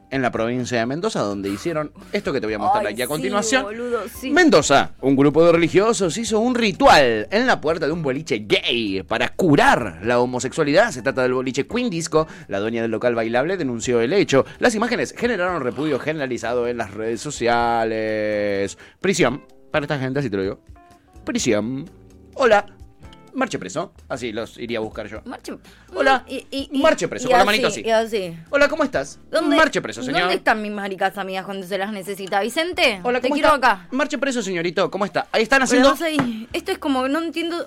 En 0.09 0.23
la 0.23 0.31
provincia 0.31 0.79
de 0.79 0.87
Mendoza, 0.87 1.21
donde 1.21 1.49
hicieron 1.49 1.91
esto 2.13 2.33
que 2.33 2.41
te 2.41 2.47
voy 2.47 2.55
a 2.55 2.59
mostrar 2.59 2.87
Ay, 2.87 2.93
aquí 2.93 3.03
a 3.03 3.07
sí, 3.07 3.09
continuación. 3.09 3.65
boludo, 3.65 3.99
sí. 4.09 4.31
Mendoza, 4.31 4.93
un 5.01 5.17
grupo 5.17 5.45
de 5.45 5.51
religiosos 5.51 6.17
hizo 6.17 6.39
un 6.39 6.55
ritual 6.55 7.27
en 7.29 7.47
la 7.47 7.61
puerta 7.61 7.87
de 7.87 7.93
un 7.93 8.05
boliche 8.05 8.45
gay 8.47 9.03
para 9.03 9.31
curar 9.31 9.99
la 10.05 10.21
homosexualidad. 10.21 10.93
Se 10.93 11.03
trata 11.03 11.23
del 11.23 11.33
boliche 11.33 11.67
Queen 11.67 11.91
Disco. 11.91 12.29
La 12.47 12.61
dueña 12.61 12.83
del 12.83 12.93
local 12.93 13.17
bailable 13.17 13.57
denunció 13.57 14.01
el 14.01 14.13
hecho. 14.13 14.47
Las 14.61 14.77
imágenes 14.77 15.13
generaron 15.17 15.61
repudio 15.61 15.99
generalizado 15.99 16.69
en 16.69 16.77
las 16.77 16.95
redes 16.95 17.21
sociales. 17.21 18.79
Prisión 19.01 19.43
para 19.73 19.85
esta 19.87 19.99
gente, 19.99 20.21
así 20.21 20.31
te 20.31 20.37
lo 20.37 20.43
digo. 20.45 20.61
Prisión. 21.25 21.91
Hola. 22.35 22.76
Marche 23.37 23.59
preso. 23.59 23.93
Así 24.09 24.33
los 24.33 24.57
iría 24.59 24.79
a 24.79 24.81
buscar 24.81 25.07
yo. 25.07 25.21
Marche. 25.27 25.53
Hola. 25.95 26.25
Y, 26.27 26.47
y- 26.51 26.69
y- 26.73 26.83
Marche 26.83 27.07
preso, 27.07 27.29
con 27.29 27.39
la 27.39 27.45
manito 27.45 27.69
así. 27.69 27.85
Hola, 28.51 28.69
¿cómo 28.69 28.83
estás? 28.83 29.19
¿Dónde, 29.31 29.57
Marche 29.57 29.81
preso, 29.83 30.03
señor. 30.03 30.21
¿Dónde 30.23 30.37
están 30.37 30.63
mis 30.63 30.73
maricas 30.73 31.17
amigas 31.19 31.45
cuando 31.45 31.67
se 31.67 31.77
las 31.79 31.93
necesita? 31.93 32.41
Vicente, 32.41 33.01
Hola, 33.05 33.21
te 33.21 33.29
¿cómo 33.29 33.35
quiero 33.41 33.55
está? 33.55 33.73
acá. 33.73 33.89
Marche 33.93 34.17
preso, 34.19 34.43
señorito. 34.43 34.91
¿Cómo 34.91 35.05
está? 35.05 35.27
Ahí 35.33 35.43
están 35.43 35.63
haciendo. 35.63 35.91
vos 35.91 36.01
ahí, 36.03 36.49
esto 36.53 36.73
es 36.73 36.79
como, 36.79 37.07
no 37.09 37.21
entiendo, 37.21 37.67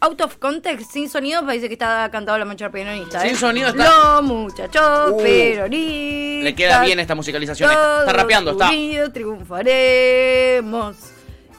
out 0.00 0.20
of 0.20 0.36
context, 0.36 0.90
sin 0.92 1.08
sonido, 1.08 1.44
parece 1.46 1.68
que 1.68 1.74
está 1.74 2.08
cantado 2.12 2.36
la 2.36 2.44
marcha 2.44 2.70
peronista. 2.70 3.24
¿eh? 3.24 3.28
Sin 3.30 3.38
sonido 3.38 3.68
está- 3.68 4.18
Los 4.20 4.24
muchachos 4.24 5.10
Uh, 5.12 5.16
peronistas. 5.22 6.44
Le 6.44 6.54
queda 6.54 6.82
bien 6.84 7.00
esta 7.00 7.14
musicalización. 7.14 7.70
Está, 7.70 8.00
está 8.00 8.12
rapeando, 8.12 8.50
está. 8.52 8.68
unidos 8.68 9.10
triunfaremos. 9.12 10.96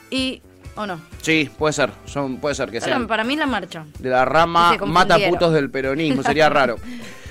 Y, 0.10 0.42
¿o 0.76 0.86
no? 0.86 1.00
Sí, 1.22 1.50
puede 1.58 1.74
ser. 1.74 1.92
Son, 2.06 2.38
puede 2.38 2.56
ser 2.56 2.70
que 2.70 2.82
sean 2.82 3.08
para 3.08 3.24
mí 3.24 3.36
la 3.36 3.46
marcha. 3.46 3.86
de 4.00 4.10
la 4.10 4.26
rama 4.26 4.76
mata 4.86 5.18
putos 5.30 5.54
del 5.54 5.70
peronismo. 5.70 6.24
Sería 6.24 6.50
raro. 6.50 6.78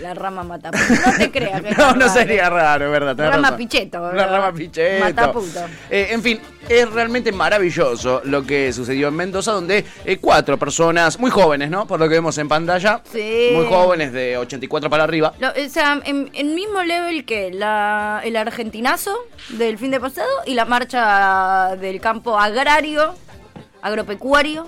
La 0.01 0.15
rama 0.15 0.43
mata. 0.43 0.71
No 0.73 1.17
te 1.17 1.31
creas 1.31 1.61
que 1.63 1.71
No, 1.77 1.95
no 1.95 2.09
sería 2.09 2.51
raro, 2.51 2.91
¿verdad? 2.91 3.15
tenés 3.15 3.31
Rama 3.33 3.43
razón. 3.51 3.59
picheto. 3.59 3.99
La 4.01 4.09
¿verdad? 4.11 4.31
rama 4.33 4.53
picheto. 4.53 5.05
Mataputo. 5.05 5.61
Eh, 5.91 6.09
en 6.11 6.23
fin, 6.23 6.41
es 6.69 6.91
realmente 6.91 7.31
maravilloso 7.31 8.21
lo 8.25 8.43
que 8.45 8.73
sucedió 8.73 9.09
en 9.09 9.15
Mendoza, 9.15 9.53
donde 9.53 9.85
eh, 10.05 10.17
cuatro 10.21 10.59
personas, 10.59 11.21
muy 11.21 11.31
jóvenes, 11.31 11.71
¿no? 11.71 11.87
Por 11.87 12.01
lo 12.01 12.09
que 12.09 12.15
vemos 12.17 12.37
en 12.39 12.49
pantalla. 12.49 13.01
Sí. 13.13 13.51
Muy 13.55 13.67
jóvenes, 13.67 14.13
de 14.13 14.37
84 14.39 14.91
para 14.91 15.05
arriba. 15.05 15.35
Lo- 15.39 15.51
o 15.51 15.69
sea, 15.69 16.01
en, 16.05 16.31
en 16.33 16.55
mismo 16.55 16.83
level 16.83 17.25
que 17.25 17.53
la, 17.53 18.23
el 18.25 18.35
argentinazo 18.37 19.17
del 19.51 19.79
fin 19.79 19.91
de 19.93 20.01
pasado 20.01 20.29
y 20.47 20.55
la 20.55 20.65
marcha 20.65 21.77
del 21.77 22.01
campo 22.01 22.39
agrario, 22.39 23.15
agropecuario 23.83 24.67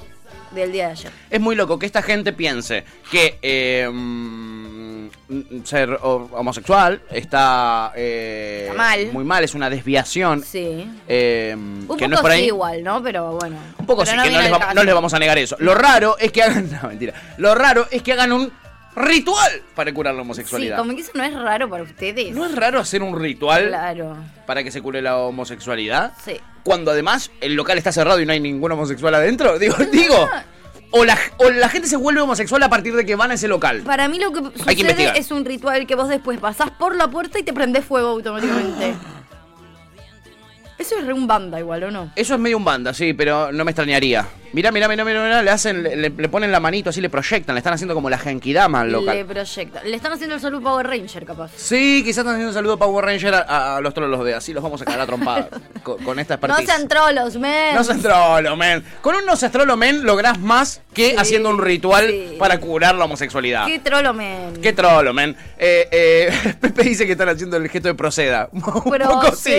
del 0.50 0.70
día 0.72 0.86
de 0.86 0.92
ayer. 0.92 1.12
Es 1.30 1.40
muy 1.40 1.56
loco 1.56 1.78
que 1.78 1.86
esta 1.86 2.02
gente 2.02 2.32
piense 2.32 2.84
que 3.10 3.38
eh, 3.42 3.88
mm, 3.92 5.08
ser 5.64 5.90
ho- 6.02 6.28
homosexual 6.32 7.02
está, 7.10 7.92
eh, 7.96 8.66
Está 8.68 8.76
mal. 8.76 9.06
muy 9.12 9.24
mal, 9.24 9.42
es 9.42 9.54
una 9.54 9.68
desviación. 9.70 10.42
Sí. 10.44 10.88
eh, 11.08 11.54
Un 11.56 11.80
que 11.82 11.86
poco 11.86 12.08
no 12.08 12.14
es 12.16 12.20
por 12.20 12.30
ahí. 12.30 12.40
sí 12.42 12.46
igual, 12.46 12.82
¿no? 12.84 13.02
Pero 13.02 13.32
bueno. 13.32 13.56
Un 13.78 13.86
poco 13.86 14.02
Pero 14.04 14.12
sí, 14.12 14.16
no 14.16 14.22
que 14.22 14.30
no 14.30 14.40
les, 14.42 14.50
caso. 14.58 14.74
no 14.74 14.84
les 14.84 14.94
vamos 14.94 15.14
a 15.14 15.18
negar 15.18 15.38
eso. 15.38 15.56
Lo 15.58 15.74
raro 15.74 16.16
es 16.18 16.30
que 16.30 16.42
hagan. 16.42 16.70
No, 16.82 16.88
mentira. 16.88 17.14
Lo 17.38 17.54
raro 17.54 17.86
es 17.90 18.02
que 18.02 18.12
hagan 18.12 18.32
un 18.32 18.52
ritual 18.96 19.62
para 19.74 19.92
curar 19.92 20.14
la 20.14 20.20
Sí, 20.20 20.24
homosexualidad. 20.24 20.76
como 20.78 20.94
que 20.94 21.00
eso 21.02 21.10
no 21.14 21.24
es 21.24 21.34
raro 21.34 21.68
para 21.68 21.82
ustedes. 21.82 22.34
¿No 22.34 22.46
es 22.46 22.54
raro 22.54 22.78
hacer 22.80 23.02
un 23.02 23.18
ritual 23.18 23.68
Claro. 23.68 24.16
para 24.46 24.62
que 24.62 24.70
se 24.70 24.80
cure 24.80 25.02
la 25.02 25.16
homosexualidad? 25.18 26.12
Sí. 26.24 26.36
Cuando 26.62 26.90
además 26.90 27.30
el 27.40 27.54
local 27.54 27.76
está 27.78 27.92
cerrado 27.92 28.20
y 28.20 28.26
no 28.26 28.32
hay 28.32 28.40
ningún 28.40 28.70
homosexual 28.72 29.14
adentro. 29.14 29.58
Digo, 29.58 29.76
digo. 29.92 30.28
O 30.96 31.04
la, 31.04 31.18
o 31.38 31.50
la 31.50 31.68
gente 31.68 31.88
se 31.88 31.96
vuelve 31.96 32.20
homosexual 32.20 32.62
a 32.62 32.68
partir 32.68 32.94
de 32.94 33.04
que 33.04 33.16
van 33.16 33.32
a 33.32 33.34
ese 33.34 33.48
local. 33.48 33.82
Para 33.84 34.06
mí 34.08 34.18
lo 34.20 34.32
que 34.32 34.38
Hay 34.38 34.44
que 34.50 34.58
sucede 34.60 34.80
investigar. 34.82 35.16
es 35.16 35.30
un 35.32 35.44
ritual 35.44 35.86
que 35.88 35.96
vos 35.96 36.08
después 36.08 36.38
pasás 36.38 36.70
por 36.70 36.94
la 36.94 37.08
puerta 37.08 37.38
y 37.40 37.42
te 37.42 37.52
prendés 37.52 37.84
fuego 37.84 38.08
automáticamente. 38.10 38.94
Eso 40.78 40.98
es 40.98 41.06
re 41.06 41.12
un 41.12 41.26
banda 41.26 41.58
igual, 41.58 41.84
¿o 41.84 41.90
no? 41.90 42.10
Eso 42.16 42.34
es 42.34 42.40
medio 42.40 42.56
un 42.56 42.64
banda, 42.64 42.92
sí, 42.94 43.12
pero 43.14 43.52
no 43.52 43.64
me 43.64 43.70
extrañaría. 43.70 44.26
Mirá, 44.52 44.70
mirá, 44.70 44.86
mirá, 44.86 45.04
mirá, 45.04 45.20
mirá, 45.24 45.42
le 45.42 45.50
hacen, 45.50 45.82
le, 45.82 46.10
ponen 46.28 46.52
la 46.52 46.60
manito 46.60 46.90
así, 46.90 47.00
le 47.00 47.10
proyectan, 47.10 47.56
le 47.56 47.58
están 47.58 47.72
haciendo 47.74 47.92
como 47.92 48.08
la 48.08 48.18
genkidama 48.18 48.82
al 48.82 48.92
local. 48.92 49.16
Le 49.16 49.24
proyecta. 49.24 49.82
Le 49.82 49.96
están 49.96 50.12
haciendo 50.12 50.36
el 50.36 50.40
saludo 50.40 50.62
Power 50.62 50.86
Ranger, 50.86 51.24
capaz. 51.26 51.50
Sí, 51.56 52.02
quizás 52.04 52.18
están 52.18 52.34
haciendo 52.34 52.50
un 52.50 52.54
saludo 52.54 52.74
a 52.74 52.76
Power 52.78 53.04
Ranger 53.04 53.34
a, 53.34 53.76
a 53.76 53.80
los 53.80 53.92
trolos 53.94 54.24
de 54.24 54.34
así, 54.34 54.52
los 54.52 54.62
vamos 54.62 54.80
a 54.80 54.84
cagar 54.84 55.00
a 55.00 55.06
trompadas 55.06 55.46
con, 55.82 55.98
con 56.04 56.20
esta 56.20 56.36
No 56.36 56.46
expertise. 56.46 56.66
sean 56.72 56.86
trolos, 56.88 57.36
men. 57.36 57.74
No 57.74 57.82
seas 57.82 58.00
trolo, 58.00 58.56
men. 58.56 58.84
Con 59.00 59.16
un 59.16 59.26
no 59.26 59.34
seas 59.34 59.50
trolo, 59.50 59.76
men, 59.76 60.04
lográs 60.04 60.38
más 60.38 60.82
que 60.92 61.10
Sí, 61.10 61.16
haciendo 61.18 61.50
un 61.50 61.60
ritual 61.60 62.06
sí. 62.08 62.36
para 62.38 62.60
curar 62.60 62.94
la 62.94 63.06
homosexualidad. 63.06 63.66
Qué 63.66 63.80
trolo, 63.80 64.14
men. 64.14 64.60
Qué 64.62 64.72
trolo, 64.72 65.12
men. 65.12 65.36
Eh, 65.58 65.88
eh, 65.90 66.54
Pepe 66.60 66.84
dice 66.84 67.06
que 67.06 67.12
están 67.12 67.28
haciendo 67.28 67.56
el 67.56 67.68
gesto 67.68 67.88
de 67.88 67.94
proceda. 67.94 68.48
un 68.52 68.62
poco 68.62 69.34
sí. 69.34 69.52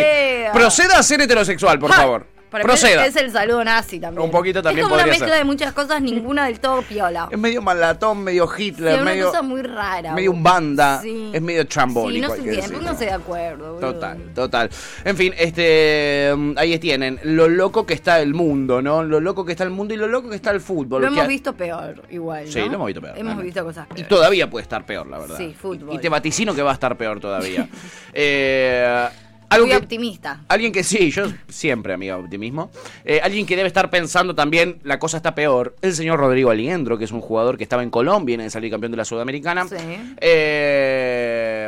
Proceda. 0.53 1.03
Ser 1.05 1.21
heterosexual, 1.21 1.79
por 1.79 1.91
Ja, 1.91 1.97
favor. 1.97 2.35
Para 2.47 2.63
mí 2.63 2.67
Proceda. 2.69 3.05
es 3.05 3.15
el 3.17 3.31
saludo 3.31 3.65
nazi 3.65 3.99
también. 3.99 4.23
Un 4.23 4.31
poquito 4.31 4.61
también 4.61 4.79
Es 4.79 4.83
como 4.85 4.95
una 4.95 5.03
podría 5.03 5.19
mezcla 5.19 5.35
ser. 5.35 5.37
de 5.39 5.43
muchas 5.43 5.73
cosas, 5.73 6.01
ninguna 6.01 6.45
del 6.45 6.59
todo 6.61 6.83
piola. 6.83 7.27
Es 7.29 7.37
medio 7.37 7.61
malatón, 7.61 8.23
medio 8.23 8.47
Sí, 8.55 8.67
Hitler, 8.67 8.93
una 9.01 9.03
medio, 9.11 9.25
cosa 9.27 9.41
muy 9.41 9.61
rara. 9.61 10.13
medio 10.13 10.31
un 10.31 10.41
banda. 10.41 11.01
Sí. 11.01 11.31
Es 11.33 11.41
medio 11.41 11.63
Sí, 11.69 11.77
no 11.79 11.83
hay 11.83 12.13
se 12.13 12.13
que 12.13 12.23
entiende, 12.29 12.55
decirlo. 12.55 12.77
pónganse 12.77 13.05
de 13.05 13.11
acuerdo. 13.11 13.73
boludo. 13.73 13.93
Total, 13.93 14.17
total. 14.33 14.69
En 15.03 15.17
fin, 15.17 15.33
este 15.37 16.31
mm, 16.33 16.53
ahí 16.57 16.79
tienen 16.79 17.19
lo 17.23 17.49
loco 17.49 17.85
que 17.85 17.93
está 17.95 18.21
el 18.21 18.33
mundo, 18.33 18.81
¿no? 18.81 19.03
Lo 19.03 19.19
loco 19.19 19.43
que 19.43 19.51
está 19.51 19.65
el 19.65 19.71
mundo 19.71 19.93
y 19.93 19.97
lo 19.97 20.07
loco 20.07 20.29
que 20.29 20.35
está 20.37 20.51
el 20.51 20.61
fútbol. 20.61 21.01
Lo 21.01 21.07
que 21.09 21.13
hemos 21.13 21.25
ha- 21.25 21.27
visto 21.27 21.53
peor, 21.57 22.03
igual. 22.09 22.47
Sí, 22.47 22.59
¿no? 22.59 22.67
lo 22.67 22.73
hemos 22.75 22.87
visto 22.87 23.01
peor, 23.01 23.17
Hemos 23.17 23.43
visto 23.43 23.63
cosas 23.65 23.85
Y 23.85 23.93
peores. 23.95 24.07
todavía 24.07 24.49
puede 24.49 24.63
estar 24.63 24.85
peor, 24.85 25.07
la 25.07 25.17
verdad. 25.17 25.37
Sí, 25.37 25.53
fútbol. 25.59 25.93
Y 25.93 25.97
te 25.97 26.07
vaticino 26.07 26.55
que 26.55 26.61
va 26.61 26.71
a 26.71 26.75
estar 26.75 26.95
peor 26.95 27.19
todavía. 27.19 27.67
eh, 28.13 29.07
algo 29.49 29.65
Muy 29.67 29.75
que, 29.75 29.81
optimista. 29.83 30.41
Alguien 30.47 30.71
que 30.71 30.83
sí, 30.83 31.11
yo 31.11 31.25
siempre, 31.47 31.93
amiga, 31.93 32.17
optimismo. 32.17 32.71
Eh, 33.03 33.19
alguien 33.23 33.45
que 33.45 33.55
debe 33.55 33.67
estar 33.67 33.89
pensando 33.89 34.35
también, 34.35 34.79
la 34.83 34.99
cosa 34.99 35.17
está 35.17 35.35
peor, 35.35 35.75
el 35.81 35.93
señor 35.93 36.19
Rodrigo 36.19 36.49
Aliendro, 36.49 36.97
que 36.97 37.05
es 37.05 37.11
un 37.11 37.21
jugador 37.21 37.57
que 37.57 37.63
estaba 37.63 37.83
en 37.83 37.89
Colombia, 37.89 38.25
viene 38.25 38.43
de 38.45 38.49
salir 38.49 38.71
campeón 38.71 38.91
de 38.91 38.97
la 38.97 39.05
Sudamericana. 39.05 39.67
Sí. 39.67 39.75
Eh, 40.19 41.67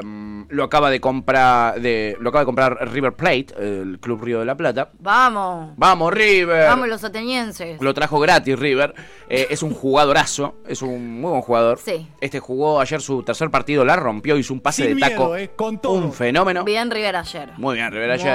lo 0.49 0.63
acaba 0.63 0.89
de 0.89 0.99
comprar, 0.99 1.79
de, 1.81 2.17
lo 2.19 2.29
acaba 2.29 2.41
de 2.41 2.45
comprar 2.45 2.89
River 2.91 3.13
Plate, 3.13 3.47
el 3.59 3.99
Club 3.99 4.23
Río 4.23 4.39
de 4.39 4.45
la 4.45 4.55
Plata. 4.55 4.89
Vamos. 4.99 5.73
Vamos, 5.77 6.13
River. 6.13 6.67
Vamos 6.67 6.87
los 6.87 7.03
atenienses. 7.03 7.81
Lo 7.81 7.93
trajo 7.93 8.19
gratis 8.19 8.57
River. 8.57 8.93
Eh, 9.29 9.47
es 9.49 9.63
un 9.63 9.73
jugadorazo. 9.73 10.55
Es 10.67 10.81
un 10.81 11.21
muy 11.21 11.31
buen 11.31 11.41
jugador. 11.41 11.79
Sí. 11.83 12.07
Este 12.21 12.39
jugó 12.39 12.79
ayer 12.79 13.01
su 13.01 13.23
tercer 13.23 13.49
partido, 13.49 13.83
la 13.85 13.95
rompió, 13.95 14.37
hizo 14.37 14.53
un 14.53 14.61
pase 14.61 14.85
Sin 14.85 14.95
de 14.95 15.01
taco. 15.01 15.33
miedo, 15.33 15.37
eh, 15.37 15.51
Un 15.87 16.13
fenómeno. 16.13 16.63
Bien 16.63 16.89
River 16.89 17.15
ayer. 17.17 17.49
Muy 17.57 17.76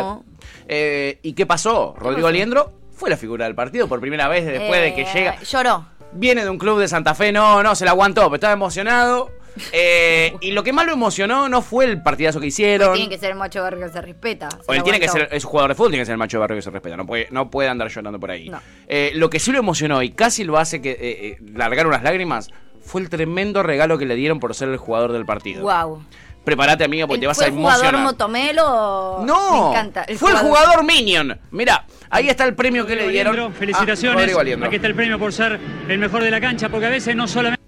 No. 0.03 0.25
Eh, 0.69 1.19
¿Y 1.23 1.33
qué 1.35 1.47
pasó? 1.47 1.95
Rodrigo? 1.99 2.29
Aliendro 2.29 2.73
fue 2.95 3.11
la 3.11 3.17
figura 3.17 3.45
del 3.47 3.55
partido 3.55 3.89
por 3.89 4.01
primera 4.01 4.29
vez 4.29 4.45
después 4.47 4.81
de 4.81 4.95
que 4.95 5.03
Eh, 5.03 5.09
llega. 5.15 5.41
Lloró. 5.43 5.87
Viene 6.13 6.45
de 6.45 6.51
un 6.51 6.59
club 6.59 6.79
de 6.79 6.89
Santa 6.89 7.15
Fe, 7.15 7.33
no, 7.33 7.63
no, 7.63 7.75
se 7.75 7.85
la 7.85 7.91
aguantó, 7.93 8.23
pero 8.25 8.35
estaba 8.37 8.53
emocionado. 8.53 9.31
Eh, 9.71 10.35
y 10.41 10.53
lo 10.53 10.63
que 10.63 10.73
más 10.73 10.87
lo 10.87 10.95
emocionó 10.95 11.47
no 11.47 11.61
fue 11.61 11.85
el 11.85 12.03
partidazo 12.03 12.41
que 12.41 12.47
hicieron. 12.47 12.95
Tiene 12.95 13.11
que 13.11 13.19
ser 13.19 13.33
el 13.33 13.37
macho 13.37 13.61
barrio 13.61 13.87
que 13.87 13.93
se 13.93 14.01
respeta. 14.01 14.49
Se 14.51 14.57
O 14.67 14.73
él 14.73 14.83
tiene 14.83 14.99
que 14.99 15.09
ser, 15.09 15.29
es 15.31 15.45
un 15.45 15.51
jugador 15.51 15.71
de 15.71 15.75
fútbol, 15.75 15.91
tiene 15.91 16.03
que 16.03 16.07
ser 16.07 16.13
el 16.15 16.19
macho 16.19 16.39
de 16.39 16.41
barrio 16.41 16.57
que 16.57 16.63
se 16.63 16.71
respeta, 16.71 16.97
no 16.97 17.07
puede, 17.07 17.29
no 17.31 17.51
puede 17.51 17.69
andar 17.69 17.89
llorando 17.89 18.19
por 18.19 18.31
ahí. 18.31 18.49
No. 18.49 18.61
Eh, 18.89 19.13
lo 19.15 19.29
que 19.29 19.39
sí 19.39 19.53
lo 19.53 19.59
emocionó 19.59 20.03
y 20.03 20.11
casi 20.13 20.45
lo 20.45 20.57
hace 20.57 20.81
que 20.81 20.93
eh, 20.93 20.97
eh, 21.03 21.39
largar 21.55 21.87
unas 21.87 22.03
lágrimas 22.03 22.49
fue 22.81 23.03
el 23.03 23.11
tremendo 23.11 23.63
regalo 23.63 23.99
que 23.99 24.07
le 24.07 24.15
dieron 24.15 24.41
por 24.41 24.55
ser 24.55 24.71
el 24.71 24.79
jugador 24.79 25.13
del 25.13 25.27
partido. 25.27 25.63
Wow. 25.63 26.03
Prepárate, 26.45 26.83
amiga, 26.85 27.07
porque 27.07 27.21
te 27.21 27.27
vas 27.29 27.37
¿Fue 27.37 27.45
a 27.45 27.49
el 27.49 27.55
jugador 27.55 27.85
emocionar. 27.95 28.05
motomelo? 28.05 29.23
No, 29.25 29.53
Me 29.53 29.69
encanta. 29.71 30.07
fue 30.19 30.33
el 30.33 30.39
jugador 30.39 30.85
Minion. 30.85 31.39
Mira, 31.53 31.85
ahí 32.11 32.29
está 32.29 32.45
el 32.45 32.55
premio 32.55 32.85
que 32.85 32.97
le 32.97 33.09
dieron. 33.09 33.35
Aliendro, 33.35 33.59
felicitaciones. 33.59 34.37
Aliendro. 34.37 34.67
Aquí 34.67 34.77
está 34.77 34.89
el 34.89 34.95
premio 34.97 35.19
por 35.21 35.33
ser 35.33 35.61
el 35.89 35.99
mejor 35.99 36.23
de 36.25 36.31
la 36.33 36.41
cancha, 36.41 36.69
porque 36.69 36.87
a 36.87 36.91
veces 36.91 37.15
no 37.15 37.29
solamente. 37.29 37.63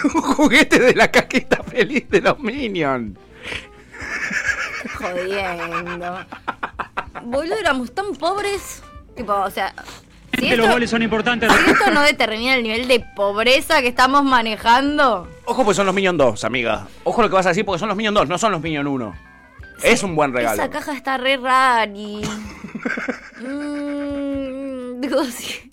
un 0.14 0.22
juguete 0.22 0.78
de 0.78 0.94
la 0.94 1.10
caqueta 1.10 1.62
feliz 1.62 2.08
de 2.08 2.20
los 2.22 2.38
Minions. 2.38 3.18
Jodiendo. 4.94 6.26
Boludo, 7.24 7.56
éramos 7.58 7.92
tan 7.94 8.14
pobres. 8.14 8.82
Tipo, 9.14 9.34
o 9.34 9.50
sea. 9.50 9.74
Si 10.32 10.48
Que 10.48 10.56
los 10.56 10.64
esto, 10.66 10.72
goles 10.74 10.90
son 10.90 11.02
importantes. 11.02 11.50
si 11.52 11.70
esto 11.70 11.90
no 11.90 12.02
determina 12.02 12.54
el 12.54 12.62
nivel 12.62 12.88
de 12.88 13.00
pobreza 13.00 13.80
que 13.82 13.88
estamos 13.88 14.22
manejando. 14.24 15.28
Ojo, 15.44 15.64
pues 15.64 15.76
son 15.76 15.86
los 15.86 15.94
Minion 15.94 16.16
2, 16.16 16.44
amiga. 16.44 16.86
Ojo 17.04 17.20
lo 17.22 17.28
que 17.28 17.34
vas 17.34 17.46
a 17.46 17.50
decir 17.50 17.64
porque 17.64 17.78
son 17.80 17.88
los 17.88 17.96
Minion 17.96 18.14
2, 18.14 18.28
no 18.28 18.38
son 18.38 18.52
los 18.52 18.60
Minion 18.62 18.86
1. 18.86 19.14
Es 19.82 20.02
un 20.02 20.14
buen 20.14 20.32
regalo. 20.32 20.54
Esa 20.62 20.70
caja 20.70 20.92
está 20.92 21.16
re 21.18 21.36
rari. 21.36 22.20
Mm, 23.40 25.00
dudosi- 25.00 25.70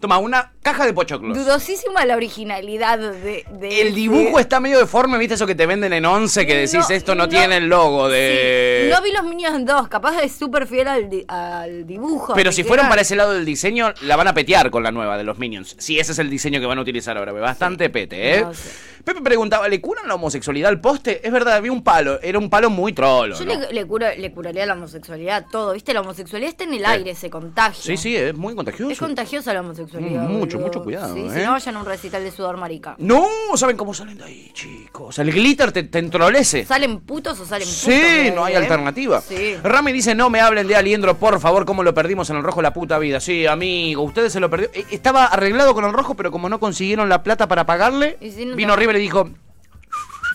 Toma, 0.00 0.18
una 0.18 0.52
caja 0.66 0.84
de 0.86 0.92
pochoclos. 0.92 1.36
dudosísima 1.36 2.04
la 2.04 2.16
originalidad 2.16 2.98
de, 2.98 3.44
de 3.50 3.80
El 3.82 3.94
dibujo 3.94 4.38
está 4.40 4.58
medio 4.60 4.78
deforme, 4.78 5.16
¿viste 5.18 5.34
eso 5.34 5.46
que 5.46 5.54
te 5.54 5.64
venden 5.66 5.92
en 5.92 6.04
11 6.04 6.46
que 6.46 6.54
decís 6.56 6.74
No, 6.74 6.88
esto 6.94 7.14
no, 7.14 7.24
no. 7.24 7.28
tiene 7.28 7.58
el 7.58 7.68
logo 7.68 8.08
de... 8.08 8.90
No 8.92 9.00
vi 9.02 9.12
los 9.12 9.24
Minions 9.24 9.64
2, 9.64 9.88
capaz 9.88 10.20
es 10.22 10.32
súper 10.32 10.66
fiel 10.66 10.88
al, 10.88 11.08
di- 11.08 11.24
al 11.28 11.86
dibujo. 11.86 12.34
Pero 12.34 12.50
si 12.52 12.64
fueron 12.64 12.86
era- 12.86 12.90
para 12.90 13.02
ese 13.02 13.14
lado 13.16 13.32
del 13.32 13.44
diseño, 13.44 13.92
la 14.02 14.16
van 14.16 14.28
a 14.28 14.34
petear 14.34 14.70
con 14.70 14.82
la 14.82 14.90
nueva 14.90 15.16
de 15.16 15.24
los 15.24 15.38
Minions. 15.38 15.76
Si 15.78 15.98
ese 15.98 16.12
es 16.12 16.18
el 16.18 16.28
diseño 16.30 16.58
que 16.60 16.66
van 16.66 16.78
a 16.78 16.82
utilizar 16.82 17.16
ahora. 17.16 17.32
Bastante 17.32 17.88
pete, 17.90 18.36
¿eh? 18.38 18.40
No 18.42 18.54
sé. 18.54 18.70
Pepe 19.04 19.20
preguntaba, 19.22 19.68
¿le 19.68 19.80
curan 19.80 20.08
la 20.08 20.16
homosexualidad 20.16 20.68
al 20.68 20.80
poste? 20.80 21.20
Es 21.24 21.30
verdad, 21.32 21.54
había 21.54 21.70
un 21.70 21.84
palo. 21.84 22.18
Era 22.22 22.40
un 22.40 22.50
palo 22.50 22.70
muy 22.70 22.92
trolo, 22.92 23.38
Yo 23.38 23.44
le, 23.44 23.72
le 23.72 23.86
curo- 23.86 24.12
le 24.18 24.32
curaría 24.32 24.66
la 24.66 24.72
homosexualidad 24.72 25.36
a 25.36 25.46
todo, 25.46 25.74
¿viste? 25.74 25.94
La 25.94 26.00
homosexualidad 26.00 26.50
está 26.50 26.64
en 26.64 26.74
el 26.74 26.84
aire, 26.84 27.14
se 27.14 27.30
contagia. 27.30 27.80
Sí, 27.80 27.96
sí, 27.96 28.16
es 28.16 28.34
muy 28.34 28.56
contagioso. 28.56 28.90
Es 28.90 28.98
contagiosa 28.98 29.54
la 29.54 29.60
homosexualidad. 29.60 30.22
Mm, 30.22 30.32
mucho, 30.32 30.55
boludo. 30.56 30.68
mucho 30.68 30.82
cuidado, 30.84 31.14
Sí, 31.14 31.20
¿eh? 31.20 31.30
si 31.34 31.40
no 31.44 31.52
vayan 31.52 31.76
a 31.76 31.80
un 31.80 31.86
recital 31.86 32.22
de 32.24 32.30
sudor 32.30 32.56
marica. 32.56 32.94
No, 32.98 33.26
¿saben 33.54 33.76
cómo 33.76 33.94
salen 33.94 34.18
de 34.18 34.24
ahí, 34.24 34.50
chicos? 34.52 35.18
El 35.18 35.32
glitter 35.32 35.72
te, 35.72 35.82
te 35.84 35.98
entrolece. 35.98 36.64
¿Salen 36.64 37.00
putos 37.00 37.38
o 37.40 37.46
salen 37.46 37.66
putos? 37.66 37.80
Sí, 37.82 38.30
no 38.34 38.44
hay 38.44 38.54
eh? 38.54 38.58
alternativa. 38.58 39.20
Sí. 39.20 39.56
Rami 39.62 39.92
dice, 39.92 40.14
no 40.14 40.30
me 40.30 40.40
hablen 40.40 40.66
de 40.68 40.76
Aliendro, 40.76 41.16
por 41.18 41.38
favor, 41.40 41.64
cómo 41.64 41.82
lo 41.82 41.94
perdimos 41.94 42.28
en 42.30 42.36
el 42.36 42.42
rojo 42.42 42.62
la 42.62 42.72
puta 42.72 42.98
vida. 42.98 43.20
Sí, 43.20 43.46
amigo, 43.46 44.02
ustedes 44.02 44.32
se 44.32 44.40
lo 44.40 44.50
perdió. 44.50 44.68
Eh, 44.74 44.84
Estaba 44.90 45.26
arreglado 45.26 45.74
con 45.74 45.84
el 45.84 45.92
rojo, 45.92 46.14
pero 46.14 46.30
como 46.30 46.48
no 46.48 46.58
consiguieron 46.60 47.08
la 47.08 47.22
plata 47.22 47.46
para 47.48 47.66
pagarle, 47.66 48.16
Y 48.20 48.30
si 48.30 48.44
no 48.46 48.56
vino 48.56 48.74
te- 48.74 48.80
River 48.80 48.96
y 48.96 49.00
dijo, 49.00 49.28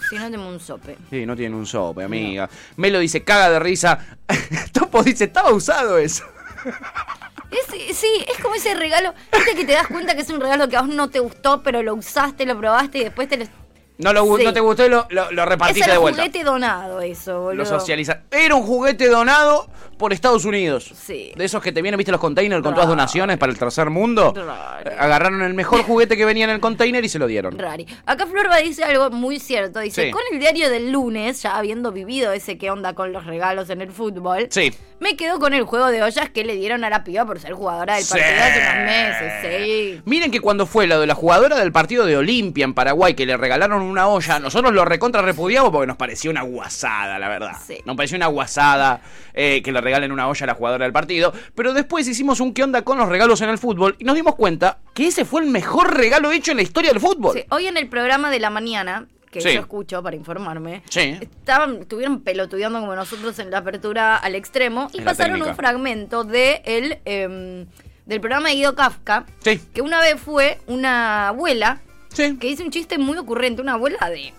Si 0.10 0.16
no, 0.18 0.30
tengo 0.30 0.48
un 0.48 0.60
sope. 0.60 0.98
sí, 1.10 1.26
no 1.26 1.36
tienen 1.36 1.58
un 1.58 1.66
sope, 1.66 2.04
amiga. 2.04 2.50
Melo 2.76 3.00
dice, 3.00 3.24
caga 3.24 3.50
de 3.50 3.60
risa. 3.60 3.98
Topo 4.74 5.04
dice, 5.04 5.26
estaba 5.26 5.52
usado 5.52 5.98
eso. 5.98 6.24
Es, 7.52 7.98
sí, 7.98 8.26
es 8.28 8.42
como 8.42 8.56
ese 8.56 8.74
regalo. 8.74 9.14
Viste 9.34 9.56
que 9.56 9.66
te 9.66 9.74
das 9.74 9.88
cuenta 9.88 10.16
que 10.16 10.22
es 10.22 10.30
un 10.30 10.40
regalo 10.40 10.70
que 10.70 10.78
a 10.78 10.82
vos 10.82 10.90
no 10.90 11.10
te 11.10 11.20
gustó, 11.20 11.62
pero 11.64 11.84
lo 11.84 11.96
usaste, 11.96 12.46
lo 12.46 12.58
probaste 12.58 13.00
y 13.00 13.04
después 13.04 13.28
te 13.28 13.38
lo. 13.38 13.61
No, 14.02 14.14
lo, 14.14 14.38
Sí. 14.38 14.44
no 14.44 14.54
te 14.54 14.60
gustó 14.60 14.86
y 14.86 14.90
lo, 14.90 15.06
lo, 15.10 15.32
lo 15.32 15.46
repartiste 15.46 15.92
de 15.92 15.98
vuelta. 15.98 16.22
juguete 16.22 16.44
donado, 16.44 17.02
eso, 17.02 17.42
boludo. 17.42 17.54
Lo 17.64 17.66
socializa. 17.66 18.22
Era 18.32 18.56
un 18.56 18.64
juguete 18.64 19.08
donado 19.08 19.68
por 19.98 20.14
Estados 20.14 20.46
Unidos. 20.46 20.92
Sí. 20.96 21.32
De 21.36 21.46
esos 21.46 21.62
que 21.62 21.72
te 21.72 21.82
vienen, 21.82 21.98
viste, 21.98 22.12
los 22.12 22.20
containers 22.20 22.64
con 22.64 22.74
todas 22.74 22.90
donaciones 22.90 23.38
para 23.38 23.52
el 23.52 23.60
tercer 23.60 23.90
mundo. 23.92 24.34
Rari. 24.36 24.90
Agarraron 24.98 25.42
el 25.44 25.54
mejor 25.54 25.84
juguete 25.86 26.18
que 26.18 26.26
venía 26.26 26.46
en 26.46 26.50
el 26.50 26.60
container 26.60 27.04
y 27.06 27.10
se 27.10 27.20
lo 27.20 27.28
dieron. 27.28 27.58
Rari. 27.60 27.86
Acá 28.06 28.26
Florba 28.26 28.58
dice 28.58 28.84
algo 28.84 29.12
muy 29.12 29.40
cierto. 29.40 29.80
Dice, 29.80 30.06
Sí. 30.06 30.12
con 30.12 30.22
el 30.32 30.40
diario 30.40 30.70
del 30.72 30.92
lunes, 30.92 31.44
ya 31.44 31.58
habiendo 31.58 31.92
vivido 31.92 32.32
ese 32.32 32.58
qué 32.58 32.72
onda 32.72 32.94
con 32.94 33.14
los 33.14 33.26
regalos 33.28 33.70
en 33.70 33.82
el 33.82 33.92
fútbol, 33.92 34.48
Sí. 34.50 34.74
me 35.00 35.16
quedo 35.16 35.40
con 35.40 35.54
el 35.54 35.64
juego 35.64 35.88
de 35.88 36.02
ollas 36.02 36.30
que 36.32 36.44
le 36.44 36.56
dieron 36.56 36.84
a 36.84 36.90
la 36.90 37.04
piba 37.04 37.26
por 37.26 37.40
ser 37.40 37.54
jugadora 37.54 37.96
del 37.96 38.04
Sí. 38.04 38.14
partido 38.14 38.42
hace 38.44 38.60
unos 38.62 38.86
meses. 38.86 39.34
Sí. 39.44 40.02
Miren 40.06 40.32
que 40.32 40.40
cuando 40.40 40.66
fue 40.66 40.88
lo 40.88 41.00
de 41.00 41.06
la 41.08 41.14
jugadora 41.16 41.58
del 41.60 41.72
partido 41.72 42.06
de 42.08 42.18
Olimpia 42.18 42.64
en 42.66 42.74
Paraguay, 42.74 43.14
que 43.14 43.26
le 43.28 43.38
regalaron 43.38 43.82
una 43.92 44.08
olla, 44.08 44.40
nosotros 44.40 44.74
lo 44.74 44.86
recontra 44.86 45.22
repudiamos 45.22 45.72
porque 45.72 45.88
nos 45.88 45.98
pareció 45.98 46.32
una 46.32 46.42
guasada, 46.42 47.20
la 47.20 47.30
verdad. 47.30 47.58
Nos 47.86 47.96
pareció 47.96 48.18
una 48.18 48.28
guasada 48.28 49.02
eh, 49.34 49.62
que 49.64 49.72
le 49.72 49.82
regalen 49.82 50.12
una 50.12 50.28
olla 50.28 50.44
a 50.44 50.48
la 50.48 50.54
jugadora 50.56 50.86
del 50.86 50.94
partido. 50.94 51.34
Pero 51.56 51.74
después 51.74 52.08
hicimos 52.08 52.40
un 52.40 52.54
qué 52.54 52.64
onda 52.64 52.82
con 52.84 52.98
los 52.98 53.08
regalos 53.10 53.42
en 53.42 53.50
el 53.50 53.58
fútbol 53.58 53.96
y 54.00 54.04
nos 54.06 54.16
dimos 54.16 54.36
cuenta 54.36 54.80
que 54.94 55.08
ese 55.08 55.26
fue 55.26 55.42
el 55.42 55.48
mejor 55.50 55.96
regalo 55.96 56.32
hecho 56.32 56.52
en 56.52 56.58
la 56.58 56.64
historia 56.64 56.92
del 56.92 57.00
fútbol. 57.00 57.36
Sí, 57.38 57.44
Hoy 57.50 57.68
en 57.68 57.78
el 57.78 57.88
programa 57.88 58.30
de 58.32 58.40
la 58.40 58.50
mañana, 58.50 59.08
que 59.32 59.40
Sí. 59.42 59.54
yo 59.54 59.62
escucho 59.62 60.04
para 60.04 60.16
informarme, 60.16 60.84
Sí. 60.90 61.18
estaban, 61.22 61.78
estuvieron 61.82 62.22
pelotudeando 62.22 62.80
como 62.82 62.96
nosotros 62.96 63.38
en 63.40 63.50
la 63.52 63.60
apertura 63.60 64.18
al 64.18 64.36
extremo 64.36 64.90
y 64.94 65.00
En 65.00 65.06
pasaron 65.06 65.42
un 65.42 65.56
fragmento 65.56 66.24
de 66.26 66.62
el, 66.66 67.00
em, 67.06 67.66
del 68.06 68.20
programa 68.20 68.50
de 68.50 68.56
Guido 68.56 68.76
Kafka, 68.76 69.26
Sí. 69.40 69.62
que 69.74 69.82
una 69.82 70.02
vez 70.02 70.20
fue 70.20 70.60
una 70.68 71.30
abuela 71.30 71.80
que 72.16 72.48
hizo 72.48 72.64
un 72.64 72.72
chiste 72.72 72.98
muy 72.98 73.18
ocurrente, 73.18 73.62
una 73.62 73.74
abuela 73.74 74.10
de 74.10 74.34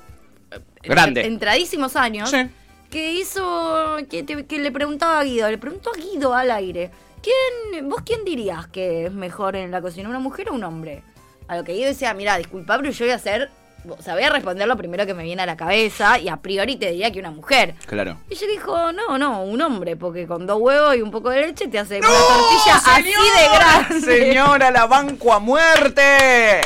Grande. 0.82 1.26
entradísimos 1.26 1.96
años, 1.96 2.30
Sí. 2.30 2.48
que 2.90 3.12
hizo, 3.14 3.96
que, 4.10 4.22
te- 4.22 4.44
que 4.46 4.58
le 4.58 4.70
preguntaba 4.70 5.20
a 5.20 5.24
Guido, 5.24 5.50
le 5.50 5.58
preguntó 5.58 5.90
a 5.90 5.98
Guido 5.98 6.34
al 6.34 6.50
aire, 6.50 6.90
¿quién, 7.22 7.88
vos 7.88 8.02
quién 8.04 8.24
dirías 8.24 8.66
que 8.66 9.06
es 9.06 9.12
mejor 9.12 9.56
en 9.56 9.70
la 9.70 9.80
cocina, 9.80 10.08
una 10.08 10.18
mujer 10.18 10.50
o 10.50 10.54
un 10.54 10.64
hombre? 10.64 11.02
A 11.48 11.56
lo 11.56 11.64
que 11.64 11.72
Guido 11.72 11.86
decía, 11.88 12.12
mira, 12.14 12.36
disculpa, 12.38 12.76
pero 12.78 12.90
yo 12.90 13.04
voy 13.04 13.12
a 13.12 13.16
hacer, 13.16 13.50
o 13.88 14.00
sea, 14.02 14.14
voy 14.14 14.22
a 14.24 14.30
responder 14.30 14.68
lo 14.68 14.76
primero 14.76 15.06
que 15.06 15.14
me 15.14 15.22
viene 15.24 15.42
a 15.42 15.46
la 15.46 15.56
cabeza 15.56 16.18
y 16.18 16.28
a 16.28 16.36
priori 16.36 16.76
te 16.76 16.90
diría 16.90 17.10
que 17.10 17.18
una 17.18 17.30
mujer. 17.30 17.74
Claro. 17.86 18.16
Y 18.28 18.34
ella 18.34 18.46
dijo, 18.48 18.92
no, 18.92 19.16
no, 19.18 19.42
un 19.42 19.60
hombre, 19.62 19.96
porque 19.96 20.26
con 20.26 20.46
dos 20.46 20.58
huevos 20.60 20.94
y 20.96 21.02
un 21.02 21.10
poco 21.10 21.30
de 21.30 21.40
leche 21.40 21.68
te 21.68 21.78
hace 21.78 21.98
una 21.98 22.08
tortilla 22.08 22.76
así 22.84 23.04
de 23.04 23.48
grande. 23.54 24.00
Señora, 24.00 24.70
la 24.70 24.86
banco 24.86 25.32
a 25.32 25.38
muerte. 25.38 26.60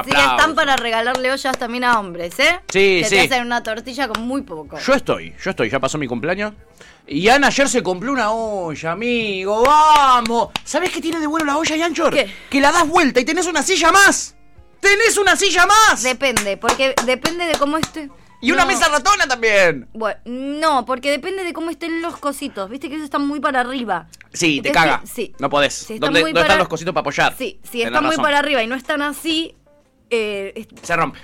Así 0.00 0.10
que 0.10 0.20
están 0.20 0.54
para 0.54 0.76
regalarle 0.76 1.30
ollas 1.32 1.56
también 1.58 1.84
a 1.84 1.98
hombres, 1.98 2.38
¿eh? 2.38 2.60
Sí, 2.68 3.00
que 3.02 3.06
sí. 3.08 3.14
te 3.16 3.20
hacen 3.22 3.46
una 3.46 3.62
tortilla 3.62 4.08
con 4.08 4.22
muy 4.22 4.42
poco. 4.42 4.78
Yo 4.78 4.94
estoy, 4.94 5.34
yo 5.42 5.50
estoy, 5.50 5.70
ya 5.70 5.80
pasó 5.80 5.98
mi 5.98 6.06
cumpleaños. 6.06 6.52
Y 7.06 7.28
Ana 7.28 7.48
ayer 7.48 7.68
se 7.68 7.82
compró 7.82 8.12
una 8.12 8.30
olla, 8.30 8.92
amigo, 8.92 9.62
vamos. 9.64 10.48
¿Sabes 10.64 10.90
qué 10.90 11.00
tiene 11.00 11.18
de 11.20 11.26
bueno 11.26 11.44
la 11.46 11.56
olla, 11.58 11.76
Yanchor? 11.76 12.14
Que 12.48 12.60
la 12.60 12.70
das 12.72 12.88
vuelta 12.88 13.20
y 13.20 13.24
tenés 13.24 13.46
una 13.46 13.62
silla 13.62 13.90
más. 13.90 14.36
¡Tenés 14.80 15.16
una 15.16 15.36
silla 15.36 15.66
más! 15.66 16.02
Depende, 16.02 16.56
porque 16.56 16.94
depende 17.04 17.44
de 17.46 17.54
cómo 17.54 17.76
esté. 17.76 18.08
Y 18.40 18.50
una 18.50 18.64
mesa 18.66 18.88
ratona 18.88 19.28
también. 19.28 19.88
Bueno, 19.94 20.18
no, 20.24 20.84
porque 20.84 21.12
depende 21.12 21.44
de 21.44 21.52
cómo 21.52 21.70
estén 21.70 22.02
los 22.02 22.16
cositos. 22.16 22.68
Viste 22.68 22.88
que 22.88 22.96
esos 22.96 23.04
están 23.04 23.24
muy 23.24 23.38
para 23.38 23.60
arriba. 23.60 24.08
Sí, 24.32 24.60
te 24.60 24.72
caga. 24.72 25.00
sí. 25.04 25.32
No 25.38 25.48
podés. 25.48 25.72
Si 25.74 26.00
¿Dónde, 26.00 26.20
muy 26.20 26.30
dónde 26.32 26.40
para- 26.40 26.46
están 26.46 26.58
los 26.58 26.68
cositos 26.68 26.92
para 26.92 27.02
apoyar? 27.02 27.34
Sí, 27.38 27.60
si 27.70 27.82
están 27.82 28.04
muy 28.04 28.16
para 28.16 28.40
arriba 28.40 28.60
y 28.60 28.66
no 28.66 28.74
están 28.74 29.00
así, 29.02 29.54
eh, 30.12 30.66
Se 30.82 30.94
rompe. 30.96 31.18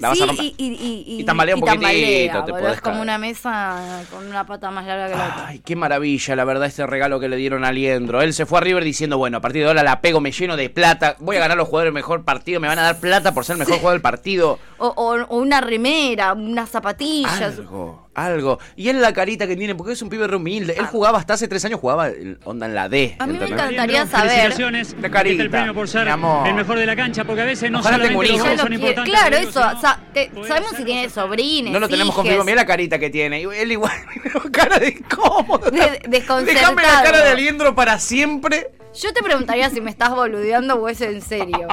La 0.00 0.08
vas 0.08 0.18
sí, 0.18 0.24
a 0.24 0.26
romper. 0.26 0.44
y, 0.44 0.54
y, 0.58 1.04
y, 1.16 1.20
Y 1.20 1.24
tambalea 1.24 1.54
un 1.54 1.62
poquitito, 1.62 1.80
tambalea, 1.82 2.32
te 2.32 2.38
boludo, 2.52 2.58
podés 2.58 2.74
Es 2.74 2.80
como 2.82 3.00
una 3.00 3.16
mesa 3.16 4.04
con 4.10 4.26
una 4.26 4.44
pata 4.46 4.70
más 4.70 4.84
larga 4.84 5.08
que 5.08 5.16
la 5.16 5.24
otra. 5.28 5.46
Ay, 5.46 5.60
qué 5.60 5.76
maravilla, 5.76 6.36
la 6.36 6.44
verdad, 6.44 6.66
este 6.66 6.86
regalo 6.86 7.18
que 7.18 7.28
le 7.30 7.36
dieron 7.36 7.64
a 7.64 7.72
Liendro. 7.72 8.20
Él 8.20 8.34
se 8.34 8.44
fue 8.44 8.58
a 8.58 8.60
River 8.60 8.84
diciendo, 8.84 9.16
bueno, 9.16 9.38
a 9.38 9.40
partir 9.40 9.62
de 9.62 9.68
ahora 9.68 9.82
la 9.82 10.02
pego, 10.02 10.20
me 10.20 10.30
lleno 10.30 10.56
de 10.58 10.68
plata, 10.68 11.16
voy 11.20 11.36
a 11.36 11.40
ganar 11.40 11.56
los 11.56 11.68
jugadores 11.68 11.86
del 11.88 11.94
mejor 11.94 12.22
partido, 12.22 12.60
me 12.60 12.68
van 12.68 12.78
a 12.80 12.82
dar 12.82 13.00
plata 13.00 13.32
por 13.32 13.46
ser 13.46 13.54
el 13.54 13.60
mejor 13.60 13.76
jugador 13.76 13.94
del 13.94 14.02
partido. 14.02 14.58
O, 14.76 14.88
o- 14.88 15.24
o 15.24 15.36
una 15.38 15.62
remera, 15.62 16.34
unas 16.34 16.68
zapatillas. 16.68 17.40
Algo, 17.58 18.10
algo. 18.14 18.58
Y 18.76 18.88
él 18.88 19.00
la 19.00 19.12
carita 19.12 19.46
que 19.46 19.56
tiene, 19.56 19.74
porque 19.74 19.92
es 19.94 20.02
un 20.02 20.08
pibe 20.08 20.26
re 20.26 20.36
humilde. 20.36 20.74
Él 20.78 20.86
jugaba 20.86 21.18
hasta 21.18 21.34
hace 21.34 21.48
tres 21.48 21.64
años, 21.64 21.80
jugaba 21.80 22.08
el- 22.08 22.38
onda 22.44 22.66
en 22.66 22.74
la 22.74 22.88
D. 22.88 23.16
A 23.18 23.26
mí 23.26 23.32
me 23.34 23.38
¿entendés? 23.44 23.64
encantaría 23.66 24.06
saber. 24.06 24.30
Felicitaciones. 24.30 24.96
La 25.00 25.10
carita, 25.10 25.32
Este 25.32 25.42
el 25.44 25.50
premio 25.50 25.74
por 25.74 25.88
ser 25.88 26.04
mi 26.04 26.10
amor. 26.10 26.46
el 26.48 26.54
mejor 26.54 26.78
de 26.78 26.86
la 26.86 26.96
cancha, 26.96 27.24
porque 27.24 27.42
a 27.42 27.44
veces 27.46 27.70
no 27.70 27.80
Ojalá 27.80 27.96
solamente 27.96 28.28
los 28.28 28.40
goles 28.42 28.60
son 28.60 28.72
importantes. 28.72 29.12
claro, 29.14 29.36
eso. 29.36 29.60
o 29.76 29.80
sea, 29.80 30.00
te- 30.12 30.30
sabemos 30.46 30.72
si 30.76 30.84
tiene 30.84 31.08
sobrines. 31.08 31.72
No 31.72 31.80
lo 31.80 31.88
tenemos 31.88 32.08
hijes. 32.08 32.16
confirmado. 32.16 32.44
Mira 32.44 32.56
la 32.56 32.66
carita 32.66 32.98
que 32.98 33.10
tiene. 33.10 33.42
Él 33.42 33.72
igual, 33.72 33.92
cara 34.52 34.78
de 34.78 34.88
incómodo. 34.88 35.70
De- 35.70 36.00
desconcertado. 36.08 36.44
Déjame 36.44 36.82
la 36.82 37.02
cara 37.02 37.22
de 37.24 37.30
Aliendro 37.30 37.74
para 37.74 37.98
siempre. 37.98 38.70
Yo 38.94 39.12
te 39.12 39.22
preguntaría 39.22 39.70
si 39.70 39.80
me 39.80 39.90
estás 39.90 40.10
boludeando 40.10 40.74
o 40.74 40.88
es 40.88 41.00
en 41.00 41.22
serio. 41.22 41.66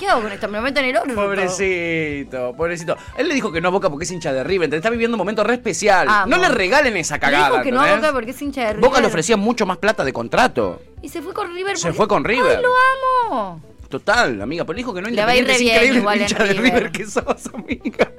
¿Qué 0.00 0.08
hago 0.08 0.22
con 0.22 0.32
esto? 0.32 0.48
¿Me 0.48 0.58
lo 0.58 0.62
meto 0.64 0.80
en 0.80 0.86
el 0.86 0.96
orto? 0.96 1.14
Pobrecito, 1.14 2.54
pobrecito. 2.56 2.96
Él 3.16 3.28
le 3.28 3.34
dijo 3.34 3.52
que 3.52 3.60
no 3.60 3.68
a 3.68 3.70
Boca 3.70 3.88
porque 3.88 4.04
es 4.04 4.10
hincha 4.10 4.32
de 4.32 4.42
River. 4.42 4.72
Está 4.74 4.90
viviendo 4.90 5.14
un 5.14 5.18
momento 5.18 5.44
re 5.44 5.54
especial. 5.54 6.08
Amo. 6.08 6.26
No 6.26 6.38
le 6.42 6.48
regalen 6.48 6.96
esa 6.96 7.14
Le 7.14 7.20
cagada. 7.20 7.50
dijo 7.50 7.62
que 7.62 7.70
no 7.72 7.80
a. 7.82 7.94
Boca 7.96 8.12
porque 8.12 8.32
es 8.32 8.42
hincha 8.42 8.62
de 8.62 8.72
River. 8.74 8.88
Boca 8.88 9.00
le 9.00 9.06
ofrecía 9.06 9.36
mucho 9.36 9.64
más 9.64 9.78
plata 9.78 10.04
de 10.04 10.12
contrato. 10.12 10.82
Y 11.02 11.08
se 11.08 11.22
fue 11.22 11.32
con 11.32 11.54
River. 11.54 11.76
Se 11.76 11.84
porque- 11.88 11.96
fue 11.96 12.08
con 12.08 12.24
River. 12.24 12.56
¡Ay, 12.58 12.62
lo 12.62 13.32
amo! 13.36 13.60
Total, 13.88 14.42
amiga. 14.42 14.64
Pero 14.64 14.74
le 14.74 14.78
dijo 14.80 14.92
que 14.92 15.02
no 15.02 15.08
Le 15.08 15.24
va 15.24 15.30
a 15.30 15.36
ir 15.36 15.46
re 15.46 15.58
bien 15.58 15.74
increíble 15.74 15.98
igual 16.00 16.16
el 16.16 16.22
en 16.22 16.28
hincha 16.28 16.44
de 16.44 16.52
River. 16.52 16.74
River 16.74 16.90
que 16.92 17.06
sos, 17.06 17.50
amiga. 17.54 18.10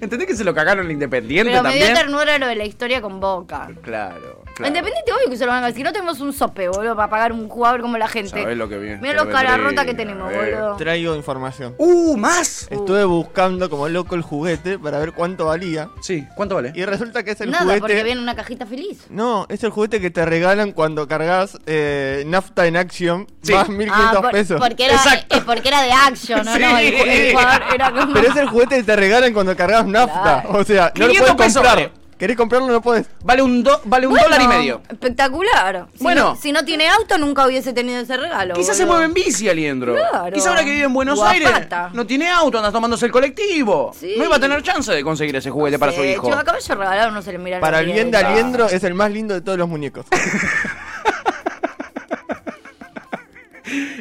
¿Entendés 0.00 0.28
que 0.28 0.36
se 0.36 0.44
lo 0.44 0.54
cagaron 0.54 0.86
el 0.86 0.92
Independiente 0.92 1.50
Pero 1.50 1.62
me 1.64 1.70
dio 1.74 1.86
también? 1.86 1.94
ternura 2.06 2.38
lo 2.38 2.46
de 2.46 2.54
la 2.54 2.64
historia 2.66 3.00
con 3.02 3.18
Boca. 3.18 3.68
Claro, 3.82 4.39
claro. 4.54 4.68
Independiente, 4.68 5.12
obvio 5.12 5.30
que 5.30 5.36
se 5.36 5.46
lo 5.46 5.52
van 5.52 5.64
a 5.64 5.66
decir. 5.68 5.84
No 5.84 5.92
tenemos 5.92 6.20
un 6.20 6.32
sope, 6.32 6.68
boludo, 6.68 6.94
para 6.96 7.08
pagar 7.10 7.32
un 7.32 7.48
jugador 7.48 7.80
como 7.80 7.98
la 7.98 8.08
gente. 8.08 8.30
Sabés 8.42 8.56
lo 8.56 8.68
que 8.68 8.78
viene. 8.78 8.98
Mira 9.00 9.14
los 9.14 9.26
Qué 9.26 9.32
cara 9.32 9.50
vendría, 9.52 9.70
rota 9.70 9.84
que 9.84 9.94
tenemos, 9.94 10.32
eh. 10.32 10.36
boludo. 10.54 10.76
Traigo 10.76 11.14
información. 11.16 11.74
¡Uh, 11.78 12.16
más! 12.16 12.66
Estuve 12.70 13.04
buscando 13.04 13.68
como 13.70 13.88
loco 13.88 14.14
el 14.14 14.22
juguete 14.22 14.78
para 14.78 14.98
ver 14.98 15.12
cuánto 15.12 15.46
valía. 15.46 15.88
Sí, 16.00 16.26
¿cuánto 16.36 16.54
vale? 16.54 16.72
Y 16.74 16.84
resulta 16.84 17.22
que 17.22 17.32
es 17.32 17.40
el 17.40 17.50
Nada, 17.50 17.64
porque 17.64 17.80
juguete. 17.80 18.04
viene 18.04 18.20
una 18.20 18.34
cajita 18.34 18.66
feliz. 18.66 19.04
No, 19.10 19.46
es 19.48 19.62
el 19.64 19.70
juguete 19.70 20.00
que 20.00 20.10
te 20.10 20.24
regalan 20.26 20.72
cuando 20.72 21.06
cargas 21.08 21.58
eh, 21.66 22.24
nafta 22.26 22.66
en 22.66 22.76
Action. 22.76 23.26
Sí. 23.42 23.52
Más 23.54 23.68
1500 23.68 24.16
Ah, 24.16 24.20
por- 24.20 24.30
pesos. 24.32 24.60
Porque 24.60 24.84
era, 24.86 24.96
eh, 25.30 25.42
porque 25.46 25.68
era 25.68 25.82
de 25.82 25.92
action, 25.92 26.44
¿no? 26.44 26.58
no 26.58 26.78
el, 26.78 26.94
ju- 26.94 27.06
el 27.06 27.32
jugador 27.32 27.62
era 27.74 27.90
como... 27.90 28.12
Pero 28.12 28.28
es 28.28 28.36
el 28.36 28.48
juguete 28.48 28.76
que 28.76 28.82
te 28.82 28.96
regalan 28.96 29.32
cuando 29.32 29.56
cargas 29.56 29.86
nafta. 29.86 30.42
Claro. 30.42 30.58
O 30.58 30.64
sea, 30.64 30.92
no 30.96 31.06
lo 31.06 31.12
500 31.12 31.36
puedes 31.36 31.54
comprar. 31.54 31.76
vale. 31.76 31.92
¿Querés 32.20 32.36
comprarlo? 32.36 32.68
No 32.68 32.82
podés. 32.82 33.06
Vale 33.24 33.40
un, 33.40 33.62
do- 33.62 33.80
vale 33.84 34.06
un 34.06 34.12
Bueno, 34.12 34.24
dólar 34.28 34.42
y 34.42 34.46
medio. 34.46 34.82
Espectacular. 34.90 35.86
Si 35.96 36.02
Bueno. 36.04 36.22
no, 36.34 36.36
si 36.36 36.52
no 36.52 36.66
tiene 36.66 36.86
auto, 36.86 37.16
nunca 37.16 37.46
hubiese 37.46 37.72
tenido 37.72 37.98
ese 37.98 38.14
regalo. 38.18 38.52
Quizás 38.54 38.76
se 38.76 38.84
mueve 38.84 39.06
en 39.06 39.14
bici, 39.14 39.48
Aliendro. 39.48 39.94
Claro. 39.94 40.30
Quizás 40.34 40.48
ahora 40.48 40.62
que 40.62 40.70
vive 40.70 40.84
en 40.84 40.92
Buenos 40.92 41.16
Guapata. 41.18 41.84
Aires 41.84 41.94
no 41.94 42.06
tiene 42.06 42.28
auto, 42.28 42.58
anda 42.58 42.70
tomándose 42.70 43.06
el 43.06 43.12
colectivo. 43.12 43.92
Sí. 43.98 44.16
No 44.18 44.24
iba 44.26 44.36
a 44.36 44.38
tener 44.38 44.62
chance 44.62 44.92
de 44.92 45.02
conseguir 45.02 45.34
ese 45.34 45.50
juguete 45.50 45.78
para 45.78 45.92
su 45.92 46.04
hijo. 46.04 46.30
a 46.30 46.44
caballo 46.44 46.74
regalado 46.74 47.10
no 47.10 47.22
se 47.22 47.32
le 47.32 47.38
mira 47.38 47.58
Para 47.58 47.80
el 47.80 47.86
bien 47.86 48.10
de. 48.10 48.18
Aliendro 48.18 48.66
es 48.68 48.84
el 48.84 48.92
más 48.92 49.10
lindo 49.10 49.32
de 49.32 49.40
todos 49.40 49.56
los 49.56 49.68
muñecos. 49.68 50.04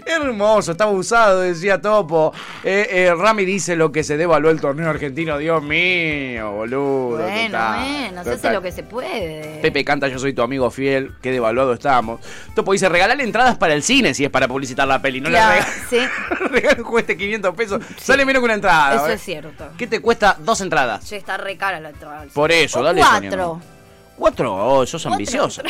Hermoso, 0.05 0.71
estaba 0.71 0.91
usado, 0.91 1.41
decía 1.41 1.81
Topo. 1.81 2.33
Eh, 2.63 2.87
eh, 2.89 3.13
Rami 3.15 3.45
dice 3.45 3.75
lo 3.75 3.91
que 3.91 4.03
se 4.03 4.17
devaluó 4.17 4.51
el 4.51 4.59
torneo 4.59 4.89
argentino. 4.89 5.37
Dios 5.37 5.61
mío, 5.63 6.51
boludo. 6.51 7.17
Bueno, 7.23 7.45
total, 7.45 7.79
bueno, 7.79 8.23
se 8.23 8.31
hace 8.31 8.51
lo 8.51 8.61
que 8.61 8.71
se 8.71 8.83
puede. 8.83 9.59
Pepe 9.61 9.83
canta, 9.85 10.07
yo 10.07 10.19
soy 10.19 10.33
tu 10.33 10.41
amigo 10.41 10.69
fiel, 10.71 11.13
qué 11.21 11.31
devaluado 11.31 11.73
estamos. 11.73 12.19
Topo 12.55 12.73
dice, 12.73 12.89
regalale 12.89 13.23
entradas 13.23 13.57
para 13.57 13.73
el 13.73 13.83
cine 13.83 14.13
si 14.13 14.25
es 14.25 14.29
para 14.29 14.47
publicitar 14.47 14.87
la 14.87 15.01
peli. 15.01 15.21
No 15.21 15.29
Claro, 15.29 15.63
le 15.89 15.97
sí, 15.97 16.07
regales 16.51 16.79
un 16.79 16.85
juguete 16.85 17.17
500 17.17 17.55
pesos. 17.55 17.81
Sale 17.97 18.25
menos 18.25 18.41
que 18.41 18.45
una 18.45 18.53
entrada. 18.55 18.95
eso 18.95 19.07
¿eh? 19.09 19.13
es 19.13 19.21
cierto. 19.21 19.69
¿Qué 19.77 19.87
te 19.87 19.99
cuesta 20.01 20.37
dos 20.39 20.61
entradas? 20.61 21.07
Che, 21.07 21.17
está 21.17 21.37
re 21.37 21.57
cara 21.57 21.79
la 21.79 21.89
entrada. 21.89 22.25
Por 22.33 22.51
eso, 22.51 22.79
O 22.79 22.83
dale, 22.83 23.01
Cuatro. 23.01 23.61
Cuatro, 24.15 24.53
oh, 24.55 24.85
sos 24.85 25.05
ambicioso. 25.05 25.61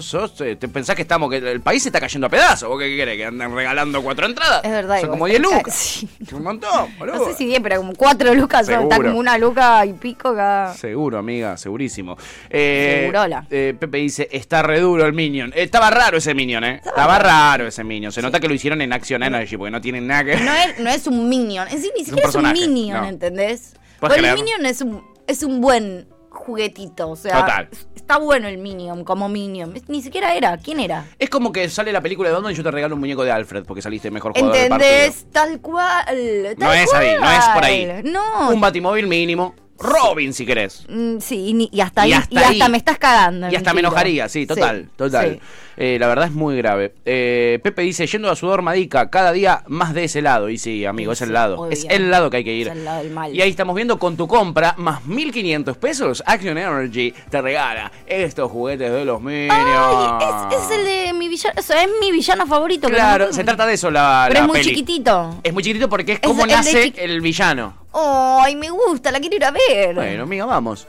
Sos, 0.00 0.40
eh, 0.40 0.56
¿Te 0.56 0.68
pensás 0.68 0.94
que 0.96 1.02
estamos, 1.02 1.30
que 1.30 1.36
el 1.38 1.60
país 1.60 1.82
se 1.82 1.88
está 1.88 2.00
cayendo 2.00 2.26
a 2.26 2.30
pedazos? 2.30 2.68
¿Vos 2.68 2.78
qué 2.78 2.94
querés? 2.96 3.16
¿Que 3.16 3.24
anden 3.26 3.54
regalando 3.54 4.02
cuatro 4.02 4.26
entradas? 4.26 4.64
Es 4.64 4.70
verdad. 4.70 5.00
Son 5.00 5.10
como 5.10 5.26
10 5.26 5.40
lucas. 5.40 5.74
Sí. 5.74 6.08
Es 6.20 6.32
un 6.32 6.42
montón, 6.42 6.96
boludo. 6.98 7.16
No 7.16 7.24
sé 7.26 7.34
si 7.34 7.46
10, 7.46 7.60
pero 7.62 7.76
como 7.78 7.94
4 7.94 8.34
lucas. 8.34 8.66
son, 8.66 8.82
Está 8.82 8.96
como 8.96 9.18
una 9.18 9.38
luca 9.38 9.84
y 9.86 9.92
pico 9.94 10.34
cada. 10.34 10.74
Seguro, 10.74 11.18
amiga, 11.18 11.56
segurísimo. 11.56 12.16
Eh, 12.50 13.00
Segurola. 13.02 13.46
eh, 13.50 13.74
Pepe 13.78 13.98
dice, 13.98 14.28
está 14.30 14.62
re 14.62 14.80
duro 14.80 15.06
el 15.06 15.12
Minion. 15.12 15.52
Eh, 15.54 15.62
estaba 15.62 15.90
raro 15.90 16.18
ese 16.18 16.34
Minion, 16.34 16.64
¿eh? 16.64 16.80
Estaba 16.84 17.18
raro 17.18 17.66
ese 17.66 17.84
Minion. 17.84 18.12
Se 18.12 18.22
nota 18.22 18.40
que 18.40 18.48
lo 18.48 18.54
hicieron 18.54 18.80
en 18.82 18.92
Action 18.92 19.22
Energy 19.22 19.56
porque 19.56 19.70
no 19.70 19.80
tienen 19.80 20.06
nada 20.06 20.24
que 20.24 20.36
No 20.36 20.52
es, 20.52 20.78
no 20.78 20.90
es 20.90 21.06
un 21.06 21.28
minion. 21.28 21.66
En 21.68 21.80
sí, 21.80 21.90
ni 21.94 22.00
un 22.00 22.06
siquiera 22.06 22.28
es 22.28 22.34
un, 22.34 22.42
personaje, 22.42 22.68
minion, 22.68 23.02
no. 23.02 23.08
¿entendés? 23.08 23.74
Porque 24.00 24.20
el 24.20 24.34
minion 24.34 24.66
es 24.66 24.80
un, 24.80 25.02
es 25.26 25.42
un 25.42 25.60
buen 25.60 26.06
juguetito. 26.38 27.10
O 27.10 27.16
sea, 27.16 27.40
Total. 27.40 27.68
está 27.94 28.18
bueno 28.18 28.48
el 28.48 28.58
minion 28.58 29.04
como 29.04 29.28
minion. 29.28 29.74
Ni 29.88 30.02
siquiera 30.02 30.34
era. 30.34 30.56
¿Quién 30.58 30.80
era? 30.80 31.04
Es 31.18 31.28
como 31.30 31.52
que 31.52 31.68
sale 31.68 31.92
la 31.92 32.00
película 32.00 32.28
de 32.28 32.34
Batman 32.34 32.52
y 32.52 32.54
yo 32.54 32.62
te 32.62 32.70
regalo 32.70 32.94
un 32.94 33.00
muñeco 33.00 33.24
de 33.24 33.30
Alfred 33.30 33.64
porque 33.64 33.82
saliste 33.82 34.10
mejor 34.10 34.32
jugador 34.32 34.56
del 34.56 34.68
partido. 34.68 34.90
¿Entendés? 34.90 35.26
Tal 35.32 35.60
cual. 35.60 36.56
No 36.56 36.72
es 36.72 36.92
ahí, 36.94 37.16
no 37.20 37.30
es 37.30 37.44
por 37.54 37.64
ahí. 37.64 38.02
No. 38.04 38.50
Un 38.50 38.60
batimóvil 38.60 39.06
mínimo. 39.06 39.54
Robin, 39.80 40.32
si 40.34 40.44
querés. 40.44 40.84
Mm, 40.88 41.18
sí, 41.20 41.46
y, 41.48 41.54
ni- 41.54 41.68
y 41.72 41.80
hasta 41.80 42.06
Y 42.06 42.12
ahí. 42.12 42.18
hasta 42.18 42.34
y 42.34 42.38
hasta 42.38 42.64
ahí. 42.64 42.70
me 42.70 42.78
estás 42.78 42.98
cagando. 42.98 43.46
Y 43.50 43.56
hasta 43.56 43.70
me 43.70 43.76
mentira. 43.82 43.88
enojaría, 43.88 44.28
sí, 44.28 44.46
total, 44.46 44.88
total. 44.96 45.34
sí. 45.34 45.40
Eh, 45.80 45.96
la 46.00 46.08
verdad 46.08 46.24
es 46.26 46.32
muy 46.32 46.56
grave. 46.56 46.92
Eh, 47.04 47.60
Pepe 47.62 47.82
dice, 47.82 48.04
yendo 48.08 48.28
a 48.28 48.34
sudor 48.34 48.62
madica, 48.62 49.10
cada 49.10 49.30
día 49.30 49.62
más 49.68 49.94
de 49.94 50.02
ese 50.04 50.20
lado. 50.22 50.48
Y 50.48 50.58
sí, 50.58 50.84
amigo, 50.84 51.12
es 51.12 51.22
el 51.22 51.32
lado. 51.32 51.60
obvio. 51.60 51.70
Es 51.70 51.86
el 51.88 52.10
lado 52.10 52.30
que 52.30 52.38
hay 52.38 52.44
que 52.44 52.52
ir. 52.52 52.66
Es 52.66 52.72
el 52.72 52.84
lado 52.84 53.02
del 53.04 53.12
mal. 53.12 53.32
Y 53.32 53.40
ahí 53.42 53.50
estamos 53.50 53.76
viendo 53.76 53.96
con 53.96 54.16
tu 54.16 54.26
compra, 54.26 54.74
más 54.76 55.04
1500 55.06 55.76
pesos, 55.76 56.22
Action 56.26 56.58
Energy 56.58 57.14
te 57.30 57.40
regala 57.40 57.92
estos 58.08 58.50
juguetes 58.50 58.90
de 58.90 59.04
los 59.04 59.20
Minions. 59.22 59.54
Ay, 59.56 60.26
es, 60.50 60.64
es 60.64 60.70
el 60.78 60.84
de 60.84 61.12
mi 61.12 61.28
villano. 61.28 61.54
Eso 61.60 61.74
es 61.74 61.88
mi 62.00 62.10
villano 62.10 62.46
favorito. 62.48 62.88
que 62.88 62.92
no 62.94 62.98
me 62.98 62.98
Claro, 62.98 63.24
acuerdo. 63.26 63.32
se 63.36 63.44
trata 63.44 63.66
de 63.66 63.74
eso 63.74 63.90
la, 63.92 64.24
Pero 64.26 64.40
la 64.40 64.46
es 64.46 64.48
muy 64.48 64.58
peli. 64.58 64.68
chiquitito. 64.70 65.40
Es 65.44 65.52
muy 65.52 65.62
chiquitito 65.62 65.88
porque 65.88 66.12
es 66.14 66.18
Es 66.20 66.26
como 66.26 66.42
el 66.42 66.48
de 66.48 66.56
nace 66.56 66.86
chiqui- 66.92 66.98
el 66.98 67.20
villano. 67.20 67.74
Ay, 68.00 68.56
me 68.56 68.70
gusta, 68.70 69.10
la 69.10 69.20
quiero 69.20 69.36
ir 69.36 69.44
a 69.44 69.50
ver. 69.50 69.94
Bueno, 69.94 70.22
amiga, 70.24 70.44
vamos. 70.44 70.86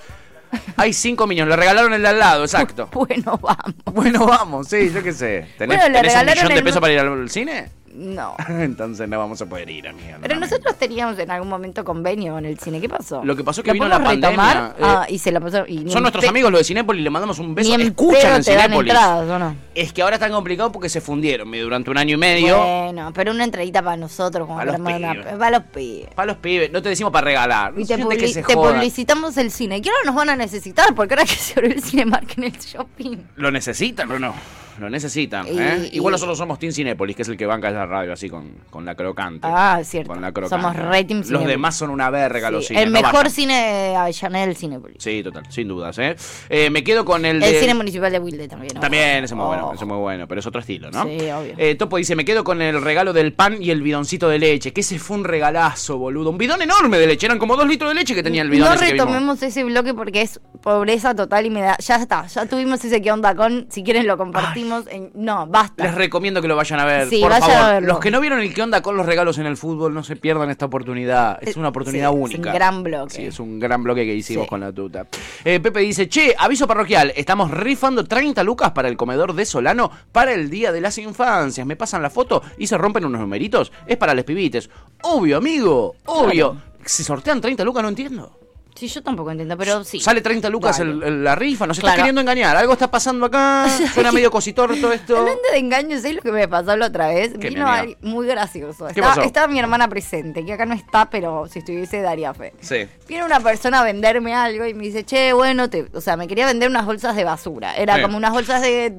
Hay 0.77 0.93
cinco 0.93 1.27
Minions, 1.27 1.47
le 1.49 1.55
regalaron 1.55 1.93
el 1.93 2.01
de 2.01 2.07
al 2.07 2.19
lado, 2.19 2.43
exacto. 2.43 2.89
Bueno, 2.93 3.37
vamos. 3.41 3.75
Bueno, 3.85 4.25
vamos, 4.25 4.67
sí, 4.67 4.91
yo 4.93 5.03
qué 5.03 5.13
sé. 5.13 5.47
¿Tenés, 5.57 5.77
Bueno, 5.77 5.93
le 5.93 6.01
tenés 6.01 6.15
un 6.15 6.25
millón 6.25 6.47
de 6.47 6.53
el- 6.55 6.63
pesos 6.63 6.81
para 6.81 6.93
ir 6.93 6.99
al 6.99 7.29
cine? 7.29 7.69
No. 7.99 8.35
Entonces 8.47 9.09
no 9.09 9.19
vamos 9.19 9.41
a 9.41 9.45
poder 9.45 9.69
ir, 9.69 9.87
amiga. 9.87 10.17
Pero 10.21 10.39
nosotros 10.39 10.75
teníamos 10.77 11.19
en 11.19 11.29
algún 11.29 11.49
momento 11.49 11.83
convenio 11.83 12.33
con 12.33 12.45
el 12.45 12.57
cine. 12.57 12.79
¿Qué 12.79 12.87
pasó? 12.87 13.23
Lo 13.25 13.35
que 13.35 13.43
pasó 13.43 13.59
es 13.59 13.65
que 13.65 13.71
¿Lo 13.71 13.73
vino 13.73 13.87
la 13.89 14.01
pandemia. 14.01 14.73
eh, 14.77 14.81
ah, 14.81 15.05
y 15.09 15.19
se 15.19 15.31
la 15.33 15.41
pasó. 15.41 15.65
y 15.67 15.89
son 15.89 16.01
nuestros 16.03 16.25
amigos 16.25 16.49
los 16.51 16.61
de 16.61 16.63
Cinépolis, 16.63 17.03
le 17.03 17.09
mandamos 17.09 17.37
un 17.39 17.53
beso. 17.53 17.77
Ni 17.77 17.83
Escuchan 17.83 18.37
en 18.37 18.43
Cinépolis. 18.43 18.93
entradas, 18.93 19.29
¿o 19.29 19.37
no? 19.39 19.55
Es 19.75 19.91
que 19.91 20.01
ahora 20.01 20.15
están 20.15 20.31
complicados 20.31 20.71
porque 20.71 20.87
se 20.87 21.01
fundieron 21.01 21.51
durante 21.51 21.91
un 21.91 21.97
año 21.97 22.15
y 22.15 22.17
medio. 22.17 22.57
Bueno, 22.57 23.11
pero 23.13 23.31
una 23.31 23.43
entradita 23.43 23.81
para 23.81 23.97
nosotros, 23.97 24.47
como 24.47 24.59
Para 24.59 24.71
los 24.77 24.81
para 24.81 24.97
una- 24.97 25.11
pibes. 25.11 25.25
para 25.37 25.51
los 25.59 25.63
pibes. 25.67 26.13
Para 26.15 26.25
los 26.27 26.37
pibes, 26.37 26.71
no 26.71 26.81
te 26.81 26.89
decimos 26.89 27.11
para 27.11 27.25
regalar. 27.25 27.73
Y 27.77 27.85
te, 27.85 27.97
que 28.17 28.27
se 28.29 28.43
publicitamos 28.43 29.35
el 29.37 29.51
cine. 29.51 29.81
Que 29.81 29.89
ahora 29.89 30.01
nos 30.05 30.15
van 30.15 30.29
a 30.29 30.35
necesitar, 30.35 30.95
porque 30.95 31.15
ahora 31.15 31.25
que 31.25 31.35
se 31.35 31.53
abrió 31.59 31.73
el 31.73 31.83
Cinemark 31.83 32.37
en 32.37 32.45
el 32.45 32.51
shopping. 32.57 33.17
Lo 33.35 33.51
necesitan 33.51 34.09
o 34.11 34.19
no. 34.19 34.33
Lo 34.79 34.89
necesitan. 34.89 35.45
¿eh? 35.47 35.89
y- 35.91 35.97
Igual 35.97 36.13
nosotros 36.13 36.37
somos 36.37 36.57
Team 36.59 36.71
Cinépolis, 36.71 37.15
que 37.15 37.21
es 37.23 37.27
el 37.29 37.37
que 37.37 37.45
banca 37.45 37.69
la 37.71 37.85
radio 37.85 38.13
así 38.13 38.29
con, 38.29 38.51
con 38.69 38.85
la 38.85 38.95
crocante. 38.95 39.47
Ah, 39.49 39.79
cierto. 39.83 40.13
Con 40.13 40.21
la 40.21 40.31
crocante. 40.31 40.61
Somos 40.63 40.75
re 40.75 41.03
Team 41.03 41.23
Los 41.29 41.45
demás 41.45 41.75
son 41.75 41.89
una 41.89 42.09
verga, 42.09 42.49
los 42.51 42.67
cines. 42.67 42.83
el 42.83 42.89
mejor 42.91 43.29
cine 43.29 43.53
de 43.61 43.95
Avellaneda 43.95 44.45
del 44.47 44.55
Cinepolis. 44.55 44.97
Sí, 45.03 45.21
total, 45.23 45.43
sin 45.49 45.67
dudas. 45.67 45.97
¿eh? 45.99 46.15
Eh, 46.49 46.69
me 46.69 46.83
quedo 46.83 47.03
con 47.05 47.25
el 47.25 47.41
El, 47.43 47.53
de... 47.53 47.59
cine 47.59 47.73
municipal 47.73 48.11
de 48.11 48.19
Wilde 48.19 48.47
también. 48.47 48.71
¿no? 48.75 48.79
También, 48.81 49.23
ese 49.23 49.25
es 49.25 49.33
muy 49.33 49.45
bueno, 49.45 49.71
ese 49.73 49.83
es 49.83 49.87
muy 49.87 49.97
bueno, 49.97 50.27
pero 50.27 50.39
es 50.39 50.47
otro 50.47 50.61
estilo, 50.61 50.89
¿no? 50.91 51.03
Sí, 51.03 51.17
obvio. 51.31 51.53
Eh, 51.57 51.75
Topo 51.75 51.97
dice, 51.97 52.15
me 52.15 52.23
quedo 52.25 52.43
con 52.43 52.61
el 52.61 52.81
regalo 52.81 53.11
del 53.13 53.33
pan 53.33 53.57
y 53.61 53.71
el 53.71 53.81
bidoncito 53.81 54.29
de 54.29 54.39
leche, 54.39 54.71
que 54.73 54.81
ese 54.81 54.99
fue 54.99 55.17
un 55.17 55.23
regalazo, 55.25 55.97
boludo. 55.97 56.29
Un 56.29 56.37
bidón 56.37 56.61
enorme 56.61 56.97
de 56.99 57.07
leche, 57.07 57.25
eran 57.25 57.39
como 57.39 57.55
dos 57.55 57.67
litros 57.67 57.89
de 57.91 57.95
leche 57.95 58.15
que 58.15 58.23
tenía 58.23 58.41
el 58.43 58.49
bidón 58.49 58.69
No 58.69 58.75
ese 58.75 58.91
retomemos 58.91 59.41
ese 59.43 59.63
bloque 59.63 59.93
porque 59.93 60.21
es 60.21 60.39
pobreza 60.61 61.15
total 61.15 61.45
y 61.45 61.49
me 61.49 61.61
da. 61.61 61.77
Ya 61.79 61.95
está, 61.95 62.25
ya 62.27 62.45
tuvimos 62.45 62.83
ese 62.85 63.01
que 63.01 63.11
onda 63.11 63.35
con. 63.35 63.67
Si 63.69 63.83
quieren 63.83 64.07
lo 64.07 64.17
compartimos. 64.17 64.68
En- 64.89 65.11
no, 65.15 65.47
basta. 65.47 65.83
Les 65.83 65.95
recomiendo 65.95 66.41
que 66.41 66.47
lo 66.47 66.55
vayan 66.55 66.79
a 66.79 66.85
ver, 66.85 67.09
Sí, 67.09 67.21
por 67.21 67.31
vayan 67.31 67.49
favor. 67.49 67.63
a 67.65 67.73
verlo. 67.73 67.87
Los 67.89 67.99
que 67.99 68.11
no 68.11 68.19
vieron 68.21 68.39
el 68.39 68.53
que 68.53 68.61
onda 68.61 68.81
con 68.81 68.95
los 68.97 69.05
regalos 69.05 69.37
en 69.37 69.45
el 69.45 69.57
fútbol, 69.57 69.93
no 69.93 70.03
se 70.03 70.15
pierdan 70.15 70.49
esta 70.49 70.65
oportunidad. 70.65 71.37
Es 71.41 71.57
una 71.57 71.69
oportunidad 71.69 72.09
sí, 72.11 72.15
es 72.17 72.23
única. 72.23 72.49
un 72.49 72.55
gran 72.55 72.83
bloque. 72.83 73.15
Sí, 73.15 73.25
es 73.25 73.39
un 73.39 73.59
gran 73.59 73.83
bloque 73.83 74.05
que 74.05 74.15
hicimos 74.15 74.45
Sí. 74.45 74.49
con 74.49 74.59
la 74.61 74.71
tuta. 74.71 75.07
Eh, 75.43 75.59
Pepe 75.59 75.79
dice, 75.81 76.07
che, 76.07 76.35
aviso 76.37 76.67
parroquial, 76.67 77.11
estamos 77.15 77.51
rifando 77.51 78.03
30 78.05 78.43
lucas 78.43 78.71
para 78.71 78.87
el 78.87 78.97
comedor 78.97 79.33
de 79.33 79.45
Solano 79.45 79.91
para 80.11 80.33
el 80.33 80.49
Día 80.49 80.71
de 80.71 80.81
las 80.81 80.97
Infancias. 80.97 81.65
Me 81.65 81.75
pasan 81.75 82.01
la 82.01 82.09
foto 82.09 82.41
y 82.57 82.67
se 82.67 82.77
rompen 82.77 83.05
unos 83.05 83.21
numeritos. 83.21 83.71
Es 83.87 83.97
para 83.97 84.13
los 84.13 84.23
pibites. 84.25 84.69
Obvio, 85.01 85.37
amigo, 85.37 85.95
obvio. 86.05 86.57
Si 86.85 87.03
sortean 87.03 87.41
30 87.41 87.63
lucas, 87.63 87.83
no 87.83 87.89
entiendo. 87.89 88.31
Sí, 88.79 88.87
yo 88.87 89.03
tampoco 89.03 89.29
entiendo, 89.31 89.57
pero 89.57 89.83
sí. 89.83 89.99
Sale 89.99 90.21
30 90.21 90.47
lucas 90.49 90.79
el- 90.79 91.03
el- 91.03 91.21
la 91.23 91.35
rifa, 91.35 91.67
nos 91.67 91.77
Claro. 91.79 91.91
está 91.91 91.97
queriendo 92.03 92.21
engañar. 92.21 92.55
Algo 92.55 92.71
está 92.71 92.89
pasando 92.89 93.25
acá, 93.25 93.65
suena 93.93 94.11
medio 94.13 94.31
cositor 94.31 94.73
todo 94.79 94.93
esto. 94.93 95.17
Hablando 95.17 95.41
de 95.51 95.57
engaños, 95.57 96.01
¿sabes 96.01 96.15
lo 96.15 96.21
que 96.21 96.31
me 96.31 96.47
pasó 96.47 96.77
la 96.77 96.85
otra 96.85 97.09
vez? 97.09 97.33
¿Qué, 97.39 97.49
Vino 97.49 97.67
alguien 97.67 97.97
muy 98.01 98.25
gracioso. 98.25 98.85
¿Qué 98.85 98.91
Estaba, 98.93 99.15
pasó? 99.15 99.21
estaba 99.27 99.47
mi 99.47 99.59
hermana 99.59 99.89
presente, 99.89 100.45
que 100.45 100.53
acá 100.53 100.65
no 100.65 100.73
está, 100.75 101.09
pero 101.09 101.45
si 101.49 101.59
estuviese 101.59 102.01
daría 102.01 102.33
fe. 102.33 102.53
Sí. 102.61 102.87
Viene 103.05 103.25
una 103.25 103.41
persona 103.41 103.81
a 103.81 103.83
venderme 103.83 104.33
algo 104.33 104.65
y 104.65 104.73
me 104.73 104.83
dice, 104.85 105.03
che, 105.03 105.33
bueno, 105.33 105.69
te, 105.69 105.87
o 105.93 105.99
sea, 105.99 106.15
me 106.15 106.25
quería 106.29 106.45
vender 106.45 106.69
unas 106.69 106.85
bolsas 106.85 107.17
de 107.17 107.25
basura. 107.25 107.75
Era 107.75 107.97
Sí. 107.97 108.01
como 108.01 108.15
unas 108.15 108.31
bolsas 108.31 108.61
de, 108.61 108.93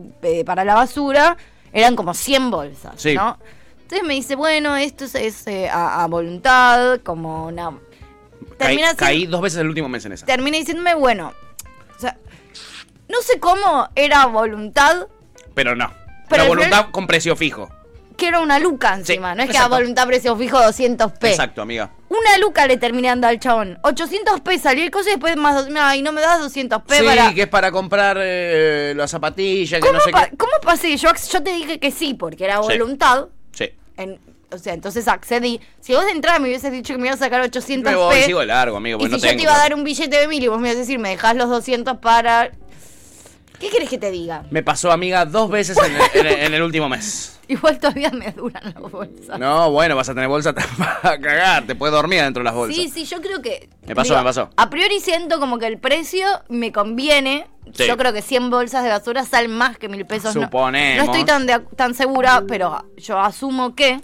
para 0.44 0.62
la 0.64 0.74
basura, 0.74 1.38
eran 1.72 1.96
como 1.96 2.12
100 2.12 2.50
bolsas, 2.50 2.92
Sí. 3.00 3.14
¿no? 3.14 3.38
Entonces 3.82 4.06
me 4.06 4.12
dice, 4.12 4.36
bueno, 4.36 4.76
esto 4.76 5.06
es, 5.06 5.14
es, 5.14 5.46
eh, 5.46 5.70
a, 5.70 6.04
a 6.04 6.06
voluntad, 6.06 7.00
como 7.02 7.46
una... 7.46 7.72
Caí, 8.60 8.68
Termina 8.76 8.88
siendo- 8.88 8.98
caí 9.04 9.26
dos 9.26 9.40
veces 9.40 9.58
el 9.60 9.68
último 9.68 9.88
mes 9.88 10.04
en 10.04 10.12
esa. 10.12 10.26
termina 10.26 10.58
diciéndome, 10.58 10.94
bueno, 10.94 11.32
o 11.96 12.00
sea, 12.00 12.16
no 13.08 13.20
sé 13.22 13.40
cómo 13.40 13.88
era 13.94 14.26
voluntad, 14.26 15.06
Pero 15.54 15.74
no. 15.74 15.90
Pero 16.28 16.42
la 16.44 16.48
voluntad 16.48 16.86
con 16.90 17.06
precio 17.06 17.34
fijo. 17.36 17.68
que 18.16 18.28
era 18.28 18.40
una 18.40 18.58
luca 18.58 18.92
encima, 18.94 19.34
no 19.34 19.42
es 19.42 19.48
que 19.50 19.56
a 19.56 19.66
voluntad 19.66 20.06
precio 20.06 20.36
fijo 20.36 20.62
200 20.62 21.10
p. 21.12 21.30
Exacto, 21.30 21.62
amiga. 21.62 21.90
Una 22.10 22.36
luca 22.38 22.66
le 22.66 22.76
terminé 22.76 23.08
dando 23.08 23.26
al 23.28 23.40
chabón. 23.40 23.78
800 23.82 24.40
p 24.42 24.58
salió 24.58 24.84
el 24.84 24.90
coso 24.90 25.08
y 25.08 25.12
después 25.12 25.36
más. 25.38 25.66
Ay, 25.74 26.02
no 26.02 26.12
me 26.12 26.20
das 26.20 26.38
200 26.38 26.82
p 26.82 26.98
Sí, 26.98 27.04
para. 27.04 27.32
que 27.32 27.42
es 27.42 27.48
para 27.48 27.72
comprar 27.72 28.18
eh, 28.20 28.92
las 28.94 29.10
zapatillas, 29.10 29.80
que 29.80 29.86
¿Cómo, 29.86 29.94
no 29.94 30.00
sé 30.04 30.10
pa- 30.10 30.26
qué. 30.28 30.36
¿Cómo 30.36 30.52
pasé? 30.62 30.94
Yo, 30.98 31.10
te 31.42 31.52
dije 31.54 31.78
que 31.80 31.90
sí, 31.90 32.12
porque 32.12 32.44
era 32.44 32.56
Sí. 32.56 32.62
voluntad. 32.78 33.28
Sí. 33.52 33.70
En- 33.96 34.20
o 34.52 34.58
sea, 34.58 34.74
entonces 34.74 35.06
accedí. 35.08 35.60
Si 35.80 35.94
vos 35.94 36.04
de 36.04 36.10
entrada 36.12 36.38
me 36.38 36.48
hubieses 36.48 36.72
dicho 36.72 36.94
que 36.94 36.98
me 37.00 37.06
ibas 37.08 37.20
a 37.20 37.24
sacar 37.24 37.40
800 37.40 37.90
Me 37.92 37.96
voy, 37.96 38.14
p. 38.16 38.24
sigo 38.26 38.42
largo, 38.44 38.76
amigo, 38.76 38.98
y 39.00 39.04
si 39.06 39.10
yo 39.12 39.18
te 39.20 39.42
iba 39.42 39.54
a 39.54 39.58
dar 39.58 39.74
un 39.74 39.84
billete 39.84 40.16
de 40.16 40.28
mil 40.28 40.42
y 40.42 40.48
vos 40.48 40.60
me 40.60 40.68
ibas 40.68 40.76
a 40.76 40.80
decir, 40.80 40.98
me 40.98 41.10
dejás 41.10 41.36
los 41.36 41.48
200 41.48 41.98
para. 41.98 42.50
¿Qué 43.58 43.68
querés 43.68 43.90
que 43.90 43.98
te 43.98 44.10
diga? 44.10 44.44
Me 44.50 44.62
pasó, 44.62 44.90
amiga, 44.90 45.26
dos 45.26 45.50
veces 45.50 45.76
en 45.76 45.94
el, 45.94 46.00
en 46.14 46.26
el- 46.26 46.40
en 46.46 46.54
el 46.54 46.62
último 46.62 46.88
mes. 46.88 47.36
Igual 47.50 47.78
todavía 47.78 48.10
me 48.10 48.30
duran 48.32 48.62
las 48.64 48.74
bolsas. 48.74 49.38
No, 49.38 49.70
bueno, 49.72 49.96
vas 49.96 50.08
a 50.08 50.14
tener 50.14 50.28
bolsa 50.30 50.54
para 50.54 51.00
cagar. 51.20 51.66
Te 51.66 51.74
puedes 51.74 51.92
dormir 51.92 52.22
dentro 52.22 52.40
de 52.40 52.44
las 52.44 52.54
bolsas. 52.54 52.76
Sí, 52.76 52.88
sí, 52.88 53.04
yo 53.04 53.20
creo 53.20 53.42
que. 53.42 53.68
Me 53.86 53.94
pasó, 53.94 54.16
me 54.16 54.22
pasó. 54.24 54.48
A 54.56 54.70
priori 54.70 55.00
siento 55.00 55.38
como 55.40 55.58
que 55.58 55.66
el 55.66 55.76
precio 55.78 56.26
me 56.48 56.72
conviene. 56.72 57.48
Sí. 57.74 57.86
Yo 57.86 57.96
creo 57.98 58.12
que 58.14 58.22
100 58.22 58.48
bolsas 58.50 58.82
de 58.82 58.88
basura 58.88 59.24
salen 59.26 59.50
más 59.52 59.76
que 59.76 59.88
mil 59.90 60.06
pesos. 60.06 60.34
No- 60.34 60.42
Suponemos. 60.44 61.04
No, 61.06 61.12
estoy 61.12 61.26
tan, 61.26 61.46
de- 61.46 61.58
tan 61.76 61.92
segura, 61.94 62.44
pero 62.48 62.82
yo 62.96 63.18
asumo 63.20 63.74
que. 63.74 64.00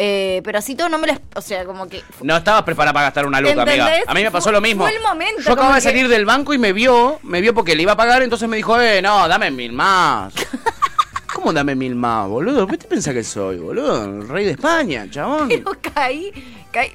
Eh, 0.00 0.40
pero 0.44 0.58
así 0.58 0.76
todo 0.76 0.88
no 0.88 0.98
me 0.98 1.08
las. 1.08 1.20
O 1.34 1.40
sea, 1.40 1.64
como 1.64 1.88
que. 1.88 2.02
No 2.22 2.36
estabas 2.36 2.62
preparada 2.62 2.92
para 2.92 3.06
gastar 3.06 3.26
una 3.26 3.40
luca, 3.40 3.62
amiga. 3.62 3.90
A 4.06 4.14
mí 4.14 4.22
me 4.22 4.30
pasó 4.30 4.52
lo 4.52 4.60
mismo. 4.60 4.84
Fue 4.84 4.94
el 4.94 5.02
momento. 5.02 5.42
Yo 5.42 5.52
acababa 5.52 5.74
de 5.74 5.80
que- 5.80 5.88
salir 5.88 6.06
del 6.08 6.24
banco 6.24 6.54
y 6.54 6.58
me 6.58 6.72
vio, 6.72 7.18
me 7.24 7.40
vio 7.40 7.52
porque 7.52 7.74
le 7.74 7.82
iba 7.82 7.92
a 7.92 7.96
pagar, 7.96 8.22
entonces 8.22 8.48
me 8.48 8.56
dijo, 8.56 8.80
eh, 8.80 9.02
no, 9.02 9.26
dame 9.26 9.50
mil 9.50 9.72
más. 9.72 10.32
¿Cómo 11.34 11.52
dame 11.52 11.74
mil 11.74 11.94
más, 11.94 12.28
boludo? 12.28 12.66
¿Qué 12.66 12.78
te 12.78 12.86
pensás 12.86 13.12
que 13.14 13.22
soy, 13.22 13.58
boludo? 13.58 14.04
El 14.04 14.28
rey 14.28 14.44
de 14.44 14.52
España, 14.52 15.06
chabón. 15.10 15.48
Pero 15.48 15.72
caí, 15.94 16.32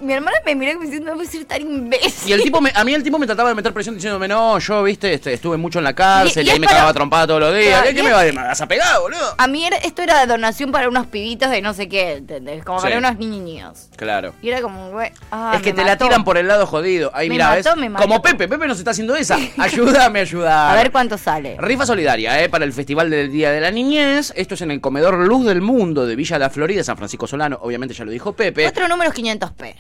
Mi 0.02 0.14
hermana 0.14 0.38
me 0.46 0.56
miró 0.56 0.74
como 0.74 0.86
diciendo, 0.86 1.12
no 1.12 1.18
puedo 1.18 1.30
ser 1.30 1.46
tan 1.46 1.62
imbécil. 1.62 2.30
Y 2.30 2.34
el 2.34 2.42
tipo, 2.44 2.62
me- 2.62 2.72
a 2.74 2.84
mí 2.84 2.94
el 2.94 3.04
tipo 3.04 3.18
me 3.20 3.26
trataba 3.26 3.50
de 3.50 3.56
meter 3.56 3.74
presión 3.74 3.96
diciéndome, 3.96 4.28
no, 4.28 4.60
yo, 4.60 4.84
viste, 4.84 5.14
este, 5.14 5.34
estuve 5.34 5.58
mucho 5.58 5.80
en 5.80 5.86
la 5.86 5.94
cárcel 5.94 6.44
Y- 6.44 6.46
y, 6.46 6.48
y 6.48 6.50
ahí 6.52 6.56
es 6.56 6.60
me 6.62 6.66
para- 6.68 6.78
cagaba 6.78 6.94
trompada 6.94 7.28
todos 7.28 7.40
los 7.42 7.56
días. 7.56 7.82
Claro, 7.82 7.96
¿Qué, 7.96 8.04
me 8.04 8.10
es- 8.10 8.36
va 8.36 8.42
a, 8.44 8.48
vas 8.48 8.62
a 8.62 8.68
pegar, 8.68 9.00
boludo? 9.00 9.36
A 9.38 9.48
mí 9.48 9.66
era- 9.66 9.78
esto 9.78 10.02
era 10.02 10.26
donación 10.26 10.72
para 10.72 10.88
unos 10.88 11.08
pibitos 11.08 11.50
de 11.50 11.62
no 11.62 11.74
sé 11.74 11.88
qué, 11.90 12.14
¿entendés? 12.14 12.64
Como 12.64 12.82
para 12.82 12.98
unos 12.98 13.18
niños. 13.18 13.90
Claro. 13.96 14.34
Y 14.42 14.50
era 14.50 14.62
como, 14.62 14.92
güey. 14.92 15.12
ah, 15.32 15.54
es 15.56 15.62
que 15.62 15.74
te 15.74 15.84
la 15.84 15.98
tiran 15.98 16.24
por 16.24 16.38
el 16.38 16.48
lado 16.48 16.66
jodido. 16.66 17.12
Ahí, 17.14 17.30
mira, 17.30 17.54
¿ves? 17.56 17.66
me 17.78 17.90
mató. 17.90 18.04
Como 18.08 18.22
Pepe, 18.22 18.48
Pepe 18.48 18.68
nos 18.68 18.78
está 18.80 18.92
haciendo 18.92 19.16
esa. 19.16 19.38
Ayúdame 19.58 20.20
a 20.20 20.22
ayudar. 20.24 20.72
A 20.78 20.82
ver 20.82 20.92
cuánto 20.92 21.18
sale. 21.18 21.58
Rifa 21.60 21.86
solidaria, 21.86 22.42
¿eh? 22.44 22.50
Para 22.50 22.66
el 22.66 22.74
Festival 22.74 23.10
del 23.10 23.32
Día 23.32 23.52
de 23.52 23.62
la 23.62 23.72
Niñez. 23.72 24.34
Esto 24.36 24.56
es 24.56 24.62
en 24.62 24.72
el 24.72 24.82
Comedor 24.82 25.16
Luz 25.18 25.46
del 25.46 25.62
Mundo 25.62 26.06
de 26.06 26.16
Villa 26.16 26.38
La 26.40 26.50
Florida, 26.50 26.84
San 26.84 26.98
Francisco 26.98 27.28
Solano. 27.28 27.60
Obviamente 27.62 27.94
ya 27.94 28.06
lo 28.06 28.12
dijo 28.12 28.34
Pepe. 28.34 28.64
Cuatro 28.64 28.88
números 28.88 29.14
500p. 29.14 29.73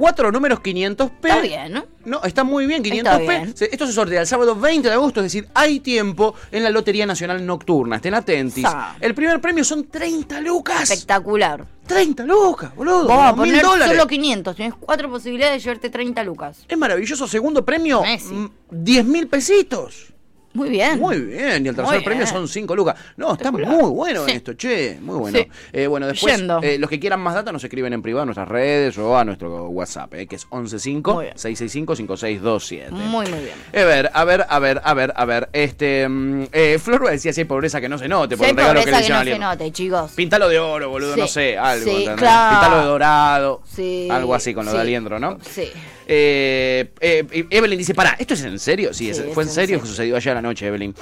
Cuatro 0.00 0.32
números 0.32 0.60
500p. 0.60 1.10
Está 1.22 1.40
bien, 1.40 1.72
¿no? 1.74 1.84
No, 2.06 2.22
está 2.24 2.42
muy 2.42 2.64
bien, 2.64 2.82
Está 2.86 3.18
500p. 3.18 3.28
bien. 3.28 3.54
Esto 3.70 3.86
se 3.86 3.92
sortea 3.92 4.22
el 4.22 4.26
sábado 4.26 4.56
20 4.56 4.88
de 4.88 4.94
agosto, 4.94 5.20
es 5.20 5.24
decir, 5.24 5.46
hay 5.52 5.80
tiempo 5.80 6.34
en 6.50 6.62
la 6.64 6.70
Lotería 6.70 7.04
Nacional 7.04 7.44
Nocturna. 7.44 7.96
Estén 7.96 8.14
atentis. 8.14 8.62
Sa. 8.62 8.96
El 8.98 9.14
primer 9.14 9.42
premio 9.42 9.62
son 9.62 9.88
30 9.88 10.40
lucas. 10.40 10.90
Espectacular. 10.90 11.66
30 11.86 12.24
lucas, 12.24 12.74
boludo. 12.74 13.08
Vos 13.08 13.22
a 13.22 13.34
poner 13.36 13.62
dólares. 13.62 13.94
solo 13.94 14.06
500. 14.06 14.56
Tienes 14.56 14.74
cuatro 14.80 15.10
posibilidades 15.10 15.56
de 15.56 15.60
llevarte 15.68 15.90
30 15.90 16.24
lucas. 16.24 16.64
Es 16.66 16.78
maravilloso. 16.78 17.28
Segundo 17.28 17.62
premio, 17.62 18.02
mm, 18.02 18.46
10 18.70 19.04
mil 19.04 19.28
pesitos. 19.28 20.14
Muy 20.52 20.68
bien. 20.68 20.98
Muy 20.98 21.20
bien. 21.20 21.64
Y 21.64 21.68
el 21.68 21.76
tercer 21.76 21.94
Muy 21.94 22.04
premio 22.04 22.24
bien. 22.24 22.34
son 22.34 22.48
5 22.48 22.74
lucas. 22.74 22.96
No, 23.16 23.34
está 23.34 23.52
muy 23.52 23.62
bueno 23.64 24.24
Sí. 24.26 24.32
esto, 24.32 24.54
che. 24.54 24.98
Muy 25.00 25.16
bueno. 25.16 25.38
Sí. 25.38 25.46
Eh, 25.72 25.86
bueno, 25.86 26.08
después, 26.08 26.42
eh, 26.62 26.76
los 26.78 26.90
que 26.90 26.98
quieran 26.98 27.20
más 27.20 27.34
data 27.34 27.52
nos 27.52 27.62
escriben 27.62 27.92
en 27.92 28.02
privado 28.02 28.22
a 28.22 28.26
nuestras 28.26 28.48
redes 28.48 28.98
o 28.98 29.16
a 29.16 29.24
nuestro 29.24 29.68
WhatsApp, 29.68 30.12
eh, 30.14 30.26
que 30.26 30.34
es 30.36 30.46
115-665-5627. 30.50 32.90
Muy, 32.90 33.26
muy 33.26 33.38
bien. 33.40 33.54
A 33.72 33.84
ver, 33.84 34.10
a 34.12 34.24
ver, 34.24 34.46
a 34.48 34.58
ver, 34.58 34.80
a 34.84 34.94
ver, 34.94 35.12
a 35.14 35.24
ver. 35.24 35.48
Este, 35.52 36.08
mm, 36.08 36.44
eh, 36.52 36.78
Flor 36.82 37.08
decía 37.10 37.32
si 37.32 37.40
hay 37.42 37.46
pobreza 37.46 37.80
que 37.80 37.88
no 37.88 37.98
se 37.98 38.08
note 38.08 38.36
por 38.36 38.46
Si 38.46 38.52
regalo 38.52 38.80
que 38.80 38.86
le 38.90 39.02
que 39.02 39.08
no 39.08 39.22
se 39.24 39.38
note, 39.38 39.70
chicos. 39.72 40.10
Pintalo 40.12 40.48
de 40.48 40.58
oro, 40.58 40.88
boludo, 40.90 41.14
Sí, 41.14 41.20
no 41.20 41.26
sé, 41.28 41.56
algo. 41.58 41.90
claro. 42.16 42.50
Pintalo 42.60 42.80
de 42.82 42.86
dorado. 42.88 43.62
Sí, 43.74 44.08
Algo 44.10 44.34
así 44.34 44.52
con 44.54 44.66
lo 44.66 44.72
de. 44.72 44.80
Aliendro, 44.80 45.18
¿no? 45.20 45.38
Sí. 45.42 45.70
Eh, 46.12 46.90
eh, 47.00 47.24
Evelyn 47.50 47.78
dice, 47.78 47.94
pará, 47.94 48.16
¿esto 48.18 48.34
es 48.34 48.42
en 48.42 48.58
serio? 48.58 48.92
Sí, 48.92 49.10
es- 49.10 49.18
Sí, 49.18 49.22
fue 49.32 49.44
es 49.44 49.48
en 49.48 49.50
en 49.50 49.54
serio 49.54 49.66
serio. 49.66 49.80
que 49.82 49.86
sucedió 49.86 50.16
ayer 50.16 50.32
a 50.32 50.34
la 50.34 50.42
noche, 50.42 50.66
Evelyn. 50.66 50.92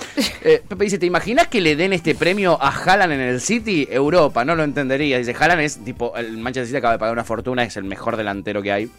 Eh, 0.45 0.61
Pepe 0.69 0.85
dice, 0.85 0.99
¿te 0.99 1.07
imaginas 1.07 1.49
que 1.49 1.63
le 1.63 1.77
den 1.77 1.95
este 1.95 2.15
premio 2.15 2.59
a 2.61 2.69
Haaland 2.69 3.15
en 3.15 3.21
el 3.21 3.41
City? 3.41 3.89
Europa, 3.91 4.45
no 4.45 4.55
lo 4.55 4.65
entendería. 4.65 5.17
Dice, 5.17 5.35
Haaland 5.39 5.63
es 5.63 5.83
tipo, 5.83 6.15
el 6.15 6.33
Manchester 6.37 6.67
City 6.67 6.77
acaba 6.77 6.93
de 6.93 6.99
pagar 6.99 7.15
una 7.15 7.25
fortuna, 7.25 7.65
es 7.65 7.77
el 7.79 7.85
mejor 7.85 8.19
delantero 8.19 8.61
que 8.63 8.71
hay 8.71 8.91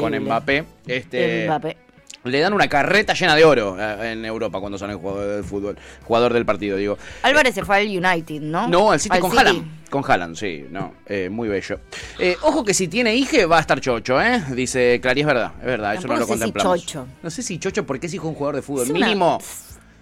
con 0.00 0.18
Mbappé. 0.18 0.64
Este, 0.86 1.44
Mbappé. 1.46 1.76
Le 2.24 2.38
dan 2.40 2.52
una 2.52 2.68
carreta 2.68 3.14
llena 3.14 3.34
de 3.34 3.44
oro 3.44 3.76
eh, 3.80 4.12
en 4.12 4.24
Europa 4.26 4.60
cuando 4.60 4.76
son 4.76 4.90
el 4.90 4.96
jugador 4.96 5.26
del 5.36 5.44
fútbol, 5.44 5.78
jugador 6.04 6.34
del 6.34 6.44
partido, 6.44 6.76
digo. 6.76 6.98
Álvarez 7.22 7.54
se 7.54 7.64
fue 7.64 7.78
al 7.78 7.86
United, 7.86 8.42
¿no? 8.42 8.68
No, 8.68 8.92
el 8.92 9.00
City 9.00 9.16
Al 9.16 9.22
con 9.22 9.38
Haaland. 9.38 9.88
Con 9.88 10.04
Haaland, 10.06 10.36
sí, 10.36 10.66
no, 10.70 10.94
eh, 11.06 11.30
muy 11.30 11.48
bello. 11.48 11.80
Eh, 12.18 12.36
ojo 12.42 12.62
que 12.62 12.74
si 12.74 12.88
tiene 12.88 13.14
hije 13.16 13.46
va 13.46 13.56
a 13.56 13.60
estar 13.60 13.80
chocho, 13.80 14.20
¿eh? 14.20 14.42
Dice 14.50 15.00
Clary, 15.00 15.22
es 15.22 15.26
verdad, 15.26 15.52
es 15.60 15.64
verdad, 15.66 15.94
eso 15.94 16.02
no 16.02 16.08
Tampoco 16.14 16.20
lo 16.20 16.26
sé 16.26 16.32
si 16.32 16.38
contemplamos. 16.52 16.80
chocho. 16.86 17.06
No 17.22 17.30
sé 17.30 17.42
si 17.42 17.58
chocho 17.58 17.86
porque 17.86 18.06
es 18.06 18.12
hijo 18.14 18.24
de 18.24 18.28
un 18.30 18.34
jugador 18.34 18.56
de 18.56 18.62
fútbol. 18.62 18.84
Es 18.84 18.90
una- 18.90 19.06
mínimo 19.06 19.38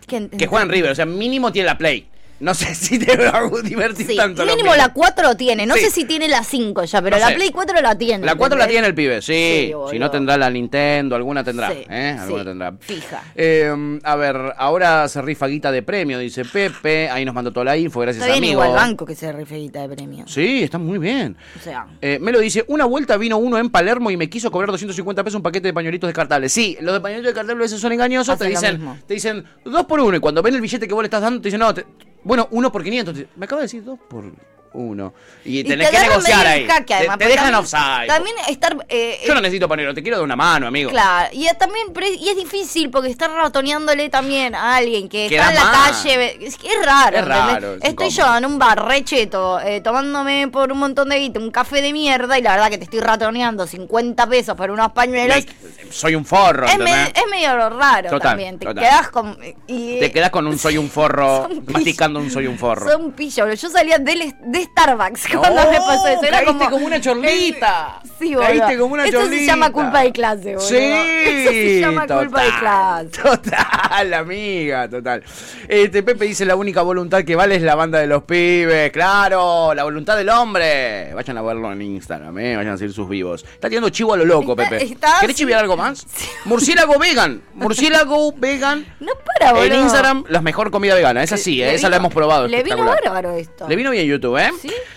Que, 0.07 0.29
que 0.29 0.47
juega 0.49 0.65
en 0.65 0.71
River, 0.71 0.91
o 0.91 0.95
sea, 0.97 1.07
mínimo 1.07 1.53
tiene 1.53 1.67
la 1.67 1.79
Play. 1.79 2.09
No 2.41 2.55
sé 2.55 2.75
si 2.75 2.99
te 2.99 3.13
a 3.27 3.43
divertir 3.65 4.07
Sí, 4.07 4.17
tanto. 4.17 4.45
mínimo 4.47 4.75
la 4.77 4.93
4 4.93 5.37
tiene. 5.37 5.67
No 5.67 5.75
Sí. 5.75 5.81
sé 5.81 5.91
si 5.91 6.05
tiene 6.05 6.29
la 6.29 6.45
5 6.45 6.85
ya, 6.85 7.03
pero 7.03 7.17
No 7.17 7.21
la 7.23 7.29
sé. 7.31 7.35
Play 7.35 7.51
4 7.51 7.81
la 7.81 7.97
tiene. 7.99 8.25
La 8.25 8.35
4 8.37 8.57
la 8.59 8.67
tiene 8.69 8.87
el 8.87 8.95
pibe, 8.95 9.21
sí. 9.23 9.33
Sí, 9.69 9.73
si 9.91 9.99
no 9.99 10.11
tendrá 10.11 10.37
la 10.37 10.49
Nintendo, 10.51 11.17
alguna 11.17 11.43
tendrá. 11.43 11.71
Sí, 11.73 11.85
¿eh? 11.91 12.17
Alguna 12.19 12.45
tendrá. 12.45 12.73
Fija. 12.81 13.23
Eh, 13.35 13.99
a 14.05 14.17
ver, 14.17 14.37
ahora 14.57 15.09
se 15.09 15.21
rifa 15.23 15.47
guita 15.49 15.73
de 15.73 15.83
premio, 15.83 16.19
dice 16.19 16.45
Pepe. 16.45 17.09
Ahí 17.11 17.25
nos 17.25 17.35
mandó 17.35 17.51
toda 17.53 17.65
la 17.65 17.77
info, 17.77 18.01
gracias 18.01 18.25
bien 18.25 18.39
amigo. 18.39 18.53
igual 18.65 18.71
banco 18.73 19.05
que 19.05 19.15
se 19.15 19.33
refeguita 19.33 19.81
de 19.87 19.95
premios. 19.97 20.31
Sí, 20.33 20.63
está 20.63 20.79
muy 20.79 20.99
bien. 20.99 21.37
O 21.59 21.63
sea, 21.63 21.87
Eh, 22.01 22.19
me 22.21 22.31
lo 22.33 22.39
dice, 22.41 22.65
una 22.69 22.85
vuelta 22.85 23.17
vino 23.17 23.37
uno 23.39 23.59
en 23.59 23.71
Palermo 23.71 24.11
y 24.11 24.17
me 24.17 24.29
quiso 24.31 24.51
cobrar 24.51 24.71
250 24.71 25.25
pesos 25.25 25.37
un 25.37 25.43
paquete 25.43 25.69
de 25.69 25.75
pañuelitos 25.75 26.07
descartables. 26.09 26.53
Sí, 26.53 26.77
los 26.81 26.95
de 26.95 27.01
pañuelitos 27.01 27.35
descartables 27.35 27.61
a 27.61 27.65
veces 27.65 27.81
son 27.81 27.93
engañosos, 27.93 28.39
te 28.39 28.45
Hacen 28.55 28.77
dicen, 28.79 29.03
te 29.07 29.15
dicen 29.15 29.45
dos 29.65 29.85
por 29.87 30.01
uno 30.01 30.17
y 30.17 30.21
cuando 30.21 30.43
ven 30.43 30.55
el 30.55 30.61
billete 30.61 30.87
que 30.87 30.95
vos 30.95 31.03
le 31.03 31.07
estás 31.07 31.23
dando 31.23 31.41
te 31.41 31.49
dicen, 31.49 31.61
no, 31.61 31.73
te- 31.75 31.85
bueno, 32.29 32.47
uno 32.51 32.71
por 32.71 32.85
500. 32.85 33.15
Te- 33.15 33.29
me 33.37 33.47
acaba 33.47 33.63
de 33.63 33.65
decir 33.65 33.83
dos 33.83 33.99
por 34.09 34.25
uno. 34.79 35.13
Y 35.45 35.61
y 35.61 35.65
tenés 35.65 35.91
te 35.91 35.97
que 35.97 36.03
negociar 36.09 36.47
ahí. 36.47 36.67
jaque, 36.67 36.85
Te- 36.87 36.95
además, 36.95 37.19
te, 37.19 37.25
porque 37.25 37.33
dejan 37.41 37.53
también- 37.53 37.61
offside. 37.65 38.07
También 38.07 38.37
estar. 38.49 38.77
eh, 38.89 39.21
Yo 39.27 39.35
no 39.35 39.41
necesito 39.41 39.69
panero, 39.69 39.93
te 39.95 40.03
quiero 40.03 40.19
de 40.19 40.25
una 40.25 40.37
mano, 40.37 40.67
amigo. 40.67 40.91
Claro, 40.91 41.29
y 41.33 41.47
también 41.59 41.89
pero 41.93 42.07
es- 42.07 42.19
y 42.21 42.29
es 42.29 42.37
difícil 42.37 42.91
porque 42.91 43.09
estar 43.11 43.31
ratoneándole 43.31 44.09
también 44.09 44.55
a 44.55 44.77
alguien 44.77 45.09
que 45.09 45.29
Queda 45.29 45.49
está 45.49 45.51
en 45.51 45.57
la 45.57 45.65
mal. 45.73 45.91
calle. 45.93 46.39
Es 46.47 46.57
raro. 46.85 47.17
Es 47.17 47.23
¿entendés? 47.23 47.53
raro, 47.53 47.75
es 47.75 47.81
Estoy 47.83 48.11
yo 48.11 48.37
en 48.37 48.45
un 48.47 48.59
bar 48.59 48.85
recheto, 48.87 49.61
eh, 49.61 49.81
tomándome 49.81 50.49
por 50.49 50.71
un 50.73 50.79
montón 50.79 51.09
de 51.09 51.19
guita 51.19 51.41
un 51.41 51.51
café 51.51 51.83
de 51.83 51.93
mierda 51.93 52.39
y 52.39 52.43
la 52.43 52.53
verdad 52.53 52.71
que 52.71 52.79
te 52.79 52.85
estoy 52.85 53.01
ratoneando 53.01 53.67
50 53.67 54.27
pesos 54.29 54.55
por 54.57 54.71
unos 54.71 54.93
pañuelos. 54.93 55.45
Soy 55.91 56.15
un 56.15 56.25
forro, 56.25 56.67
Es, 56.67 56.79
me- 56.79 57.05
es 57.05 57.25
medio 57.31 57.69
raro 57.71 58.11
Total, 58.11 58.21
también. 58.21 58.59
Te 58.59 58.67
total. 58.67 58.85
quedás 58.85 59.09
con. 59.11 59.39
Y, 59.67 59.99
Te 59.99 60.13
quedás 60.13 60.31
con 60.31 60.47
un 60.47 60.59
soy 60.59 60.77
un 60.79 60.89
forro, 60.91 61.49
masticando 61.67 62.21
un 62.21 62.31
soy 62.31 62.47
un 62.47 62.59
forro. 62.59 62.91
Son 62.91 63.15
boludo. 63.17 63.55
Yo 63.55 63.69
salía 63.71 63.99
del- 63.99 64.35
de, 64.43 64.68
Starbucks 64.73 65.29
cuando 65.39 65.71
me 65.71 65.77
pasó 65.79 66.07
eso. 66.09 66.23
Era 66.23 66.39
caíste 66.39 66.45
como, 66.59 66.71
como 66.71 66.87
una 66.87 67.01
chorlita. 67.01 68.01
Sí, 68.19 68.35
boludo. 68.35 68.41
Caíste 68.49 68.79
como 68.79 68.95
una 68.95 69.05
Eso 69.07 69.27
se 69.27 69.47
llama 69.47 69.71
culpa 69.73 70.03
de 70.03 70.13
clase, 70.13 70.55
boludo. 70.55 70.69
Sí, 70.69 70.77
Eso 70.77 71.51
se 71.51 71.81
llama 71.81 72.07
culpa 72.07 72.43
de 72.43 72.51
clase. 72.59 73.09
Total, 73.23 74.15
amiga, 74.15 74.89
total. 74.89 75.23
Este 75.69 76.03
Pepe 76.03 76.25
dice 76.27 76.45
la 76.45 76.57
única 76.57 76.83
voluntad 76.83 77.25
que 77.25 77.37
vale 77.37 77.57
es 77.57 77.63
la 77.63 77.75
banda 77.75 77.99
de 77.99 78.07
los 78.07 78.23
pibes. 78.25 78.91
Claro, 78.93 79.73
la 79.75 79.85
voluntad 79.85 80.17
del 80.17 80.29
hombre. 80.31 81.13
Vayan 81.15 81.39
a 81.39 81.43
verlo 81.43 81.73
en 81.73 81.83
Instagram, 81.83 82.39
eh. 82.39 82.57
Vayan 82.57 82.75
a 82.75 82.77
seguir 82.79 82.95
sus 82.95 83.09
vivos. 83.09 83.45
Está 83.45 83.69
tirando 83.69 83.89
chivo 83.91 84.15
a 84.15 84.17
lo 84.17 84.25
loco, 84.25 84.53
Está- 84.53 84.69
Pepe. 84.71 84.85
está- 84.85 85.17
¿Querés 85.21 85.37
chiviar 85.37 85.61
algo 85.61 85.77
más? 85.77 86.07
Murciélago 86.45 86.99
vegan. 86.99 87.43
Murciélago 87.55 88.33
vegan. 88.37 88.87
No 89.01 89.13
para, 89.25 89.53
boludo. 89.53 89.75
En 89.75 89.81
Instagram, 89.83 90.25
la 90.29 90.41
mejor 90.41 90.71
comida 90.71 90.95
vegana. 90.95 91.23
Esa 91.23 91.37
sí, 91.37 91.63
eh, 91.63 91.75
esa 91.75 91.89
la 91.89 91.97
hemos 91.97 92.13
probado. 92.13 92.47
Le 92.49 92.63
vino 92.63 92.85
bárbaro 92.85 93.33
esto. 93.33 93.69
Le 93.69 93.77
vino 93.77 93.91
bien 93.91 94.07
YouTube, 94.07 94.37
¿eh? 94.39 94.48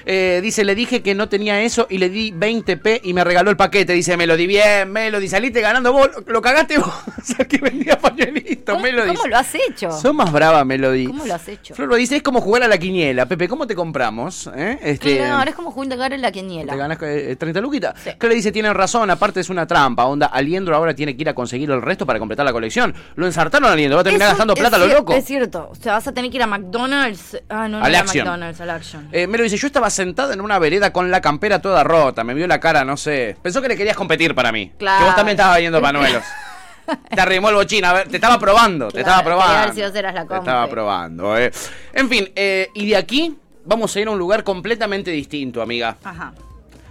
Eh, 0.06 0.40
Dice, 0.42 0.64
le 0.66 0.76
dije 0.76 1.02
que 1.02 1.14
no 1.16 1.30
tenía 1.30 1.62
eso 1.62 1.88
y 1.90 1.98
le 1.98 2.10
di 2.10 2.32
20p 2.32 3.02
y 3.04 3.14
me 3.14 3.24
regaló 3.24 3.50
el 3.50 3.58
paquete. 3.58 3.94
Dice, 3.94 4.18
Melody, 4.18 4.48
bien, 4.48 4.92
Melody, 4.92 5.28
saliste 5.28 5.62
ganando 5.62 5.92
vos, 5.94 6.10
lo 6.28 6.42
cagaste 6.42 6.78
vos. 6.78 6.88
o 7.18 7.22
sea, 7.24 7.46
que 7.48 7.58
vendía 7.58 7.98
pañuelitos, 8.00 8.74
¿Cómo, 8.76 8.84
Melody. 8.84 9.16
cómo 9.16 9.28
lo 9.28 9.38
has 9.38 9.54
hecho? 9.56 9.92
Sos 9.92 10.14
más 10.14 10.32
brava, 10.32 10.64
Melody. 10.66 11.08
¿Cómo 11.08 11.26
lo 11.26 11.34
has 11.36 11.48
hecho? 11.48 11.76
Flor 11.76 11.94
dice, 11.96 12.18
es 12.18 12.24
como 12.24 12.42
jugar 12.42 12.64
a 12.64 12.68
la 12.68 12.78
quiniela. 12.78 13.26
Pepe, 13.26 13.48
¿cómo 13.48 13.68
te 13.68 13.76
compramos? 13.76 14.50
¿Eh? 14.56 14.80
Este, 14.82 15.18
Claro, 15.18 15.50
es 15.50 15.56
como 15.56 15.72
juntar 15.72 16.14
en 16.14 16.22
la 16.22 16.32
quiniela. 16.32 16.72
te 16.74 16.78
ganas 16.78 16.98
eh, 17.02 17.36
30 17.38 17.62
luquitas. 17.62 17.94
Que 18.20 18.28
le 18.28 18.36
dice, 18.36 18.52
tienen 18.52 18.74
razón, 18.74 19.10
aparte 19.10 19.40
es 19.40 19.50
una 19.50 19.68
trampa. 19.68 20.06
Onda, 20.06 20.28
Aliendro 20.28 20.76
ahora 20.76 20.94
tiene 20.96 21.16
que 21.16 21.22
ir 21.22 21.30
a 21.30 21.34
conseguir 21.34 21.70
el 21.72 21.82
resto 21.82 22.06
para 22.06 22.18
completar 22.20 22.46
la 22.46 22.52
colección. 22.54 22.94
Lo 23.16 23.26
ensartaron 23.26 23.70
a 23.70 23.74
Aliendro, 23.74 23.98
va 23.98 24.02
a 24.02 24.04
terminar 24.04 24.28
un- 24.28 24.32
gastando 24.32 24.54
plata 24.56 24.76
a 24.78 24.80
lo 24.80 24.88
loco. 24.88 25.14
Es 25.14 25.26
cierto. 25.26 25.70
O 25.72 25.76
sea, 25.76 25.94
vas 25.94 26.08
a 26.08 26.12
tener 26.14 26.32
que 26.32 26.38
ir 26.38 26.44
a 26.44 26.48
McDonald's. 26.48 27.38
Ah, 27.50 27.68
no, 27.68 27.80
no 27.80 27.86
Al 27.86 27.92
era 27.92 28.00
Action. 28.02 28.26
McDonald's, 28.26 28.62
al 28.62 28.70
Action. 28.70 29.08
Eh, 29.12 29.28
me 29.28 29.38
dice, 29.44 29.58
yo 29.58 29.68
estaba 29.68 29.90
sentada 29.90 30.34
en 30.34 30.42
una 30.42 30.60
vereda 30.60 30.92
con 30.94 31.12
la 31.12 31.22
campera 31.22 31.62
toda 31.62 31.84
rota, 31.84 32.24
me 32.24 32.34
vio 32.34 32.48
la 32.48 32.60
cara, 32.60 32.84
no 32.86 32.98
sé. 32.98 33.36
Pensó 33.42 33.62
que 33.62 33.68
le 33.68 33.78
querías 33.78 33.96
competir 33.96 34.34
para 34.36 34.52
mí. 34.52 34.72
Claro. 34.78 35.00
Que 35.00 35.06
vos 35.06 35.16
también 35.16 35.36
estabas 35.38 35.60
viendo 35.60 35.82
panuelos. 35.82 36.24
te 37.16 37.22
arrimó 37.22 37.50
el 37.50 37.56
bochín, 37.56 37.86
a 37.86 37.94
ver, 37.94 38.08
te 38.08 38.18
estaba 38.18 38.40
probando, 38.40 38.90
te 38.90 39.00
estaba 39.00 39.24
probando. 39.24 39.66
ver 39.68 39.74
si 39.76 39.82
vos 39.82 39.96
eras 39.96 40.14
la 40.14 40.26
te 40.28 40.36
estaba 40.36 40.68
probando, 40.68 41.38
eh. 41.38 41.52
En 41.94 42.10
fin, 42.10 42.30
eh, 42.36 42.70
y 42.74 42.88
de 42.90 42.96
aquí 42.98 43.36
vamos 43.66 43.96
a 43.96 44.00
ir 44.00 44.08
a 44.08 44.12
un 44.12 44.20
lugar 44.20 44.44
completamente 44.44 45.12
distinto, 45.12 45.62
amiga. 45.62 45.98
Ajá. 46.04 46.34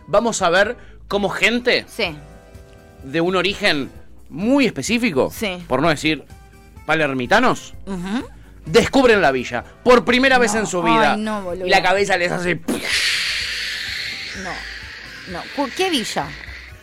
Vamos 0.06 0.40
a 0.42 0.50
ver 0.50 0.76
cómo 1.08 1.28
gente 1.28 1.84
Sí. 1.88 2.14
de 3.02 3.20
un 3.20 3.36
origen 3.36 3.90
muy 4.28 4.64
específico, 4.66 5.30
Sí. 5.34 5.62
por 5.66 5.82
no 5.82 5.88
decir 5.88 6.24
palermitanos, 6.86 7.74
Ujú. 7.86 8.26
Descubren 8.70 9.20
la 9.20 9.30
villa 9.32 9.64
por 9.82 10.04
primera 10.04 10.38
vez 10.38 10.54
en 10.54 10.66
su 10.66 10.82
vida. 10.82 11.12
Ay, 11.14 11.20
no, 11.20 11.42
boludo. 11.42 11.66
y 11.66 11.70
la 11.70 11.82
cabeza 11.82 12.16
les 12.16 12.30
hace... 12.32 12.54
No. 14.42 14.50
No. 15.32 15.40
¿Cu- 15.56 15.68
¿Qué 15.76 15.90
villa? 15.90 16.26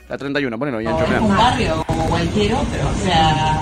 La 0.09 0.17
31, 0.17 0.57
ponelo 0.57 0.77
bien, 0.77 0.91
Es 0.95 1.21
un 1.21 1.35
barrio 1.35 1.83
como 1.85 2.05
cualquier 2.07 2.53
otro, 2.53 2.89
o 2.89 3.03
sea, 3.05 3.59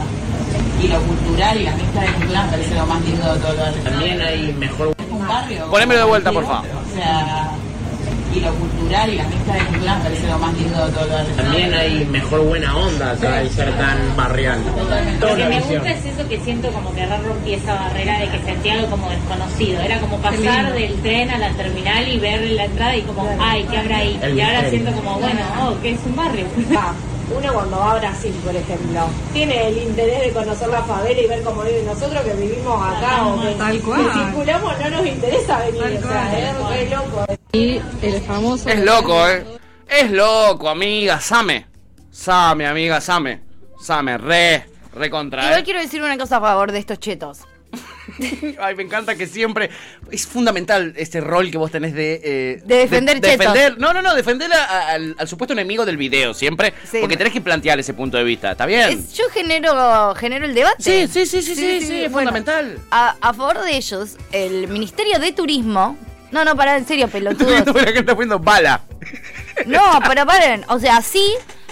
y 0.81 0.87
lo 0.87 1.01
cultural 1.01 1.59
y 1.59 1.63
la 1.63 1.75
mezcla 1.75 2.01
de 2.01 2.07
culturas 2.13 2.47
parece 2.51 2.75
lo 2.75 2.85
más 2.85 3.01
lindo 3.03 3.33
de 3.33 3.39
todo 3.39 3.51
el 3.53 3.57
barrio. 3.59 3.81
También 3.83 4.21
hay 4.21 4.53
mejor... 4.53 4.93
Es 4.99 5.05
un 5.09 5.27
barrio. 5.27 5.69
Ponémelo 5.71 5.99
de 6.01 6.05
vuelta, 6.05 6.31
por 6.31 6.45
favor. 6.45 6.65
O 6.67 6.95
sea, 6.95 7.49
y 8.35 8.39
lo 8.41 8.53
cultural 8.53 9.13
y 9.13 9.15
la 9.15 9.27
mezcla 9.27 9.53
de 9.53 9.59
culturas 9.61 9.97
me 9.97 10.03
parece 10.03 10.27
lo 10.27 10.39
más 10.39 10.53
lindo 10.53 10.85
de 10.85 10.91
todo 10.91 11.05
lo 11.05 11.25
También 11.35 11.73
hay 11.73 12.05
mejor 12.05 12.41
buena 12.41 12.77
onda 12.77 13.11
acá 13.11 13.43
y 13.43 13.49
ser 13.49 13.71
tan 13.77 14.15
barrial. 14.15 14.59
Lo 15.19 15.35
que 15.35 15.45
me 15.45 15.59
gusta 15.61 15.91
es 15.91 16.05
eso 16.05 16.27
que 16.27 16.39
siento 16.39 16.69
como 16.71 16.93
que 16.93 17.05
rompí 17.05 17.53
esa 17.53 17.75
barrera 17.75 18.19
de 18.19 18.29
que 18.29 18.39
sentía 18.43 18.73
algo 18.73 18.89
como 18.89 19.09
desconocido. 19.09 19.81
Era 19.81 19.99
como 19.99 20.17
pasar 20.17 20.73
del 20.73 20.95
tren 21.01 21.29
a 21.31 21.37
la 21.37 21.49
terminal 21.51 22.07
y 22.07 22.19
ver 22.19 22.41
la 22.51 22.65
entrada 22.65 22.95
y 22.95 23.01
como, 23.03 23.29
ay, 23.39 23.65
¿qué 23.69 23.77
habrá 23.77 23.97
ahí? 23.97 24.19
El 24.21 24.37
y 24.37 24.41
ahora 24.41 24.61
misterio. 24.61 24.85
siento 24.85 25.01
como, 25.01 25.19
bueno, 25.19 25.41
oh, 25.61 25.81
que 25.81 25.91
es 25.91 25.99
un 26.05 26.15
barrio. 26.15 26.45
Uno 27.31 27.53
cuando 27.53 27.77
va 27.77 27.91
a 27.93 27.99
Brasil, 27.99 28.33
por 28.43 28.55
ejemplo, 28.55 29.07
tiene 29.33 29.67
el 29.67 29.77
interés 29.79 30.21
de 30.25 30.31
conocer 30.33 30.67
la 30.69 30.83
favela 30.83 31.19
y 31.21 31.27
ver 31.27 31.43
cómo 31.43 31.63
viven 31.63 31.85
nosotros 31.85 32.21
que 32.21 32.33
vivimos 32.33 32.87
acá 32.87 33.25
o 33.25 33.41
que, 33.41 33.51
Tal 33.55 33.81
cual. 33.81 34.05
que 34.05 34.19
circulamos, 34.19 34.79
no 34.79 34.89
nos 34.89 35.05
interesa 35.07 35.59
venir, 35.59 35.81
o 36.03 36.07
sea, 36.07 36.77
es 36.77 36.91
loco. 36.91 37.25
Y 37.51 37.81
el 38.01 38.21
famoso. 38.21 38.69
Es 38.69 38.79
loco, 38.85 39.27
¿eh? 39.27 39.43
Es 39.87 40.11
loco, 40.11 40.69
amiga. 40.69 41.19
Same. 41.19 41.65
Same, 42.11 42.67
amiga, 42.67 43.01
Same. 43.01 43.41
Same, 43.79 44.17
re. 44.17 44.65
Re 44.93 45.09
contra. 45.09 45.45
Igual 45.45 45.59
¿eh? 45.59 45.63
quiero 45.63 45.79
decir 45.79 46.01
una 46.01 46.17
cosa 46.17 46.37
a 46.37 46.41
favor 46.41 46.71
de 46.71 46.79
estos 46.79 46.99
chetos. 46.99 47.39
Ay, 48.59 48.75
me 48.75 48.83
encanta 48.83 49.15
que 49.15 49.27
siempre. 49.27 49.69
Es 50.11 50.27
fundamental 50.27 50.93
este 50.97 51.21
rol 51.21 51.49
que 51.51 51.57
vos 51.57 51.71
tenés 51.71 51.93
de. 51.93 52.21
eh, 52.23 52.61
De 52.65 52.75
defender 52.77 53.19
chetos. 53.19 53.39
defender, 53.53 53.77
No, 53.79 53.93
no, 53.93 54.01
no, 54.01 54.13
defender 54.15 54.51
a- 54.53 54.63
a- 54.65 54.89
al, 54.91 55.15
al 55.17 55.27
supuesto 55.27 55.53
enemigo 55.53 55.85
del 55.85 55.97
video 55.97 56.33
siempre. 56.33 56.73
Sí. 56.89 56.97
Porque 57.01 57.17
tenés 57.17 57.33
que 57.33 57.41
plantear 57.41 57.79
ese 57.79 57.93
punto 57.93 58.17
de 58.17 58.23
vista. 58.23 58.51
¿Está 58.51 58.65
bien? 58.65 58.89
Es- 58.89 59.13
yo 59.13 59.25
genero, 59.33 60.13
genero 60.15 60.45
el 60.45 60.53
debate. 60.53 60.81
Sí, 60.83 61.07
sí, 61.07 61.25
sí, 61.25 61.41
sí, 61.41 61.55
sí, 61.55 61.81
sí, 61.81 62.03
es 62.03 62.11
fundamental. 62.11 62.79
A, 62.91 63.15
a 63.21 63.33
favor 63.33 63.61
de 63.63 63.75
ellos, 63.75 64.17
el 64.31 64.67
Ministerio 64.67 65.19
de 65.19 65.31
Turismo. 65.31 65.97
No, 66.31 66.43
no, 66.43 66.55
para 66.55 66.75
en 66.77 66.85
serio, 66.87 67.07
la 67.13 67.33
que 67.93 67.99
está 67.99 68.13
poniendo 68.13 68.39
bala. 68.39 68.81
No, 69.65 69.99
pero 70.07 70.25
paren. 70.25 70.65
O 70.69 70.79
sea, 70.79 71.01
sí, 71.01 71.25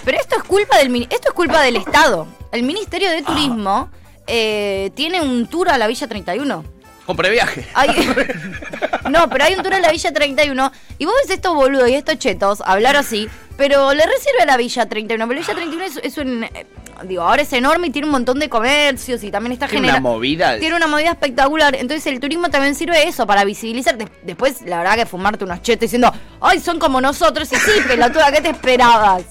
pero 0.04 0.18
esto 0.18 0.36
es 0.36 0.42
culpa 0.44 0.78
del 0.78 0.94
esto 1.02 1.28
es 1.28 1.34
culpa 1.34 1.60
del 1.62 1.76
Estado. 1.76 2.26
El 2.52 2.62
Ministerio 2.62 3.10
de 3.10 3.22
Turismo 3.22 3.90
eh, 4.26 4.90
tiene 4.94 5.20
un 5.20 5.46
tour 5.46 5.68
a 5.68 5.78
la 5.78 5.86
Villa 5.86 6.06
31. 6.08 6.64
Con 7.06 7.16
previaje. 7.16 7.66
Hay- 7.74 7.90
no, 9.10 9.28
pero 9.28 9.44
hay 9.44 9.54
un 9.54 9.62
tour 9.62 9.74
a 9.74 9.80
la 9.80 9.90
Villa 9.90 10.12
31 10.12 10.72
y 10.98 11.04
vos 11.04 11.14
ves 11.22 11.34
estos 11.36 11.54
boludos 11.54 11.88
y 11.90 11.94
estos 11.94 12.18
chetos 12.18 12.62
hablar 12.64 12.96
así, 12.96 13.28
pero 13.58 13.92
le 13.92 14.04
recibe 14.06 14.40
a 14.42 14.46
la 14.46 14.56
Villa 14.56 14.88
31. 14.88 15.28
Pero 15.28 15.40
la 15.40 15.46
Villa 15.46 15.54
31 15.54 15.84
es, 15.84 15.96
es 16.02 16.16
un. 16.16 16.44
eh, 16.44 16.66
digo, 17.02 17.22
ahora 17.22 17.42
es 17.42 17.52
enorme 17.52 17.88
y 17.88 17.90
tiene 17.90 18.06
un 18.06 18.12
montón 18.12 18.38
de 18.38 18.48
comercios 18.48 19.22
y 19.22 19.30
también 19.30 19.52
está 19.52 19.66
Tiene 19.66 19.80
una 19.80 19.92
generando. 19.96 20.08
movida. 20.16 20.58
Tiene 20.58 20.76
una 20.76 20.86
movida 20.86 21.10
espectacular. 21.10 21.74
Entonces 21.74 22.06
el 22.06 22.20
turismo 22.20 22.48
también 22.48 22.74
sirve 22.74 23.06
eso, 23.06 23.26
para 23.26 23.44
visibilizar. 23.44 23.98
Des- 23.98 24.08
después, 24.22 24.62
la 24.62 24.78
verdad 24.78 24.94
que 24.94 25.04
fumarte 25.04 25.44
unos 25.44 25.60
chetos 25.60 25.82
diciendo, 25.82 26.10
ay, 26.40 26.58
son 26.60 26.78
como 26.78 27.02
nosotros. 27.02 27.52
Y 27.52 27.56
sí, 27.56 27.70
pelotuda, 27.86 28.32
¿qué 28.32 28.40
te 28.40 28.48
esperabas? 28.50 29.24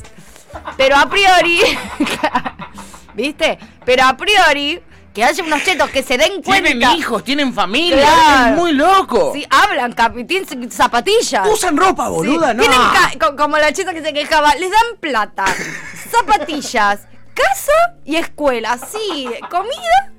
Pero 0.77 0.95
a 0.95 1.09
priori. 1.09 1.59
¿Viste? 3.13 3.57
Pero 3.85 4.03
a 4.05 4.17
priori, 4.17 4.81
que 5.13 5.23
haya 5.23 5.43
unos 5.43 5.63
chetos 5.63 5.89
que 5.91 6.01
se 6.01 6.17
den 6.17 6.41
cuenta. 6.41 6.69
Tienen 6.71 6.97
hijos, 6.97 7.23
tienen 7.23 7.53
familia. 7.53 7.97
Claro. 8.01 8.55
Es 8.55 8.61
muy 8.61 8.71
loco. 8.73 9.31
Sí, 9.33 9.45
hablan, 9.49 9.95
tienen 10.27 10.71
zapatillas. 10.71 11.47
Usan 11.47 11.77
ropa, 11.77 12.09
boluda, 12.09 12.51
Sí, 12.51 12.57
no. 12.57 12.63
Tienen 12.63 12.79
ca- 13.19 13.35
como 13.35 13.57
la 13.57 13.71
cheta 13.71 13.93
que 13.93 14.01
se 14.01 14.11
quejaba, 14.13 14.55
les 14.55 14.71
dan 14.71 14.97
plata, 14.99 15.45
zapatillas, 16.11 17.01
casa 17.33 17.95
y 18.05 18.15
escuela. 18.15 18.77
Sí, 18.77 19.29
comida. 19.49 20.11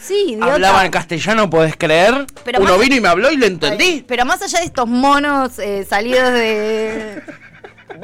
Sí, 0.00 0.24
idiota. 0.30 0.54
Hablaba 0.54 0.84
en 0.84 0.90
castellano, 0.90 1.48
¿podés 1.48 1.76
creer? 1.76 2.26
Pero 2.44 2.60
Uno 2.60 2.76
vino 2.78 2.96
y 2.96 3.00
me 3.00 3.08
habló 3.08 3.30
y 3.30 3.36
lo 3.36 3.46
entendí. 3.46 4.04
Pero 4.08 4.24
más 4.24 4.42
allá 4.42 4.58
de 4.58 4.64
estos 4.66 4.88
monos 4.88 5.60
eh, 5.60 5.86
salidos 5.88 6.32
de, 6.32 7.22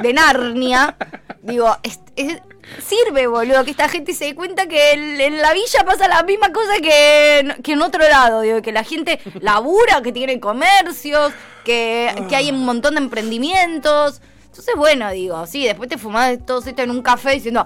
de 0.01 0.13
Narnia, 0.13 0.95
digo, 1.41 1.75
es- 1.83 1.99
es- 2.15 2.41
sirve, 2.85 3.27
boludo, 3.27 3.63
que 3.65 3.71
esta 3.71 3.89
gente 3.89 4.13
se 4.13 4.25
dé 4.25 4.35
cuenta 4.35 4.67
que 4.67 4.93
el- 4.93 5.19
en 5.21 5.37
la 5.41 5.53
villa 5.53 5.83
pasa 5.85 6.07
la 6.07 6.23
misma 6.23 6.51
cosa 6.51 6.79
que 6.81 7.39
en, 7.39 7.53
que 7.63 7.73
en 7.73 7.81
otro 7.81 8.01
lado, 8.07 8.41
digo, 8.41 8.61
que 8.61 8.71
la 8.71 8.83
gente 8.83 9.19
labura, 9.41 10.01
que 10.01 10.11
tiene 10.11 10.39
comercios, 10.39 11.33
que, 11.65 12.13
que 12.29 12.35
hay 12.35 12.49
un 12.51 12.63
montón 12.65 12.95
de 12.95 13.01
emprendimientos. 13.01 14.21
Entonces, 14.45 14.73
bueno, 14.75 15.09
digo, 15.11 15.45
sí, 15.47 15.65
después 15.65 15.89
te 15.89 15.97
fumás 15.97 16.37
todo 16.45 16.59
esto 16.65 16.81
en 16.81 16.91
un 16.91 17.01
café 17.01 17.31
diciendo, 17.31 17.65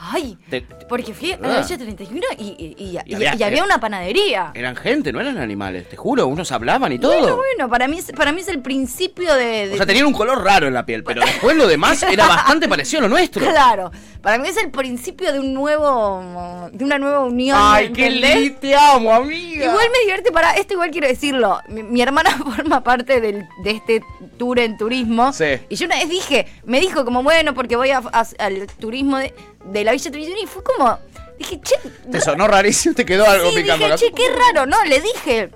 ¡ay! 0.00 0.36
Te- 0.48 0.62
Porque 0.88 1.12
fui 1.14 1.32
a 1.32 1.38
la 1.38 1.58
Ah. 1.58 1.62
Villa 1.62 1.76
31 1.78 2.26
y, 2.38 2.42
y- 2.42 2.74
y- 2.78 2.84
y- 2.84 2.98
Y 3.04 3.14
había- 3.14 3.34
y 3.36 3.42
había 3.42 3.62
una 3.64 3.78
panadería. 3.78 4.50
Eran 4.54 4.74
gente, 4.76 5.12
no 5.12 5.20
eran 5.20 5.38
animales, 5.38 5.88
te 5.88 5.96
juro, 5.96 6.26
unos 6.26 6.50
hablaban 6.52 6.90
y 6.92 6.98
todo. 6.98 7.12
Bueno, 7.18 7.36
bueno, 7.36 7.68
para 7.68 7.86
mí, 7.86 7.98
es, 7.98 8.10
para 8.12 8.32
mí 8.32 8.40
es 8.40 8.48
el 8.48 8.60
principio 8.60 9.34
de... 9.34 9.68
de- 9.68 9.74
O 9.74 9.76
sea, 9.76 9.86
tenían 9.86 10.06
un 10.06 10.12
color 10.12 10.42
raro 10.42 10.66
en 10.66 10.74
la 10.74 10.84
piel, 10.86 11.04
pero 11.04 11.20
después 11.24 11.56
lo 11.56 11.66
demás 11.66 12.02
era 12.02 12.26
bastante 12.26 12.68
parecido 12.68 13.00
a 13.00 13.02
lo 13.02 13.08
nuestro. 13.08 13.44
Claro, 13.46 13.90
para 14.22 14.38
mí 14.38 14.48
es 14.48 14.56
el 14.56 14.70
principio 14.70 15.32
de 15.32 15.40
un 15.40 15.52
nuevo, 15.54 16.68
de 16.72 16.84
una 16.84 16.98
nueva 16.98 17.20
unión. 17.20 17.56
Ay, 17.60 17.92
qué 17.92 18.06
¿entendés? 18.06 18.36
li- 18.40 18.50
te 18.50 18.74
amo, 18.74 19.12
amiga. 19.12 19.64
Igual 19.66 19.86
me 19.92 19.98
divierte 20.00 20.32
para, 20.32 20.52
esto 20.54 20.74
igual 20.74 20.90
quiero 20.90 21.06
decirlo, 21.08 21.60
mi, 21.68 21.82
mi 21.82 22.00
hermana 22.02 22.30
forma 22.56 22.82
parte 22.82 23.20
del- 23.20 23.46
de 23.64 23.70
este 23.70 24.02
tour 24.38 24.58
en 24.58 24.76
turismo. 24.76 25.32
Sí. 25.32 25.44
Y 25.68 25.76
yo 25.76 25.86
una 25.86 25.96
vez 25.96 26.08
dije, 26.08 26.46
me 26.64 26.80
dijo 26.80 27.04
como, 27.04 27.22
bueno, 27.22 27.54
porque 27.54 27.76
voy 27.76 27.90
a- 27.90 27.98
a- 28.12 28.26
al 28.38 28.66
turismo 28.78 29.18
de, 29.18 29.34
de 29.64 29.84
la 29.84 29.92
Villa 29.92 30.10
31 30.10 30.42
y 30.42 30.46
fue 30.46 30.62
como, 30.62 30.98
dije, 31.38 31.60
che, 31.60 31.76
Te 32.10 32.20
sonó 32.20 32.46
rarísimo, 32.46 32.94
te 32.94 33.04
quedó 33.04 33.28
algo 33.28 33.50
sí, 33.50 33.56
picando. 33.56 33.86
dije, 33.86 33.98
che, 33.98 34.12
qué 34.12 34.28
raro, 34.30 34.66
no, 34.66 34.82
le 34.84 35.00
dije, 35.00 35.50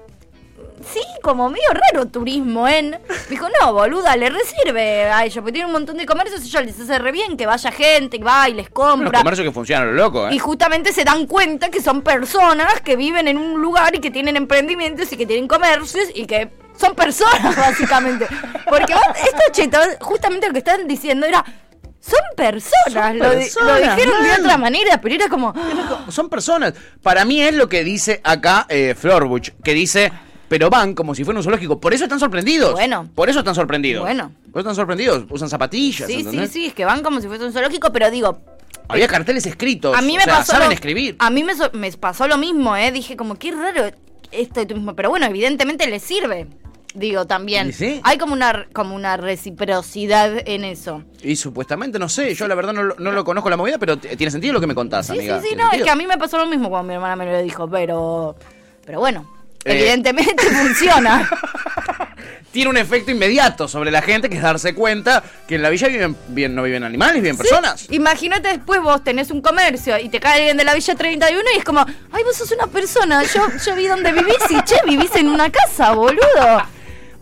sí, 0.93 1.01
como 1.23 1.49
medio 1.49 1.69
raro 1.73 2.07
turismo, 2.07 2.69
¿eh? 2.69 2.83
Me 2.83 2.99
dijo, 3.31 3.47
no, 3.61 3.73
boluda, 3.73 4.17
le 4.17 4.29
resirve 4.31 5.05
a 5.05 5.25
ellos, 5.25 5.37
porque 5.37 5.53
tienen 5.53 5.67
un 5.69 5.73
montón 5.73 5.97
de 5.97 6.07
comercios 6.07 6.45
y 6.45 6.49
ellos 6.49 6.65
les 6.65 6.81
hace 6.81 6.99
re 6.99 7.13
bien 7.13 7.37
que 7.37 7.47
vaya 7.47 7.73
gente, 7.73 8.19
que 8.19 8.25
va 8.25 8.49
y 8.49 8.55
les 8.55 8.71
compra. 8.71 9.19
comercios 9.19 9.47
que 9.47 9.53
funcionan 9.53 9.89
lo 9.89 9.95
loco, 9.95 10.29
¿eh? 10.29 10.35
Y 10.35 10.39
justamente 10.39 10.93
se 10.93 11.05
dan 11.05 11.27
cuenta 11.27 11.71
que 11.71 11.81
son 11.81 12.03
personas 12.03 12.81
que 12.83 12.97
viven 12.97 13.29
en 13.29 13.39
un 13.39 13.61
lugar 13.61 13.95
y 13.95 14.01
que 14.01 14.11
tienen 14.11 14.37
emprendimientos 14.37 15.13
y 15.13 15.17
que 15.17 15.27
tienen 15.27 15.49
comercios 15.49 16.05
y 16.15 16.27
que 16.27 16.51
son 16.77 16.95
personas, 16.95 17.57
básicamente. 17.57 18.27
Porque 18.69 18.93
estos 18.93 19.53
chetos, 19.53 19.87
justamente 20.01 20.47
lo 20.49 20.53
que 20.53 20.59
están 20.59 20.87
diciendo 20.87 21.27
era, 21.27 21.45
son 22.05 22.21
personas. 22.37 22.93
Son 22.93 23.19
lo, 23.19 23.31
di- 23.31 23.37
personas, 23.37 23.81
lo 23.81 23.95
dijeron 23.97 24.23
de 24.25 24.33
otra 24.43 24.59
manera, 24.59 25.01
pero 25.01 25.15
era 25.15 25.29
como... 25.29 25.55
Son 26.11 26.29
personas. 26.29 26.75
Para 27.03 27.25
mí 27.25 27.41
es 27.41 27.55
lo 27.55 27.69
que 27.69 27.83
dice 27.85 28.21
acá 28.25 28.67
eh, 28.69 28.95
Florbuch, 28.99 29.51
que 29.63 29.73
dice, 29.73 30.13
pero 30.49 30.69
van 30.71 30.95
como 30.95 31.15
si 31.15 31.25
fuera 31.25 31.39
un 31.41 31.45
zoológico. 31.45 31.81
Por 31.81 31.95
eso 31.95 32.05
están 32.05 32.21
sorprendidos. 32.21 32.73
Bueno. 32.73 33.09
Por 33.15 33.31
eso 33.31 33.39
están 33.39 33.55
sorprendidos. 33.55 34.03
Bueno. 34.03 34.33
Por 34.53 34.61
eso 34.61 34.71
están 34.71 34.75
sorprendidos. 34.77 35.25
Usan 35.31 35.49
zapatillas. 35.49 36.07
Sí, 36.07 36.15
sí, 36.15 36.21
¿entendés? 36.21 36.51
sí, 36.51 36.67
es 36.67 36.75
que 36.75 36.85
van 36.85 37.03
como 37.03 37.21
si 37.21 37.27
fuese 37.27 37.45
un 37.45 37.53
zoológico, 37.53 37.91
pero 37.93 38.11
digo, 38.11 38.39
Había 38.89 39.09
carteles 39.09 39.47
escritos. 39.47 39.97
a 39.97 40.03
mí 40.03 40.15
o 40.15 40.19
me 40.19 40.25
sea, 40.25 40.35
pasó 40.37 40.53
saben 40.53 40.69
lo, 40.69 40.75
escribir. 40.75 41.17
A 41.19 41.31
mí 41.31 41.43
me, 41.43 41.55
so- 41.57 41.71
me 41.73 41.91
pasó 41.93 42.29
lo 42.29 42.37
mismo, 42.37 42.77
¿eh? 42.77 42.93
Dije 42.93 43.17
como, 43.17 43.37
qué 43.37 43.51
raro 43.53 43.91
esto 44.31 44.61
de 44.61 44.67
turismo, 44.67 44.95
pero 44.95 45.11
bueno, 45.11 45.27
evidentemente 45.27 45.87
les 45.87 46.03
sirve. 46.03 46.47
Digo, 46.95 47.27
también. 47.27 47.73
Hay 48.05 48.19
como 48.19 48.33
una, 48.35 48.67
como 48.73 48.95
una 48.95 49.17
reciprocidad 49.17 50.33
en 50.47 50.65
eso. 50.65 51.03
Y 51.23 51.35
supuestamente, 51.37 51.99
no 51.99 52.09
sé, 52.09 52.35
yo 52.35 52.47
la 52.47 52.55
verdad 52.55 52.73
no, 52.73 52.83
lo- 52.85 52.95
no 52.99 53.11
lo 53.11 53.25
conozco 53.25 53.51
la 53.51 53.57
movida, 53.57 53.79
pero 53.79 53.99
tiene 53.99 54.31
sentido 54.31 54.53
lo 54.55 54.61
que 54.61 54.69
me 54.69 54.75
contás, 54.77 55.07
Sí, 55.07 55.13
amiga. 55.13 55.39
sí, 55.41 55.43
sí, 55.43 55.49
¿Tiene 55.55 55.65
no, 55.65 55.73
es 55.73 55.83
que 55.83 55.91
a 55.91 55.97
mí 55.97 56.07
me 56.07 56.17
pasó 56.17 56.39
lo 56.39 56.47
mismo 56.47 56.69
cuando 56.71 56.89
mi 56.89 56.95
hermana 56.95 57.17
me 57.17 57.27
lo 57.27 57.43
dijo, 57.43 57.69
pero. 57.69 58.37
Pero 58.87 59.01
bueno, 59.01 59.29
Eh. 59.65 59.73
evidentemente 59.73 60.45
funciona. 60.51 61.29
Tiene 62.53 62.71
un 62.71 62.77
efecto 62.77 63.11
inmediato 63.11 63.67
sobre 63.67 63.91
la 63.91 64.01
gente, 64.01 64.29
que 64.31 64.37
es 64.37 64.43
darse 64.43 64.75
cuenta 64.77 65.25
que 65.49 65.57
en 65.57 65.63
la 65.63 65.71
villa 65.71 65.89
viven, 65.89 66.17
bien, 66.29 66.55
no 66.55 66.63
viven 66.63 66.85
animales, 66.85 67.21
viven 67.21 67.37
personas. 67.37 67.87
Imagínate 67.91 68.47
después 68.49 68.81
vos 68.81 69.03
tenés 69.03 69.33
un 69.33 69.41
comercio 69.41 69.99
y 69.99 70.09
te 70.09 70.21
cae 70.21 70.39
alguien 70.39 70.57
de 70.57 70.63
la 70.63 70.73
Villa 70.75 70.95
31 70.95 71.43
y 71.53 71.59
es 71.59 71.65
como, 71.65 71.81
ay, 72.13 72.23
vos 72.23 72.37
sos 72.37 72.53
una 72.53 72.69
persona, 72.69 73.25
yo, 73.25 73.43
yo 73.67 73.75
vi 73.75 73.89
dónde 73.89 74.13
vivís 74.13 74.37
y 74.51 74.63
che, 74.63 74.77
vivís 74.87 75.17
en 75.17 75.27
una 75.31 75.51
casa, 75.51 75.95
boludo. 75.95 76.63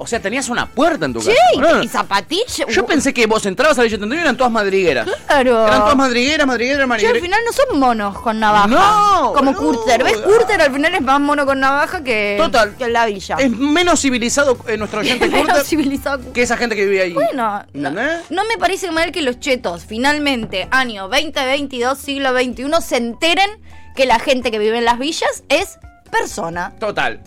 O 0.03 0.07
sea, 0.07 0.21
tenías 0.21 0.49
una 0.49 0.67
puerta 0.67 1.07
en 1.07 1.13
tu 1.13 1.21
casa. 1.21 1.33
boludo. 1.55 1.83
y 1.83 1.89
zapatillas. 1.89 2.67
Yo 2.69 2.85
pensé 2.85 3.15
que 3.15 3.27
vos 3.27 3.47
entrabas 3.47 3.79
a 3.79 3.83
la 3.83 3.85
Villa 3.85 3.97
31 3.99 4.15
y 4.21 4.25
eran 4.25 4.37
todas 4.37 4.53
madrigueras. 4.53 5.09
Claro. 5.27 5.67
Eran 5.67 5.81
todas 5.81 5.97
madrigueras, 5.97 6.47
madrigueras, 6.47 6.79
Che, 6.79 6.83
al 6.83 6.89
madrigueras. 6.89 7.23
final 7.23 7.41
no 7.47 7.53
son 7.53 7.79
monos 7.79 8.19
con 8.21 8.41
navaja. 8.41 8.67
No, 8.67 9.33
Como 9.35 9.55
Curter. 9.55 10.03
¿Ves? 10.05 10.17
Curter 10.19 10.61
al 10.61 10.73
final 10.73 10.95
es 10.95 11.01
más 11.01 11.21
mono 11.21 11.47
con 11.47 11.61
navaja 11.61 12.03
que, 12.03 12.37
Total. 12.39 12.77
que 12.77 12.89
la 12.89 13.07
villa. 13.07 13.37
Es 13.39 13.51
menos 13.51 14.01
civilizado 14.01 14.59
eh, 14.69 14.77
nuestro 14.77 15.01
oyente 15.01 15.29
Menos 15.29 15.63
civilizado. 15.67 16.33
que 16.33 16.43
esa 16.43 16.57
gente 16.57 16.75
que 16.77 16.85
vive 16.85 17.03
ahí. 17.03 17.13
Bueno, 17.13 17.65
no, 17.73 17.91
no 17.91 18.45
me 18.45 18.59
parece 18.59 18.91
mal 18.91 19.13
que 19.13 19.23
los 19.23 19.39
chetos, 19.41 19.85
finalmente, 19.87 20.69
año 20.71 21.09
2022, 21.09 21.99
siglo 21.99 22.33
XXI, 22.33 22.65
se 22.87 22.97
enteren 22.97 23.51
que 23.95 24.07
la 24.07 24.19
gente 24.19 24.51
que 24.51 24.59
vive 24.59 24.79
en 24.79 24.85
las 24.85 24.99
villas 24.99 25.45
es 25.49 25.79
persona. 26.11 26.73
Total. 26.81 27.21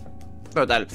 Total. 0.54 0.88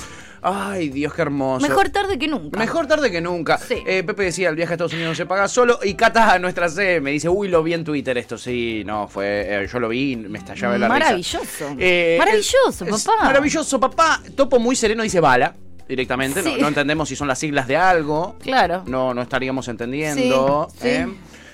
Ay, 0.43 0.89
Dios, 0.89 1.13
qué 1.15 1.23
hermoso. 1.23 1.67
Mejor 1.67 1.91
tarde 1.91 2.19
que 2.19 2.27
nunca. 2.29 2.59
Mejor 2.59 2.87
tarde 2.87 3.11
que 3.11 3.21
nunca. 3.21 3.59
Eh, 3.87 4.03
Pepe 4.03 4.25
decía, 4.25 4.49
el 4.49 4.57
viaje 4.57 4.73
a 4.73 4.75
Estados 4.75 4.93
Unidos 4.93 5.11
no 5.11 5.15
se 5.15 5.27
paga 5.27 5.49
solo. 5.49 5.79
Y 5.83 5.95
Cata, 5.95 6.39
nuestra 6.39 6.69
C, 6.69 7.01
me 7.01 7.11
dice, 7.11 7.29
uy, 7.29 7.49
lo 7.49 7.63
vi 7.63 7.75
en 7.75 7.85
Twitter 7.85 8.17
esto. 8.19 8.39
Sí, 8.39 8.83
no, 8.87 9.07
fue, 9.09 9.47
eh, 9.65 9.69
yo 9.71 9.79
lo 9.81 9.89
vi, 9.89 10.17
me 10.17 10.39
estallaba 10.39 10.79
la 10.79 10.89
risa. 10.89 10.99
Maravilloso. 10.99 11.77
Eh, 11.79 12.17
Maravilloso, 12.19 12.85
es- 12.87 13.05
papá. 13.05 13.25
Maravilloso, 13.25 13.79
papá. 13.81 14.23
Topo 14.35 14.59
muy 14.59 14.77
sereno 14.77 15.03
dice 15.03 15.21
bala. 15.21 15.55
directamente. 15.89 16.41
No- 16.41 16.51
Sí. 16.55 16.57
No, 16.61 16.69
entendemos 16.69 17.09
si 17.09 17.17
son 17.17 17.27
las 17.27 17.41
siglas 17.41 17.67
de 17.67 17.77
algo. 17.77 18.37
Claro. 18.41 18.85
No, 18.87 19.13
no 19.13 19.23
estaríamos 19.23 19.67
entendiendo. 19.67 20.69
Sí, 20.75 20.79
sí. 20.83 20.89
¿eh? 20.89 21.09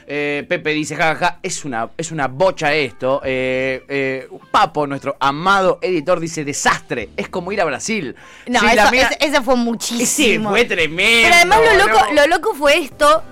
Eh, 0.09 0.45
Pepe 0.49 0.71
dice, 0.71 0.95
jajaja, 0.95 1.41
es 1.43 1.65
una, 1.65 1.91
es 1.97 2.13
una 2.13 2.29
bocha 2.29 2.73
esto. 2.73 3.21
Eh, 3.25 3.85
eh, 3.89 4.29
Papo, 4.53 4.87
nuestro 4.87 5.17
amado 5.19 5.79
editor, 5.83 6.21
dice, 6.21 6.45
desastre, 6.45 7.09
es 7.17 7.29
como 7.29 7.51
ir 7.53 7.61
a 7.61 7.65
Brasil. 7.65 8.15
No, 8.47 8.61
eso- 8.61 8.91
mía- 8.93 9.11
fue 9.43 9.57
muchísimo. 9.57 10.07
Sí, 10.07 10.39
fue 10.49 10.65
tremendo. 10.65 11.23
Pero 11.29 11.35
además 11.35 11.59
lo 11.79 11.87
loco, 11.87 12.07
¿no? 12.09 12.15
lo 12.15 12.27
loco 12.29 12.55
fue 12.55 12.79
esto. 12.79 13.23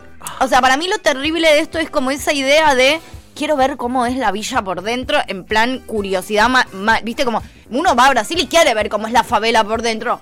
O 0.40 0.48
sea, 0.48 0.60
para 0.60 0.76
mí 0.76 0.88
lo 0.88 0.98
terrible 0.98 1.48
de 1.48 1.60
esto 1.60 1.78
es 1.78 1.90
como 1.90 2.10
esa 2.10 2.32
idea 2.32 2.74
de 2.74 2.98
quiero 3.36 3.56
ver 3.56 3.76
cómo 3.76 4.06
es 4.06 4.16
la 4.16 4.32
villa 4.32 4.62
por 4.62 4.82
dentro, 4.82 5.18
en 5.28 5.44
plan 5.44 5.80
curiosidad, 5.80 6.48
ma- 6.48 6.66
ma- 6.72 7.00
viste 7.02 7.24
como 7.24 7.42
uno 7.70 7.94
va 7.96 8.06
a 8.06 8.10
Brasil 8.10 8.38
y 8.40 8.46
quiere 8.46 8.74
ver 8.74 8.88
cómo 8.88 9.06
es 9.06 9.12
la 9.12 9.22
favela 9.24 9.62
por 9.64 9.82
dentro. 9.82 10.20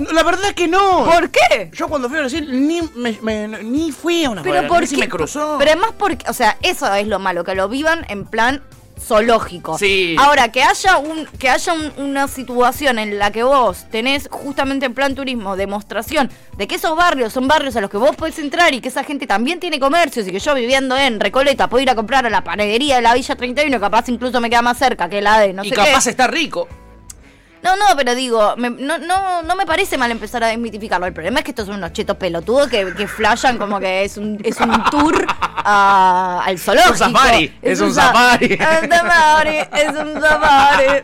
No, 0.00 0.12
la 0.12 0.22
verdad 0.22 0.46
es 0.48 0.54
que 0.54 0.68
no. 0.68 1.04
¿Por 1.04 1.30
qué? 1.30 1.70
Yo 1.72 1.88
cuando 1.88 2.08
fui 2.08 2.18
a 2.18 2.22
Brasil 2.22 2.46
ni, 2.66 2.82
me- 2.94 3.18
me- 3.22 3.48
ni 3.62 3.92
fui 3.92 4.24
a 4.24 4.30
una 4.30 4.42
Pero 4.42 4.54
favela, 4.56 4.68
por 4.68 4.80
ni 4.82 4.86
si 4.86 4.94
qué- 4.96 5.00
me 5.00 5.08
cruzó. 5.08 5.56
Pero 5.58 5.70
además 5.72 5.90
porque, 5.98 6.28
o 6.28 6.32
sea, 6.32 6.56
eso 6.62 6.92
es 6.94 7.06
lo 7.06 7.18
malo, 7.18 7.44
que 7.44 7.54
lo 7.54 7.68
vivan 7.68 8.04
en 8.08 8.24
plan 8.26 8.62
zoológico. 8.98 9.78
Sí. 9.78 10.16
Ahora, 10.18 10.50
que 10.50 10.62
haya 10.62 10.96
un, 10.98 11.26
que 11.38 11.48
haya 11.50 11.72
un- 11.74 11.92
una 11.98 12.28
situación 12.28 12.98
en 12.98 13.18
la 13.18 13.30
que 13.30 13.42
vos 13.42 13.84
tenés 13.90 14.28
justamente 14.30 14.86
en 14.86 14.94
plan 14.94 15.14
turismo 15.14 15.54
demostración 15.56 16.30
de 16.56 16.66
que 16.66 16.76
esos 16.76 16.96
barrios 16.96 17.32
son 17.32 17.46
barrios 17.46 17.76
a 17.76 17.80
los 17.80 17.90
que 17.90 17.98
vos 17.98 18.16
podés 18.16 18.38
entrar 18.38 18.72
y 18.74 18.80
que 18.80 18.88
esa 18.88 19.04
gente 19.04 19.26
también 19.26 19.60
tiene 19.60 19.78
comercios 19.78 20.26
y 20.26 20.32
que 20.32 20.38
yo 20.40 20.54
viviendo 20.54 20.96
en 20.96 21.20
Recoleta 21.20 21.68
puedo 21.68 21.82
ir 21.82 21.90
a 21.90 21.94
comprar 21.94 22.26
a 22.26 22.30
la 22.30 22.42
panadería 22.42 22.96
de 22.96 23.02
la 23.02 23.14
Villa 23.14 23.36
31, 23.36 23.78
capaz 23.80 24.08
incluso 24.08 24.40
me 24.40 24.48
queda 24.50 24.62
más 24.62 24.78
cerca 24.78 25.08
que 25.08 25.20
la 25.20 25.40
de 25.40 25.52
no 25.52 25.62
y 25.64 25.68
sé 25.68 25.74
capaz 25.74 26.04
qué. 26.04 26.10
está 26.10 26.26
rico. 26.26 26.66
No, 27.66 27.76
no, 27.76 27.96
pero 27.96 28.14
digo, 28.14 28.54
me- 28.56 28.70
no, 28.70 28.98
no, 28.98 29.42
no 29.42 29.56
me 29.56 29.66
parece 29.66 29.98
mal 29.98 30.10
empezar 30.10 30.42
a 30.44 30.46
desmitificarlo. 30.48 31.06
El 31.06 31.12
problema 31.12 31.40
es 31.40 31.44
que 31.44 31.50
estos 31.50 31.66
son 31.66 31.76
unos 31.76 31.92
chetos 31.92 32.16
pelotudos 32.16 32.68
que, 32.68 32.94
que 32.94 33.08
flashan 33.08 33.58
como 33.58 33.80
que 33.80 34.04
es 34.04 34.16
un, 34.16 34.38
es 34.44 34.60
un 34.60 34.84
tour 34.84 35.26
a- 35.64 36.42
al 36.44 36.58
zoológico. 36.58 36.94
Es 36.94 37.00
un 37.00 37.12
safari, 37.12 37.58
es 37.62 37.80
un 37.80 37.94
sa- 37.94 38.02
safari. 38.12 38.46
Es 38.52 38.60
un 38.60 38.90
safari, 38.90 39.58
es 39.72 39.88
un 39.98 40.20
safari. 40.20 41.02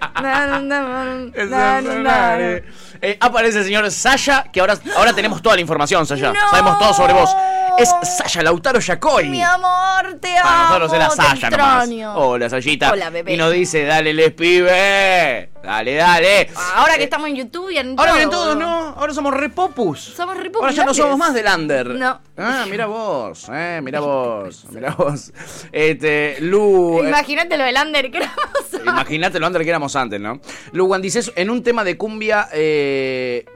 Es 1.35 1.51
un 1.51 2.05
safari. 2.05 2.63
Eh, 3.05 3.19
aparece 3.21 3.59
el 3.59 3.65
señor 3.65 3.91
Sasha, 3.91 4.45
que 4.53 4.61
ahora, 4.61 4.79
ahora 4.97 5.13
tenemos 5.13 5.43
toda 5.43 5.57
la 5.57 5.61
información, 5.61 6.07
Sasha. 6.07 6.33
No. 6.33 6.51
Sabemos 6.51 6.79
todo 6.79 6.95
sobre 6.95 7.13
vos. 7.13 7.35
Es 7.79 7.91
Sasha 8.17 8.43
Lautaro 8.43 8.79
Yacoy. 8.79 9.29
Mi 9.29 9.43
amor, 9.43 10.19
te 10.21 10.37
Para 10.41 10.67
amo, 10.69 10.79
nosotros 10.79 10.93
era 10.95 11.11
Sasha 11.11 11.51
nomás. 11.51 11.89
Hola, 12.15 12.49
Sayita. 12.49 12.93
Hola, 12.93 13.11
bebé. 13.11 13.33
Y 13.35 13.37
nos 13.37 13.51
dice, 13.51 13.85
dale, 13.85 14.15
les 14.15 14.31
pibe. 14.33 15.51
Dale, 15.63 15.95
dale. 15.95 16.51
Ahora 16.75 16.97
que 16.97 17.05
estamos 17.05 17.29
en 17.29 17.37
YouTube 17.37 17.71
y 17.71 17.79
en 17.79 17.95
Ahora 17.99 18.13
todo, 18.15 18.31
todos, 18.31 18.55
boludo. 18.55 18.67
¿no? 18.69 18.89
Ahora 18.97 19.15
somos 19.15 19.33
repopus. 19.35 20.01
Somos 20.01 20.37
re 20.37 20.51
Ahora 20.55 20.73
ya 20.73 20.85
no 20.85 20.93
somos 20.93 21.17
más 21.17 21.33
del 21.35 21.47
under. 21.47 21.87
No. 21.91 22.21
Ah, 22.37 22.67
mira 22.69 22.87
vos, 22.87 23.47
eh, 23.53 23.81
mira 23.83 24.01
vos, 24.01 24.65
mira 24.71 24.91
vos. 24.93 25.33
Este, 25.71 26.37
Lu. 26.41 27.01
eh, 27.03 27.09
Imagínate 27.09 27.57
lo 27.57 27.65
del 27.65 27.77
under 27.77 28.11
que 28.11 28.17
éramos. 28.19 28.39
Imagínate 28.85 29.39
lo 29.39 29.47
under 29.47 29.63
que 29.63 29.69
éramos 29.69 29.95
antes, 29.95 30.21
¿no? 30.21 30.41
Lugan 30.73 31.01
dice, 31.01 31.21
en 31.37 31.51
un 31.51 31.63
tema 31.63 31.85
de 31.85 31.97
cumbia, 31.97 32.49
eh, 32.53 33.47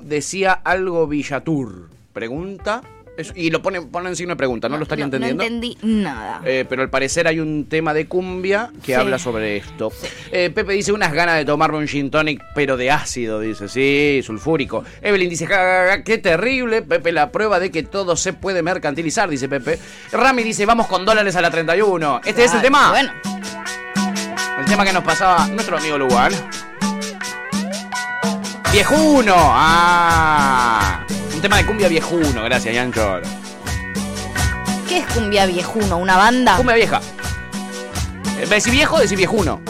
decía 0.00 0.52
algo 0.52 1.06
Villatur. 1.06 1.90
Pregunta. 2.12 2.82
Y 3.34 3.50
lo 3.50 3.60
pone, 3.62 3.82
pone 3.82 4.08
en 4.08 4.16
signo 4.16 4.32
de 4.32 4.36
pregunta, 4.36 4.68
no, 4.68 4.76
lo 4.76 4.84
estaría 4.84 5.04
No, 5.04 5.16
entendiendo. 5.16 5.42
No 5.42 5.46
entendí 5.46 5.76
nada. 5.82 6.40
Eh, 6.44 6.64
pero 6.68 6.82
al 6.82 6.90
parecer 6.90 7.26
hay 7.26 7.40
un 7.40 7.66
tema 7.68 7.92
de 7.94 8.06
cumbia 8.06 8.70
que 8.80 8.86
Sí. 8.86 8.92
habla 8.94 9.18
sobre 9.18 9.56
esto. 9.56 9.90
Eh, 10.30 10.50
Pepe 10.54 10.72
dice 10.74 10.92
unas 10.92 11.12
ganas 11.12 11.36
de 11.36 11.44
tomarme 11.44 11.78
un 11.78 11.88
gin 11.88 12.10
tonic, 12.10 12.42
pero 12.54 12.76
de 12.76 12.90
ácido, 12.90 13.40
dice. 13.40 13.68
Sí, 13.68 14.20
sulfúrico. 14.24 14.84
Evelyn 15.02 15.28
dice, 15.28 15.46
"Ja, 15.46 15.56
ja, 15.56 15.86
ja, 15.90 16.04
qué 16.04 16.18
terrible. 16.18 16.82
Pepe, 16.82 17.12
la 17.12 17.30
prueba 17.32 17.58
de 17.58 17.70
que 17.70 17.82
todo 17.82 18.16
se 18.16 18.32
puede 18.32 18.62
mercantilizar, 18.62 19.28
dice 19.28 19.48
Pepe. 19.48 19.78
Rami 20.12 20.42
dice, 20.42 20.64
vamos 20.66 20.86
con 20.86 21.04
dólares 21.04 21.34
a 21.36 21.40
la 21.40 21.50
31. 21.50 22.20
Este 22.24 22.44
es 22.44 22.54
el 22.54 22.60
tema. 22.62 22.90
Bueno. 22.90 23.12
El 24.58 24.64
tema 24.66 24.84
que 24.84 24.92
nos 24.92 25.04
pasaba 25.04 25.46
nuestro 25.48 25.76
amigo 25.78 25.98
Lugan. 25.98 26.32
Viejuno. 28.72 29.34
Ah. 29.36 31.04
Un 31.38 31.42
tema 31.42 31.58
de 31.58 31.66
cumbia 31.66 31.86
viejuno. 31.86 32.42
Gracias, 32.42 32.74
Yancho. 32.74 33.20
¿Qué 34.88 34.98
es 34.98 35.06
cumbia 35.06 35.46
viejuno? 35.46 35.98
¿Una 35.98 36.16
banda? 36.16 36.56
Cumbia 36.56 36.74
vieja. 36.74 37.00
Eh, 38.40 38.46
Decir 38.46 38.72
viejo, 38.72 38.98
decir 38.98 39.16
viejuno. 39.16 39.60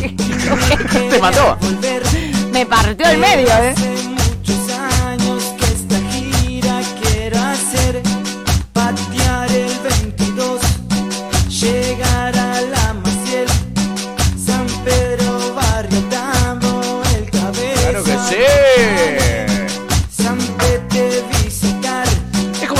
Te 1.10 1.18
mató. 1.20 1.58
Me 2.50 2.64
partió 2.64 3.06
el 3.10 3.18
medio, 3.18 3.48
¿eh? 3.48 3.74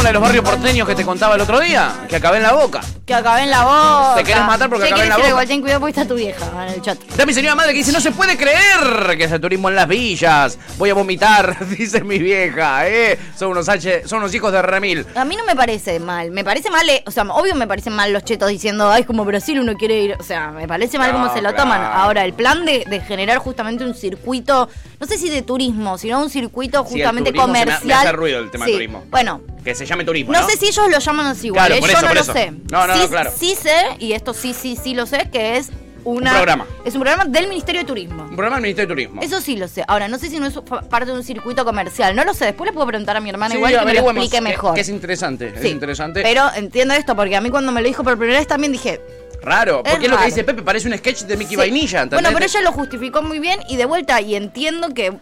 La 0.04 0.10
de 0.10 0.12
los 0.14 0.22
barrios 0.22 0.44
porteños 0.44 0.86
que 0.86 0.94
te 0.94 1.02
contaba 1.02 1.34
el 1.34 1.40
otro 1.40 1.58
día, 1.60 2.04
que 2.10 2.16
acabé 2.16 2.36
en 2.36 2.42
la 2.42 2.52
boca. 2.52 2.82
Que 3.06 3.14
acabé 3.14 3.44
en 3.44 3.50
la 3.50 3.64
boca. 3.64 4.12
Te 4.16 4.24
querés 4.24 4.44
matar 4.44 4.68
porque 4.68 4.84
¿Qué 4.88 4.90
acabé 4.92 5.04
en 5.04 5.08
la 5.08 5.16
boca. 5.16 5.28
Igual 5.30 5.48
ten 5.48 5.60
cuidado 5.62 5.80
porque 5.80 5.98
está 5.98 6.06
tu 6.06 6.14
vieja 6.14 6.66
en 6.66 6.74
el 6.74 6.82
chat. 6.82 6.98
Da 7.16 7.24
mi 7.24 7.32
señora 7.32 7.54
madre 7.54 7.72
que 7.72 7.78
dice, 7.78 7.90
no 7.90 8.00
se 8.00 8.10
puede 8.12 8.36
creer 8.36 9.16
que 9.16 9.24
es 9.24 9.32
el 9.32 9.40
turismo 9.40 9.70
en 9.70 9.76
las 9.76 9.88
villas. 9.88 10.58
Voy 10.76 10.90
a 10.90 10.94
vomitar, 10.94 11.66
dice 11.78 12.02
mi 12.02 12.18
vieja, 12.18 12.86
¿eh? 12.86 13.18
Son 13.34 13.48
unos 13.50 13.66
H, 13.70 14.06
son 14.06 14.18
unos 14.18 14.34
hijos 14.34 14.52
de 14.52 14.60
remil. 14.60 15.06
A 15.14 15.24
mí 15.24 15.36
no 15.36 15.44
me 15.46 15.56
parece 15.56 15.98
mal. 16.00 16.30
Me 16.30 16.44
parece 16.44 16.70
mal, 16.70 16.86
eh, 16.90 17.02
o 17.06 17.10
sea, 17.10 17.22
obvio 17.24 17.54
me 17.54 17.66
parecen 17.66 17.94
mal 17.94 18.12
los 18.12 18.24
chetos 18.24 18.50
diciendo, 18.50 18.90
ay, 18.90 19.02
es 19.02 19.06
como 19.06 19.24
Brasil 19.24 19.58
uno 19.58 19.74
quiere 19.74 20.00
ir. 20.00 20.16
O 20.20 20.22
sea, 20.22 20.50
me 20.50 20.68
parece 20.68 20.98
mal 20.98 21.12
No, 21.12 21.18
cómo 21.20 21.28
se 21.34 21.40
lo 21.40 21.48
claro. 21.48 21.56
toman. 21.64 21.80
Ahora, 21.82 22.26
el 22.26 22.34
plan 22.34 22.66
de, 22.66 22.84
de 22.86 23.00
generar 23.00 23.38
justamente 23.38 23.84
un 23.86 23.94
circuito, 23.94 24.68
no 25.00 25.06
sé 25.06 25.16
si 25.16 25.30
de 25.30 25.40
turismo, 25.40 25.96
sino 25.96 26.20
un 26.20 26.28
circuito 26.28 26.80
Sí, 26.80 26.84
el 27.00 27.06
justamente 27.06 27.30
se 27.30 27.36
me- 27.36 27.40
comercial. 27.42 27.80
me 27.86 27.94
hace 27.94 28.12
ruido 28.12 28.38
el 28.40 28.50
tema 28.50 28.66
Sí, 28.66 28.72
turismo. 28.72 29.04
Bueno, 29.10 29.40
Que 29.64 29.74
se 29.74 29.86
llame 29.94 30.04
turismo, 30.04 30.32
no, 30.32 30.40
¿no? 30.40 30.48
sé 30.48 30.56
si 30.56 30.66
ellos 30.66 30.88
lo 30.90 30.98
llaman 30.98 31.26
así 31.26 31.46
igual, 31.46 31.66
Claro, 31.66 31.74
eh, 31.76 31.80
por 31.80 31.88
yo 31.90 31.92
eso, 31.96 32.02
no 32.02 32.08
por 32.08 32.16
lo 32.16 32.22
eso. 32.22 32.32
sé. 32.32 32.50
No, 32.70 32.86
no, 32.86 32.94
sí, 32.94 33.00
no, 33.00 33.08
claro. 33.08 33.32
Sí 33.38 33.54
sé, 33.60 33.74
y 33.98 34.12
esto 34.12 34.34
sí, 34.34 34.54
sí, 34.54 34.76
sí 34.82 34.94
lo 34.94 35.06
sé, 35.06 35.28
que 35.32 35.56
es 35.56 35.70
una... 36.04 36.30
Un 36.30 36.36
programa. 36.36 36.66
Es 36.84 36.94
un 36.94 37.00
programa 37.02 37.24
del 37.24 37.48
Ministerio 37.48 37.80
de 37.82 37.86
Turismo. 37.86 38.22
Un 38.24 38.36
programa 38.36 38.56
del 38.56 38.62
Ministerio 38.62 38.88
de 38.88 38.94
Turismo. 38.94 39.22
Eso 39.22 39.40
sí 39.40 39.56
lo 39.56 39.68
sé. 39.68 39.84
Ahora, 39.88 40.08
no 40.08 40.18
sé 40.18 40.28
si 40.30 40.38
no 40.38 40.46
es 40.46 40.54
parte 40.90 41.06
de 41.06 41.12
un 41.12 41.24
circuito 41.24 41.64
comercial. 41.64 42.14
No 42.14 42.24
lo 42.24 42.34
sé. 42.34 42.44
Después 42.46 42.68
le 42.68 42.72
puedo 42.74 42.86
preguntar 42.86 43.16
a 43.16 43.20
mi 43.20 43.30
hermana 43.30 43.52
Sí, 43.52 43.56
igual 43.58 43.72
que 43.78 43.84
me 43.84 43.94
lo 43.94 44.00
explique 44.10 44.36
que- 44.36 44.40
mejor. 44.40 44.74
Que 44.74 44.80
es 44.82 44.88
interesante, 44.88 45.50
Sí, 45.60 45.66
es 45.68 45.72
interesante. 45.72 46.22
Pero 46.22 46.44
entiendo 46.54 46.94
esto, 46.94 47.16
porque 47.16 47.36
a 47.36 47.40
mí 47.40 47.50
cuando 47.50 47.72
me 47.72 47.80
lo 47.82 47.88
dijo 47.88 48.04
por 48.04 48.16
primera 48.18 48.38
vez 48.38 48.46
también 48.48 48.72
dije... 48.72 49.00
Raro, 49.42 49.82
Es 49.84 49.90
porque 49.92 50.06
es, 50.06 50.10
lo 50.12 50.16
que 50.18 50.24
dice 50.24 50.42
Pepe, 50.42 50.62
parece 50.62 50.88
un 50.88 50.96
sketch 50.96 51.24
de 51.24 51.36
Mickey 51.36 51.50
sí. 51.50 51.56
Vainilla, 51.56 52.00
¿entendés? 52.02 52.22
Bueno, 52.22 52.34
pero 52.34 52.46
ella 52.50 52.60
lo 52.62 52.72
justificó 52.72 53.20
muy 53.20 53.40
bien 53.40 53.60
y 53.68 53.76
de 53.76 53.84
vuelta, 53.84 54.18
y 54.22 54.36
entiendo 54.36 54.88
que... 54.94 55.12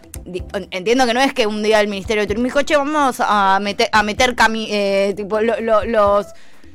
Entiendo 0.71 1.05
que 1.05 1.13
no 1.13 1.19
es 1.19 1.33
que 1.33 1.45
un 1.45 1.61
día 1.61 1.81
el 1.81 1.89
Ministerio 1.89 2.21
de 2.23 2.27
Turismo 2.27 2.45
dijo, 2.45 2.61
che, 2.61 2.77
vamos 2.77 3.17
a 3.19 3.59
meter, 3.61 3.89
a 3.91 4.01
meter 4.01 4.33
cami- 4.33 4.67
eh, 4.69 5.13
tipo, 5.17 5.41
lo- 5.41 5.59
lo- 5.59 5.83
los... 5.83 6.27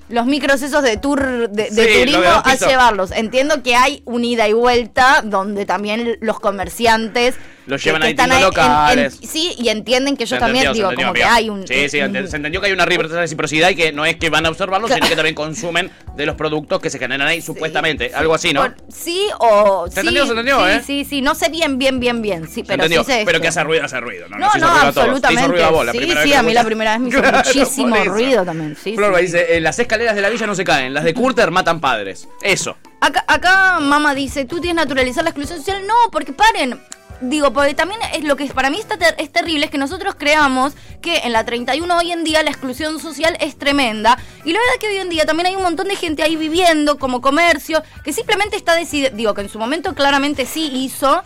Los 0.08 0.26
micros 0.26 0.62
esos 0.62 0.82
de 0.82 0.96
tour 0.96 1.50
de, 1.50 1.66
Sí, 1.66 2.00
turismo 2.00 2.22
a 2.24 2.54
llevarlos. 2.54 3.10
Entiendo 3.10 3.62
que 3.62 3.76
hay 3.76 4.02
un 4.04 4.24
ida 4.24 4.48
y 4.48 4.52
vuelta 4.52 5.22
donde 5.24 5.66
también 5.66 6.16
los 6.20 6.40
comerciantes 6.40 7.34
Los 7.68 7.84
llevan 7.84 8.00
que 8.02 8.06
a 8.06 8.10
distintos 8.10 8.36
ahí 8.36 8.42
en- 8.42 8.48
en- 8.48 8.48
locales. 8.48 9.18
sí, 9.22 9.54
y 9.58 9.68
entienden 9.68 10.16
que 10.16 10.26
Se 10.26 10.34
ellos 10.34 10.44
también, 10.46 10.64
entendió, 10.66 10.88
digo, 10.88 11.00
como 11.02 11.12
que 11.12 11.22
hay 11.24 11.48
un... 11.50 11.66
Sí, 11.68 11.74
sí, 11.88 11.98
se 11.98 12.00
entendió 12.00 12.60
que 12.60 12.66
hay 12.66 12.72
una 12.72 12.84
reciprocidad 12.86 13.70
y 13.70 13.76
que 13.76 13.92
no 13.92 14.04
es 14.04 14.16
que 14.16 14.30
van 14.30 14.46
a 14.46 14.48
observarlo, 14.48 14.88
sino 14.88 15.06
que 15.08 15.14
también 15.14 15.34
consumen 15.34 15.90
de 16.16 16.26
los 16.26 16.34
productos 16.34 16.80
que 16.80 16.90
se 16.90 16.98
generan 16.98 17.28
ahí, 17.28 17.40
supuestamente. 17.42 18.10
Algo 18.14 18.34
así, 18.34 18.52
¿no? 18.52 18.62
Por- 18.62 18.76
sí 18.92 19.22
o 19.38 19.84
Se 19.86 19.92
sí, 19.92 20.00
entendió, 20.00 20.24
se 20.24 20.30
entendió, 20.30 20.58
sí, 20.66 20.72
¿eh? 20.72 20.82
Sí, 20.84 21.04
sí, 21.04 21.20
no 21.22 21.34
sé 21.34 21.48
bien, 21.50 21.78
bien, 21.78 22.00
bien, 22.00 22.22
bien, 22.22 22.46
sí, 22.48 22.54
Se 22.54 22.64
pero 22.64 22.84
entendió. 22.84 23.04
sí 23.04 23.22
pero 23.24 23.40
que 23.40 23.48
hace 23.48 23.62
ruido, 23.62 23.84
hace 23.84 24.00
ruido. 24.00 24.28
No, 24.28 24.38
No, 24.38 24.46
no, 24.46 24.56
hizo 24.56 24.66
absolutamente. 24.86 25.48
ruido 25.48 25.66
a 25.66 25.70
vos 25.70 25.86
la 25.86 25.92
sí, 25.92 25.98
sí, 26.24 26.32
a 26.32 26.42
mí 26.42 26.54
la 26.54 26.64
primera 26.64 26.92
vez 26.92 27.00
me 27.00 27.08
hizo 27.10 27.22
muchísimo 27.22 27.96
ruido 28.04 28.44
también, 28.44 28.76
sí, 28.82 28.96
dice, 29.20 29.60
las 29.60 29.78
escaleras 29.78 30.16
de 30.16 30.22
la 30.22 30.30
villa 30.30 30.46
no 30.46 30.54
se 30.54 30.64
caen, 30.64 30.94
las 30.94 31.04
de 31.04 31.12
Curter 31.14 31.50
matan 31.50 31.80
padres. 31.80 32.28
Eso. 32.42 32.76
Acá, 33.00 33.24
acá 33.28 33.78
mamá 33.80 34.14
dice, 34.14 34.44
tú 34.44 34.60
tienes 34.60 34.84
naturalizar 34.84 35.22
la 35.22 35.30
exclusión 35.30 35.58
social. 35.58 35.86
No, 35.86 35.94
porque 36.10 36.32
paren. 36.32 36.80
Digo, 37.20 37.52
porque 37.52 37.74
también 37.74 38.00
es 38.14 38.22
lo 38.22 38.36
que 38.36 38.46
para 38.46 38.70
mí 38.70 38.78
está 38.78 38.96
ter- 38.96 39.16
es 39.18 39.32
terrible 39.32 39.64
es 39.64 39.70
que 39.72 39.78
nosotros 39.78 40.14
creamos 40.16 40.74
que 41.02 41.18
en 41.18 41.32
la 41.32 41.44
31 41.44 41.96
hoy 41.96 42.12
en 42.12 42.22
día 42.22 42.44
la 42.44 42.50
exclusión 42.50 43.00
social 43.00 43.36
es 43.40 43.58
tremenda. 43.58 44.16
Y 44.44 44.52
la 44.52 44.60
verdad 44.60 44.74
que 44.80 44.86
hoy 44.88 44.96
en 44.98 45.08
día 45.08 45.26
también 45.26 45.46
hay 45.48 45.56
un 45.56 45.62
montón 45.62 45.88
de 45.88 45.96
gente 45.96 46.22
ahí 46.22 46.36
viviendo 46.36 46.96
como 46.96 47.20
comercio 47.20 47.82
que 48.04 48.12
simplemente 48.12 48.56
está 48.56 48.76
decidiendo, 48.76 49.16
digo, 49.16 49.34
que 49.34 49.40
en 49.40 49.48
su 49.48 49.58
momento 49.58 49.94
claramente 49.96 50.46
sí 50.46 50.70
hizo, 50.72 51.22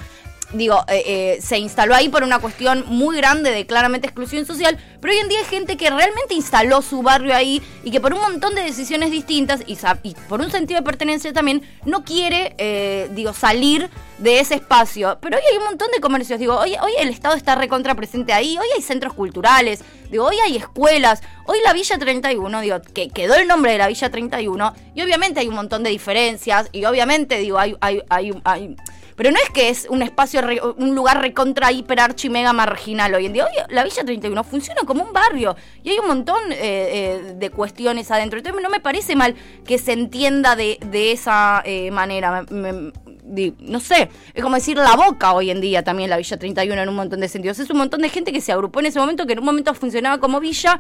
digo, 0.53 0.85
eh, 0.89 1.03
eh, 1.07 1.39
se 1.41 1.59
instaló 1.59 1.95
ahí 1.95 2.09
por 2.09 2.23
una 2.23 2.39
cuestión 2.39 2.85
muy 2.87 3.17
grande 3.17 3.51
de 3.51 3.67
claramente 3.67 4.07
exclusión 4.07 4.47
social, 4.47 4.79
pero 5.01 5.13
hoy 5.13 5.21
en 5.21 5.29
día 5.29 5.39
hay 5.39 5.45
gente 5.45 5.77
que 5.77 5.91
realmente 5.91 6.35
instaló 6.35 6.83
su 6.83 7.03
barrio 7.03 7.35
ahí 7.35 7.63
y 7.85 7.91
que 7.91 8.01
por 8.01 8.13
un 8.13 8.21
montón 8.21 8.55
de 8.55 8.63
decisiones 8.63 9.11
distintas 9.11 9.61
y, 9.67 9.79
y 10.03 10.15
por 10.29 10.41
un 10.41 10.51
sentido 10.51 10.81
de 10.81 10.85
pertenencia 10.85 11.33
también 11.33 11.63
no 11.85 12.05
quiere, 12.05 12.55
eh, 12.59 13.09
digo, 13.13 13.33
salir 13.33 13.91
de 14.19 14.41
ese 14.41 14.55
espacio. 14.55 15.19
Pero 15.21 15.37
hoy 15.37 15.43
hay 15.51 15.59
un 15.59 15.65
montón 15.65 15.89
de 15.93 16.01
comercios. 16.01 16.39
Digo, 16.39 16.57
hoy, 16.57 16.77
hoy 16.81 16.93
el 16.99 17.09
Estado 17.09 17.35
está 17.35 17.55
recontra 17.55 17.95
presente 17.95 18.33
ahí. 18.33 18.57
Hoy 18.57 18.67
hay 18.77 18.83
centros 18.83 19.15
culturales. 19.15 19.81
Digo, 20.11 20.27
hoy 20.27 20.37
hay 20.45 20.57
escuelas. 20.57 21.23
Hoy 21.47 21.59
la 21.65 21.73
Villa 21.73 21.99
31, 21.99 22.61
digo, 22.61 22.81
que 22.95 23.09
quedó 23.09 23.35
el 23.35 23.49
nombre 23.49 23.73
de 23.73 23.79
la 23.79 23.89
Villa 23.89 24.11
31. 24.11 24.75
Y 24.95 25.03
obviamente 25.03 25.41
hay 25.41 25.49
un 25.49 25.57
montón 25.57 25.83
de 25.83 25.91
diferencias. 25.91 26.69
Y 26.71 26.85
obviamente, 26.85 27.39
digo, 27.39 27.59
hay, 27.59 27.77
hay, 27.81 28.03
hay, 28.09 28.33
hay 28.45 28.77
pero 29.17 29.31
no 29.31 29.37
es 29.37 29.51
que 29.51 29.69
es 29.69 29.87
un 29.91 30.03
espacio, 30.03 30.41
un 30.77 30.95
lugar 30.95 31.21
recontra, 31.21 31.73
hiper, 31.73 32.01
archi, 32.01 32.29
mega 32.29 32.53
marginal 32.53 33.15
hoy 33.15 33.27
en 33.27 33.33
día. 33.33 33.45
Hoy 33.45 33.53
la 33.69 33.85
Villa 33.85 34.05
31 34.05 34.45
funciona 34.45 34.83
como 34.83 35.05
un 35.05 35.13
barrio 35.13 35.57
y 35.83 35.91
hay 35.91 35.99
un 35.99 36.07
montón 36.07 36.41
eh, 36.53 36.57
eh, 36.61 37.35
de 37.37 37.51
cuestiones 37.51 38.11
adentro. 38.11 38.39
Entonces 38.39 38.63
no 38.63 38.71
me 38.71 38.81
parece 38.81 39.17
mal 39.17 39.35
que 39.67 39.79
se 39.79 39.93
entienda 39.93 40.57
de, 40.57 40.79
de 40.87 41.13
esa 41.13 41.63
eh, 41.65 41.91
manera. 41.91 42.45
No 42.49 43.81
sé, 43.81 44.11
es 44.35 44.43
como 44.43 44.57
decir 44.57 44.77
la 44.77 44.95
boca 44.95 45.33
hoy 45.33 45.51
en 45.51 45.61
día 45.61 45.83
también 45.83 46.11
la 46.11 46.19
Villa 46.19 46.37
31 46.37 46.83
en 46.83 46.89
un 46.89 46.95
montón 46.95 47.21
de 47.21 47.29
sentidos. 47.29 47.59
Es 47.59 47.71
un 47.71 47.79
montón 47.79 48.03
de 48.03 48.09
gente 48.09 48.33
que 48.33 48.41
se 48.41 48.53
agrupó 48.53 48.81
en 48.81 48.87
ese 48.87 48.99
momento, 48.99 49.27
que 49.27 49.33
en 49.33 49.39
un 49.39 49.45
momento 49.45 49.75
funcionaba 49.75 50.19
como 50.19 50.41
villa. 50.41 50.79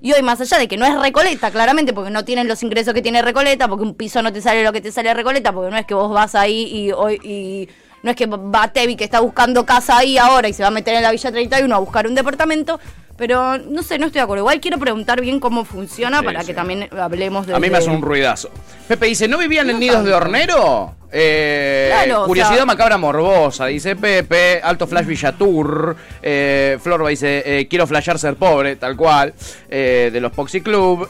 Y 0.00 0.12
hoy, 0.12 0.22
más 0.22 0.40
allá 0.40 0.58
de 0.58 0.68
que 0.68 0.76
no 0.76 0.86
es 0.86 1.00
Recoleta, 1.00 1.50
claramente, 1.50 1.92
porque 1.92 2.10
no 2.10 2.24
tienen 2.24 2.46
los 2.46 2.62
ingresos 2.62 2.94
que 2.94 3.02
tiene 3.02 3.20
Recoleta, 3.22 3.66
porque 3.68 3.82
un 3.84 3.94
piso 3.94 4.22
no 4.22 4.32
te 4.32 4.40
sale 4.40 4.62
lo 4.62 4.72
que 4.72 4.80
te 4.80 4.92
sale 4.92 5.12
Recoleta, 5.12 5.52
porque 5.52 5.70
no 5.70 5.76
es 5.76 5.86
que 5.86 5.94
vos 5.94 6.12
vas 6.12 6.34
ahí 6.36 6.68
y 6.72 6.92
hoy 6.92 7.18
y 7.22 7.68
no 8.04 8.10
es 8.10 8.16
que 8.16 8.26
va 8.26 8.68
Tevi 8.72 8.94
que 8.94 9.02
está 9.02 9.18
buscando 9.20 9.66
casa 9.66 9.98
ahí 9.98 10.16
ahora 10.18 10.48
y 10.48 10.52
se 10.52 10.62
va 10.62 10.68
a 10.68 10.70
meter 10.70 10.94
en 10.94 11.02
la 11.02 11.10
Villa 11.10 11.32
31 11.32 11.74
a 11.74 11.78
buscar 11.78 12.06
un 12.06 12.14
departamento. 12.14 12.78
Pero 13.16 13.58
no 13.58 13.82
sé, 13.82 13.98
no 13.98 14.06
estoy 14.06 14.20
de 14.20 14.22
acuerdo. 14.22 14.42
Igual 14.42 14.60
quiero 14.60 14.78
preguntar 14.78 15.20
bien 15.20 15.40
cómo 15.40 15.64
funciona 15.64 16.20
Sí, 16.20 16.24
para 16.24 16.42
sí. 16.42 16.46
que 16.46 16.54
también 16.54 16.88
hablemos 16.96 17.48
de. 17.48 17.54
A 17.56 17.58
mí 17.58 17.68
me 17.68 17.78
hace 17.78 17.90
un 17.90 18.00
ruidazo. 18.00 18.48
Pepe 18.86 19.06
dice, 19.06 19.26
¿no 19.26 19.38
vivían 19.38 19.68
en 19.68 19.80
nidos 19.80 20.04
de 20.04 20.14
hornero? 20.14 20.94
Eh, 21.10 21.90
Claro, 21.90 22.24
o 22.24 22.26
curiosidad 22.26 22.56
sea- 22.56 22.66
macabra 22.66 22.98
morbosa, 22.98 23.66
dice 23.66 23.96
Pepe. 23.96 24.60
Alto 24.62 24.86
Flash 24.86 25.06
Villatur. 25.06 25.96
Eh, 26.22 26.78
Florba 26.82 27.08
dice, 27.08 27.42
eh, 27.44 27.66
quiero 27.68 27.86
flashear 27.86 28.18
ser 28.18 28.36
pobre, 28.36 28.76
tal 28.76 28.96
cual. 28.96 29.32
Eh, 29.70 30.10
de 30.12 30.20
los 30.20 30.32
Poxy 30.32 30.60
Club. 30.60 31.08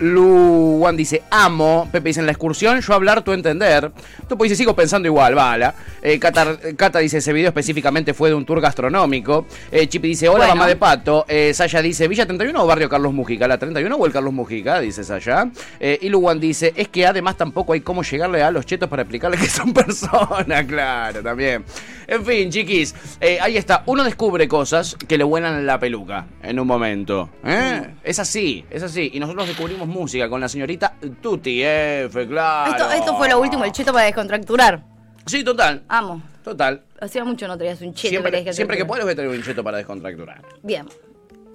Lu 0.00 0.78
Juan 0.80 0.96
dice, 0.96 1.22
amo. 1.30 1.88
Pepe 1.92 2.08
dice, 2.08 2.20
en 2.20 2.26
la 2.26 2.32
excursión, 2.32 2.80
yo 2.80 2.94
hablar, 2.94 3.22
tú 3.22 3.32
entender. 3.32 3.90
Topo 4.28 4.44
dice, 4.44 4.56
sigo 4.56 4.74
pensando 4.74 5.06
igual, 5.08 5.34
bala. 5.34 5.74
Cata, 6.18 6.56
Cata 6.76 6.98
dice, 7.00 7.18
ese 7.18 7.32
video 7.32 7.48
específicamente 7.48 8.14
fue 8.14 8.30
de 8.30 8.34
un 8.34 8.44
tour 8.46 8.60
gastronómico. 8.60 9.46
Chipi 9.88 10.08
dice, 10.08 10.28
hola, 10.28 10.38
Bueno. 10.46 10.54
mamá 10.56 10.66
de 10.68 10.76
pato. 10.76 11.26
Saya 11.52 11.82
dice, 11.82 12.08
¿Villa 12.08 12.26
31 12.26 12.62
o 12.62 12.66
Barrio 12.66 12.88
Carlos 12.88 13.12
Mujica? 13.12 13.46
¿La 13.46 13.58
31 13.58 13.96
o 13.96 14.06
el 14.06 14.12
Carlos 14.12 14.32
Mujica? 14.32 14.80
Dice 14.80 15.04
Saya. 15.04 15.48
Y 15.80 16.08
Luwan 16.08 16.40
dice, 16.40 16.72
es 16.76 16.88
que 16.88 17.06
además 17.06 17.36
tampoco 17.36 17.72
hay 17.72 17.80
cómo 17.80 18.02
llegarle 18.02 18.42
a 18.42 18.50
los 18.50 18.66
chetos 18.70 18.88
para 18.88 19.02
explicarle 19.02 19.36
que 19.36 19.48
son 19.48 19.74
personas. 19.74 20.64
Claro, 20.66 21.22
también. 21.22 21.64
En 22.06 22.24
fin, 22.24 22.50
chiquis, 22.50 22.94
eh, 23.20 23.38
ahí 23.40 23.56
está. 23.56 23.82
Uno 23.86 24.04
descubre 24.04 24.46
cosas 24.46 24.94
que 24.94 25.18
le 25.18 25.24
vuelan 25.24 25.66
la 25.66 25.78
peluca 25.80 26.26
en 26.42 26.60
un 26.60 26.66
momento. 26.66 27.30
¿eh? 27.44 27.94
Es 28.04 28.20
así, 28.20 28.64
es 28.70 28.82
así. 28.82 29.10
Y 29.12 29.18
nosotros 29.18 29.48
descubrimos 29.48 29.88
música 29.88 30.28
con 30.28 30.40
la 30.40 30.48
señorita 30.48 30.94
Tuti 31.20 31.62
F, 31.62 32.28
claro. 32.28 32.70
Esto, 32.70 32.92
esto 32.92 33.16
fue 33.16 33.28
lo 33.28 33.40
último, 33.40 33.64
el 33.64 33.72
cheto 33.72 33.92
para 33.92 34.04
descontracturar. 34.04 34.84
Sí, 35.26 35.42
total. 35.42 35.82
Amo. 35.88 36.22
Total. 36.44 36.82
Hacía 37.00 37.24
mucho 37.24 37.46
no 37.46 37.58
traías 37.58 37.80
un 37.82 37.92
cheto 37.92 38.02
que 38.02 38.08
Siempre, 38.08 38.32
tenés 38.32 38.56
siempre 38.56 38.76
que 38.76 38.84
puedas 38.84 39.04
voy 39.04 39.12
a 39.12 39.16
traer 39.16 39.30
un 39.30 39.42
cheto 39.42 39.62
para 39.62 39.78
descontracturar. 39.78 40.42
Bien. 40.62 40.86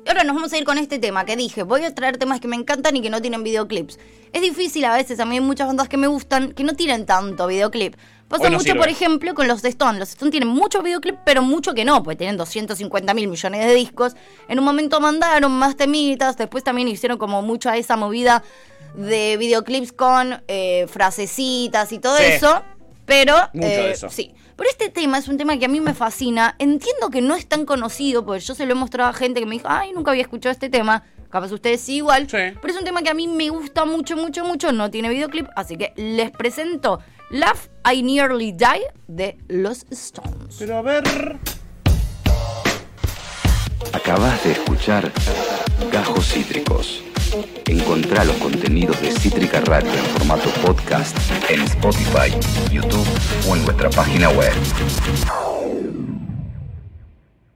Ahora 0.08 0.24
nos 0.24 0.36
vamos 0.36 0.54
a 0.54 0.58
ir 0.58 0.66
con 0.66 0.78
este 0.78 1.00
tema 1.00 1.26
que 1.26 1.36
dije, 1.36 1.64
voy 1.64 1.84
a 1.84 1.96
traer 1.96 2.18
temas 2.18 2.40
que 2.40 2.48
me 2.48 2.56
encantan 2.56 2.96
y 2.96 3.02
que 3.02 3.10
no 3.10 3.22
tienen 3.22 3.44
videoclips. 3.44 3.98
Es 4.36 4.42
difícil 4.42 4.84
a 4.84 4.94
veces, 4.94 5.18
a 5.22 5.26
mí 5.26 5.36
hay 5.36 5.42
muchas 5.42 5.66
bandas 5.68 5.88
que 5.88 5.96
me 5.96 6.08
gustan 6.08 6.52
que 6.52 6.64
no 6.66 6.74
tienen 6.74 7.06
tanto 7.06 7.48
videoclip. 7.48 7.96
Pasa 8.28 8.46
no 8.50 8.58
mucho, 8.58 8.64
sirve. 8.64 8.80
por 8.80 8.90
ejemplo, 8.90 9.34
con 9.34 9.48
los 9.48 9.62
de 9.62 9.70
Stone. 9.70 9.98
Los 9.98 10.10
Stone 10.10 10.30
tienen 10.30 10.50
mucho 10.50 10.82
videoclip, 10.82 11.16
pero 11.26 11.42
mucho 11.42 11.74
que 11.74 11.86
no, 11.86 12.04
porque 12.04 12.18
tienen 12.18 12.36
250 12.36 13.14
mil 13.14 13.30
millones 13.30 13.66
de 13.66 13.74
discos. 13.74 14.16
En 14.50 14.60
un 14.60 14.66
momento 14.66 15.00
mandaron 15.00 15.54
más 15.54 15.78
temitas, 15.78 16.36
después 16.36 16.66
también 16.66 16.90
hicieron 16.90 17.18
como 17.18 17.42
mucha 17.44 17.78
esa 17.78 17.96
movida 17.96 18.44
de 18.96 19.38
videoclips 19.38 19.94
con 19.94 20.44
eh, 20.50 20.86
frasecitas 20.90 21.92
y 21.94 22.00
todo 22.00 22.18
Sí. 22.18 22.24
eso. 22.26 22.62
Pero, 23.06 23.36
Mucho 23.54 23.68
eh, 23.68 23.70
de 23.78 23.92
eso. 23.92 24.10
sí. 24.10 24.34
Pero 24.58 24.70
este 24.70 24.90
tema 24.90 25.18
es 25.20 25.28
un 25.30 25.38
tema 25.38 25.58
que 25.58 25.66
a 25.66 25.70
mí 25.70 25.80
me 25.80 25.94
fascina. 25.94 26.56
Entiendo 26.60 27.10
que 27.10 27.22
no 27.22 27.36
es 27.36 27.48
tan 27.48 27.66
conocido, 27.66 28.26
porque 28.26 28.42
yo 28.42 28.56
se 28.56 28.66
lo 28.66 28.72
he 28.72 28.76
mostrado 28.76 29.10
a 29.12 29.14
gente 29.14 29.40
que 29.40 29.46
me 29.46 29.56
dijo, 29.56 29.68
ay, 29.70 29.92
nunca 29.94 30.12
había 30.12 30.24
escuchado 30.24 30.52
este 30.52 30.70
tema. 30.70 31.04
Capaz 31.30 31.52
ustedes 31.52 31.82
sí 31.82 31.98
igual. 31.98 32.28
Pero 32.30 32.68
es 32.68 32.78
un 32.78 32.84
tema 32.84 33.02
que 33.02 33.10
a 33.10 33.14
mí 33.14 33.28
me 33.28 33.50
gusta 33.50 33.86
mucho, 33.86 34.16
mucho, 34.18 34.46
mucho. 34.46 34.72
No 34.72 34.90
tiene 34.92 35.10
videoclip, 35.10 35.48
así 35.56 35.78
que 35.78 35.94
les 35.96 36.32
presento 36.32 37.00
Love 37.30 37.70
I 37.92 38.04
Nearly 38.04 38.52
Die 38.52 38.86
de 39.08 39.38
los 39.48 39.86
Stones. 39.90 40.56
Pero 40.60 40.78
a 40.78 40.82
ver. 40.82 41.04
Acabas 43.94 44.44
de 44.44 44.52
escuchar 44.52 45.12
Gajos 45.92 46.34
Cítricos. 46.34 47.02
Encontrá 47.66 48.24
los 48.24 48.36
contenidos 48.38 49.02
de 49.02 49.12
Cítrica 49.12 49.60
Radio 49.62 49.92
en 49.92 50.06
formato 50.06 50.50
podcast 50.66 51.18
en 51.50 51.62
Spotify, 51.62 52.32
YouTube 52.72 53.08
o 53.50 53.56
en 53.56 53.66
nuestra 53.66 53.90
página 53.90 54.30
web. 54.30 54.54